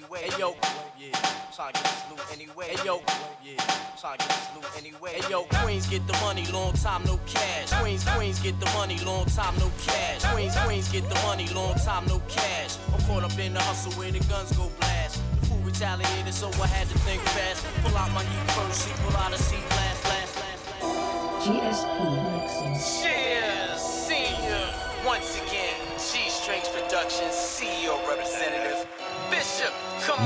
anyway. 0.00 0.20
Hey 0.22 0.38
yo, 0.38 0.54
yeah, 0.98 1.10
tryna 1.52 1.72
get 1.72 1.84
this 1.84 2.04
loot 2.10 2.20
anyway. 2.32 2.66
Hey 2.70 2.84
yo, 2.84 3.02
yeah, 3.44 3.56
tryna 3.96 4.18
get 4.18 4.28
this 4.28 4.48
loot 4.54 4.66
anyway. 4.78 5.10
Hey 5.20 5.30
yo, 5.30 5.44
Queens 5.44 5.86
get 5.86 6.06
the 6.06 6.12
money, 6.24 6.44
long 6.52 6.72
time 6.74 7.02
no 7.04 7.18
cash. 7.26 7.72
Queens, 7.80 8.04
Queens 8.04 8.40
get 8.40 8.58
the 8.60 8.66
money, 8.76 8.98
long 9.04 9.26
time 9.26 9.54
no 9.58 9.70
cash. 9.84 10.24
Queens, 10.32 10.56
Queens 10.64 10.88
get 10.90 11.08
the 11.08 11.14
money, 11.26 11.46
long 11.54 11.74
time 11.74 12.06
no 12.06 12.20
cash. 12.28 12.76
I'm 12.92 13.00
caught 13.02 13.24
up 13.24 13.38
in 13.38 13.54
the 13.54 13.60
hustle 13.60 13.92
where 13.92 14.10
the 14.10 14.20
guns 14.28 14.52
go 14.52 14.70
blast. 14.80 15.20
The 15.40 15.46
fool 15.46 15.58
retaliated, 15.58 16.34
so 16.34 16.48
I 16.62 16.66
had 16.66 16.88
to 16.88 16.98
think 17.00 17.20
fast. 17.36 17.66
Pull 17.82 17.96
out 17.96 18.10
my 18.12 18.24
heat 18.24 18.50
first, 18.52 18.82
see, 18.82 18.92
pull 19.04 19.16
out 19.16 19.32
a 19.32 19.38
seat 19.38 19.64
last, 19.70 20.04
last, 20.04 20.36
last, 20.36 20.66
last. 20.80 21.46
GSP 21.46 22.00
mixing. 22.32 23.10
Yeah, 23.10 23.76
senior. 23.76 24.90
Once 25.04 25.40
again, 25.40 25.80
G 25.96 26.28
Strings 26.28 26.68
Productions 26.68 27.32
CEO 27.32 27.96
representative. 28.06 28.29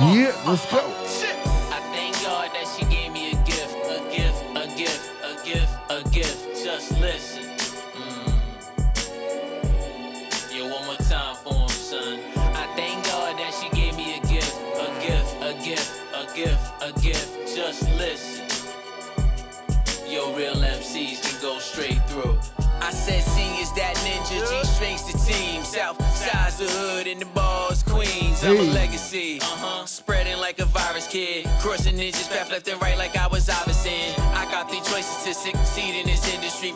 Yeah, 0.00 0.34
let's 0.46 0.66
go. 0.72 0.78
I 0.78 1.80
thank 1.94 2.14
God 2.22 2.50
that 2.52 2.66
she 2.76 2.84
gave 2.86 3.12
me 3.12 3.30
a 3.30 3.34
gift, 3.46 3.76
a 3.86 4.00
gift, 4.10 4.42
a 4.56 4.66
gift, 4.76 5.10
a 5.22 5.34
gift, 5.46 5.72
a 5.88 6.02
gift. 6.10 6.64
Just 6.64 7.00
listen. 7.00 7.44
Mm. 7.94 8.34
Yo, 10.52 10.68
one 10.68 10.84
more 10.86 10.96
time 10.96 11.36
for 11.36 11.54
him, 11.54 11.68
son. 11.68 12.18
I 12.36 12.66
thank 12.74 13.04
God 13.06 13.38
that 13.38 13.54
she 13.54 13.68
gave 13.70 13.96
me 13.96 14.18
a 14.18 14.20
gift, 14.26 14.56
a 14.80 14.90
gift, 15.00 15.36
a 15.40 15.54
gift, 15.64 15.92
a 16.12 16.26
gift, 16.34 16.72
a 16.82 16.92
gift. 17.00 17.54
Just 17.54 17.88
listen. 17.96 18.44
Yo, 20.08 20.34
real 20.34 20.54
MCs 20.56 21.22
can 21.22 21.40
go 21.40 21.58
straight 21.60 22.02
through. 22.08 22.38
I 22.80 22.90
said 22.90 23.22
seniors 23.22 23.72
that 23.72 23.94
ninja, 24.04 24.42
G 24.50 24.64
strings 24.66 25.04
the 25.10 25.18
team. 25.18 25.62
South 25.62 25.96
side's 26.14 26.58
the 26.58 26.66
hood 26.68 27.06
and 27.06 27.20
the 27.20 27.26
bars, 27.26 27.43
I'm 28.44 28.58
a 28.58 28.62
legacy. 28.74 29.38
Uh-huh. 29.40 29.86
Spreading 29.86 30.36
like 30.36 30.58
a 30.58 30.66
virus 30.66 31.08
kid. 31.08 31.46
Crossing 31.60 31.96
ninjas 31.96 32.28
path 32.28 32.50
left 32.50 32.68
and 32.68 32.80
right 32.82 32.98
like 32.98 33.16
I 33.16 33.26
was 33.26 33.48
Iverson. 33.48 34.12
I 34.36 34.44
got 34.52 34.68
three 34.68 34.80
choices 34.80 35.24
to 35.24 35.32
succeed 35.32 35.98
in 35.98 36.04
this 36.04 36.28
industry. 36.28 36.72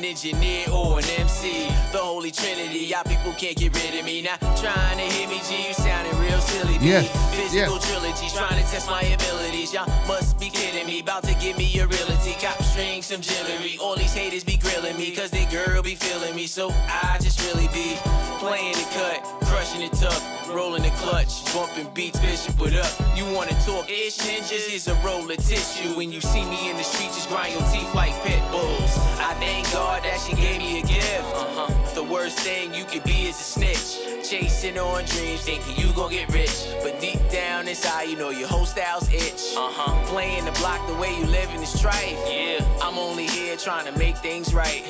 Producer, 0.00 0.28
engineer, 0.28 0.66
or 0.70 0.98
an 0.98 1.04
MC. 1.18 1.68
The 1.92 1.98
Holy 1.98 2.30
Trinity, 2.30 2.86
y'all 2.86 3.04
people 3.04 3.32
can't 3.32 3.56
get 3.56 3.74
rid 3.76 3.98
of 3.98 4.04
me. 4.04 4.22
Now 4.22 4.36
trying 4.56 4.96
to 4.96 5.04
hit 5.04 5.28
me, 5.28 5.40
G, 5.48 5.68
you 5.68 5.74
sounding 5.74 6.18
real 6.20 6.40
silly. 6.40 6.78
Yeah, 6.80 7.02
Physical 7.36 7.74
yeah. 7.74 7.80
trilogies, 7.80 8.32
trying 8.32 8.62
to 8.62 8.70
test 8.70 8.88
my 8.88 9.02
abilities. 9.02 9.72
Y'all 9.74 9.86
must 10.06 10.38
be 10.38 10.48
kidding 10.48 10.86
me. 10.86 11.00
About 11.00 11.24
to 11.24 11.34
give 11.34 11.56
me 11.58 11.78
a 11.80 11.86
realty, 11.86 12.32
cop 12.40 12.62
string, 12.62 13.02
some 13.02 13.20
jewelry. 13.20 13.76
All 13.80 13.96
these 13.96 14.14
haters 14.14 14.44
be 14.44 14.56
grilling 14.56 14.96
me, 14.96 15.10
cause 15.14 15.30
they 15.30 15.44
girl 15.46 15.82
be 15.82 15.94
feeling 15.94 16.34
me. 16.34 16.46
So 16.46 16.70
I 16.70 17.18
just 17.20 17.40
really 17.46 17.68
be 17.68 17.96
playing 18.38 18.72
the 18.72 18.86
cut, 18.94 19.22
crushing 19.46 19.82
it 19.82 19.92
tough, 19.92 20.22
rolling 20.48 20.82
the 20.82 20.90
clutch, 21.02 21.44
bumping 21.52 21.88
beats, 21.94 22.18
Bishop, 22.20 22.58
what 22.58 22.74
up? 22.74 22.90
You 23.16 23.24
wanna 23.34 23.52
talk 23.64 23.90
ish 23.90 24.18
ninjas? 24.18 24.72
Is 24.72 24.88
a 24.88 24.94
roll 25.04 25.30
of 25.30 25.36
tissue. 25.38 25.96
When 25.96 26.10
you 26.12 26.20
see 26.20 26.44
me 26.44 26.70
in 26.70 26.76
the 26.76 26.84
street, 26.84 27.08
just 27.12 27.28
grind 27.28 27.52
your 27.52 27.62
teeth 27.70 27.92
like 27.94 28.14
pit 28.24 28.40
bulls. 28.50 28.92
I 29.18 29.34
thank 29.38 29.70
God 29.72 29.89
that 29.98 30.20
she 30.20 30.34
gave 30.34 30.58
me 30.58 30.78
a 30.78 30.82
gift. 30.82 31.24
Uh-huh. 31.34 31.94
The 31.94 32.04
worst 32.04 32.38
thing 32.40 32.72
you 32.72 32.84
could 32.84 33.02
be 33.04 33.26
is 33.26 33.40
a 33.40 33.42
snitch. 33.42 34.28
Chasing 34.28 34.78
on 34.78 35.04
dreams, 35.04 35.40
thinking 35.40 35.76
you 35.76 35.92
gon' 35.94 36.10
get 36.10 36.32
rich. 36.32 36.66
But 36.82 37.00
deep 37.00 37.18
down 37.30 37.66
inside, 37.66 38.04
you 38.04 38.16
know 38.16 38.30
your 38.30 38.48
whole 38.48 38.66
style's 38.66 39.12
itch. 39.12 39.54
Uh-huh. 39.56 40.06
Playing 40.06 40.44
the 40.44 40.52
block 40.52 40.86
the 40.86 40.94
way 40.94 41.16
you 41.18 41.26
live 41.26 41.50
in 41.50 41.62
is 41.62 41.68
strife. 41.68 42.18
Yeah. 42.26 42.64
I'm 42.80 42.98
only 42.98 43.26
here 43.26 43.56
trying 43.56 43.92
to 43.92 43.98
make 43.98 44.16
things 44.18 44.54
right. 44.54 44.84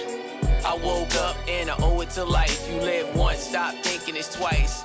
I 0.64 0.76
woke 0.84 1.14
up 1.16 1.36
and 1.48 1.70
I 1.70 1.76
owe 1.78 2.00
it 2.00 2.10
to 2.10 2.24
life. 2.24 2.68
You 2.70 2.80
live 2.80 3.14
once, 3.16 3.40
stop 3.40 3.74
thinking 3.82 4.16
it's 4.16 4.34
twice. 4.34 4.82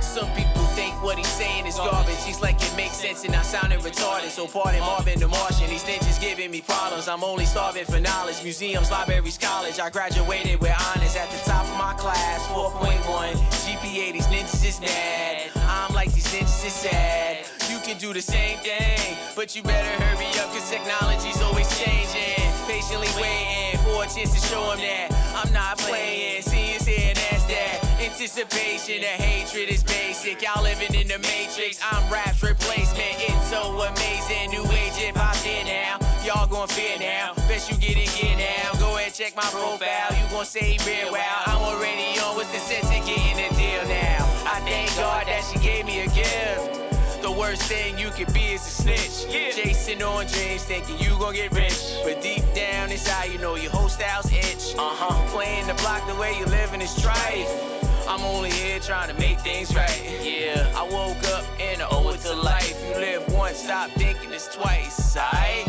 Some 0.00 0.30
people 0.32 0.62
think 0.74 0.94
what 1.02 1.18
he's 1.18 1.28
saying 1.28 1.66
is 1.66 1.76
garbage. 1.76 2.22
He's 2.24 2.40
like 2.40 2.56
it 2.62 2.74
makes 2.76 2.96
sense 2.96 3.24
and 3.24 3.34
I 3.34 3.42
sounded 3.42 3.80
retarded. 3.80 4.30
So 4.30 4.46
pardon 4.46 4.80
Marvin 4.80 5.18
the 5.18 5.28
Martian. 5.28 5.68
These 5.70 5.84
ninjas 5.84 6.20
giving 6.20 6.50
me 6.50 6.60
problems. 6.60 7.08
I'm 7.08 7.24
only 7.24 7.44
starving 7.44 7.84
for 7.84 8.00
knowledge. 8.00 8.42
Museums, 8.42 8.90
libraries, 8.90 9.38
college. 9.38 9.78
I 9.80 9.90
graduated 9.90 10.60
with 10.60 10.74
honors 10.88 11.16
at 11.16 11.30
the 11.30 11.38
top 11.50 11.66
of 11.66 11.76
my 11.78 11.94
class. 11.94 12.46
4.1 12.48 13.34
GPA. 13.64 14.12
These 14.12 14.26
ninjas 14.26 14.64
is 14.66 14.80
mad. 14.80 15.50
I'm 15.56 15.94
like 15.94 16.12
these 16.12 16.26
ninjas 16.26 16.66
is 16.66 16.72
sad. 16.72 17.46
You 17.70 17.78
can 17.80 17.98
do 17.98 18.12
the 18.12 18.22
same 18.22 18.58
thing, 18.58 19.16
but 19.36 19.54
you 19.54 19.62
better 19.62 20.02
hurry 20.02 20.26
up 20.40 20.50
cause 20.52 20.70
technology's 20.70 21.40
always 21.42 21.68
changing. 21.78 22.38
Patiently 22.66 23.08
waiting 23.20 23.78
for 23.84 24.04
a 24.04 24.06
chance 24.06 24.32
to 24.34 24.40
show 24.48 24.72
him 24.72 24.80
that 24.80 25.08
I'm 25.34 25.52
not 25.52 25.78
playing. 25.78 26.42
See 26.42 26.76
his 26.76 26.86
here 26.86 27.14
that's 27.14 27.44
that. 27.44 27.87
Anticipation, 28.08 29.04
of 29.04 29.20
hatred 29.20 29.68
is 29.68 29.84
basic. 29.84 30.40
Y'all 30.40 30.62
living 30.62 30.94
in 30.94 31.08
the 31.08 31.18
matrix. 31.18 31.78
I'm 31.84 32.10
rap's 32.10 32.42
replacement. 32.42 33.20
It's 33.20 33.50
so 33.50 33.82
amazing. 33.82 34.50
New 34.50 34.64
age 34.72 34.96
hip 34.96 35.14
hop 35.14 35.36
here 35.36 35.62
now. 35.62 36.00
Y'all 36.24 36.46
gon' 36.46 36.68
fear 36.68 36.98
now. 36.98 37.34
Bet 37.46 37.70
you 37.70 37.76
get 37.76 37.98
in 38.00 38.08
gear 38.16 38.34
now. 38.34 38.72
Go 38.80 38.96
ahead, 38.96 39.12
check 39.12 39.36
my 39.36 39.44
profile. 39.52 40.08
You 40.16 40.24
gon' 40.30 40.46
say 40.46 40.78
real 40.86 41.12
wow. 41.12 41.42
I'm 41.46 41.60
already 41.60 42.18
on. 42.18 42.34
What's 42.34 42.50
the 42.50 42.58
sense 42.58 42.88
of 42.88 43.04
getting 43.04 43.44
a 43.44 43.50
deal 43.54 43.84
now? 43.86 44.24
I 44.48 44.64
thank 44.64 44.88
God 44.96 45.26
that 45.26 45.44
she 45.52 45.58
gave 45.60 45.84
me 45.84 46.00
a 46.00 46.08
gift. 46.08 47.20
The 47.20 47.30
worst 47.30 47.62
thing 47.64 47.98
you 47.98 48.08
could 48.08 48.32
be 48.32 48.56
is 48.56 48.66
a 48.66 48.70
snitch. 48.70 49.30
Chasing 49.30 50.02
on 50.02 50.24
dreams, 50.26 50.64
thinking 50.64 50.98
you 50.98 51.10
gon' 51.20 51.34
get 51.34 51.52
rich. 51.52 51.78
But 52.04 52.22
deep 52.22 52.42
down 52.54 52.90
inside, 52.90 53.26
you 53.26 53.38
know 53.38 53.56
your 53.56 53.70
whole 53.70 53.90
style's 53.90 54.32
itch. 54.32 54.74
Uh 54.78 54.96
huh. 54.96 55.28
Playing 55.28 55.66
the 55.66 55.74
block 55.74 56.06
the 56.08 56.14
way 56.14 56.32
you 56.38 56.46
living 56.46 56.80
is 56.80 56.90
strife. 56.90 57.77
I'm 58.08 58.22
only 58.22 58.50
here 58.50 58.80
trying 58.80 59.14
to 59.14 59.20
make 59.20 59.38
things 59.40 59.76
right. 59.76 60.20
Yeah. 60.22 60.72
I 60.74 60.82
woke 60.84 61.22
up 61.28 61.44
and 61.60 61.82
I 61.82 61.88
owe 61.90 62.08
it 62.08 62.20
to 62.20 62.32
life. 62.32 62.82
You 62.88 62.94
live 62.94 63.30
once, 63.30 63.58
stop 63.58 63.90
thinking 63.90 64.32
it's 64.32 64.48
twice. 64.56 65.14
Alright? 65.14 65.66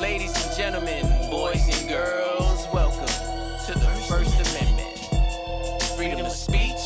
Ladies 0.00 0.32
and 0.46 0.56
gentlemen, 0.56 1.02
boys 1.32 1.66
and 1.76 1.88
girls, 1.88 2.68
welcome 2.72 3.08
to 3.66 3.72
the 3.76 3.90
First 4.08 4.38
Amendment. 4.54 5.82
Freedom 5.96 6.24
of 6.24 6.30
speech, 6.30 6.78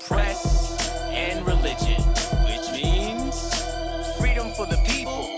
press, 0.00 0.80
and 1.10 1.46
religion. 1.46 2.00
Which 2.48 2.72
means 2.72 3.62
freedom 4.18 4.50
for 4.52 4.64
the 4.64 4.80
people 4.88 5.28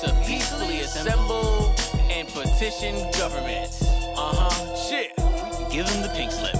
to 0.00 0.22
peacefully 0.24 0.80
assemble 0.80 1.74
and 2.08 2.26
petition 2.28 2.96
government. 3.18 3.76
Uh 4.16 4.32
huh. 4.34 4.76
Shit. 4.88 5.14
Give 5.70 5.86
them 5.86 6.00
the 6.00 6.12
pink 6.16 6.32
slip. 6.32 6.55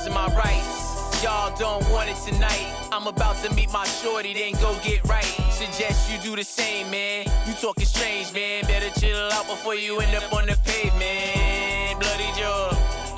Exercising 0.00 0.14
my 0.14 0.34
rights. 0.34 1.22
Y'all 1.22 1.54
don't 1.56 1.86
want 1.90 2.08
it 2.08 2.16
tonight. 2.24 2.66
I'm 2.90 3.06
about 3.06 3.36
to 3.44 3.52
meet 3.54 3.70
my 3.70 3.84
shorty, 3.84 4.32
then 4.32 4.52
go 4.54 4.74
get 4.82 5.06
right. 5.06 5.24
Suggest 5.50 6.10
you 6.10 6.18
do 6.18 6.36
the 6.36 6.44
same, 6.44 6.90
man. 6.90 7.26
You 7.46 7.52
talking 7.54 7.84
strange, 7.84 8.32
man. 8.32 8.64
Better 8.64 8.88
chill 8.98 9.30
out 9.32 9.46
before 9.46 9.74
you 9.74 10.00
end 10.00 10.16
up 10.16 10.32
on 10.32 10.46
the 10.46 10.56
pavement. 10.64 12.00
Bloody 12.00 12.30
jaw. 12.38 12.70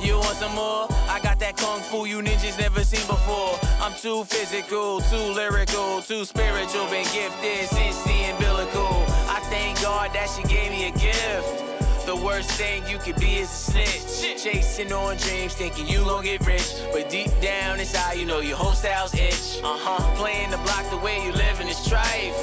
You 0.02 0.19
want 0.19 0.36
some 0.39 0.55
more? 0.55 0.89
I 1.09 1.20
got 1.23 1.39
that 1.39 1.57
kung 1.57 1.81
fu 1.83 2.07
you 2.07 2.19
ninjas 2.19 2.59
never 2.59 2.83
seen 2.83 3.07
before. 3.07 3.59
I'm 3.81 3.94
too 3.94 4.25
physical, 4.25 5.01
too 5.02 5.33
lyrical, 5.33 6.02
too 6.02 6.25
spiritual, 6.25 6.86
been 6.86 7.07
gifted 7.12 7.69
since 7.69 8.02
the 8.02 8.33
umbilical. 8.33 9.05
I 9.28 9.39
thank 9.51 9.81
God 9.81 10.12
that 10.15 10.28
she 10.35 10.43
gave 10.49 10.73
me 10.73 10.89
a 10.89 10.93
gift. 10.93 11.82
The 12.05 12.17
worst 12.17 12.51
thing 12.53 12.83
you 12.89 12.99
could 12.99 13.15
be 13.21 13.37
is 13.37 13.49
a 13.49 13.55
snitch. 13.55 14.43
Chasing 14.43 14.93
on 14.93 15.17
dreams, 15.19 15.55
thinking 15.55 15.87
you 15.87 15.99
gon' 16.05 16.25
get 16.25 16.45
rich. 16.45 16.75
But 16.93 17.09
deep 17.09 17.31
down 17.41 17.79
inside, 17.79 18.15
you 18.15 18.27
know 18.27 18.41
your 18.41 18.57
whole 18.57 18.73
style's 18.73 19.15
itch. 19.15 19.61
Uh 19.63 19.79
huh. 19.79 20.17
Playing 20.17 20.51
the 20.51 20.57
block 20.59 20.91
the 20.91 20.97
way 20.97 21.25
you 21.25 21.31
living 21.33 21.69
is 21.69 21.77
strife. 21.77 22.35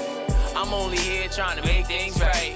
I'm 0.55 0.73
only 0.73 0.97
here 0.97 1.27
trying 1.27 1.57
to 1.57 1.63
make 1.63 1.87
things 1.87 2.19
right. 2.21 2.55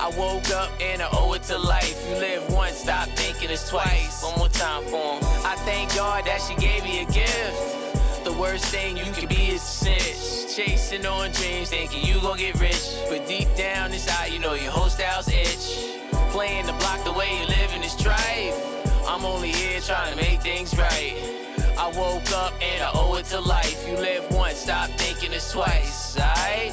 I 0.00 0.08
woke 0.18 0.50
up 0.50 0.70
and 0.80 1.00
I 1.02 1.08
owe 1.12 1.32
it 1.34 1.44
to 1.44 1.56
life. 1.56 2.04
You 2.10 2.16
live 2.16 2.52
once, 2.52 2.78
stop 2.78 3.08
thinking 3.10 3.50
it's 3.50 3.68
twice. 3.68 4.22
One 4.24 4.36
more 4.36 4.48
time 4.48 4.82
for 4.84 5.14
'em. 5.14 5.24
I 5.46 5.54
thank 5.64 5.94
God 5.94 6.24
that 6.24 6.40
she 6.42 6.56
gave 6.56 6.82
me 6.82 7.02
a 7.02 7.04
gift. 7.06 8.24
The 8.24 8.32
worst 8.32 8.64
thing 8.66 8.96
you 8.96 9.10
could 9.12 9.28
be 9.28 9.50
is 9.50 9.62
a 9.62 9.66
snitch. 9.66 10.56
Chasing 10.56 11.06
on 11.06 11.30
dreams, 11.30 11.70
thinking 11.70 12.04
you 12.04 12.20
gon' 12.20 12.38
get 12.38 12.58
rich. 12.60 12.82
But 13.08 13.26
deep 13.28 13.54
down 13.54 13.92
inside, 13.92 14.32
you 14.32 14.40
know 14.40 14.54
your 14.54 14.72
whole 14.72 14.90
style's 14.90 15.28
itch 15.28 15.94
playing 16.34 16.66
to 16.66 16.72
block 16.72 17.04
the 17.04 17.12
way 17.12 17.30
you 17.38 17.46
live 17.46 17.72
in 17.76 17.80
this 17.80 17.92
strife. 17.92 18.58
I'm 19.06 19.24
only 19.24 19.52
here 19.52 19.78
trying 19.78 20.10
to 20.10 20.20
make 20.20 20.42
things 20.42 20.76
right. 20.76 21.14
I 21.78 21.86
woke 21.96 22.28
up 22.32 22.52
and 22.60 22.82
I 22.82 22.90
owe 22.92 23.14
it 23.14 23.26
to 23.26 23.38
life. 23.38 23.88
You 23.88 23.96
live 23.98 24.28
once, 24.32 24.58
stop 24.58 24.90
thinking 24.98 25.32
it's 25.32 25.52
twice, 25.52 26.18
alright? 26.18 26.72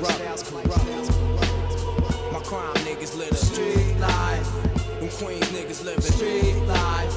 Corrupt. 0.00 1.22
My 2.32 2.40
crime 2.40 2.74
niggas 2.86 3.16
live 3.16 3.36
street 3.36 3.96
life. 3.98 4.52
Them 5.00 5.08
Queens 5.08 5.46
niggas 5.48 5.84
living 5.84 6.00
street 6.02 6.56
life. 6.66 7.14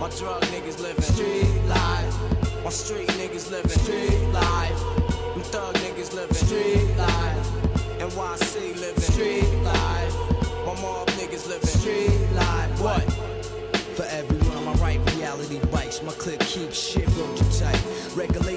My 0.00 0.08
drug 0.18 0.42
niggas 0.52 0.80
living 0.80 1.02
street 1.02 1.62
life. 1.66 2.64
My 2.64 2.70
street 2.70 3.08
niggas 3.20 3.50
living 3.50 3.70
street 3.70 4.22
life. 4.32 4.78
Them 5.34 5.42
thug 5.52 5.74
niggas 5.76 6.14
living 6.14 6.34
street 6.34 6.96
life. 6.96 7.46
NYC 7.98 8.80
living 8.80 9.02
street 9.02 9.52
life. 9.62 10.14
My 10.66 10.74
mob 10.80 11.08
niggas 11.18 11.48
living 11.48 11.68
street 11.68 12.32
life. 12.34 12.80
What? 12.80 13.12
For 13.96 14.04
everyone, 14.04 14.64
my 14.64 14.72
right 14.74 15.00
reality 15.16 15.60
bites. 15.70 16.02
My 16.02 16.12
clip 16.12 16.40
keeps 16.40 16.78
shit 16.78 17.06
road 17.16 17.36
tight. 17.58 17.80
Regulator 18.16 18.51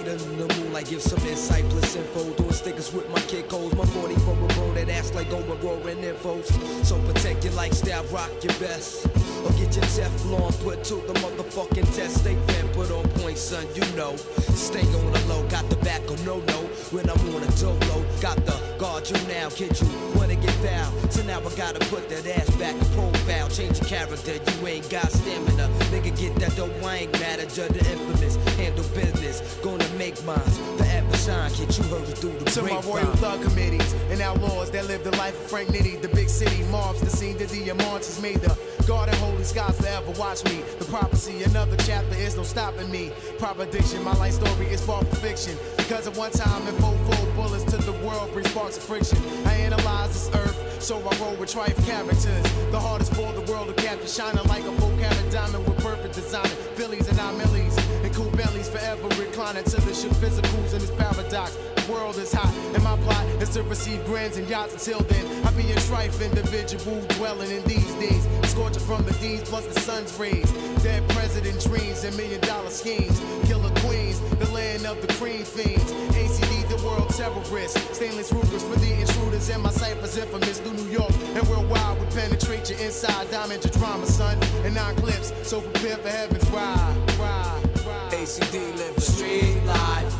in 0.80 0.86
give 0.86 1.02
some 1.02 1.26
insight, 1.28 1.64
plus 1.70 1.96
info. 1.96 2.24
Doing 2.34 2.52
stickers 2.52 2.94
with 2.94 3.10
my 3.10 3.20
kick 3.22 3.50
holes. 3.50 3.74
My 3.76 3.86
40 3.86 4.16
for 4.16 4.36
bro 4.36 4.74
that 4.74 4.90
acts 4.90 5.14
like 5.14 5.30
going 5.30 5.48
roaring 5.62 5.98
infos. 5.98 6.46
So 6.86 7.00
protect 7.08 7.44
your 7.44 7.54
lifestyle, 7.54 8.04
rock 8.06 8.32
your 8.44 8.54
best. 8.60 9.06
Or 9.46 9.52
get 9.52 9.76
your 9.76 9.86
Teflon 9.86 10.52
put 10.64 10.84
to 10.86 10.96
the 10.96 11.14
motherfucking 11.14 11.96
test. 11.96 12.22
Stay 12.22 12.36
been 12.48 12.68
put 12.70 12.92
on 12.92 13.08
point, 13.22 13.38
son, 13.38 13.66
you 13.76 13.86
know. 13.96 14.16
Stay 14.16 14.82
on 14.82 15.12
the 15.12 15.26
low, 15.28 15.48
got 15.48 15.70
the 15.70 15.78
back 15.78 16.02
of 16.10 16.24
no 16.26 16.40
no. 16.40 16.62
When 16.92 17.10
I'm 17.10 17.20
on 17.36 17.44
a 17.44 17.52
dolo, 17.60 18.06
got 18.22 18.38
the 18.46 18.56
guard 18.78 19.10
you 19.10 19.18
now, 19.28 19.50
kid 19.50 19.80
you 19.80 19.88
wanna 20.16 20.36
get 20.36 20.52
foul. 20.66 20.92
So 21.10 21.24
now 21.24 21.40
I 21.40 21.56
gotta 21.56 21.80
put 21.88 22.10
that 22.10 22.26
ass 22.28 22.50
back 22.58 22.76
in 22.76 22.86
profile. 22.94 23.50
Change 23.50 23.80
your 23.80 23.88
character, 23.88 24.34
you 24.34 24.68
ain't 24.68 24.90
got 24.90 25.12
stamina. 25.12 25.70
Nigga, 25.92 26.18
get 26.18 26.36
that 26.36 26.56
dope, 26.56 26.72
I 26.84 26.98
ain't 26.98 27.20
manager, 27.20 27.68
the 27.68 27.80
infamous. 27.92 28.36
Handle 28.58 28.86
business, 28.96 29.42
gonna 29.64 29.88
make 29.98 30.24
mines. 30.26 30.65
Forever 30.78 31.18
shine, 31.18 31.52
kid, 31.52 31.78
you 31.78 31.84
heard 31.86 32.08
it 32.08 32.18
through 32.18 32.38
the 32.40 32.46
To 32.46 32.62
my 32.64 32.82
royal 32.82 33.16
thug 33.18 33.42
committees 33.42 33.94
and 34.10 34.22
outlaws 34.22 34.72
that 34.72 34.86
live 34.88 35.04
the 35.04 35.16
life 35.18 35.36
of 35.36 35.50
Frank 35.50 35.70
Nitti, 35.70 36.02
the 36.02 36.10
big 36.10 36.30
city 36.30 36.64
mobs, 36.66 37.02
the 37.02 37.10
scene 37.10 37.38
that 37.38 37.50
the 37.50 37.70
Amontes 37.70 38.22
made 38.22 38.38
the 38.38 38.58
God 38.88 39.08
garden 39.08 39.16
holy 39.16 39.44
skies 39.44 39.76
forever 39.80 40.12
watch 40.12 40.44
me. 40.46 40.62
The 40.78 40.86
prophecy, 40.86 41.44
another 41.44 41.76
chapter 41.78 42.16
is 42.16 42.36
no 42.36 42.44
stopping 42.44 42.92
me. 42.92 43.12
Proposition, 43.40 44.04
my 44.04 44.14
life 44.16 44.34
story 44.34 44.68
is 44.68 44.80
far 44.86 45.04
from 45.04 45.20
fiction. 45.20 45.58
Because 45.76 46.06
at 46.08 46.16
one 46.16 46.32
time, 46.32 46.68
in 46.68 46.76
four 46.76 46.96
full 47.10 47.32
bullets 47.34 47.64
to 47.72 47.78
the 47.78 47.94
world 48.06 48.32
brings 48.32 48.50
sparks 48.52 48.78
of 48.78 48.84
friction. 48.84 49.18
I 49.46 49.54
analyze 49.54 50.14
this 50.14 50.30
earth, 50.36 50.58
so 50.80 50.98
I 50.98 51.16
roll 51.18 51.36
with 51.36 51.54
trife 51.54 51.78
characters. 51.86 52.44
The 52.72 52.80
hardest 52.80 53.14
for 53.14 53.32
the 53.34 53.42
world 53.52 53.68
to 53.68 53.84
capture, 53.84 54.08
shining 54.08 54.44
like 54.48 54.64
a 54.64 54.76
carat 54.98 55.32
diamond 55.32 55.68
with 55.68 55.78
perfect 55.84 56.16
design. 56.16 56.48
Phillies 56.76 57.08
and 57.08 57.18
nine 57.18 57.38
millies, 57.38 57.78
and 58.04 58.14
cool 58.14 58.30
bellies 58.32 58.70
forever 58.70 59.08
reclining 59.20 59.64
to 59.64 59.82
the 59.82 59.94
ship 59.94 60.12
physicals 60.24 60.74
in 60.74 60.80
this 60.80 60.92
paradox. 60.92 61.58
The 61.76 61.92
world 61.92 62.18
is 62.18 62.34
hot, 62.34 62.54
and 62.74 62.84
my 62.84 62.98
plot 62.98 63.26
is 63.42 63.50
to 63.50 63.64
receive 63.64 64.04
grants 64.06 64.38
and 64.38 64.48
yachts. 64.50 64.74
Until 64.74 65.00
then, 65.08 65.26
I 65.46 65.52
be 65.52 65.72
a 65.72 65.76
trife 65.76 66.24
individual 66.24 67.02
dwelling 67.18 67.52
in 67.52 67.64
these 67.64 67.94
days. 67.96 68.28
Scorching 68.50 68.84
from 68.84 69.04
the 69.04 69.14
D's 69.14 69.42
plus 69.44 69.66
the 69.68 69.80
sun's 69.80 70.18
rays. 70.18 70.52
Dead 70.84 71.08
president 71.10 71.62
dreams 71.62 72.04
and 72.04 72.16
million 72.18 72.42
dollar 72.42 72.70
schemes. 72.70 73.20
Killer 73.48 73.74
queens, 73.82 74.20
the 74.40 74.50
land 74.52 74.86
of 74.86 75.02
the 75.06 75.12
cream 75.14 75.44
fiends. 75.44 75.92
ACD, 76.16 76.55
world 76.86 77.10
terrorist. 77.10 77.78
Stainless 77.94 78.32
Rugers 78.32 78.64
for 78.64 78.80
the 78.80 78.94
intruders, 79.02 79.50
and 79.50 79.64
my 79.64 79.72
ciphers 79.72 80.18
infamous 80.18 80.60
through 80.60 80.74
New 80.74 80.90
York 80.90 81.12
and 81.34 81.48
worldwide. 81.50 82.00
We 82.00 82.06
penetrate 82.08 82.70
your 82.70 82.80
inside, 82.80 83.30
diamond 83.32 83.64
your 83.66 83.74
drama, 83.74 84.06
son. 84.06 84.38
And 84.64 84.76
nine 84.76 84.96
clips, 84.96 85.34
so 85.44 85.62
prepare 85.62 85.98
for 85.98 86.10
heaven's 86.10 86.50
ride. 86.52 86.96
ride, 87.20 87.86
ride. 87.86 88.12
ACD 88.14 88.78
living 88.78 89.02
street 89.02 89.62
life. 89.66 90.14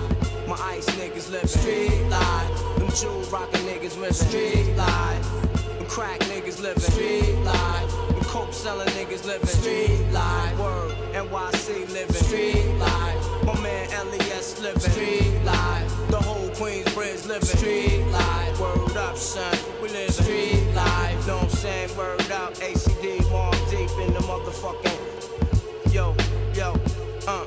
My 0.48 0.58
ice 0.74 0.90
niggas 0.98 1.32
living 1.32 1.48
street 1.48 2.02
life. 2.10 2.78
Them 2.78 2.90
jewel 2.92 3.22
rockin' 3.32 3.62
niggas 3.62 3.98
living 3.98 4.14
street 4.14 4.76
life. 4.76 5.24
Them 5.78 5.88
crack 5.88 6.20
niggas 6.22 6.62
living 6.62 6.84
street 6.84 7.36
life. 7.44 7.92
Them 8.10 8.24
coke 8.26 8.54
selling 8.54 8.88
niggas 8.90 9.26
living 9.26 9.48
street 9.48 10.06
life. 10.12 10.60
Word 10.60 10.92
NYC 11.14 11.92
living 11.94 12.16
street 12.16 12.68
life. 12.78 13.15
My 13.46 13.60
man 13.62 13.88
LES 14.10 14.60
living 14.60 14.80
street 14.82 15.44
life. 15.44 15.92
The 16.10 16.18
whole 16.18 16.50
Queensbridge 16.50 17.28
living 17.28 17.44
street 17.44 18.04
life. 18.08 18.60
Word 18.60 18.98
up, 18.98 19.18
son. 19.18 19.56
We 19.82 19.90
live 19.90 20.12
street 20.12 20.66
life. 20.74 21.28
Know 21.28 21.36
what 21.38 21.44
I'm 21.44 21.50
saying? 21.50 21.96
Word 21.96 22.32
up. 22.32 22.56
ACD, 22.56 23.22
more 23.30 23.52
deep 23.70 23.92
in 24.00 24.14
the 24.14 24.22
motherfucking. 24.22 25.94
Yo, 25.94 26.16
yo, 26.56 26.74
uh. 27.28 27.46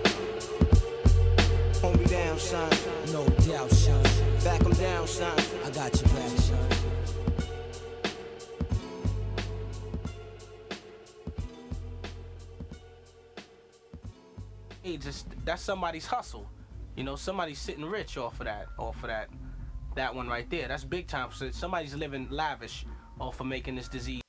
Hold 1.81 1.99
me 1.99 2.07
down, 2.07 2.39
son. 2.39 2.71
No 3.13 3.27
doubt, 3.47 3.71
son. 3.71 4.03
Back 4.45 4.65
'em 4.65 4.73
down, 4.75 5.07
son. 5.07 5.37
I 5.67 5.71
got 5.71 6.01
you 6.01 6.08
Hey, 14.89 14.97
just 14.97 15.27
that's 15.45 15.61
somebody's 15.61 16.07
hustle. 16.07 16.49
You 16.97 17.05
know, 17.05 17.15
somebody's 17.15 17.59
sitting 17.59 17.85
rich 17.85 18.17
off 18.17 18.41
of 18.41 18.47
that, 18.47 18.69
off 18.79 18.97
of 19.03 19.11
that, 19.11 19.29
that 19.97 20.15
one 20.15 20.29
right 20.29 20.49
there. 20.49 20.67
That's 20.67 20.83
big 20.83 21.07
time. 21.07 21.29
So 21.31 21.51
somebody's 21.51 21.95
living 21.95 22.27
lavish 22.31 22.87
off 23.21 23.39
of 23.39 23.47
making 23.49 23.75
this 23.75 23.87
disease. 23.87 24.23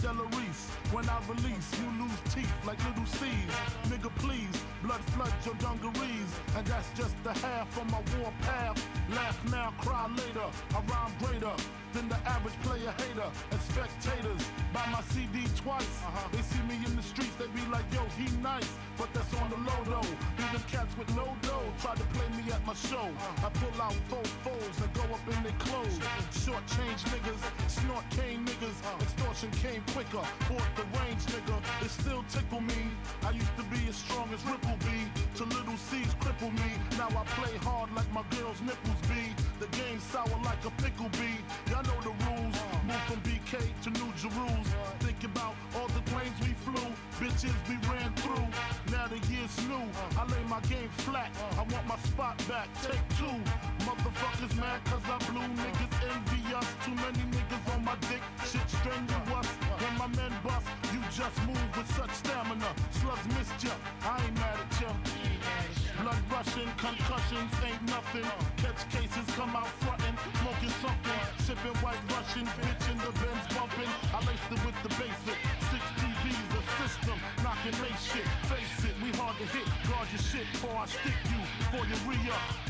Like. 0.00 0.68
When 0.90 1.08
I 1.08 1.18
release, 1.28 1.68
you 1.80 1.88
lose 2.02 2.34
teeth 2.34 2.52
like 2.66 2.78
little 2.88 3.06
C's. 3.06 3.52
Nigga, 3.88 4.10
please, 4.16 4.56
blood 4.82 5.00
flood 5.12 5.32
your 5.44 5.54
dungarees. 5.54 6.30
And 6.56 6.66
that's 6.66 6.90
just 6.96 7.14
the 7.24 7.32
half 7.32 7.76
of 7.80 7.90
my 7.90 8.02
war 8.18 8.32
path. 8.42 8.78
Laugh 9.10 9.38
now, 9.50 9.72
cry 9.78 10.08
later. 10.08 10.48
I 10.74 10.80
rhyme 10.90 11.12
greater 11.18 11.54
than 11.92 12.08
the 12.08 12.18
average 12.26 12.58
player 12.62 12.92
hater. 12.98 13.28
And 13.50 13.60
spectators 13.60 14.42
buy 14.72 14.86
my 14.90 15.02
CD 15.12 15.44
twice. 15.56 15.92
Uh-huh. 16.04 16.28
They 16.32 16.42
see 16.42 16.62
me 16.64 16.76
in 16.84 16.96
the 16.96 17.02
streets, 17.02 17.34
they 17.36 17.46
be 17.48 17.64
like, 17.70 17.84
yo, 17.92 18.02
he 18.16 18.26
nice. 18.40 18.68
But 18.96 19.12
that's 19.14 19.32
on 19.40 19.50
the 19.50 19.56
low 19.56 19.82
though. 19.84 20.12
Be 20.36 20.44
them 20.52 20.64
cats 20.70 20.96
with 20.96 21.08
no 21.16 21.26
dough. 21.42 21.68
Try 21.80 21.94
to 21.94 22.06
play 22.14 22.28
me 22.36 22.50
at 22.52 22.64
my 22.66 22.74
show. 22.74 23.08
Uh-huh. 23.08 23.46
I 23.46 23.48
pull 23.60 23.76
out 23.80 23.96
four 24.08 24.24
foes 24.44 24.76
and 24.82 24.92
go 24.94 25.04
up 25.12 25.24
in 25.28 25.42
their 25.42 25.58
clothes. 25.58 25.98
Short 26.44 26.64
change 26.76 27.00
niggas, 27.12 27.42
snort 27.68 28.04
cane 28.10 28.44
niggas. 28.44 28.78
Uh-huh. 28.84 29.04
Extortion 29.04 29.50
came 29.62 29.82
quicker. 29.92 30.24
Bought 30.48 30.70
the 30.76 30.86
range 30.98 31.24
nigga. 31.32 31.56
It 31.84 31.90
still 31.90 32.24
tickle 32.28 32.60
me. 32.60 32.90
I 33.24 33.30
used 33.30 33.56
to 33.56 33.64
be 33.64 33.80
as 33.88 33.96
strong 33.96 34.28
as 34.32 34.44
Ripple 34.44 34.78
B. 34.80 34.86
To 35.36 35.44
little 35.44 35.76
C's 35.76 36.12
cripple 36.20 36.52
me. 36.52 36.70
Now 36.96 37.08
I 37.08 37.24
play 37.38 37.56
hard 37.58 37.92
like 37.94 38.10
my 38.12 38.24
girl's 38.36 38.60
nipples 38.60 39.00
be. 39.08 39.34
The 39.60 39.66
game 39.76 40.00
sour 40.00 40.38
like 40.44 40.62
a 40.64 40.70
pickle 40.82 41.08
bee. 41.18 41.38
Ran 47.42 48.14
through. 48.22 48.46
Now 48.94 49.08
the 49.08 49.18
year's 49.26 49.56
new. 49.66 49.82
I 50.16 50.22
lay 50.30 50.44
my 50.46 50.60
game 50.70 50.88
flat. 51.02 51.34
I 51.58 51.62
want 51.74 51.86
my 51.88 51.98
spot 52.06 52.38
back. 52.46 52.68
Take 52.80 53.02
two. 53.18 53.34
Motherfuckers 53.82 54.54
mad 54.60 54.78
cause 54.84 55.02
I 55.10 55.18
blew. 55.26 55.42
Niggas 55.58 55.94
envy 56.06 56.54
us. 56.54 56.68
Too 56.84 56.94
many 56.94 57.18
niggas 57.34 57.74
on 57.74 57.84
my 57.84 57.96
dick. 58.06 58.22
Shit 58.46 58.62
strenuous. 58.70 59.48
When 59.82 59.94
my 59.98 60.06
men 60.14 60.30
bust, 60.44 60.68
you 60.94 61.00
just 61.10 61.34
move 61.42 61.66
with 61.76 61.90
such 61.96 62.14
stamina. 62.14 62.70
Slugs 62.92 63.26
missed 63.34 63.58
ya. 63.64 63.74
I 64.06 64.22
ain't 64.22 64.38
mad 64.38 64.58
at 64.62 64.80
ya. 64.80 64.92
Blood 66.00 66.22
rushing, 66.30 66.70
concussions 66.78 67.52
ain't 67.66 67.82
nothing. 67.90 68.26
Catch 68.62 68.86
cases, 68.94 69.26
come 69.34 69.56
out 69.56 69.66
frontin', 69.82 70.14
smoking 70.38 70.74
something. 70.78 71.20
Sipping 71.42 71.74
white 71.82 72.02
Russian, 72.06 72.46
bitch 72.54 72.86
in 72.86 72.98
the 73.02 73.10
Benz 73.18 73.46
bumping. 73.50 73.90
I 74.14 74.18
laced 74.30 74.46
it 74.46 74.62
with 74.62 74.78
the 74.86 74.90
basic. 74.94 75.41
Shit. 77.62 78.26
Face 78.50 78.84
it, 78.84 78.94
we 79.00 79.16
hard 79.16 79.36
to 79.36 79.44
hit. 79.44 79.64
Guard 79.88 80.08
your 80.10 80.18
shit 80.18 80.50
before 80.50 80.80
I 80.80 80.86
stick 80.86 81.14
you. 81.30 81.38
For 81.70 81.86
your 81.86 82.10
re-up. 82.10 82.61